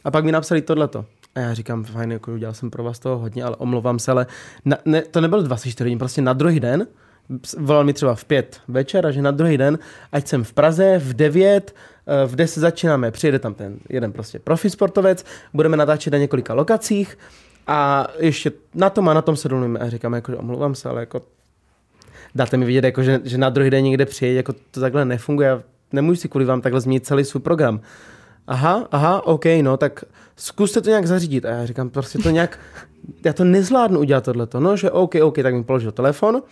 A 0.04 0.10
pak 0.10 0.24
mi 0.24 0.32
napsali 0.32 0.62
tohleto. 0.62 1.04
A 1.34 1.40
já 1.40 1.54
říkám, 1.54 1.84
fajn, 1.84 2.12
jako 2.12 2.32
udělal 2.32 2.54
jsem 2.54 2.70
pro 2.70 2.84
vás 2.84 2.98
toho 2.98 3.18
hodně, 3.18 3.44
ale 3.44 3.56
omlouvám 3.56 3.98
se, 3.98 4.10
ale 4.10 4.26
na, 4.64 4.76
ne, 4.84 5.02
to 5.02 5.20
nebylo 5.20 5.42
24 5.42 5.84
hodin, 5.84 5.98
prostě 5.98 6.22
na 6.22 6.32
druhý 6.32 6.60
den, 6.60 6.86
volal 7.58 7.84
mi 7.84 7.92
třeba 7.92 8.14
v 8.14 8.24
pět 8.24 8.60
večer 8.68 9.06
a 9.06 9.10
že 9.10 9.22
na 9.22 9.30
druhý 9.30 9.58
den, 9.58 9.78
ať 10.12 10.26
jsem 10.26 10.44
v 10.44 10.52
Praze 10.52 10.98
v 10.98 11.14
9, 11.14 11.74
eh, 12.06 12.26
v 12.26 12.36
10 12.36 12.60
začínáme, 12.60 13.10
přijede 13.10 13.38
tam 13.38 13.54
ten 13.54 13.78
jeden 13.88 14.12
prostě 14.12 14.38
profi 14.38 14.70
sportovec, 14.70 15.24
budeme 15.54 15.76
natáčet 15.76 16.12
na 16.12 16.18
několika 16.18 16.54
lokacích 16.54 17.18
a 17.66 18.06
ještě 18.18 18.52
na 18.74 18.90
tom 18.90 19.08
a 19.08 19.14
na 19.14 19.22
tom 19.22 19.36
se 19.36 19.48
domluvíme. 19.48 19.78
A 19.78 19.88
říkám, 19.88 20.14
jako, 20.14 20.32
že 20.32 20.38
omlouvám 20.38 20.74
se, 20.74 20.88
ale 20.88 21.00
jako 21.00 21.22
dáte 22.34 22.56
mi 22.56 22.66
vidět, 22.66 22.84
jako, 22.84 23.02
že, 23.02 23.20
že 23.24 23.38
na 23.38 23.50
druhý 23.50 23.70
den 23.70 23.84
někde 23.84 24.06
přijde, 24.06 24.34
jako 24.34 24.52
to 24.70 24.80
takhle 24.80 25.04
nefunguje, 25.04 25.62
nemůžu 25.92 26.20
si 26.20 26.28
kvůli 26.28 26.44
vám 26.44 26.60
takhle 26.60 26.80
změnit 26.80 27.06
celý 27.06 27.24
svůj 27.24 27.42
program 27.42 27.80
aha, 28.48 28.88
aha, 28.90 29.26
OK, 29.26 29.44
no, 29.62 29.76
tak 29.76 30.04
zkuste 30.36 30.80
to 30.80 30.88
nějak 30.88 31.06
zařídit. 31.06 31.44
A 31.44 31.48
já 31.48 31.66
říkám, 31.66 31.90
prostě 31.90 32.18
to 32.18 32.30
nějak, 32.30 32.58
já 33.24 33.32
to 33.32 33.44
nezvládnu 33.44 34.00
udělat 34.00 34.24
tohleto. 34.24 34.60
No, 34.60 34.76
že 34.76 34.90
OK, 34.90 35.14
OK, 35.22 35.36
tak 35.42 35.54
mi 35.54 35.64
položil 35.64 35.92
telefon 35.92 36.42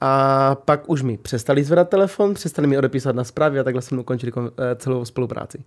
a 0.00 0.54
pak 0.64 0.90
už 0.90 1.02
mi 1.02 1.16
přestali 1.16 1.64
zvedat 1.64 1.88
telefon, 1.88 2.34
přestali 2.34 2.68
mi 2.68 2.78
odepísat 2.78 3.16
na 3.16 3.24
zprávy 3.24 3.60
a 3.60 3.64
takhle 3.64 3.82
jsem 3.82 3.98
ukončil 3.98 4.32
eh, 4.36 4.76
celou 4.76 5.04
spolupráci. 5.04 5.58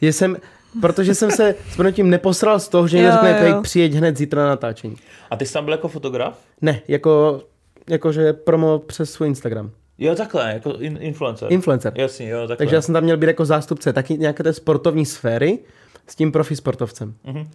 Je 0.00 0.12
jsem, 0.12 0.36
protože 0.80 1.14
jsem 1.14 1.30
se 1.30 1.54
s 1.76 1.92
tím 1.92 2.10
neposral 2.10 2.60
z 2.60 2.68
toho, 2.68 2.88
že 2.88 2.96
někdo 2.96 3.12
řekne, 3.12 3.60
přijeď 3.62 3.92
hned 3.92 4.16
zítra 4.16 4.42
na 4.42 4.48
natáčení. 4.48 4.96
A 5.30 5.36
ty 5.36 5.46
jsi 5.46 5.52
tam 5.52 5.64
byl 5.64 5.74
jako 5.74 5.88
fotograf? 5.88 6.38
Ne, 6.60 6.80
jako, 6.88 7.42
jakože 7.88 8.32
promo 8.32 8.78
přes 8.78 9.12
svůj 9.12 9.28
Instagram. 9.28 9.70
Jo, 10.00 10.14
takhle, 10.14 10.52
jako 10.52 10.70
in, 10.78 10.98
influencer. 11.00 11.52
Influencer. 11.52 11.92
Jasně, 11.96 12.28
jo, 12.28 12.38
takhle. 12.40 12.56
Takže 12.56 12.74
já 12.74 12.82
jsem 12.82 12.92
tam 12.92 13.04
měl 13.04 13.16
být 13.16 13.26
jako 13.26 13.44
zástupce 13.44 13.92
taky 13.92 14.18
nějaké 14.18 14.42
té 14.42 14.52
sportovní 14.52 15.06
sféry 15.06 15.58
s 16.06 16.14
tím 16.14 16.32
profi 16.32 16.56
sportovcem. 16.56 17.14
Mhm. 17.24 17.48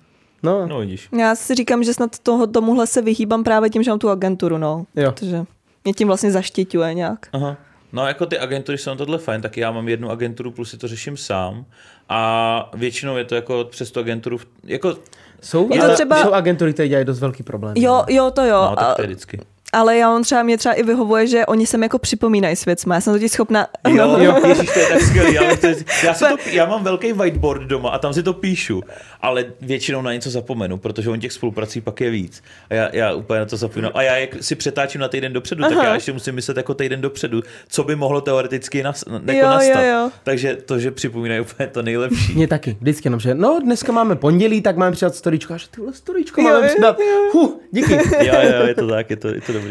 No, 0.43 0.67
No 0.67 0.79
vidíš. 0.79 1.09
Já 1.19 1.35
si 1.35 1.55
říkám, 1.55 1.83
že 1.83 1.93
snad 1.93 2.19
toho, 2.19 2.47
tomuhle 2.47 2.87
se 2.87 3.01
vyhýbám 3.01 3.43
právě 3.43 3.69
tím, 3.69 3.83
že 3.83 3.91
mám 3.91 3.99
tu 3.99 4.09
agenturu, 4.09 4.57
no. 4.57 4.85
Jo. 4.95 5.11
Protože 5.11 5.45
mě 5.83 5.93
tím 5.93 6.07
vlastně 6.07 6.31
zaštiťuje 6.31 6.93
nějak. 6.93 7.27
Aha. 7.33 7.57
No 7.93 8.07
jako 8.07 8.25
ty 8.25 8.39
agentury 8.39 8.77
jsou 8.77 8.89
na 8.89 8.95
tohle 8.95 9.17
fajn, 9.17 9.41
tak 9.41 9.57
já 9.57 9.71
mám 9.71 9.87
jednu 9.89 10.09
agenturu, 10.11 10.51
plus 10.51 10.69
si 10.69 10.77
to 10.77 10.87
řeším 10.87 11.17
sám. 11.17 11.65
A 12.09 12.71
většinou 12.73 13.17
je 13.17 13.25
to 13.25 13.35
jako 13.35 13.67
přes 13.71 13.91
tu 13.91 13.99
agenturu, 13.99 14.37
jako, 14.63 14.97
jsou, 15.41 15.69
Je 15.73 15.79
to 15.79 15.85
ale 15.85 15.93
třeba- 15.93 16.23
jsou 16.23 16.31
agentury, 16.33 16.73
které 16.73 16.87
dělají 16.89 17.05
dost 17.05 17.19
velký 17.19 17.43
problém. 17.43 17.73
Jo, 17.77 18.03
jo, 18.09 18.31
to 18.31 18.41
jo. 18.45 18.67
no, 18.69 18.75
tak 18.75 18.85
a, 18.85 18.93
to 18.93 19.01
je 19.01 19.07
vždycky. 19.07 19.39
Ale 19.75 19.97
já 19.97 20.15
on 20.15 20.23
třeba, 20.23 20.43
mě 20.43 20.57
třeba 20.57 20.73
i 20.75 20.83
vyhovuje, 20.83 21.27
že 21.27 21.45
oni 21.45 21.67
se 21.67 21.77
mi 21.77 21.85
jako 21.85 21.99
připomínají 21.99 22.55
s 22.55 22.65
věcma. 22.65 22.95
Já 22.95 23.01
jsem 23.01 23.13
totiž 23.13 23.31
schopna... 23.31 23.67
Jo, 23.87 24.17
jo. 24.19 24.35
Ježiš, 24.47 24.73
to 24.73 24.79
je 24.79 24.85
tak 24.85 25.01
skvělý. 25.01 25.33
Já, 25.33 25.55
to 25.55 25.67
je, 25.67 25.75
já, 26.03 26.13
si 26.13 26.25
to, 26.25 26.37
já 26.45 26.65
mám 26.65 26.83
velký 26.83 27.13
whiteboard 27.13 27.61
doma 27.61 27.89
a 27.89 27.99
tam 27.99 28.13
si 28.13 28.23
to 28.23 28.33
píšu, 28.33 28.81
ale 29.21 29.45
většinou 29.61 30.01
na 30.01 30.13
něco 30.13 30.29
zapomenu, 30.29 30.77
protože 30.77 31.09
on 31.09 31.19
těch 31.19 31.31
spoluprací 31.33 31.81
pak 31.81 32.01
je 32.01 32.09
víc. 32.09 32.43
A 32.69 32.73
já, 32.73 32.89
já 32.93 33.13
úplně 33.13 33.39
na 33.39 33.45
to 33.45 33.57
zapomínám. 33.57 33.91
A 33.95 34.01
já 34.01 34.15
jak 34.15 34.43
si 34.43 34.55
přetáčím 34.55 35.01
na 35.01 35.07
týden 35.07 35.33
dopředu, 35.33 35.63
Aha. 35.65 35.75
tak 35.75 35.83
já 35.83 35.93
ještě 35.93 36.13
musím 36.13 36.35
myslet 36.35 36.57
jako 36.57 36.73
týden 36.73 37.01
dopředu, 37.01 37.41
co 37.67 37.83
by 37.83 37.95
mohlo 37.95 38.21
teoreticky 38.21 38.83
nas, 38.83 39.03
jako 39.07 39.31
Jo, 39.31 39.37
jo, 39.37 39.45
nastat. 39.45 39.83
jo. 39.83 40.09
Takže 40.23 40.55
to, 40.65 40.79
že 40.79 40.91
připomínají 40.91 41.41
úplně 41.41 41.67
to 41.67 41.81
nejlepší. 41.81 42.33
Mě 42.35 42.47
taky, 42.47 42.77
vždycky 42.81 43.07
jenom, 43.07 43.19
že 43.19 43.35
no 43.35 43.59
dneska 43.63 43.91
máme 43.91 44.15
pondělí, 44.15 44.61
tak 44.61 44.77
máme 44.77 44.91
přidat 44.91 45.15
storíčko. 45.15 45.53
A 45.53 45.57
že 45.57 45.67
tyhle 45.71 45.93
storíčko 45.93 46.41
Jo, 46.41 46.47
máme 46.47 46.67
jo, 46.67 46.73
přidat. 46.73 46.97
Huh, 47.31 47.59
díky. 47.71 47.93
Jo, 48.21 48.33
jo, 48.59 48.67
je 48.67 48.75
to 48.75 48.87
tak, 48.87 49.09
je 49.09 49.15
to, 49.15 49.27
je 49.27 49.41
to 49.41 49.53
dobrý. 49.53 49.64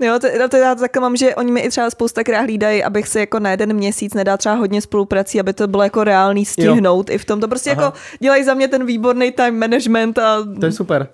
Jo, 0.00 0.18
to, 0.18 0.48
to 0.50 0.56
já 0.56 0.74
to 0.74 0.80
takhle 0.80 1.00
mám, 1.00 1.16
že 1.16 1.34
oni 1.34 1.52
mi 1.52 1.60
i 1.60 1.68
třeba 1.68 1.90
spoustakrát 1.90 2.40
hlídají, 2.42 2.84
abych 2.84 3.08
si 3.08 3.18
jako 3.18 3.38
na 3.40 3.50
jeden 3.50 3.72
měsíc 3.72 4.14
nedal 4.14 4.36
třeba 4.36 4.54
hodně 4.54 4.80
spoluprací, 4.82 5.40
aby 5.40 5.52
to 5.52 5.68
bylo 5.68 5.82
jako 5.82 6.04
reálný 6.04 6.44
stihnout 6.44 7.10
i 7.10 7.18
v 7.18 7.24
tom. 7.24 7.40
To 7.40 7.48
prostě 7.48 7.70
Aha. 7.70 7.82
jako 7.82 7.96
dělají 8.20 8.44
za 8.44 8.54
mě 8.54 8.68
ten 8.68 8.86
výborný 8.86 9.32
time 9.32 9.58
management 9.58 10.18
a 10.18 10.36
To 10.60 10.66
je 10.66 10.72
super. 10.72 11.08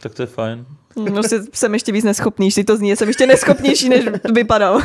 Tak 0.00 0.14
to 0.14 0.22
je 0.22 0.26
fajn. 0.26 0.66
prostě 1.10 1.40
jsem 1.52 1.72
ještě 1.74 1.92
víc 1.92 2.04
neschopný, 2.04 2.50
si 2.50 2.64
to 2.64 2.76
zní, 2.76 2.96
jsem 2.96 3.08
ještě 3.08 3.26
neschopnější, 3.26 3.88
než 3.88 4.04
vypadal. 4.32 4.82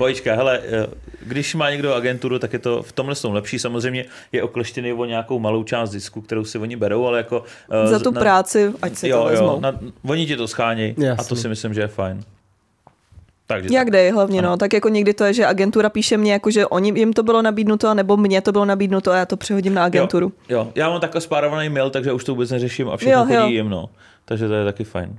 Pojďka, 0.00 0.34
hele, 0.34 0.60
eh, 0.64 0.86
když 1.22 1.54
má 1.54 1.70
někdo 1.70 1.94
agenturu, 1.94 2.38
tak 2.38 2.52
je 2.52 2.58
to 2.58 2.82
v 2.82 2.92
tomhle 2.92 3.14
jsou 3.14 3.32
lepší. 3.32 3.58
Samozřejmě 3.58 4.04
je 4.32 4.42
okleštěný 4.42 4.92
o 4.92 5.04
nějakou 5.04 5.38
malou 5.38 5.62
část 5.64 5.90
zisku, 5.90 6.20
kterou 6.20 6.44
si 6.44 6.58
oni 6.58 6.76
berou, 6.76 7.06
ale 7.06 7.18
jako... 7.18 7.44
eh, 7.84 7.86
za 7.86 7.98
tu 7.98 8.10
na- 8.10 8.20
práci, 8.20 8.72
ať 8.82 8.96
si 8.96 9.08
jo, 9.08 9.18
to 9.18 9.24
vezmou. 9.24 9.46
jo, 9.46 9.58
na, 9.60 9.80
oni 10.02 10.26
ti 10.26 10.36
to 10.36 10.48
schánějí 10.48 10.94
a 11.18 11.24
to 11.24 11.36
si 11.36 11.48
myslím, 11.48 11.74
že 11.74 11.80
je 11.80 11.88
fajn. 11.88 12.24
Takže 13.46 13.68
Jak 13.72 13.90
dej 13.90 14.10
hlavně, 14.10 14.42
no. 14.42 14.56
Tak 14.56 14.72
jako 14.72 14.88
někdy 14.88 15.14
to 15.14 15.24
je, 15.24 15.34
že 15.34 15.46
agentura 15.46 15.88
píše 15.90 16.16
mě, 16.16 16.32
jako 16.32 16.50
že 16.50 16.66
oni, 16.66 16.92
jim 16.96 17.12
to 17.12 17.22
bylo 17.22 17.42
nabídnuto, 17.42 17.94
nebo 17.94 18.16
mně 18.16 18.40
to 18.40 18.52
bylo 18.52 18.64
nabídnuto 18.64 19.10
a 19.10 19.16
já 19.16 19.26
to 19.26 19.36
přehodím 19.36 19.74
na 19.74 19.84
agenturu. 19.84 20.32
Jo, 20.48 20.58
jo, 20.58 20.72
já 20.74 20.90
mám 20.90 21.00
takhle 21.00 21.20
spárovaný 21.20 21.68
mail, 21.68 21.90
takže 21.90 22.12
už 22.12 22.24
to 22.24 22.32
vůbec 22.32 22.50
neřeším 22.50 22.88
a 22.88 22.96
všechno 22.96 23.18
Jo, 23.20 23.24
chodí 23.26 23.34
jo. 23.36 23.48
jim, 23.48 23.68
no. 23.68 23.90
Takže 24.24 24.48
to 24.48 24.54
je 24.54 24.64
taky 24.64 24.84
fajn. 24.84 25.18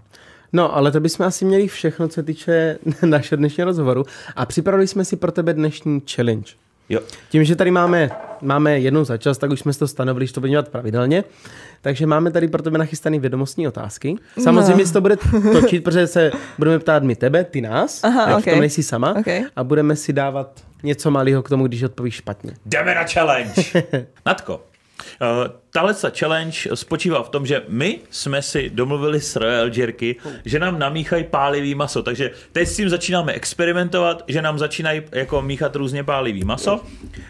No, 0.54 0.76
ale 0.76 0.92
to 0.92 1.00
bychom 1.00 1.26
asi 1.26 1.46
měli 1.46 1.68
všechno, 1.68 2.08
co 2.08 2.14
se 2.14 2.24
týče 2.24 2.78
našeho 3.06 3.38
dnešního 3.38 3.66
rozhovoru. 3.66 4.06
A 4.36 4.46
připravili 4.46 4.88
jsme 4.88 5.06
si 5.06 5.16
pro 5.16 5.32
tebe 5.32 5.54
dnešní 5.54 6.02
challenge. 6.16 6.52
Jo, 6.90 7.00
Tím, 7.30 7.44
že 7.44 7.56
tady 7.56 7.72
máme, 7.72 8.10
máme 8.42 8.80
jednou 8.80 9.04
za 9.04 9.18
čas, 9.18 9.38
tak 9.38 9.52
už 9.52 9.60
jsme 9.60 9.74
si 9.74 9.80
to 9.80 9.88
stanovili, 9.88 10.28
že 10.28 10.34
to 10.34 10.40
budeme 10.40 10.52
dělat 10.52 10.68
pravidelně. 10.70 11.24
Takže 11.82 12.08
máme 12.08 12.32
tady 12.32 12.48
pro 12.48 12.62
tebe 12.62 12.78
nachystané 12.78 13.20
vědomostní 13.20 13.68
otázky. 13.68 14.16
Samozřejmě 14.44 14.84
No. 14.84 14.86
se 14.88 14.94
to 14.94 15.02
bude 15.02 15.18
točit, 15.52 15.84
protože 15.84 16.08
se 16.08 16.32
budeme 16.58 16.80
ptát 16.80 17.04
my 17.04 17.16
tebe, 17.16 17.44
ty 17.44 17.62
nás. 17.62 18.04
Aha, 18.04 18.30
jo, 18.32 18.38
ok. 18.38 18.44
V 18.48 18.50
tom 18.50 18.60
nejsi 18.60 18.84
sama. 18.84 19.16
Ok. 19.20 19.28
A 19.56 19.64
budeme 19.64 19.96
si 19.96 20.14
dávat 20.14 20.60
něco 20.84 21.12
malého 21.12 21.44
k 21.44 21.50
tomu, 21.50 21.68
když 21.68 21.84
odpovíš 21.84 22.16
špatně. 22.16 22.52
jdeme 22.66 22.96
na 22.96 23.04
challenge. 23.04 23.62
Natko, 24.26 24.62
tahle 25.72 25.94
ta 25.94 26.12
challenge 26.20 26.58
spočívá 26.74 27.24
v 27.24 27.30
tom, 27.30 27.46
že 27.46 27.64
my 27.68 28.00
jsme 28.10 28.42
si 28.42 28.70
domluvili 28.70 29.22
s 29.22 29.36
Royal 29.36 29.70
Jerky, 29.74 30.16
že 30.46 30.60
nám 30.60 30.80
namíchají 30.80 31.24
pálivý 31.24 31.76
maso. 31.76 32.04
Takže 32.04 32.32
teď 32.52 32.68
s 32.68 32.76
tím 32.76 32.90
začínáme 32.90 33.34
experimentovat, 33.34 34.24
že 34.28 34.42
nám 34.42 34.60
začínají 34.60 35.02
jako 35.12 35.42
míchat 35.42 35.76
různě 35.76 36.04
pálivý 36.04 36.44
maso. 36.44 36.84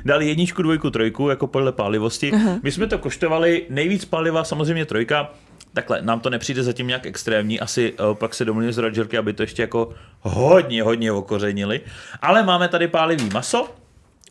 Dali 0.06 0.28
jedničku, 0.28 0.62
dvojku, 0.62 0.90
trojku, 0.90 1.30
jako 1.30 1.48
podle 1.48 1.72
pálivosti. 1.72 2.32
My 2.64 2.72
jsme 2.72 2.88
to 2.88 2.98
koštovali, 2.98 3.66
nejvíc 3.70 4.06
paliva 4.06 4.44
samozřejmě 4.44 4.86
trojka, 4.86 5.32
Takhle, 5.74 6.02
nám 6.02 6.20
to 6.20 6.30
nepřijde 6.30 6.64
zatím 6.64 6.88
nějak 6.88 7.06
extrémní, 7.06 7.60
asi 7.60 7.94
uh, 7.94 8.14
pak 8.14 8.34
se 8.34 8.46
domluvíme 8.46 8.74
s 8.74 8.78
Rogerky, 8.78 9.18
aby 9.18 9.34
to 9.34 9.44
ještě 9.44 9.62
jako 9.62 9.90
hodně, 10.20 10.84
hodně 10.84 11.12
okořenili. 11.12 11.82
Ale 12.22 12.44
máme 12.44 12.68
tady 12.68 12.88
pálivý 12.88 13.30
maso, 13.34 13.70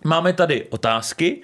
Máme 0.05 0.33
tady 0.33 0.67
otázky. 0.71 1.41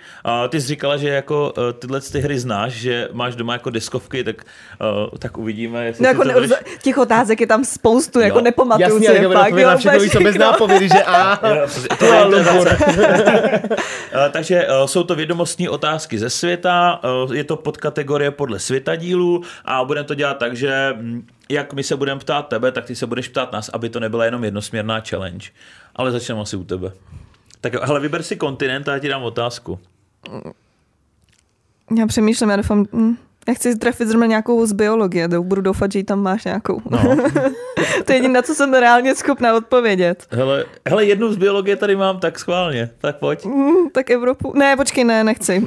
Ty 0.48 0.60
jsi 0.60 0.66
říkala, 0.66 0.96
že 0.96 1.08
jako 1.08 1.52
uh, 1.58 1.72
tyhle 1.72 2.00
ty 2.00 2.20
hry 2.20 2.38
znáš, 2.38 2.72
že 2.72 3.08
máš 3.12 3.36
doma 3.36 3.52
jako 3.52 3.70
deskovky, 3.70 4.24
tak, 4.24 4.36
uh, 4.80 5.18
tak 5.18 5.38
uvidíme, 5.38 5.86
jestli 5.86 6.02
No 6.02 6.08
si 6.10 6.14
jako 6.14 6.22
to 6.22 6.28
ne, 6.28 6.34
budeš... 6.34 6.50
těch 6.82 6.98
otázek 6.98 7.40
je 7.40 7.46
tam 7.46 7.64
spoustu, 7.64 8.20
jako 8.20 8.40
nepamatuju 8.40 8.88
Jasně, 8.88 9.00
si 9.00 9.08
ale 9.08 9.18
je 9.18 9.28
to 9.28 9.32
fakt. 9.34 9.50
bude 9.50 9.66
na 9.66 9.76
všechno, 9.76 9.96
úplně 9.98 10.04
víš 10.04 10.12
co, 10.12 10.18
bez 10.20 10.30
všechno. 10.30 10.46
nápovědy, 10.52 10.88
že 10.88 11.02
a... 11.02 11.48
Jo, 11.56 11.66
to 11.98 12.04
je 12.04 12.22
improvizace. 12.22 12.78
Eh, 14.12 14.30
Takže 14.30 14.66
eh, 14.68 14.88
jsou 14.88 15.04
to 15.04 15.14
vědomostní 15.14 15.68
otázky 15.68 16.18
ze 16.18 16.30
světa, 16.30 17.00
je 17.32 17.44
to 17.44 17.56
podkategorie 17.56 18.30
podle 18.30 18.58
světadílů 18.58 19.42
a 19.64 19.84
budeme 19.84 20.04
to 20.06 20.14
dělat 20.14 20.38
tak, 20.38 20.56
že 20.56 20.94
hm, 20.96 21.26
jak 21.48 21.72
my 21.72 21.82
se 21.82 21.96
budeme 21.96 22.20
ptát 22.20 22.48
tebe, 22.48 22.72
tak 22.72 22.84
ty 22.84 22.96
se 22.96 23.06
budeš 23.06 23.28
ptát 23.28 23.52
nás, 23.52 23.68
aby 23.68 23.88
to 23.88 24.00
nebyla 24.00 24.24
jenom 24.24 24.44
jednosměrná 24.44 25.00
challenge. 25.10 25.48
Ale 25.96 26.10
začneme 26.12 26.40
asi 26.40 26.56
u 26.56 26.64
tebe. 26.64 26.92
Tak 27.70 27.86
hele, 27.86 28.00
vyber 28.00 28.22
si 28.22 28.36
kontinent 28.36 28.88
a 28.88 28.92
já 28.92 28.98
ti 28.98 29.08
dám 29.08 29.22
otázku. 29.22 29.78
Já 31.98 32.06
přemýšlím, 32.06 32.50
já 32.50 32.56
doufám, 32.56 32.86
hm, 32.92 33.16
já 33.48 33.54
chci 33.54 33.76
trefit 33.76 34.08
zrovna 34.08 34.26
nějakou 34.26 34.66
z 34.66 34.72
biologie, 34.72 35.28
budu 35.28 35.62
doufat, 35.62 35.92
že 35.92 35.98
ji 35.98 36.04
tam 36.04 36.22
máš 36.22 36.44
nějakou. 36.44 36.82
No. 36.90 36.98
to 38.04 38.12
je 38.12 38.16
jediné, 38.16 38.34
na 38.34 38.42
co 38.42 38.54
jsem 38.54 38.74
reálně 38.74 39.14
schopná 39.14 39.54
odpovědět. 39.54 40.26
Hele, 40.30 40.64
hele, 40.88 41.04
jednu 41.04 41.32
z 41.32 41.36
biologie 41.36 41.76
tady 41.76 41.96
mám, 41.96 42.20
tak 42.20 42.38
schválně. 42.38 42.90
Tak 42.98 43.16
pojď. 43.18 43.44
Hm, 43.44 43.90
tak 43.92 44.10
Evropu. 44.10 44.52
Ne, 44.56 44.76
počkej, 44.76 45.04
ne, 45.04 45.24
nechci. 45.24 45.66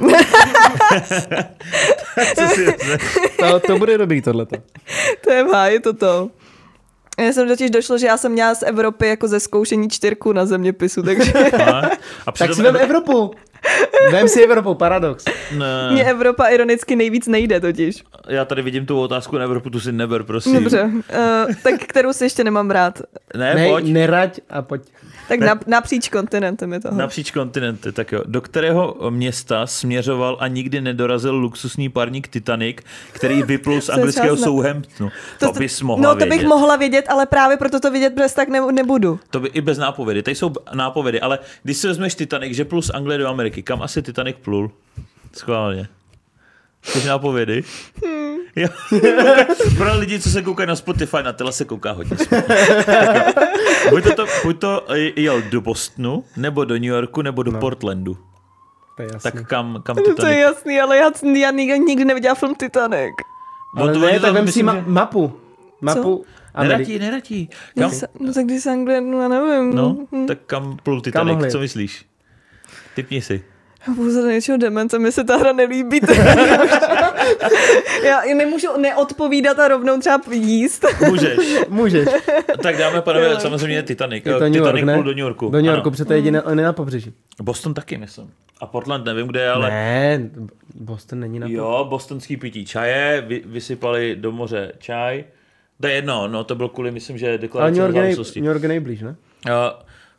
Co 2.34 2.48
si? 2.48 2.66
To, 3.40 3.60
to 3.60 3.78
bude 3.78 3.98
dobrý 3.98 4.22
tohleto. 4.22 4.56
to 5.24 5.32
je 5.32 5.44
háji 5.44 5.80
toto. 5.80 6.30
Já 7.20 7.32
jsem 7.32 7.48
totiž 7.48 7.70
došlo, 7.70 7.98
že 7.98 8.06
já 8.06 8.16
jsem 8.16 8.32
měla 8.32 8.54
z 8.54 8.62
Evropy 8.62 9.06
jako 9.08 9.28
ze 9.28 9.40
zkoušení 9.40 9.90
čtyřku 9.90 10.32
na 10.32 10.46
zeměpisu, 10.46 11.02
takže 11.02 11.32
A, 11.32 11.90
a 12.26 12.32
Tak 12.38 12.54
si 12.54 12.62
vem 12.62 12.76
Evropu. 12.76 13.30
Vem 14.12 14.28
si 14.28 14.44
Evropu, 14.44 14.74
paradox. 14.74 15.24
Ne, 15.58 15.90
mě 15.92 16.04
Evropa 16.04 16.46
ironicky 16.46 16.96
nejvíc 16.96 17.26
nejde 17.26 17.60
totiž. 17.60 18.02
já 18.28 18.44
tady 18.44 18.62
vidím 18.62 18.86
tu 18.86 19.00
otázku 19.00 19.38
na 19.38 19.44
Evropu, 19.44 19.70
tu 19.70 19.80
si 19.80 19.92
neber, 19.92 20.22
prosím. 20.22 20.54
Dobře, 20.54 20.82
uh, 20.82 21.54
tak 21.62 21.74
kterou 21.86 22.12
si 22.12 22.24
ještě 22.24 22.44
nemám 22.44 22.70
rád. 22.70 23.02
Ne, 23.36 23.54
Ne, 23.54 23.68
pojď. 23.68 23.86
neraď 23.86 24.40
a 24.50 24.62
pojď. 24.62 24.82
Tak 25.28 25.40
na, 25.40 25.60
napříč 25.66 26.08
kontinentem 26.08 26.72
je 26.72 26.80
toho. 26.80 26.96
Napříč 26.98 27.30
kontinenty, 27.30 27.92
tak 27.92 28.12
jo. 28.12 28.22
Do 28.26 28.40
kterého 28.40 28.96
města 29.10 29.66
směřoval 29.66 30.36
a 30.40 30.48
nikdy 30.48 30.80
nedorazil 30.80 31.34
luxusní 31.36 31.88
parník 31.88 32.28
Titanic, 32.28 32.76
který 33.12 33.42
vyplul 33.42 33.80
z 33.80 33.88
anglického 33.88 34.36
zna- 34.36 34.44
Southamptonu? 34.44 35.10
To, 35.38 35.52
to 35.52 35.58
bys 35.58 35.82
mohla 35.82 36.02
No 36.02 36.10
to 36.14 36.16
vědět. 36.18 36.36
bych 36.36 36.46
mohla 36.46 36.76
vědět, 36.76 37.04
ale 37.08 37.26
právě 37.26 37.56
proto 37.56 37.80
to 37.80 37.90
vědět 37.90 38.12
bez 38.12 38.32
tak 38.34 38.48
ne, 38.48 38.60
nebudu. 38.72 39.20
To 39.30 39.40
by 39.40 39.48
i 39.48 39.60
bez 39.60 39.78
nápovědy. 39.78 40.22
Tady 40.22 40.34
jsou 40.34 40.52
nápovědy, 40.74 41.20
ale 41.20 41.38
když 41.62 41.76
si 41.76 41.86
vezmeš 41.88 42.14
Titanic, 42.14 42.54
že 42.56 42.64
plul 42.64 42.82
z 42.82 42.90
Anglie 42.90 43.18
do 43.18 43.28
Ameriky, 43.28 43.49
kam 43.50 43.82
asi 43.82 44.02
Titanic 44.02 44.36
plul? 44.42 44.70
Schválně. 45.36 45.88
Chceš 46.82 47.04
nápovědy? 47.04 47.64
Hmm. 48.06 48.36
Jo. 48.56 48.68
Pro 49.76 49.98
lidi, 49.98 50.20
co 50.20 50.30
se 50.30 50.42
koukají 50.42 50.66
na 50.68 50.76
Spotify, 50.76 51.16
na 51.22 51.32
tele 51.32 51.52
se 51.52 51.64
kouká 51.64 51.92
hodně 51.92 52.16
buď 53.90 54.02
to, 54.04 54.14
to, 54.14 54.26
buď 54.44 54.58
to 54.58 54.86
jel 55.16 55.42
do 55.42 55.60
Bostonu, 55.60 56.24
nebo 56.36 56.64
do 56.64 56.74
New 56.74 56.84
Yorku, 56.84 57.22
nebo 57.22 57.42
do 57.42 57.50
no. 57.52 57.58
Portlandu. 57.60 58.18
To 58.96 59.02
je 59.02 59.08
jasný. 59.12 59.30
Tak 59.30 59.48
kam, 59.48 59.80
kam 59.84 59.96
To 59.96 60.02
je 60.02 60.14
Titanic? 60.14 60.38
jasný, 60.38 60.80
ale 60.80 60.96
já, 60.96 61.10
já 61.38 61.50
nikdy, 61.50 62.04
neviděla 62.04 62.34
film 62.34 62.54
Titanic. 62.54 63.12
Ale 63.76 63.92
to 63.92 63.98
ne, 63.98 64.12
tak 64.12 64.20
tam, 64.22 64.34
vem 64.34 64.48
si 64.52 64.62
ma- 64.62 64.74
že- 64.74 64.84
mapu. 64.86 65.32
Mapu. 65.80 66.24
Ameriky. 66.54 66.98
Neratí, 66.98 66.98
neratí. 66.98 67.48
Kam? 67.78 67.90
Kam, 67.90 68.08
No 68.20 68.32
tak 68.34 68.44
když 68.44 68.62
z 68.62 68.66
Anglie, 68.66 69.00
no 69.00 69.22
já 69.22 69.28
nevím. 69.28 69.74
no, 69.74 69.96
Hm. 70.12 70.26
tak 70.26 70.38
kam 70.46 70.76
plul 70.82 71.00
Titanic, 71.00 71.32
mohli? 71.34 71.50
co 71.50 71.58
myslíš? 71.60 72.06
Typni 72.94 73.22
si. 73.22 73.44
Já 73.88 73.94
budu 73.94 74.10
za 74.10 74.30
něčeho 74.30 74.58
demence, 74.58 74.98
mi 74.98 75.12
se 75.12 75.24
ta 75.24 75.36
hra 75.36 75.52
nelíbí. 75.52 76.00
já 78.04 78.20
nemůžu 78.36 78.68
neodpovídat 78.78 79.58
a 79.58 79.68
rovnou 79.68 79.98
třeba 79.98 80.20
jíst. 80.30 80.84
Můžeš. 81.08 81.38
Můžeš. 81.68 82.08
tak 82.62 82.76
dáme, 82.76 83.02
pánové, 83.02 83.40
samozřejmě 83.40 83.82
Titanic. 83.82 84.26
Je 84.26 84.32
to 84.34 84.44
Eh, 84.44 84.50
New 84.50 84.56
York, 84.56 84.74
Titanic 84.74 84.86
ne? 84.86 85.02
do 85.02 85.10
New 85.10 85.18
Yorku. 85.18 85.50
Do 85.50 85.58
New 85.58 85.66
ano. 85.66 85.72
Yorku, 85.72 85.90
protože 85.90 86.04
to 86.04 86.12
je 86.12 86.18
jediné, 86.18 86.42
on 86.42 86.58
je 86.58 86.64
na 86.64 86.72
pobřeží. 86.72 87.12
Boston 87.42 87.74
taky, 87.74 87.98
myslím. 87.98 88.30
A 88.60 88.66
Portland 88.66 89.04
nevím, 89.04 89.26
kde 89.26 89.40
je, 89.40 89.50
ale... 89.50 89.70
Ne, 89.70 90.30
Boston 90.74 91.20
není 91.20 91.38
na 91.38 91.44
pobřeží. 91.44 91.56
Jo, 91.56 91.86
bostonský 91.90 92.36
pití 92.36 92.66
čaje, 92.66 93.24
vy, 93.26 93.42
vysypali 93.46 94.16
do 94.16 94.32
moře 94.32 94.72
čaj. 94.78 95.24
To 95.80 95.86
je 95.86 95.92
jedno, 95.94 96.28
no 96.28 96.44
to 96.44 96.54
bylo 96.54 96.68
kvůli, 96.68 96.90
myslím, 96.90 97.18
že 97.18 97.38
deklarace 97.38 97.70
New 97.70 97.80
York, 97.80 97.94
je 97.94 98.02
nej. 98.02 98.16
New 98.36 98.44
York 98.44 98.62
je 98.62 98.68
nejblíž, 98.68 99.00
ne? 99.00 99.08
Uh, 99.08 99.54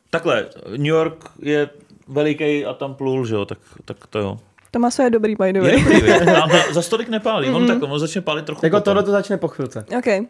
Takhle, 0.09 0.45
New 0.69 0.85
York 0.85 1.25
je 1.41 1.69
veliký 2.07 2.65
a 2.65 2.73
tam 2.73 2.95
plul, 2.95 3.25
že 3.25 3.35
jo, 3.35 3.45
tak, 3.45 3.57
tak 3.85 3.97
to 4.07 4.19
jo. 4.19 4.39
To 4.71 4.79
maso 4.79 5.03
je 5.03 5.09
dobrý, 5.09 5.35
by 5.35 5.53
the 5.53 5.59
Je 5.59 5.61
way. 5.61 5.83
dobrý, 5.83 6.11
a 6.11 6.47
za 6.73 6.81
stolik 6.81 7.09
nepálí, 7.09 7.49
on 7.49 7.67
tak 7.67 7.83
on 7.83 7.99
začne 7.99 8.21
pálit 8.21 8.45
trochu 8.45 8.65
Jako 8.65 8.81
tohle 8.81 9.03
to 9.03 9.11
začne 9.11 9.37
po 9.37 9.47
chvilce. 9.47 9.85
OK. 9.97 10.27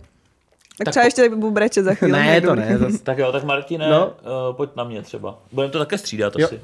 Tak, 0.78 0.89
třeba 0.89 1.05
ještě 1.05 1.30
budu 1.30 1.51
brečet 1.51 1.84
za 1.84 1.93
chvíli. 1.93 2.11
Ne, 2.11 2.41
to 2.41 2.47
Dobrý. 2.47 2.61
ne. 2.61 2.78
Zas. 2.78 3.01
Tak 3.03 3.17
jo, 3.17 3.32
tak 3.32 3.43
Martine, 3.43 3.89
No. 3.89 4.07
uh, 4.49 4.55
pojď 4.55 4.69
na 4.76 4.84
mě 4.84 5.01
třeba. 5.01 5.39
Budeme 5.51 5.72
to 5.72 5.80
také 5.80 5.97
střídat 5.97 6.34
Jo. 6.39 6.45
asi. 6.47 6.59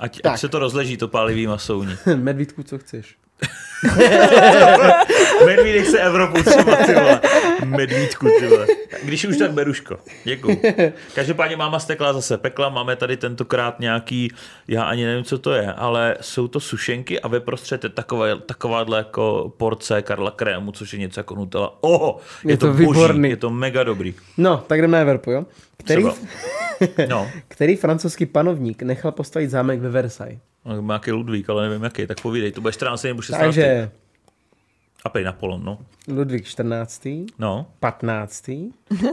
Ať, 0.00 0.20
Tak. 0.20 0.32
ať 0.32 0.40
se 0.40 0.48
to 0.48 0.58
rozleží, 0.58 0.96
to 0.96 1.08
pálivý 1.08 1.46
maso 1.46 1.78
u 1.78 1.82
ní. 1.84 1.94
Medvídku, 2.16 2.62
co 2.62 2.78
chceš. 2.78 3.16
Medvídek 5.46 5.86
se 5.86 5.98
Evropu 6.00 6.42
třeba, 6.42 6.76
ty 6.76 6.94
vole. 6.94 7.20
Medvídku, 7.64 8.26
ty 8.40 8.46
vole. 8.46 8.66
Když 9.04 9.24
už 9.24 9.36
tak 9.36 9.52
beruško. 9.52 9.96
Děkuju. 10.24 10.60
Každopádně 11.14 11.56
máma 11.56 11.78
stekla 11.78 12.12
zase 12.12 12.38
pekla, 12.38 12.68
máme 12.68 12.96
tady 12.96 13.16
tentokrát 13.16 13.80
nějaký, 13.80 14.32
já 14.68 14.82
ani 14.84 15.04
nevím, 15.04 15.24
co 15.24 15.38
to 15.38 15.52
je, 15.52 15.72
ale 15.72 16.16
jsou 16.20 16.48
to 16.48 16.60
sušenky 16.60 17.20
a 17.20 17.28
ve 17.28 17.40
prostřed 17.40 17.84
je 17.84 17.90
takové, 17.90 18.38
takováhle 18.38 18.98
jako 18.98 19.52
porce 19.56 20.02
Karla 20.02 20.30
Krému, 20.30 20.72
což 20.72 20.92
je 20.92 20.98
něco 20.98 21.20
jako 21.20 21.34
Nutella. 21.34 21.78
Oho, 21.80 22.18
je, 22.44 22.52
Je 22.52 22.56
to, 22.56 22.66
to 22.66 22.72
boží, 22.72 22.86
výborný. 22.86 23.30
je 23.30 23.36
to 23.36 23.50
mega 23.50 23.82
dobrý. 23.84 24.14
No, 24.36 24.64
tak 24.66 24.80
jdeme 24.80 24.92
na 24.92 24.98
Everpu, 24.98 25.30
jo? 25.30 25.44
Který. 25.76 26.04
No, 27.08 27.30
který 27.48 27.76
francouzský 27.76 28.26
panovník 28.26 28.82
nechal 28.82 29.12
postavit 29.12 29.50
zámek 29.50 29.80
ve 29.80 29.88
Versailles? 29.88 30.38
Má 30.64 30.94
nějaký 30.94 31.12
Ludvík, 31.12 31.50
ale 31.50 31.68
nevím 31.68 31.84
jaký, 31.84 32.06
tak 32.06 32.20
povídej, 32.20 32.52
to 32.52 32.60
bude 32.60 32.72
14 32.72 33.02
nebo 33.02 33.22
16. 33.22 33.40
Takže 33.40 33.90
A 35.04 35.08
pej 35.08 35.24
Napoleon, 35.24 35.64
no. 35.64 35.78
Ludvík 36.08 36.44
14., 36.46 37.08
No, 37.38 37.66
15. 37.80 38.48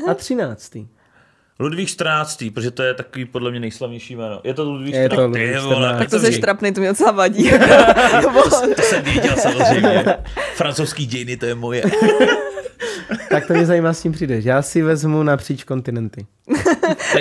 a 0.10 0.14
13. 0.16 0.78
Ludvík 1.60 1.90
14. 1.90 2.44
protože 2.54 2.72
to 2.72 2.84
je 2.84 2.94
takový 2.94 3.26
podle 3.26 3.52
mě 3.52 3.60
nejslavnější 3.60 4.16
jméno. 4.16 4.42
Je 4.44 4.54
to 4.54 4.64
Ludvík 4.64 4.96
Je 4.96 5.10
to 5.10 5.16
14. 5.16 5.28
Ludvík 5.28 5.54
Ty 5.54 5.60
vole, 5.60 5.76
14. 5.76 6.00
Tak 6.00 6.10
to 6.10 6.20
se 6.20 6.32
štrapný, 6.34 6.74
to 6.74 6.80
mě 6.80 6.90
docela 6.90 7.12
vadí. 7.12 7.52
To 8.76 8.82
jsem 8.82 9.04
věděl 9.04 9.36
samozřejmě. 9.38 10.06
Francouzský 10.56 11.06
dějiny, 11.06 11.38
to 11.38 11.46
je 11.46 11.56
moje. 11.56 11.84
Tak 13.30 13.48
to 13.48 13.54
mě 13.54 13.66
zajímá, 13.66 13.94
s 13.94 14.02
tím 14.02 14.12
přijdeš. 14.12 14.46
Já 14.46 14.62
si 14.62 14.82
vezmu 14.82 15.24
napříč 15.24 15.64
kontinenty. 15.64 16.26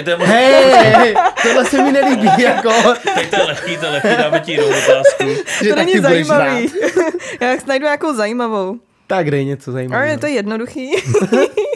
To 0.05 0.11
je, 0.11 0.17
Hej, 0.17 0.73
hej, 0.95 1.15
tohle 1.43 1.65
se 1.65 1.83
mi 1.83 1.93
nelíbí, 1.93 2.43
jako, 2.43 2.73
tady 3.15 3.27
to 3.27 3.37
je 3.37 3.43
lehký, 3.43 3.77
to 3.77 3.85
je 3.87 3.91
lehký, 3.93 4.09
dáme 4.19 4.41
ti 4.41 4.53
jinou 4.53 4.67
otázku. 4.67 5.25
že 5.63 5.69
to 5.69 5.75
tak 5.77 5.87
není 5.87 5.99
zajímavý. 5.99 6.71
Já 7.41 7.57
najdu 7.67 7.85
nějakou 7.85 8.15
zajímavou. 8.15 8.77
Tak 9.07 9.31
dej 9.31 9.45
něco 9.45 9.71
Ale 9.71 9.75
zajímavého. 9.75 10.11
je 10.11 10.19
to 10.19 10.27
jednoduchý. 10.27 10.91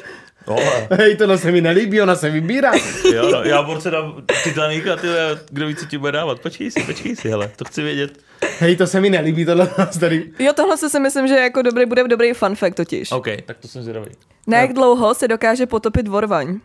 Ohle, 0.46 0.88
Hej, 0.90 1.16
tohle 1.16 1.38
se 1.38 1.52
mi 1.52 1.60
nelíbí, 1.60 2.00
ona 2.02 2.16
se 2.16 2.30
vybírá. 2.30 2.72
jo, 3.14 3.30
no, 3.32 3.42
já 3.42 3.62
borce 3.62 3.90
dám 3.90 4.22
Titanica, 4.44 4.96
ty 4.96 5.08
kdo 5.50 5.66
ví, 5.66 5.76
co 5.76 5.86
ti 5.86 5.98
bude 5.98 6.12
dávat. 6.12 6.40
Počkej 6.40 6.70
si, 6.70 6.82
počkej 6.82 7.16
si, 7.16 7.28
hele, 7.28 7.50
to 7.56 7.64
chci 7.64 7.82
vědět. 7.82 8.18
Hej, 8.60 8.76
to 8.76 8.86
se 8.86 9.00
mi 9.00 9.10
nelíbí, 9.10 9.44
tohle 9.44 9.70
nás 9.78 9.98
tady. 9.98 10.30
Jo, 10.38 10.52
tohle 10.52 10.76
se 10.76 10.90
si 10.90 11.00
myslím, 11.00 11.26
že 11.28 11.34
jako 11.34 11.62
dobrý, 11.62 11.86
bude 11.86 12.08
dobrý 12.08 12.32
fun 12.32 12.54
fact 12.56 12.74
totiž. 12.76 13.12
OK, 13.12 13.26
tak 13.46 13.58
to 13.58 13.68
jsem 13.68 13.82
zvědavý. 13.82 14.10
Na 14.46 14.58
jak 14.60 14.72
dlouho 14.72 15.14
se 15.14 15.28
dokáže 15.28 15.66
potopit 15.66 16.08
vorvaň? 16.08 16.60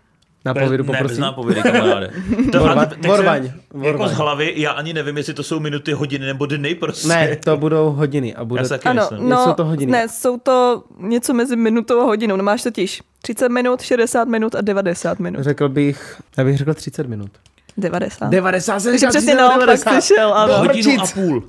Na 0.48 0.54
povědu 0.54 0.84
ne, 0.84 0.88
bez 0.92 0.98
poprosím. 1.00 1.22
nápovědy, 1.22 1.62
kamaráde. 1.62 2.12
To, 2.52 2.60
Vorvaň, 2.60 2.88
teď 2.90 3.02
jsem- 3.02 3.12
vorvaň, 3.12 3.44
Jako 3.46 3.58
vorvaň. 3.78 4.10
z 4.10 4.14
hlavy, 4.14 4.54
já 4.56 4.72
ani 4.72 4.94
nevím, 4.94 5.18
jestli 5.18 5.34
to 5.34 5.44
jsou 5.44 5.60
minuty, 5.60 5.94
hodiny 5.94 6.26
nebo 6.26 6.46
dny 6.46 6.76
prostě. 6.76 7.08
Ne, 7.08 7.36
to 7.36 7.58
budou 7.58 7.92
hodiny 7.92 8.36
a 8.36 8.46
bude... 8.46 8.62
Já 8.62 8.64
se 8.66 8.70
taky 8.70 8.88
Ano, 8.90 9.08
myslím. 9.12 9.30
no, 9.30 9.44
Jsou 9.44 9.54
to 9.54 9.66
hodiny. 9.66 9.92
ne, 9.92 10.08
jsou 10.10 10.38
to 10.40 10.84
něco 11.00 11.34
mezi 11.34 11.56
minutou 11.56 12.00
a 12.02 12.04
hodinou. 12.04 12.36
No 12.36 12.44
máš 12.44 12.64
totiž 12.64 13.02
30 13.22 13.50
minut, 13.50 13.82
60 13.82 14.28
minut 14.28 14.56
a 14.56 14.62
90 14.62 15.20
minut. 15.20 15.44
Řekl 15.44 15.70
bych, 15.70 16.22
já 16.38 16.44
bych 16.44 16.58
řekl 16.58 16.74
30 16.74 17.08
minut. 17.08 17.32
90. 17.78 18.30
90 18.30 18.80
jsem 18.80 18.92
Takže 18.92 18.98
říkal 19.00 19.10
přesně 19.12 19.28
30, 19.34 19.38
naopak 19.42 19.60
90. 19.60 19.92
slyšel, 20.02 20.34
ano. 20.34 20.58
Hodinu 20.58 21.02
a 21.02 21.06
půl. 21.14 21.44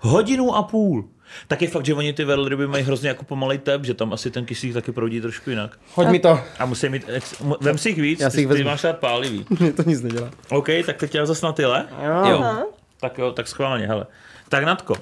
Hodinu 0.00 0.54
a 0.56 0.62
půl. 0.62 1.04
Tak 1.48 1.62
je 1.62 1.68
fakt, 1.68 1.84
že 1.86 1.94
oni 1.94 2.12
ty 2.12 2.24
velryby 2.24 2.66
mají 2.66 2.84
hrozně 2.84 3.08
jako 3.08 3.24
pomalej 3.24 3.58
tep, 3.58 3.84
že 3.84 3.94
tam 3.94 4.12
asi 4.12 4.30
ten 4.30 4.44
kyslík 4.44 4.74
taky 4.74 4.92
proudí 4.92 5.20
trošku 5.20 5.50
jinak. 5.50 5.78
Hoď 5.94 6.08
mi 6.08 6.18
to. 6.18 6.40
A 6.58 6.66
musí 6.66 6.88
mít, 6.88 7.04
ex- 7.08 7.34
vem 7.60 7.78
si 7.78 7.88
jich 7.88 7.98
víc, 7.98 8.20
Já 8.20 8.30
si 8.30 8.36
ty, 8.36 8.40
jich 8.42 8.48
ty 8.48 8.54
vezmu. 8.54 8.70
máš 8.70 8.84
rád 8.84 8.98
pálivý. 8.98 9.46
Mě 9.60 9.72
to 9.72 9.82
nic 9.86 10.02
nedělá. 10.02 10.30
OK, 10.50 10.68
tak 10.86 10.96
teď 10.96 11.14
já 11.14 11.26
zase 11.26 11.46
na 11.46 11.52
tyle. 11.52 11.86
Jo. 12.30 12.44
Tak 13.00 13.18
jo, 13.18 13.32
tak 13.32 13.48
schválně, 13.48 13.86
hele. 13.86 14.06
Tak 14.48 14.64
Natko, 14.64 14.94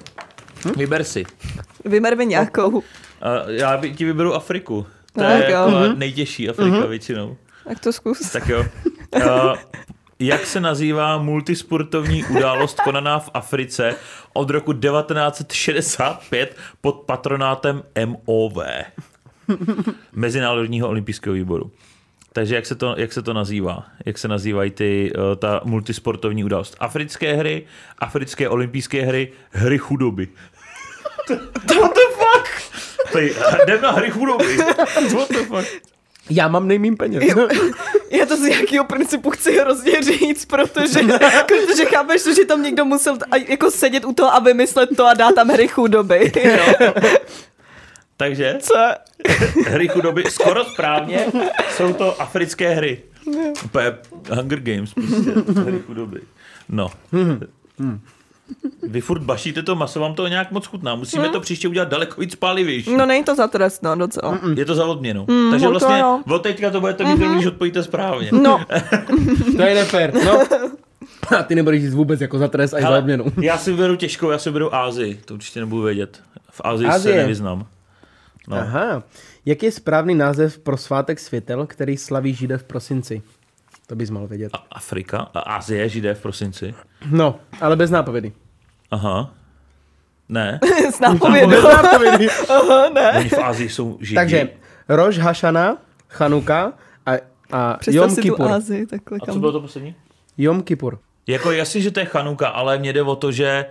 Hm? 0.65 0.71
vyber 0.77 1.03
si. 1.03 1.23
Vymer 1.85 2.17
mi 2.17 2.25
nějakou. 2.25 2.69
Uh, 2.69 2.81
já 3.47 3.77
by- 3.77 3.91
ti 3.95 4.05
vyberu 4.05 4.33
Afriku. 4.33 4.87
To 5.13 5.21
Tak 5.21 5.39
je 5.39 5.51
jo. 5.51 5.71
jako 5.71 5.93
nejtěžší 5.95 6.49
Afrika 6.49 6.85
většinou. 6.85 7.37
Tak 7.67 7.79
to 7.79 7.93
zkus. 7.93 8.31
Tak 8.31 8.47
jo. 8.47 8.65
Uh, 9.15 9.21
jak 10.21 10.45
se 10.45 10.59
nazývá 10.59 11.17
multisportovní 11.17 12.25
událost 12.25 12.79
konaná 12.81 13.19
v 13.19 13.29
Africe 13.33 13.95
od 14.33 14.49
roku 14.49 14.73
1965 14.73 16.57
pod 16.81 16.93
patronátem 16.93 17.83
MOV, 18.05 18.57
Mezinárodního 20.13 20.87
olympijského 20.87 21.33
výboru. 21.33 21.71
Takže 22.33 22.55
jak 22.55 22.65
se, 22.65 22.75
to, 22.75 22.95
jak 22.97 23.13
se 23.13 23.21
to 23.21 23.33
nazývá? 23.33 23.85
Jak 24.05 24.17
se 24.17 24.27
nazývají 24.27 24.71
ty, 24.71 25.11
uh, 25.15 25.35
ta 25.35 25.61
multisportovní 25.63 26.43
událost? 26.43 26.75
Africké 26.79 27.33
hry, 27.33 27.65
africké 27.99 28.49
olympijské 28.49 29.01
hry, 29.01 29.31
hry 29.51 29.77
chudoby. 29.77 30.27
What 31.79 31.93
the 31.93 32.01
fuck? 32.13 32.47
Tady, 33.11 33.35
jdem 33.63 33.81
na 33.81 33.91
hry 33.91 34.11
chudoby. 34.11 34.57
What 35.13 35.29
the 35.29 35.37
fuck? 35.37 35.91
Já 36.29 36.47
mám 36.47 36.67
nejmín 36.67 36.97
peněz. 36.97 37.23
Já 38.11 38.25
to 38.25 38.37
z 38.37 38.45
jakého 38.47 38.85
principu 38.85 39.29
chci 39.29 39.57
hrozně 39.59 40.01
říct, 40.01 40.45
protože, 40.45 40.99
protože 41.47 41.85
chápeš, 41.85 42.21
že 42.35 42.45
tam 42.45 42.63
někdo 42.63 42.85
musel 42.85 43.17
jako 43.47 43.71
sedět 43.71 44.05
u 44.05 44.13
toho 44.13 44.33
a 44.35 44.39
vymyslet 44.39 44.89
to 44.97 45.05
a 45.05 45.13
dát 45.13 45.35
tam 45.35 45.47
hry 45.49 45.67
chudoby. 45.67 46.31
Takže 48.17 48.57
Co? 48.59 48.75
hry 49.65 49.87
chudoby, 49.87 50.23
skoro 50.29 50.65
správně, 50.65 51.25
jsou 51.77 51.93
to 51.93 52.21
africké 52.21 52.69
hry. 52.69 53.03
Úplně 53.65 53.93
Hunger 54.29 54.59
Games, 54.59 54.93
prostě, 54.93 55.61
hry 55.61 55.79
chudoby. 55.87 56.21
No. 56.69 56.91
Vy 58.83 59.01
furt 59.01 59.19
bašíte 59.19 59.63
to 59.63 59.75
maso, 59.75 59.99
vám 59.99 60.13
to 60.13 60.27
nějak 60.27 60.51
moc 60.51 60.65
chutná. 60.65 60.95
Musíme 60.95 61.29
to 61.29 61.39
příště 61.39 61.67
udělat 61.67 61.89
daleko 61.89 62.21
víc 62.21 62.35
pálivější. 62.35 62.95
No 62.95 63.05
není 63.05 63.23
to 63.23 63.35
za 63.35 63.47
trest, 63.47 63.83
no 63.83 63.95
docela. 63.95 64.39
Je 64.55 64.65
to 64.65 64.75
za 64.75 64.85
odměnu. 64.85 65.25
Takže 65.51 65.65
no 65.65 65.71
to 65.71 65.79
vlastně 65.79 65.99
jo. 65.99 66.19
od 66.29 66.43
teďka 66.43 66.69
to 66.69 66.79
budete 66.79 67.05
mít, 67.05 67.19
když 67.19 67.45
odpojíte 67.45 67.83
správně. 67.83 68.29
No, 68.31 68.65
To 69.57 69.61
je 69.61 69.75
nefér. 69.75 70.13
No. 70.25 70.43
A 71.37 71.43
ty 71.43 71.55
nebudeš 71.55 71.83
jít 71.83 71.93
vůbec 71.93 72.21
jako 72.21 72.37
za 72.37 72.47
trest 72.47 72.73
až 72.73 72.83
za 72.83 72.97
odměnu. 72.97 73.25
já 73.41 73.57
si 73.57 73.71
vyberu 73.71 73.95
těžkou, 73.95 74.29
já 74.29 74.37
si 74.37 74.49
vyberu 74.49 74.75
Ázii. 74.75 75.21
To 75.25 75.33
určitě 75.33 75.59
nebudu 75.59 75.81
vědět. 75.81 76.19
V 76.51 76.61
Ázii 76.63 76.87
Azie. 76.87 77.15
se 77.15 77.21
nevyznám. 77.21 77.65
No. 78.47 78.57
Aha. 78.57 79.03
Jaký 79.45 79.65
je 79.65 79.71
správný 79.71 80.15
název 80.15 80.59
pro 80.59 80.77
svátek 80.77 81.19
světel, 81.19 81.67
který 81.67 81.97
slaví 81.97 82.33
Židé 82.33 82.57
v 82.57 82.63
prosinci? 82.63 83.21
To 83.91 83.95
bys 83.95 84.09
mohl 84.09 84.27
vědět. 84.27 84.49
A 84.53 84.63
Afrika 84.71 85.17
a 85.33 85.39
Azie, 85.39 85.89
židé 85.89 86.13
v 86.13 86.21
prosinci. 86.21 86.75
No, 87.11 87.39
ale 87.61 87.75
bez 87.75 87.91
nápovědy. 87.91 88.31
Aha. 88.91 89.33
Ne, 90.29 90.59
s 90.93 90.99
nápovědou. 91.07 91.49
Bez 91.49 91.63
nápovědy. 91.63 92.27
oni 93.17 93.29
v 93.29 93.39
Ázii 93.43 93.69
jsou 93.69 93.97
židi. 94.01 94.15
Takže 94.15 94.49
Roš 94.89 95.17
Hašana, 95.17 95.77
Chanuka 96.09 96.73
a, 97.05 97.11
a 97.51 97.77
Představ 97.77 97.95
Jom 98.03 98.09
si 98.09 98.15
tu 98.15 98.21
Kippur. 98.21 98.51
Ázii 98.51 98.85
takhle 98.85 99.17
A 99.21 99.25
co 99.25 99.31
kam. 99.31 99.39
bylo 99.39 99.51
to 99.51 99.61
poslední? 99.61 99.95
Jom 100.37 100.63
Kippur. 100.63 100.99
Jako 101.27 101.51
jasně, 101.51 101.81
že 101.81 101.91
to 101.91 101.99
je 101.99 102.05
Chanuka, 102.05 102.47
ale 102.47 102.77
mně 102.77 102.93
jde 102.93 103.01
o 103.01 103.15
to, 103.15 103.31
že 103.31 103.65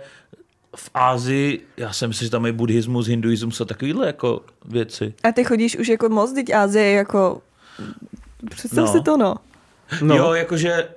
v 0.75 0.89
Ázii, 0.93 1.67
já 1.77 1.93
si 1.93 2.07
myslím, 2.07 2.25
že 2.25 2.31
tam 2.31 2.45
je 2.45 2.51
buddhismus, 2.53 3.07
hinduismus 3.07 3.61
a 3.61 3.65
takovýhle 3.65 4.07
jako 4.07 4.41
věci. 4.65 5.13
A 5.23 5.31
ty 5.31 5.43
chodíš 5.43 5.77
už 5.77 5.87
jako 5.87 6.09
moc, 6.09 6.33
teď 6.33 6.53
Ázie 6.53 6.85
je 6.85 6.93
jako... 6.95 7.41
Představ 8.49 8.85
No. 8.85 8.91
si 8.91 9.01
to, 9.01 9.17
no. 9.17 9.35
No. 10.01 10.15
Jo, 10.17 10.33
jakože, 10.33 10.87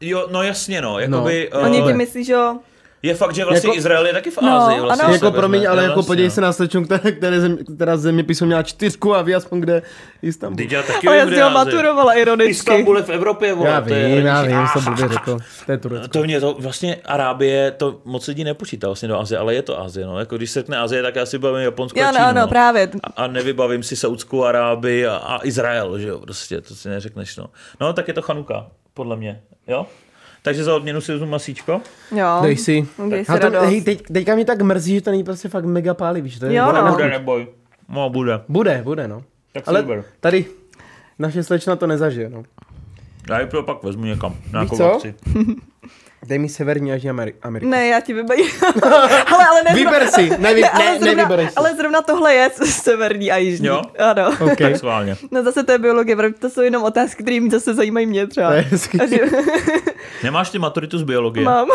jo, 0.00 0.28
no 0.30 0.42
jasně 0.42 0.82
no, 0.82 0.98
jakoby, 0.98 1.48
No. 1.52 1.60
no. 1.60 1.66
Oni 1.66 1.80
uh, 1.82 1.86
ti 1.86 1.92
myslí, 1.92 2.24
že 2.24 2.32
jo, 2.32 2.58
je 3.02 3.14
fakt, 3.14 3.34
že 3.34 3.44
vlastně 3.44 3.68
Jako- 3.68 3.78
Izrael 3.78 4.06
je 4.06 4.12
taky 4.12 4.30
v 4.30 4.38
No, 4.42 4.52
Ázii. 4.52 4.80
vlastně, 4.80 5.04
ano. 5.04 5.14
Jako 5.14 5.30
promiň, 5.30 5.68
ale 5.68 5.82
jako 5.82 5.94
vlastně, 5.94 6.06
podívej 6.06 6.28
no. 6.28 6.34
se 6.34 6.40
na 6.40 6.52
slečnu, 6.52 6.84
které, 6.84 7.12
které 7.12 7.40
zem, 7.40 7.58
která 7.74 7.96
zeměpisu 7.96 8.46
měla 8.46 8.62
čtyřku 8.62 9.14
a 9.14 9.22
vy 9.22 9.34
aspoň 9.34 9.60
kde 9.60 9.82
Istanbul. 10.22 10.56
Teď 10.56 10.72
já 10.72 10.82
taky 10.82 11.06
ale 11.06 11.16
já 11.16 11.24
vím, 11.24 11.34
Ázie. 11.34 11.50
maturovala 11.50 12.12
ironicky. 12.14 12.50
Istanbul 12.50 12.96
je 12.96 13.02
v 13.02 13.08
Evropě, 13.10 13.54
vole, 13.54 13.70
Já 13.70 13.80
to 13.80 13.94
je 13.94 14.16
vím, 14.16 14.26
já 14.26 14.42
vím, 14.42 14.66
jsem 14.72 14.84
blbě 14.84 15.08
řekl. 15.08 15.38
To 15.66 15.72
je 15.72 15.78
Turecko. 15.78 16.08
To 16.08 16.22
mě 16.24 16.40
to, 16.40 16.54
vlastně 16.58 16.96
Arábie, 17.04 17.70
to 17.70 18.00
moc 18.04 18.26
lidí 18.26 18.44
nepočítá 18.44 18.86
vlastně 18.88 19.08
do 19.08 19.20
Azie, 19.20 19.38
ale 19.38 19.54
je 19.54 19.62
to 19.62 19.80
Azie, 19.80 20.06
no. 20.06 20.18
Jako 20.18 20.36
když 20.36 20.50
se 20.50 20.60
řekne 20.60 20.78
Azie, 20.78 21.02
tak 21.02 21.16
já 21.16 21.26
si 21.26 21.38
bavím 21.38 21.60
Japonsko 21.64 22.00
a 22.00 22.02
Jo, 22.02 22.08
Čínu, 22.08 22.20
no, 22.22 22.28
ano, 22.28 22.40
no. 22.40 22.48
právě. 22.48 22.88
A, 23.04 23.22
a 23.22 23.26
nevybavím 23.26 23.82
si 23.82 23.96
Saudskou 23.96 24.44
Arábii 24.44 25.06
a, 25.06 25.16
a 25.16 25.46
Izrael, 25.46 25.98
že 25.98 26.08
jo, 26.08 26.18
prostě, 26.18 26.60
to 26.60 26.74
si 26.74 26.88
neřekneš, 26.88 27.36
no. 27.36 27.46
No, 27.80 27.92
tak 27.92 28.08
je 28.08 28.14
to 28.14 28.22
Chanuka, 28.22 28.66
podle 28.94 29.16
mě, 29.16 29.40
jo? 29.68 29.86
Takže 30.42 30.64
za 30.64 30.76
odměnu 30.76 31.00
si 31.00 31.12
vezmu 31.12 31.26
masíčko. 31.26 31.80
Jo. 32.16 32.38
Dej 32.42 32.56
si. 32.56 32.88
Dej 33.08 33.24
si 33.24 33.32
A 33.32 33.38
to, 33.38 33.60
hej, 33.60 33.82
teď, 33.82 34.02
teďka 34.12 34.34
mě 34.34 34.44
tak 34.44 34.62
mrzí, 34.62 34.94
že 34.94 35.00
to 35.00 35.10
není 35.10 35.24
prostě 35.24 35.48
fakt 35.48 35.64
mega 35.64 35.94
pálivý. 35.94 36.30
Že 36.30 36.40
to 36.40 36.46
je 36.46 36.54
Jo, 36.54 36.66
no. 36.66 36.72
na 36.72 36.90
Bude, 36.92 37.08
neboj. 37.08 37.46
No, 37.88 38.10
bude. 38.10 38.40
Bude, 38.48 38.80
bude, 38.84 39.08
no. 39.08 39.22
Tak 39.52 39.64
si 39.64 39.68
Ale 39.68 39.82
vyber. 39.82 40.04
tady 40.20 40.44
naše 41.18 41.42
slečna 41.42 41.76
to 41.76 41.86
nezažije, 41.86 42.30
no. 42.30 42.42
Já 43.30 43.40
ji 43.40 43.46
pak 43.62 43.82
vezmu 43.82 44.04
někam. 44.04 44.34
Nějakou 44.52 44.76
co? 44.76 45.00
Dej 46.26 46.38
mi 46.38 46.48
severní 46.48 46.90
Jižní 46.90 47.10
Ameri- 47.10 47.34
Ameriku. 47.42 47.70
Ne, 47.70 47.86
já 47.86 48.00
ti 48.00 48.12
vybavím. 48.12 48.46
ale, 49.26 49.46
ale 49.50 49.62
ne, 49.68 49.74
Vyber 49.74 50.06
si, 50.06 50.30
nevy, 50.38 50.60
ne, 50.60 50.70
ale 50.70 50.84
ne, 50.84 50.98
zrovna, 50.98 51.14
nevybereš 51.14 51.50
si. 51.50 51.56
ale 51.56 51.74
zrovna 51.76 52.02
tohle 52.02 52.34
je 52.34 52.50
severní 52.64 53.30
a 53.32 53.36
jižní. 53.36 53.66
Jo? 53.66 53.82
Ano. 53.98 54.36
OK, 54.52 54.56
Tak 54.58 54.76
schválně. 54.76 55.16
No 55.30 55.42
zase 55.42 55.62
to 55.64 55.72
je 55.72 55.78
biologie, 55.78 56.16
protože 56.16 56.34
to 56.34 56.50
jsou 56.50 56.60
jenom 56.60 56.82
otázky, 56.82 57.22
které 57.22 57.40
mě 57.40 57.50
zase 57.50 57.74
zajímají 57.74 58.06
mě 58.06 58.26
třeba. 58.26 58.48
to 58.48 58.54
je 58.54 58.60
hezký. 58.62 59.00
A 59.00 59.06
že, 59.06 59.16
Nemáš 60.22 60.50
ty 60.50 60.58
maturitu 60.58 60.98
z 60.98 61.02
biologie? 61.02 61.44
mám. 61.44 61.68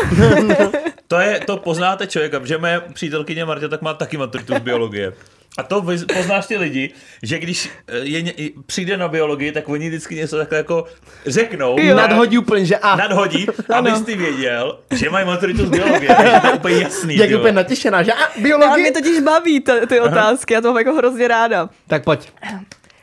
To, 1.07 1.19
je, 1.19 1.39
to 1.45 1.57
poznáte 1.57 2.07
člověka, 2.07 2.41
že 2.43 2.57
moje 2.57 2.81
přítelkyně 2.93 3.45
Marta 3.45 3.67
tak 3.67 3.81
má 3.81 3.93
taky 3.93 4.17
maturitu 4.17 4.53
z 4.55 4.59
biologie. 4.59 5.13
A 5.57 5.63
to 5.63 5.81
vy- 5.81 6.05
poznáš 6.13 6.45
ty 6.47 6.57
lidi, 6.57 6.89
že 7.23 7.39
když 7.39 7.69
eh, 7.87 7.97
je, 7.97 8.33
přijde 8.65 8.97
na 8.97 9.07
biologii, 9.07 9.51
tak 9.51 9.69
oni 9.69 9.87
vždycky 9.87 10.15
něco 10.15 10.37
takhle 10.37 10.57
jako 10.57 10.85
řeknou. 11.25 11.79
Jo. 11.79 11.95
Nadhodí 11.95 12.37
úplně, 12.37 12.65
že 12.65 12.77
a. 12.77 12.95
nadhodí, 12.95 13.45
Ano. 13.69 13.89
abys 13.91 14.01
ty 14.01 14.15
věděl, 14.15 14.79
že 14.95 15.09
mají 15.09 15.25
maturitu 15.27 15.65
z 15.65 15.69
biologie. 15.69 16.15
Takže 16.15 16.39
to 16.41 16.47
je 16.47 16.53
úplně 16.53 16.75
jasný. 16.75 17.17
Jak 17.17 17.29
je 17.29 17.37
úplně 17.37 17.51
natěšená, 17.53 18.03
že 18.03 18.13
a, 18.13 18.17
No, 18.19 18.25
a 18.25 18.41
biologie. 18.41 18.77
mě 18.77 18.91
totiž 18.91 19.19
baví 19.21 19.59
ty, 19.59 19.71
ty 19.87 19.99
otázky, 19.99 20.53
já 20.53 20.61
to 20.61 20.67
mám 20.67 20.77
jako 20.77 20.93
hrozně 20.93 21.27
ráda. 21.27 21.69
Tak 21.87 22.03
pojď. 22.03 22.31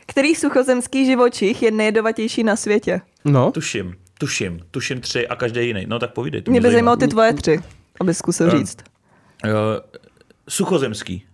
Který 0.07 0.35
suchozemský 0.35 1.05
živočich 1.05 1.61
je 1.63 1.71
nejjedovatější 1.71 2.43
na 2.43 2.55
světě? 2.55 3.01
No, 3.25 3.51
Tuším, 3.51 3.95
tuším, 4.19 4.59
tuším 4.71 5.01
tři 5.01 5.27
a 5.27 5.35
každý 5.35 5.67
jiný. 5.67 5.85
No 5.87 5.99
tak 5.99 6.13
povídej. 6.13 6.41
To 6.41 6.51
Mě 6.51 6.61
by 6.61 6.71
zajímalo 6.71 6.97
ty 6.97 7.07
tvoje 7.07 7.33
tři, 7.33 7.59
aby 8.01 8.13
zkusil 8.13 8.47
Eh, 8.47 8.57
říct. 8.57 8.77
Uh, 9.45 9.51
suchozemský. 10.49 11.25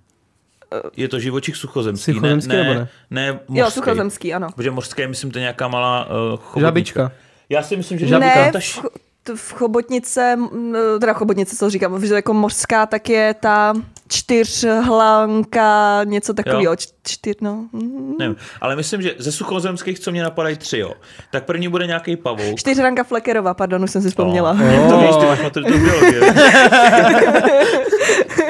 Je 0.98 1.08
to 1.08 1.20
živočich 1.20 1.56
suchozemský. 1.56 2.14
Suchozemský 2.14 2.50
ne, 2.50 2.64
nebo 2.64 2.74
ne, 2.74 2.80
ne? 2.80 2.88
ne 3.10 3.40
mořský. 3.48 3.60
Jo, 3.60 3.72
suchozemský, 3.72 4.34
ano. 4.34 4.48
Protože 4.56 4.72
mořské, 4.72 5.08
myslím, 5.08 5.32
to 5.32 5.38
je 5.38 5.42
nějaká 5.42 5.68
malá 5.68 6.06
uh, 6.06 6.12
chobotnička. 6.40 6.60
žabička. 6.62 7.12
Já 7.50 7.64
si 7.64 7.78
myslím, 7.78 8.00
že 8.00 8.08
Žabika. 8.08 8.36
Ne, 8.36 8.52
Ta 8.52 8.60
v, 8.60 8.64
š... 8.64 8.82
v 9.36 9.54
chobotnice, 9.54 10.34
m, 10.34 10.74
teda 11.00 11.14
chobotnice, 11.14 11.56
co 11.56 11.70
říkám, 11.70 12.06
že 12.06 12.14
jako 12.16 12.34
mořská, 12.34 12.86
tak 12.86 13.10
je 13.10 13.34
ta 13.34 13.74
čtyřhlanka, 14.12 16.02
něco 16.04 16.34
takového. 16.34 16.76
Čtyř, 17.04 17.36
no. 17.42 17.68
mm. 17.74 18.16
Nevím, 18.20 18.36
ale 18.62 18.76
myslím, 18.76 19.02
že 19.02 19.16
ze 19.18 19.32
suchozemských, 19.32 20.00
co 20.00 20.12
mě 20.12 20.24
napadají 20.24 20.58
tři, 20.58 20.78
jo. 20.78 20.94
Tak 21.32 21.46
první 21.46 21.68
bude 21.68 21.88
nějaký 21.88 22.16
pavouk. 22.18 22.60
Čtyřhranka 22.60 23.04
Fleckerová, 23.04 23.54
pardon, 23.54 23.84
už 23.84 23.92
jsem 23.92 24.02
si 24.02 24.10
vzpomněla. 24.10 24.52
Oh. 24.52 24.60
To 24.90 24.96
Oh. 25.00 25.06
víš, 25.08 25.16
ty 25.20 25.26
máš 25.26 25.42
maturitu 25.42 25.74
z 25.74 25.82
biologie. 25.82 26.34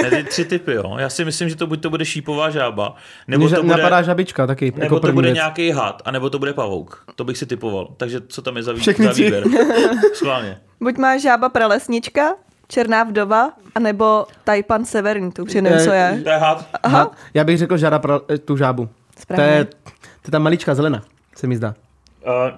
ne, 0.04 0.10
ty 0.10 0.24
tři 0.24 0.46
typy, 0.46 0.74
jo. 0.74 0.96
Já 0.98 1.10
si 1.10 1.26
myslím, 1.26 1.50
že 1.50 1.56
to 1.56 1.68
buď 1.68 1.82
to 1.82 1.90
bude 1.90 2.06
šípová 2.06 2.50
žába, 2.50 2.96
nebo 3.28 3.46
Mně 3.46 3.56
to 3.56 3.64
bude, 3.64 3.78
napadá 3.78 4.02
žabička 4.02 4.48
taky, 4.48 4.66
nebo 4.66 4.82
jako 4.84 4.96
to 4.96 5.02
první 5.02 5.16
bude 5.16 5.28
věc. 5.28 5.36
nějaký 5.36 5.72
had, 5.72 6.02
anebo 6.06 6.30
to 6.30 6.40
bude 6.40 6.54
pavouk. 6.54 7.04
To 7.16 7.24
bych 7.24 7.38
si 7.38 7.46
typoval. 7.46 7.88
Takže 7.98 8.22
co 8.28 8.42
tam 8.42 8.58
je 8.58 8.64
za, 8.64 8.74
vý, 8.74 8.80
Všechny 8.80 9.06
za 9.06 9.12
výběr? 9.12 9.44
Schválně. 10.14 10.60
Buď 10.82 10.98
má 10.98 11.18
žába 11.18 11.50
pralesnička, 11.50 12.36
černá 12.70 13.04
vdova, 13.04 13.52
anebo 13.76 14.26
tajpan 14.44 14.86
severní, 14.86 15.32
to 15.32 15.44
už 15.44 15.54
nevím, 15.54 15.80
co 15.80 15.92
je. 15.92 16.22
To 16.24 16.30
je 16.30 16.38
had. 16.38 16.66
Aha, 16.84 17.12
Já 17.34 17.44
bych 17.44 17.58
řekl 17.58 17.78
žáda 17.78 18.00
pra, 18.00 18.20
eh, 18.30 18.38
tu 18.38 18.58
žábu. 18.58 18.90
To 19.36 19.42
je, 19.42 19.66
to 19.66 20.28
je 20.28 20.32
ta 20.32 20.40
malička 20.40 20.76
zelená, 20.76 21.04
se 21.36 21.48
mi 21.48 21.58
zdá. 21.58 21.74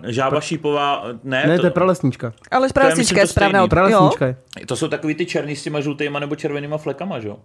Uh, 0.02 0.10
žába 0.10 0.42
šípová, 0.42 1.04
ne, 1.24 1.44
Ne, 1.48 1.56
to, 1.56 1.62
to 1.62 1.68
je 1.68 1.72
pralesnička. 1.72 2.34
ale 2.52 2.68
pralesnička 2.74 3.20
je 3.20 3.28
to 3.28 3.32
správná. 3.32 3.68
Pralesnička 3.68 4.26
je. 4.26 4.36
to 4.66 4.76
jsou 4.76 4.88
takový 4.88 5.16
ty 5.16 5.26
černý 5.26 5.56
s 5.56 5.64
těma 5.64 5.82
žlutýma 5.82 6.20
nebo 6.20 6.36
červenýma 6.36 6.78
flekama, 6.78 7.20
že 7.20 7.28
jo? 7.28 7.38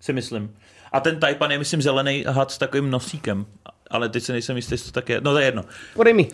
Si 0.00 0.12
myslím. 0.12 0.50
A 0.92 1.00
ten 1.00 1.20
Taipan 1.20 1.50
je, 1.50 1.58
myslím, 1.58 1.82
zelený 1.82 2.24
had 2.28 2.50
s 2.50 2.58
takovým 2.58 2.90
nosíkem. 2.90 3.46
Ale 3.90 4.08
teď 4.08 4.22
se 4.24 4.32
nejsem 4.32 4.56
jistý, 4.56 4.74
jestli 4.74 4.92
to 4.92 5.00
tak 5.00 5.08
je. 5.08 5.20
No 5.20 5.32
to 5.32 5.38
je 5.38 5.44
jedno. 5.44 5.62
Podej 5.94 6.14
mi. 6.14 6.28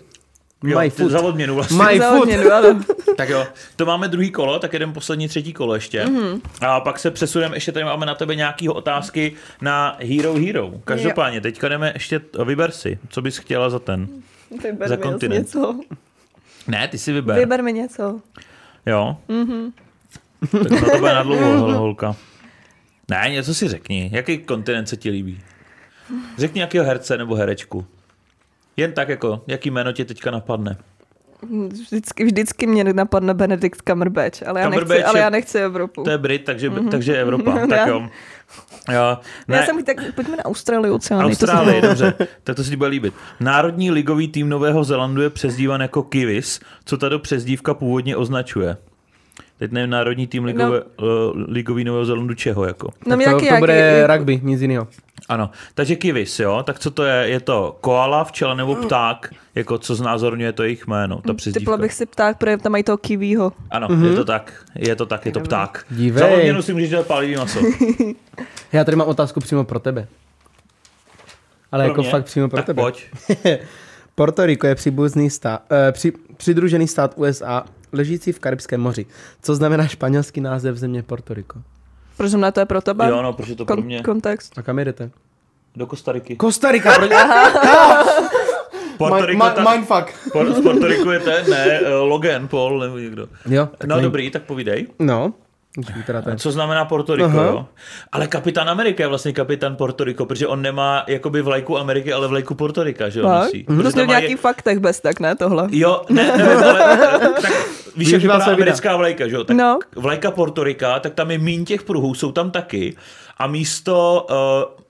Jo, 0.64 0.78
My 0.80 0.90
food. 0.90 1.10
Za 1.10 1.20
odměnu 1.20 1.54
vlastně. 1.54 1.76
My 1.84 1.98
Za 1.98 2.10
food. 2.10 2.22
odměnu, 2.22 2.52
ano. 2.52 2.80
Tak 3.20 3.28
jo, 3.28 3.46
to 3.76 3.86
máme 3.86 4.08
druhý 4.08 4.30
kolo, 4.30 4.58
tak 4.58 4.72
jeden 4.72 4.92
poslední 4.92 5.28
třetí 5.28 5.52
kolo 5.52 5.74
ještě. 5.74 6.04
Mhm. 6.06 6.16
Mm-hmm. 6.20 6.40
A 6.66 6.80
pak 6.80 6.98
se 6.98 7.10
přesuneme, 7.10 7.56
ještě 7.56 7.72
tady 7.72 7.84
máme 7.84 8.06
na 8.06 8.14
tebe 8.14 8.34
nějaký 8.36 8.68
otázky 8.68 9.32
na 9.62 9.96
Hero 10.00 10.34
Hero. 10.34 10.72
Každopádně, 10.84 11.40
teďka 11.40 11.68
jdeme 11.68 11.90
ještě, 11.94 12.20
vyber 12.44 12.70
si, 12.70 12.98
co 13.08 13.22
bys 13.22 13.38
chtěla 13.38 13.70
za 13.70 13.78
ten. 13.78 14.08
Vyber 14.62 14.88
Za 14.88 14.96
kontinent. 14.96 15.38
něco. 15.40 15.80
Ne, 16.68 16.88
ty 16.88 16.98
si 16.98 17.12
vyber. 17.12 17.38
Vyber 17.38 17.62
mi 17.62 17.72
něco. 17.72 18.20
Jo. 18.86 19.16
Mhm. 19.28 19.42
Mm-hmm. 19.46 19.72
Tak 20.62 20.70
no 20.70 20.90
to 20.90 20.98
bude 20.98 21.14
na 21.14 21.22
dlouho, 21.22 21.52
hol- 21.52 21.74
holka. 21.78 22.16
Ne, 23.10 23.24
něco 23.30 23.54
si 23.54 23.68
řekni. 23.68 24.10
Jaký 24.12 24.38
kontinent 24.38 24.88
se 24.88 24.96
ti 24.96 25.10
líbí? 25.10 25.40
Řekni 26.38 26.60
jakého 26.60 26.84
herce 26.84 27.18
nebo 27.18 27.34
herečku. 27.34 27.86
Jen 28.76 28.92
tak 28.92 29.08
jako, 29.08 29.42
jaký 29.46 29.70
jméno 29.70 29.92
tě 29.92 30.04
teďka 30.04 30.30
napadne. 30.30 30.76
Vždycky, 31.42 32.24
vždycky 32.24 32.66
mě 32.66 32.84
napadne 32.84 33.34
Benedict 33.34 33.82
Cumberbatch, 33.88 34.42
ale 34.46 34.60
já, 34.60 34.68
nechci, 34.68 34.80
Cumberbatch 34.80 35.08
ale 35.08 35.18
je- 35.18 35.22
já 35.22 35.30
nechci 35.30 35.58
Evropu. 35.58 36.04
To 36.04 36.10
je 36.10 36.18
Brit, 36.18 36.44
takže, 36.44 36.70
mm-hmm. 36.70 36.88
takže 36.88 37.20
Evropa. 37.20 37.66
tak 37.68 37.88
jo. 37.88 38.08
jo. 38.92 39.18
Ne. 39.48 39.56
Já 39.56 39.62
jsem, 39.62 39.84
tak 39.84 40.14
pojďme 40.14 40.36
na 40.36 40.44
Austrálii, 40.44 40.92
oceány. 40.92 41.24
Austrálii, 41.24 41.82
dobře, 41.82 42.14
tak 42.44 42.56
to 42.56 42.64
si 42.64 42.70
ti 42.70 42.76
bude 42.76 42.90
líbit. 42.90 43.14
Národní 43.40 43.90
ligový 43.90 44.28
tým 44.28 44.48
Nového 44.48 44.84
Zelandu 44.84 45.22
je 45.22 45.30
přezdívan 45.30 45.80
jako 45.80 46.02
Kiwis, 46.02 46.60
co 46.84 46.96
tato 46.96 47.18
přezdívka 47.18 47.74
původně 47.74 48.16
označuje. 48.16 48.76
Teď 49.60 49.72
nevím, 49.72 49.90
národní 49.90 50.26
tým 50.26 50.44
ligové, 50.44 50.82
no. 51.00 51.32
ligový 51.48 51.84
Nového 51.84 52.04
Zelandu 52.04 52.34
čeho 52.34 52.64
jako. 52.64 52.88
No, 53.06 53.16
mě 53.16 53.26
to, 53.26 53.32
taky 53.32 53.48
to 53.48 53.56
bude 53.56 54.06
rugby, 54.06 54.40
nic 54.42 54.60
jiného. 54.60 54.88
Ano, 55.28 55.50
takže 55.74 55.96
Kiwis, 55.96 56.40
jo, 56.40 56.62
tak 56.62 56.78
co 56.78 56.90
to 56.90 57.04
je? 57.04 57.28
Je 57.28 57.40
to 57.40 57.78
koala, 57.80 58.24
včela 58.24 58.54
nebo 58.54 58.74
pták, 58.74 59.34
jako 59.54 59.78
co 59.78 59.94
znázorňuje 59.94 60.52
to 60.52 60.62
jejich 60.62 60.86
jméno, 60.86 61.20
ta 61.26 61.34
přezdívka. 61.34 61.60
Typla 61.60 61.76
bych 61.76 61.92
si 61.92 62.06
pták, 62.06 62.38
protože 62.38 62.56
tam 62.56 62.72
mají 62.72 62.84
toho 62.84 62.98
kiwiho. 62.98 63.52
Ano, 63.70 63.88
mm-hmm. 63.88 64.10
je 64.10 64.14
to 64.16 64.24
tak, 64.24 64.64
je 64.74 64.96
to 64.96 65.06
tak, 65.06 65.26
je 65.26 65.32
to 65.32 65.40
pták. 65.40 65.84
Dívej. 65.90 66.20
Za 66.20 66.28
odměnu 66.28 66.62
si 66.62 66.72
můžeš 66.72 66.90
dát 66.90 67.06
pálivý 67.06 67.36
maso. 67.36 67.60
Já 68.72 68.84
tady 68.84 68.96
mám 68.96 69.08
otázku 69.08 69.40
přímo 69.40 69.64
pro 69.64 69.78
tebe. 69.78 70.06
Ale 71.72 71.84
Pro 71.84 71.90
jako 71.90 72.02
mě? 72.02 72.10
fakt 72.10 72.24
přímo 72.24 72.48
pro 72.48 72.56
tak 72.56 72.66
tebe. 72.66 72.82
pojď. 72.82 73.06
Porto 74.14 74.46
Rico 74.46 74.66
je 74.66 74.74
příbuzný 74.74 75.30
stát, 75.30 75.62
eh, 75.70 75.92
při, 75.92 76.12
přidružený 76.36 76.88
stát 76.88 77.14
USA, 77.16 77.64
ležící 77.92 78.32
v 78.32 78.38
Karibském 78.38 78.80
moři. 78.80 79.06
Co 79.42 79.54
znamená 79.54 79.86
španělský 79.86 80.40
název 80.40 80.76
země 80.76 81.02
Porto 81.02 81.34
Rico? 81.34 81.58
Proč 82.16 82.30
znamená 82.30 82.50
to 82.50 82.60
je 82.60 82.66
pro 82.66 82.80
tebe? 82.80 83.08
Jo, 83.08 83.22
no, 83.22 83.32
protože 83.32 83.56
to 83.56 83.64
pro 83.64 83.76
mě 83.82 84.02
Kontext. 84.02 84.58
A 84.58 84.62
kam 84.62 84.78
jedete? 84.78 85.10
do 85.76 85.86
Kostariky. 85.86 86.36
Kostarika, 86.36 86.94
proč? 86.94 87.10
Puerto 88.98 89.26
Rico, 89.26 89.38
Ma- 89.44 89.50
tam, 89.54 89.72
Mindfuck. 89.74 90.32
Por- 90.32 90.52
z 90.54 90.60
Puerto 90.62 90.86
Rico 90.86 91.12
je 91.12 91.20
ten, 91.20 91.50
ne, 91.50 91.80
uh, 91.80 91.86
Logan 92.08 92.48
Paul 92.48 92.78
nebo 92.80 92.98
někdo. 92.98 93.26
Jo, 93.48 93.68
tak 93.78 93.88
No 93.88 93.96
nej- 93.96 94.02
dobrý, 94.04 94.30
tak 94.30 94.42
povídej. 94.42 94.86
No, 94.98 95.32
teda 96.06 96.22
to 96.22 96.30
je. 96.30 96.36
Co 96.36 96.52
znamená 96.52 96.84
Puerto 96.84 97.14
Rico, 97.14 97.28
Aha. 97.28 97.42
jo? 97.44 97.66
Ale 98.12 98.26
kapitán 98.26 98.68
Amerika 98.68 99.02
je 99.02 99.08
vlastně 99.08 99.32
kapitán 99.32 99.76
Puerto 99.76 100.04
Rico, 100.04 100.26
protože 100.26 100.46
on 100.46 100.62
nemá 100.62 101.04
jakoby 101.06 101.42
vlajku 101.42 101.78
Ameriky, 101.78 102.12
ale 102.12 102.28
vlajku 102.28 102.54
Puerto 102.54 102.82
Rica, 102.82 103.08
že 103.08 103.20
jo? 103.20 103.28
Nosí. 103.28 103.64
To 103.64 103.72
Protože 103.74 103.90
jste 103.90 104.04
v 104.04 104.08
nějakých 104.08 104.30
je- 104.30 104.36
faktech 104.36 104.78
bez 104.78 105.00
tak, 105.00 105.20
ne 105.20 105.34
tohle? 105.36 105.68
Jo, 105.70 106.02
ne, 106.08 106.36
nevím, 106.36 106.58
ale 106.64 106.98
tak 107.42 107.52
víš, 107.96 108.08
jak 108.10 108.22
vypadá 108.22 108.44
americká 108.44 108.96
vlajka, 108.96 109.28
že 109.28 109.34
jo? 109.36 109.44
Tak 109.44 109.56
No. 109.56 109.78
Vlajka 109.96 110.30
Puerto 110.30 110.64
Rica, 110.64 110.98
tak 111.00 111.14
tam 111.14 111.30
je 111.30 111.38
míň 111.38 111.64
těch 111.64 111.82
pruhů, 111.82 112.14
jsou 112.14 112.32
tam 112.32 112.50
taky. 112.50 112.96
A 113.40 113.46
místo 113.46 114.26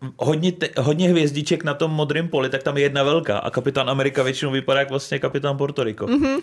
uh, 0.00 0.08
hodně, 0.16 0.52
te, 0.52 0.68
hodně 0.78 1.08
hvězdiček 1.08 1.64
na 1.64 1.74
tom 1.74 1.90
modrém 1.90 2.28
poli, 2.28 2.48
tak 2.48 2.62
tam 2.62 2.76
je 2.76 2.82
jedna 2.82 3.02
velká. 3.02 3.38
A 3.38 3.50
kapitán 3.50 3.90
Amerika 3.90 4.22
většinou 4.22 4.50
vypadá 4.50 4.80
jak 4.80 4.90
vlastně 4.90 5.18
kapitán 5.18 5.56
Puerto 5.56 5.84
Rico. 5.84 6.06
Mhm. 6.06 6.22
Mm-hmm. 6.24 6.40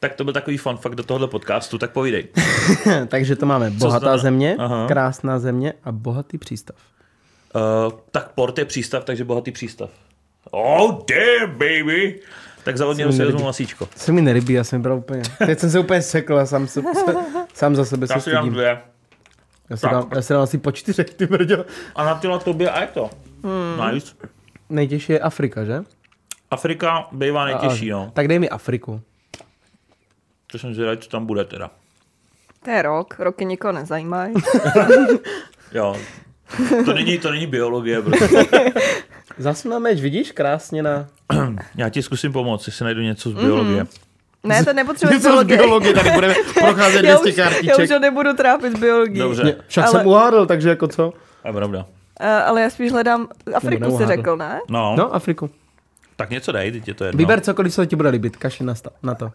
Tak 0.00 0.14
to 0.14 0.24
byl 0.24 0.32
takový 0.32 0.56
fun 0.56 0.76
fact 0.76 0.94
do 0.94 1.02
tohohle 1.02 1.28
podcastu, 1.28 1.78
tak 1.78 1.90
povídej. 1.90 2.26
Takže 3.08 3.36
to 3.36 3.46
máme 3.46 3.70
bohatá 3.70 3.98
znamená? 3.98 4.18
země, 4.22 4.56
Aha. 4.58 4.86
krásná 4.88 5.38
země 5.38 5.72
a 5.84 5.92
bohatý 5.92 6.38
přístav. 6.38 6.76
Uh, 7.54 7.92
tak 8.10 8.28
port 8.34 8.58
je 8.58 8.64
přístav, 8.64 9.04
takže 9.04 9.24
bohatý 9.24 9.50
přístav. 9.52 9.90
Oh 10.50 10.90
damn, 11.10 11.50
baby! 11.52 12.20
Tak 12.64 12.76
za 12.76 12.86
odměnu 12.86 13.12
si 13.12 13.24
vezmu 13.24 13.44
masíčko. 13.44 13.88
Se 13.96 14.12
mi 14.12 14.22
nelíbí, 14.22 14.52
já 14.52 14.64
jsem 14.64 14.82
bral 14.82 14.98
úplně. 14.98 15.22
Teď 15.46 15.58
jsem 15.58 15.70
se 15.70 15.78
úplně 15.78 16.02
sekl 16.02 16.38
a 16.38 16.46
sám, 16.46 16.66
se, 16.66 16.82
sám 17.54 17.76
za 17.76 17.84
sebe 17.84 18.06
se 18.06 18.12
Já 18.12 18.20
si 18.20 18.30
dám 18.30 18.42
stydím. 18.42 18.54
dvě. 18.54 18.78
Já 19.70 19.76
si, 19.76 19.82
Tak. 19.82 19.92
dám, 19.92 20.08
já 20.14 20.22
si 20.22 20.32
dám 20.32 20.42
asi 20.42 20.58
po 20.58 20.72
čtyřech, 20.72 21.14
ty 21.14 21.26
brďo. 21.26 21.64
A 21.96 22.04
na 22.04 22.14
tyhle 22.14 22.38
tobě 22.38 22.70
a 22.70 22.80
je 22.80 22.86
to. 22.86 23.10
Hmm. 23.44 23.94
Nice. 23.94 24.14
Nejtěžší 24.68 25.12
je 25.12 25.20
Afrika, 25.20 25.64
že? 25.64 25.84
Afrika 26.50 27.08
bývá 27.12 27.44
nejtěžší, 27.44 27.92
A- 27.92 27.96
no. 27.96 28.10
Tak 28.14 28.28
dej 28.28 28.38
mi 28.38 28.48
Afriku. 28.48 29.00
To 30.52 30.58
jsem 30.58 30.74
zvědavý, 30.74 30.98
co 30.98 31.08
tam 31.10 31.26
bude 31.26 31.44
teda. 31.44 31.70
To 32.64 32.70
je 32.70 32.82
rok, 32.82 33.14
roky 33.18 33.44
nikoho 33.44 33.72
nezajímají. 33.72 34.34
Jo. 35.72 35.96
To 36.84 36.94
není, 36.94 37.18
to 37.18 37.30
není 37.30 37.46
biologie, 37.46 38.02
prostě. 38.02 38.44
Zas 39.38 39.64
na 39.64 39.78
meč, 39.78 40.00
vidíš? 40.00 40.32
Krásně 40.32 40.82
na... 40.82 41.06
Já 41.74 41.88
ti 41.88 42.02
zkusím 42.02 42.32
pomoct, 42.32 42.66
jestli 42.66 42.84
najdu 42.84 43.00
něco 43.00 43.30
z 43.30 43.34
biologie. 43.34 43.86
Ne, 44.48 44.64
to 44.64 44.72
nepotřebuje 44.72 45.16
Něco 45.18 45.28
z 45.28 45.32
biologie. 45.32 45.56
biologie, 45.58 45.94
tady 45.94 46.10
budeme 46.10 46.34
procházet 46.54 47.04
Já 47.04 47.16
200 47.18 47.28
už, 47.30 47.36
já 47.36 47.48
už 47.48 47.52
kartiček. 47.54 47.90
ho 47.90 47.98
nebudu 47.98 48.32
trápit 48.32 48.76
s 48.76 48.80
biologií. 48.80 49.18
Dobře, 49.18 49.42
Mě- 49.42 49.56
Však 49.66 49.84
Ale- 49.84 49.92
jsem 49.92 50.06
uhádl, 50.06 50.46
takže 50.46 50.68
jako 50.68 50.88
co? 50.88 51.12
je 51.46 51.52
pravda. 51.52 51.78
Uh, 51.78 52.26
ale 52.46 52.60
já 52.62 52.70
spíš 52.70 52.92
hledám, 52.92 53.28
Afriku 53.54 53.98
si 53.98 54.06
řekl, 54.06 54.36
ne? 54.36 54.60
No, 54.68 54.94
no, 54.98 55.14
Afriku. 55.14 55.50
tak 56.16 56.30
něco 56.30 56.52
dej, 56.52 56.72
teď 56.72 56.88
je 56.88 56.94
to 56.94 57.04
jedno. 57.04 57.18
Vyber 57.18 57.40
cokoliv, 57.40 57.74
co 57.74 57.86
ti 57.86 57.96
bude 57.96 58.08
líbit, 58.08 58.36
kaši 58.36 58.64
na 59.02 59.14
to. 59.14 59.30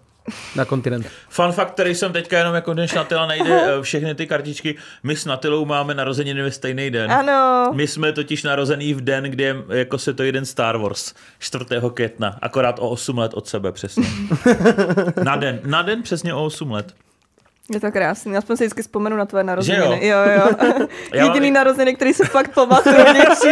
Na 0.55 0.65
kontinent. 0.65 1.07
Fun 1.29 1.51
fact, 1.51 1.71
který 1.71 1.95
jsem 1.95 2.13
teďka 2.13 2.37
jenom 2.37 2.55
jako 2.55 2.73
než 2.73 2.93
Natila 2.93 3.25
najde 3.25 3.61
eh, 3.77 3.81
všechny 3.81 4.15
ty 4.15 4.27
kartičky. 4.27 4.75
My 5.03 5.15
s 5.15 5.25
Natilou 5.25 5.65
máme 5.65 5.93
narozeniny 5.93 6.41
ve 6.41 6.51
stejný 6.51 6.91
den. 6.91 7.11
Ano. 7.11 7.71
My 7.73 7.87
jsme 7.87 8.11
totiž 8.13 8.43
narozený 8.43 8.93
v 8.93 9.01
den, 9.01 9.23
kdy 9.23 9.43
je 9.43 9.55
jako 9.69 9.97
se 9.97 10.13
to 10.13 10.23
jeden 10.23 10.45
Star 10.45 10.77
Wars, 10.77 11.13
4. 11.39 11.65
května, 11.93 12.37
akorát 12.41 12.79
o 12.79 12.89
8 12.89 13.17
let 13.17 13.33
od 13.33 13.47
sebe 13.47 13.71
přesně. 13.71 14.03
na 15.23 15.35
den, 15.35 15.59
na 15.65 15.81
den 15.81 16.01
přesně 16.03 16.33
o 16.33 16.45
8 16.45 16.71
let. 16.71 16.93
Je 17.73 17.79
to 17.79 17.91
krásný, 17.91 18.37
aspoň 18.37 18.57
si 18.57 18.63
vždycky 18.63 18.81
vzpomenu 18.81 19.17
na 19.17 19.25
tvoje 19.25 19.43
narozeniny. 19.43 20.07
jo? 20.07 20.17
jo, 20.17 20.31
jo. 20.37 20.87
Já- 21.13 21.25
Jediný 21.25 21.51
narozeniny, 21.51 21.95
který 21.95 22.13
si 22.13 22.23
fakt 22.25 22.53
pamatuju 22.53 22.95
vnitřní. 23.13 23.51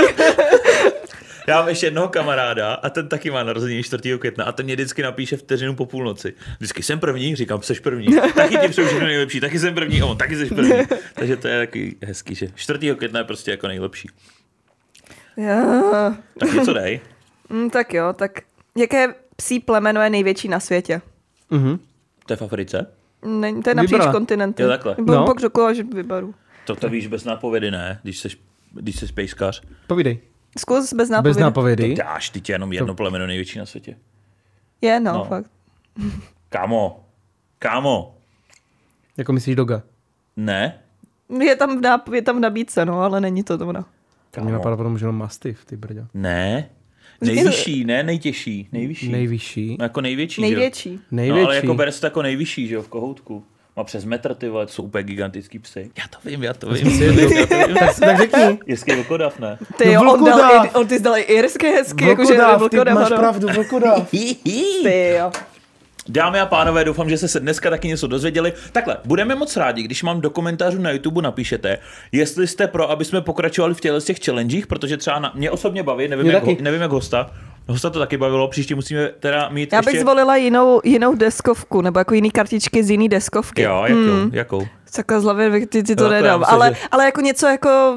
Já 1.47 1.59
mám 1.59 1.69
ještě 1.69 1.85
jednoho 1.85 2.07
kamaráda 2.07 2.73
a 2.73 2.89
ten 2.89 3.07
taky 3.09 3.31
má 3.31 3.43
narozeniny 3.43 3.83
4. 3.83 4.17
května 4.17 4.45
a 4.45 4.51
ten 4.51 4.65
mě 4.65 4.75
vždycky 4.75 5.01
napíše 5.01 5.37
vteřinu 5.37 5.75
po 5.75 5.85
půlnoci. 5.85 6.33
Vždycky 6.57 6.83
jsem 6.83 6.99
první, 6.99 7.35
říkám, 7.35 7.61
seš 7.61 7.79
první. 7.79 8.07
Taky 8.35 8.57
ti 8.57 8.67
přeju 8.67 8.87
všechno 8.87 9.05
nejlepší, 9.07 9.39
taky 9.39 9.59
jsem 9.59 9.73
první, 9.75 10.01
a 10.01 10.05
on 10.05 10.17
taky 10.17 10.35
jsi 10.37 10.45
první. 10.55 10.71
Takže 11.13 11.37
to 11.37 11.47
je 11.47 11.59
takový 11.65 11.95
hezký, 12.03 12.35
že 12.35 12.47
4. 12.55 12.95
května 12.95 13.19
je 13.19 13.23
prostě 13.23 13.51
jako 13.51 13.67
nejlepší. 13.67 14.07
Jo. 15.37 16.13
Tak 16.39 16.53
něco 16.53 16.73
dej. 16.73 16.99
Mm, 17.49 17.69
tak 17.69 17.93
jo, 17.93 18.13
tak 18.13 18.31
jaké 18.77 19.13
psí 19.35 19.59
plemeno 19.59 20.01
je 20.01 20.09
největší 20.09 20.47
na 20.47 20.59
světě? 20.59 21.01
Mhm. 21.49 21.79
To 22.25 22.33
je 22.33 22.37
v 22.37 22.41
Africe? 22.41 22.85
Ne, 23.25 23.53
to 23.61 23.69
je 23.69 23.75
napříč 23.75 23.91
Vybrala. 23.91 24.11
kontinenty. 24.11 24.63
Jo, 24.63 24.69
takhle. 24.69 24.95
Nebo 24.97 25.13
No. 25.13 25.25
pak 25.25 25.39
řekla, 25.39 25.73
že 25.73 25.83
vyberu. 25.83 26.35
To 26.65 26.75
to 26.75 26.89
víš 26.89 27.07
bez 27.07 27.23
nápovědy, 27.23 27.71
ne? 27.71 27.99
Když 28.03 28.19
jsi, 28.19 28.29
když 28.73 28.95
jsi 28.99 29.07
pejskař. 29.13 29.61
Povídej. 29.87 30.19
Zkus 30.57 30.93
bez 30.93 31.09
nápovědy. 31.09 31.29
Bez 31.29 31.41
nápovědy. 31.41 31.95
To 31.95 32.01
dáš, 32.03 32.29
ty 32.29 32.41
tě 32.41 32.53
jenom 32.53 32.73
jedno 32.73 32.95
plemeno 32.95 33.27
největší 33.27 33.59
na 33.59 33.65
světě. 33.65 33.97
Je, 34.81 34.99
no, 34.99 35.13
No. 35.13 35.25
fakt. 35.25 35.51
Kámo, 36.49 37.05
kámo, 37.59 38.15
Jako 39.17 39.33
myslíš 39.33 39.55
doga? 39.55 39.83
ne? 40.37 40.79
Je 41.41 41.55
tam, 41.55 41.77
v 41.77 41.81
náp- 41.81 42.13
je 42.13 42.21
tam 42.21 42.37
v 42.37 42.39
nabídce, 42.39 42.85
no, 42.85 43.01
ale 43.01 43.21
není 43.21 43.43
to 43.43 43.53
ono. 43.55 43.71
Mě 43.71 43.83
Kámo, 44.31 44.49
napadá 44.51 44.77
potom 44.77 44.91
možná 44.91 45.11
mastiff, 45.11 45.65
ty 45.65 45.77
brďo. 45.77 46.01
ne? 46.13 46.69
Nejvyšší, 47.21 47.85
ne 47.85 48.03
nejtěžší, 48.03 48.67
nejvyšší. 48.71 49.11
Nejvyšší. 49.11 49.75
No 49.79 49.85
jako 49.85 50.01
největší, 50.01 50.41
že 50.41 50.47
jo? 50.47 50.49
Největší. 50.51 50.99
Největší. 51.11 51.41
No 51.41 51.45
ale 51.47 51.55
jako 51.55 51.73
bere 51.73 51.91
se 51.91 51.99
to 52.01 52.05
jako 52.07 52.21
nejvyšší, 52.21 52.67
že 52.67 52.75
jo, 52.75 52.81
v 52.81 52.87
kohoutku. 52.87 53.43
Má 53.77 53.83
přes 53.83 54.05
metr, 54.05 54.33
ty 54.35 54.49
vole, 54.49 54.65
to 54.65 54.71
jsou 54.71 54.83
úplně 54.83 55.03
gigantický 55.03 55.59
psy. 55.59 55.91
Já 55.97 56.03
to 56.09 56.29
vím, 56.29 56.43
já 56.43 56.53
to 56.53 56.69
vím. 56.69 57.01
já 57.01 57.13
to 57.15 57.27
vím. 57.27 57.47
tak, 57.79 57.99
tak 57.99 58.17
řekni. 58.17 58.59
Jeský 58.65 58.95
vlkodav, 58.95 59.39
ne? 59.39 59.57
Ty 59.77 59.85
No, 59.85 59.91
jo, 59.91 60.13
on, 60.13 60.25
dal, 60.25 60.69
on 60.73 60.87
ty 60.87 60.99
zdal 60.99 61.17
i 61.17 61.21
irské 61.21 61.71
hezky, 61.71 62.07
jakože 62.07 62.33
Vlkodáv, 62.33 62.53
ty 62.69 62.77
vlkodáv, 62.77 62.95
máš 62.95 63.09
pravdu, 63.09 63.47
vlkodáv. 63.47 64.11
Ty 64.11 65.15
jo. 65.17 65.31
Dámy 66.09 66.39
a 66.39 66.45
pánové, 66.45 66.83
doufám, 66.83 67.09
že 67.09 67.17
jste 67.17 67.27
se 67.27 67.39
dneska 67.39 67.69
taky 67.69 67.87
něco 67.87 68.07
dozvěděli. 68.07 68.53
Takhle, 68.71 68.97
budeme 69.05 69.35
moc 69.35 69.57
rádi, 69.57 69.83
když 69.83 70.03
mám 70.03 70.21
do 70.21 70.29
komentářů 70.29 70.81
na 70.81 70.91
YouTube 70.91 71.21
napíšete, 71.21 71.77
jestli 72.11 72.47
jste 72.47 72.67
pro, 72.67 72.89
aby 72.91 73.05
jsme 73.05 73.21
pokračovali 73.21 73.73
v 73.73 73.81
těchto 73.81 74.01
z 74.01 74.05
těch 74.05 74.17
challengech, 74.25 74.67
protože 74.67 74.97
třeba 74.97 75.19
na, 75.19 75.31
mě 75.35 75.51
osobně 75.51 75.83
baví, 75.83 76.07
nevím, 76.07 76.25
Mě 76.25 76.33
jak, 76.35 76.43
ho, 76.43 76.55
nevím 76.61 76.81
jak 76.81 76.91
hosta. 76.91 77.31
Hosta 77.67 77.89
to 77.89 77.99
taky 77.99 78.17
bavilo, 78.17 78.47
příště 78.47 78.75
musíme 78.75 79.07
teda 79.19 79.49
mít 79.49 79.73
Já 79.73 79.79
bych 79.79 79.87
ještě... 79.87 79.99
zvolila 80.01 80.35
jinou, 80.35 80.81
jinou 80.83 81.15
deskovku, 81.15 81.81
nebo 81.81 81.99
jako 81.99 82.13
jiný 82.13 82.31
kartičky 82.31 82.83
z 82.83 82.89
jiný 82.89 83.09
deskovky. 83.09 83.61
Jo, 83.61 83.83
jakou, 83.87 84.29
jakou? 84.31 84.67
Takhle 84.95 85.21
z 85.21 85.23
hlavy 85.23 85.65
ty, 85.67 85.83
ty 85.83 85.95
to 85.95 86.03
Jo, 86.03 86.09
to 86.09 86.13
já 86.15 86.21
nedám. 86.21 86.39
myslím, 86.39 86.55
ale, 86.55 86.69
že- 86.69 86.87
ale 86.91 87.05
jako 87.05 87.21
něco 87.21 87.47
jako... 87.47 87.95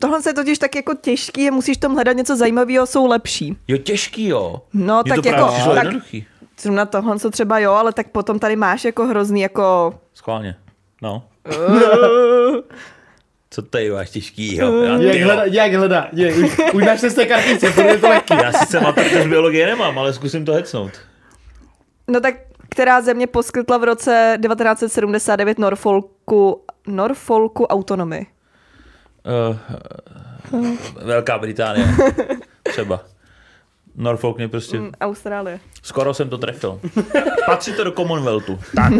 Tohle 0.00 0.18
je 0.26 0.34
totiž 0.34 0.58
tak 0.58 0.74
jako 0.76 0.94
těžký, 0.94 1.50
musíš 1.50 1.76
tam 1.76 1.94
hledat 1.94 2.16
něco 2.16 2.36
zajímavého, 2.36 2.86
jsou 2.86 3.06
lepší. 3.06 3.56
Jo, 3.68 3.78
těžký, 3.78 4.26
jo. 4.28 4.62
No, 4.74 5.02
Mně 5.04 5.14
tak 5.14 5.22
to 5.22 5.28
jako- 5.28 5.46
tak- 5.74 5.84
jednoduchý. 5.84 6.26
Zrovna 6.60 6.86
tohle 6.86 7.18
co 7.18 7.30
třeba 7.30 7.58
jo, 7.58 7.72
ale 7.72 7.92
tak 7.92 8.08
potom 8.08 8.38
tady 8.38 8.56
máš 8.56 8.84
jako 8.84 9.06
hrozný 9.06 9.40
jako... 9.40 9.94
Schválně. 10.14 10.56
No. 11.02 11.22
Co 13.50 13.62
tady 13.62 13.90
máš 13.90 14.10
těžký, 14.10 14.56
jo? 14.56 14.82
Já, 14.82 14.96
Jak 14.96 15.20
hledá, 15.20 15.44
jak 15.44 15.72
hledá. 15.72 16.08
Je, 16.12 16.34
už, 16.34 16.58
už 16.72 16.84
máš 16.84 17.00
z 17.00 17.14
té 17.14 17.26
kartice, 17.26 17.72
to 17.72 17.80
je 17.80 17.98
to 17.98 18.08
lehký. 18.08 18.34
Já 18.42 18.52
sice 18.52 18.80
maturku 18.80 19.22
z 19.22 19.26
biologie 19.26 19.66
nemám, 19.66 19.98
ale 19.98 20.12
zkusím 20.12 20.44
to 20.44 20.52
hecnout. 20.52 20.92
No 22.08 22.20
tak 22.20 22.34
která 22.68 23.00
země 23.00 23.26
poskytla 23.26 23.78
v 23.78 23.84
roce 23.84 24.38
1979 24.42 25.58
Norfolku, 25.58 26.62
Norfolku 26.86 27.66
autonomii? 27.66 28.26
Uh, 30.50 30.66
Velká 31.02 31.38
Británie. 31.38 31.86
Třeba. 32.62 33.00
Norfolk 33.98 34.36
mě 34.36 34.48
prostě... 34.48 34.80
Mm, 34.80 34.92
Austrálie. 35.00 35.60
Skoro 35.82 36.14
jsem 36.14 36.28
to 36.28 36.38
trefil. 36.38 36.80
Patří 37.46 37.72
to 37.72 37.84
do 37.84 37.92
Commonwealthu. 37.92 38.58
Tak. 38.76 38.92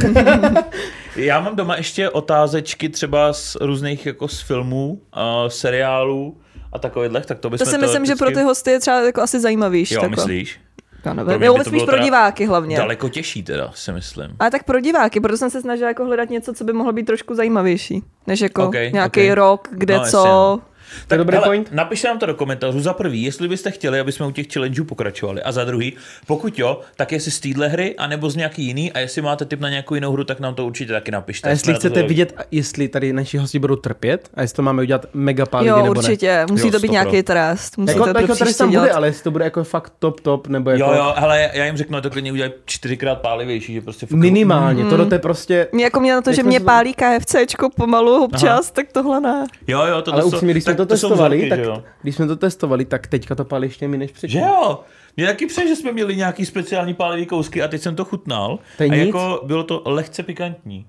Já 1.16 1.40
mám 1.40 1.56
doma 1.56 1.76
ještě 1.76 2.10
otázečky 2.10 2.88
třeba 2.88 3.32
z 3.32 3.56
různých 3.60 4.06
jako 4.06 4.28
z 4.28 4.40
filmů, 4.40 4.88
uh, 5.16 5.48
seriálů 5.48 6.36
a 6.72 6.78
takových, 6.78 7.12
tak 7.12 7.24
to 7.26 7.36
To 7.36 7.50
bychom 7.50 7.66
si 7.66 7.78
myslím, 7.78 8.06
že 8.06 8.16
pro 8.16 8.30
ty 8.30 8.42
hosty 8.42 8.70
je 8.70 8.80
třeba 8.80 9.00
jako 9.00 9.20
asi 9.22 9.40
zajímavější. 9.40 9.94
Jo, 9.94 10.00
takhle. 10.00 10.16
myslíš? 10.16 10.60
Já 11.04 11.14
Pro 11.14 11.24
nevím. 11.24 11.42
Jo, 11.42 11.54
to 11.54 11.64
spíš 11.64 11.82
pro 11.82 11.90
teda 11.92 12.04
diváky 12.04 12.46
hlavně. 12.46 12.76
Daleko 12.76 13.08
těžší 13.08 13.42
teda, 13.42 13.70
si 13.74 13.92
myslím. 13.92 14.36
Ale 14.38 14.50
tak 14.50 14.64
pro 14.64 14.80
diváky, 14.80 15.20
proto 15.20 15.36
jsem 15.36 15.50
se 15.50 15.60
snažila 15.60 15.88
jako 15.88 16.04
hledat 16.04 16.30
něco, 16.30 16.52
co 16.54 16.64
by 16.64 16.72
mohlo 16.72 16.92
být 16.92 17.06
trošku 17.06 17.34
zajímavější, 17.34 18.02
než 18.26 18.40
jako 18.40 18.66
Ok, 18.66 18.74
nějaký 18.92 19.30
ok. 19.30 19.36
rok, 19.36 19.68
kde 19.70 19.94
No, 19.94 20.00
jasně, 20.00 20.10
co. 20.10 20.24
no. 20.24 20.60
Tak 21.08 21.18
dobrý 21.18 21.34
hele, 21.36 21.46
point. 21.46 21.68
napište 21.72 22.08
nám 22.08 22.18
to 22.18 22.26
do 22.26 22.34
komentářů. 22.34 22.80
Za 22.80 22.92
prvý, 22.92 23.22
jestli 23.22 23.48
byste 23.48 23.70
chtěli, 23.70 24.00
aby 24.00 24.12
jsme 24.12 24.26
u 24.26 24.30
těch 24.30 24.46
challengeů 24.52 24.84
pokračovali. 24.84 25.42
A 25.42 25.52
za 25.52 25.64
druhý, 25.64 25.92
pokud 26.26 26.58
jo, 26.58 26.80
tak 26.96 27.12
jestli 27.12 27.30
z 27.30 27.40
téhle 27.40 27.68
hry, 27.68 27.94
anebo 27.98 28.30
z 28.30 28.36
nějaký 28.36 28.62
jiný. 28.64 28.92
A 28.92 28.98
jestli 28.98 29.22
máte 29.22 29.44
tip 29.44 29.60
na 29.60 29.68
nějakou 29.68 29.94
jinou 29.94 30.12
hru, 30.12 30.24
tak 30.24 30.40
nám 30.40 30.54
to 30.54 30.66
určitě 30.66 30.92
taky 30.92 31.10
napište. 31.10 31.48
A 31.48 31.50
jestli 31.50 31.64
Jsme 31.64 31.72
to 31.74 31.78
chcete 31.78 31.88
zvědaví. 31.94 32.08
vidět, 32.08 32.34
jestli 32.50 32.88
tady 32.88 33.12
naši 33.12 33.38
hosti 33.38 33.58
budou 33.58 33.76
trpět 33.76 34.28
a 34.34 34.40
jestli 34.42 34.56
to 34.56 34.62
máme 34.62 34.82
udělat 34.82 35.06
mega 35.14 35.46
pálivý 35.46 35.68
Jo, 35.70 35.76
nebo 35.76 35.88
určitě. 35.90 36.46
Musí 36.50 36.66
Jo, 36.66 36.72
to 36.72 36.78
být 36.78 36.90
nějaký 36.90 37.22
trest. 37.22 37.78
ne. 37.78 37.82
Musíte 37.82 37.98
Jako, 38.00 38.12
to 38.12 38.18
jako 38.20 38.34
tady 38.34 38.44
příště 38.44 38.58
tam 38.58 38.68
bude, 38.68 38.80
dělat. 38.80 38.96
ale 38.96 39.06
jestli 39.08 39.22
to 39.24 39.30
bude 39.30 39.44
jako 39.44 39.64
fakt 39.64 39.92
top 39.98 40.20
top, 40.20 40.46
nebo 40.48 40.70
jako 40.70 40.82
Jo, 40.84 40.92
jo, 40.98 41.14
hele, 41.16 41.50
já 41.52 41.64
jim 41.64 41.76
řeknu, 41.76 42.00
to 42.00 42.10
klidně 42.10 42.32
udělají 42.32 42.52
čtyřikrát 42.64 43.14
pálivější, 43.20 43.74
že 43.74 43.80
prostě 43.80 44.06
fakt- 44.06 44.18
minimálně. 44.18 44.84
Mm. 44.84 44.90
To 44.90 45.14
je 45.14 45.18
prostě... 45.18 45.68
Mě 45.72 45.84
jako 45.84 46.00
mě 46.00 46.12
na 46.14 46.22
to, 46.22 46.32
že 46.32 46.40
Jako 46.40 46.48
mě 46.48 46.60
z- 46.60 46.62
pálí 46.62 46.94
KFCčko 46.94 47.70
pomalu 47.70 48.24
občas, 48.24 48.70
tak 48.70 48.86
tohle 48.92 49.20
ne. 49.20 49.46
Jo, 49.66 49.84
jo, 49.86 50.02
to 50.02 50.12
Ale 50.12 50.24
upřímně, 50.24 50.54
když 50.54 50.64
to 50.82 50.86
to 50.86 50.94
testovali, 50.94 51.36
vzorky, 51.36 51.50
tak 51.50 51.60
jo. 51.60 51.82
když 52.02 52.14
jsme 52.14 52.26
to 52.26 52.36
testovali, 52.36 52.84
tak 52.84 53.06
teďka 53.06 53.34
to 53.34 53.44
pálí 53.44 53.66
ještě 53.66 53.88
mi 53.88 53.98
než 53.98 54.10
předtím. 54.10 54.40
Že 54.40 54.46
jo? 54.46 54.80
Mě 55.16 55.26
taky 55.26 55.46
přeje, 55.46 55.68
že 55.68 55.76
jsme 55.76 55.92
měli 55.92 56.16
nějaký 56.16 56.46
speciální 56.46 56.94
pálivý 56.94 57.26
kousky 57.26 57.62
a 57.62 57.68
teď 57.68 57.82
jsem 57.82 57.96
to 57.96 58.04
chutnal. 58.04 58.58
To 58.76 58.82
je 58.82 58.90
a 58.90 58.94
nic. 58.94 59.06
jako 59.06 59.40
bylo 59.44 59.64
to 59.64 59.82
lehce 59.86 60.22
pikantní. 60.22 60.86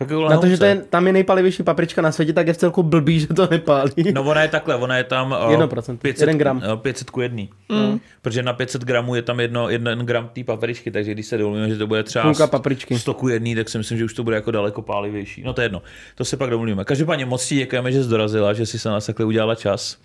Jako 0.00 0.28
Na 0.28 0.38
to, 0.38 0.46
že 0.46 0.58
to 0.58 0.64
je, 0.64 0.76
tam 0.76 1.06
je 1.06 1.12
nejpalivější 1.12 1.62
paprička 1.62 2.02
na 2.02 2.12
světě, 2.12 2.32
tak 2.32 2.46
je 2.46 2.52
v 2.52 2.56
celku 2.56 2.82
blbý, 2.82 3.20
že 3.20 3.26
to 3.26 3.48
nepálí. 3.50 4.12
No 4.14 4.22
ona 4.22 4.42
je 4.42 4.48
takhle, 4.48 4.74
ona 4.76 4.96
je 4.96 5.04
tam 5.04 5.30
uh, 5.30 5.52
1%, 5.52 5.98
jeden 6.20 6.38
gram. 6.38 6.56
uh, 6.56 6.76
500 6.76 7.10
ku 7.10 7.20
jedný. 7.20 7.50
Mm. 7.68 8.00
Protože 8.22 8.42
na 8.42 8.52
500 8.52 8.82
gramů 8.84 9.14
je 9.14 9.22
tam 9.22 9.40
jedno, 9.40 9.68
jeden 9.68 9.98
gram 9.98 10.28
té 10.32 10.44
papričky, 10.44 10.90
takže 10.90 11.12
když 11.12 11.26
se 11.26 11.38
domluvíme, 11.38 11.68
že 11.68 11.76
to 11.76 11.86
bude 11.86 12.02
třeba 12.02 12.22
Půlka 12.22 12.46
papričky. 12.46 12.98
100 12.98 13.14
ku 13.14 13.28
jedný, 13.28 13.54
tak 13.54 13.68
si 13.68 13.78
myslím, 13.78 13.98
že 13.98 14.04
už 14.04 14.14
to 14.14 14.24
bude 14.24 14.36
jako 14.36 14.50
daleko 14.50 14.82
pálivější. 14.82 15.42
No 15.42 15.52
to 15.52 15.60
je 15.60 15.64
jedno, 15.64 15.82
to 16.14 16.24
se 16.24 16.36
pak 16.36 16.50
domluvíme. 16.50 16.84
Každopádně 16.84 17.26
moc 17.26 17.46
ti 17.46 17.54
děkujeme, 17.56 17.92
že 17.92 18.04
jsi 18.04 18.10
dorazila, 18.10 18.52
že 18.52 18.66
jsi 18.66 18.78
se 18.78 18.88
nás 18.88 19.06
takhle 19.06 19.26
udělala 19.26 19.54
čas. 19.54 19.98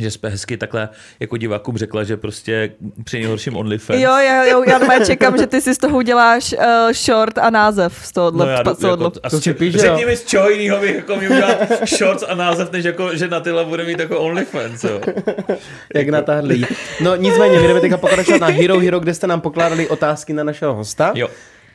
Že 0.00 0.10
jsi 0.10 0.18
hezky 0.22 0.56
takhle 0.56 0.88
jako 1.20 1.36
divákům 1.36 1.76
řekla, 1.78 2.04
že 2.04 2.16
prostě 2.16 2.72
při 3.04 3.16
nejhorším 3.18 3.56
OnlyFans. 3.56 4.00
Jo, 4.00 4.12
jo, 4.16 4.42
jo, 4.50 4.62
já 4.68 4.78
normálně 4.78 5.06
čekám, 5.06 5.38
že 5.38 5.46
ty 5.46 5.60
si 5.60 5.74
z 5.74 5.78
toho 5.78 5.98
uděláš 5.98 6.52
uh, 6.58 6.92
short 6.92 7.38
a 7.38 7.50
název 7.50 8.00
z 8.06 8.12
tohohle. 8.12 8.46
No 8.46 8.52
já, 8.52 8.58
z 8.74 8.78
tohohle. 8.78 9.04
jako, 9.06 9.18
a 9.22 9.30
To 9.30 9.36
z 9.36 9.38
si 9.38 9.44
če- 9.44 9.54
píš, 9.54 9.72
že 9.72 9.78
řekni 9.78 10.02
jo? 10.02 10.08
mi, 10.08 10.16
z 10.16 10.24
čeho 10.24 10.50
jiného 10.50 10.80
bych 10.80 10.94
jako 10.96 11.16
měl 11.16 11.32
udělat 11.32 11.58
shorts 11.98 12.24
a 12.28 12.34
název, 12.34 12.72
než 12.72 12.84
jako, 12.84 13.16
že 13.16 13.28
na 13.28 13.40
tyhle 13.40 13.64
bude 13.64 13.84
mít 13.84 13.98
jako 14.00 14.20
OnlyFans, 14.20 14.84
jo. 14.84 15.00
Jak 15.94 16.08
natáhli. 16.08 16.62
No 17.00 17.16
nicméně, 17.16 17.60
my 17.60 17.68
jdeme 17.68 17.80
teďka 17.80 17.96
pokračovat 17.96 18.40
na 18.40 18.46
Hero 18.46 18.78
Hero, 18.78 19.00
kde 19.00 19.14
jste 19.14 19.26
nám 19.26 19.40
pokládali 19.40 19.88
otázky 19.88 20.32
na 20.32 20.44
našeho 20.44 20.74
hosta. 20.74 21.12
Jo, 21.14 21.28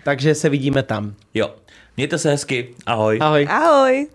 Takže 0.03 0.35
se 0.35 0.49
vidíme 0.49 0.83
tam. 0.83 1.13
jo. 1.33 1.53
Mějte 1.97 2.17
se 2.17 2.29
hezky, 2.29 2.69
ahoj. 2.85 3.17
Ahoj. 3.21 3.47
Ahoj. 3.49 4.07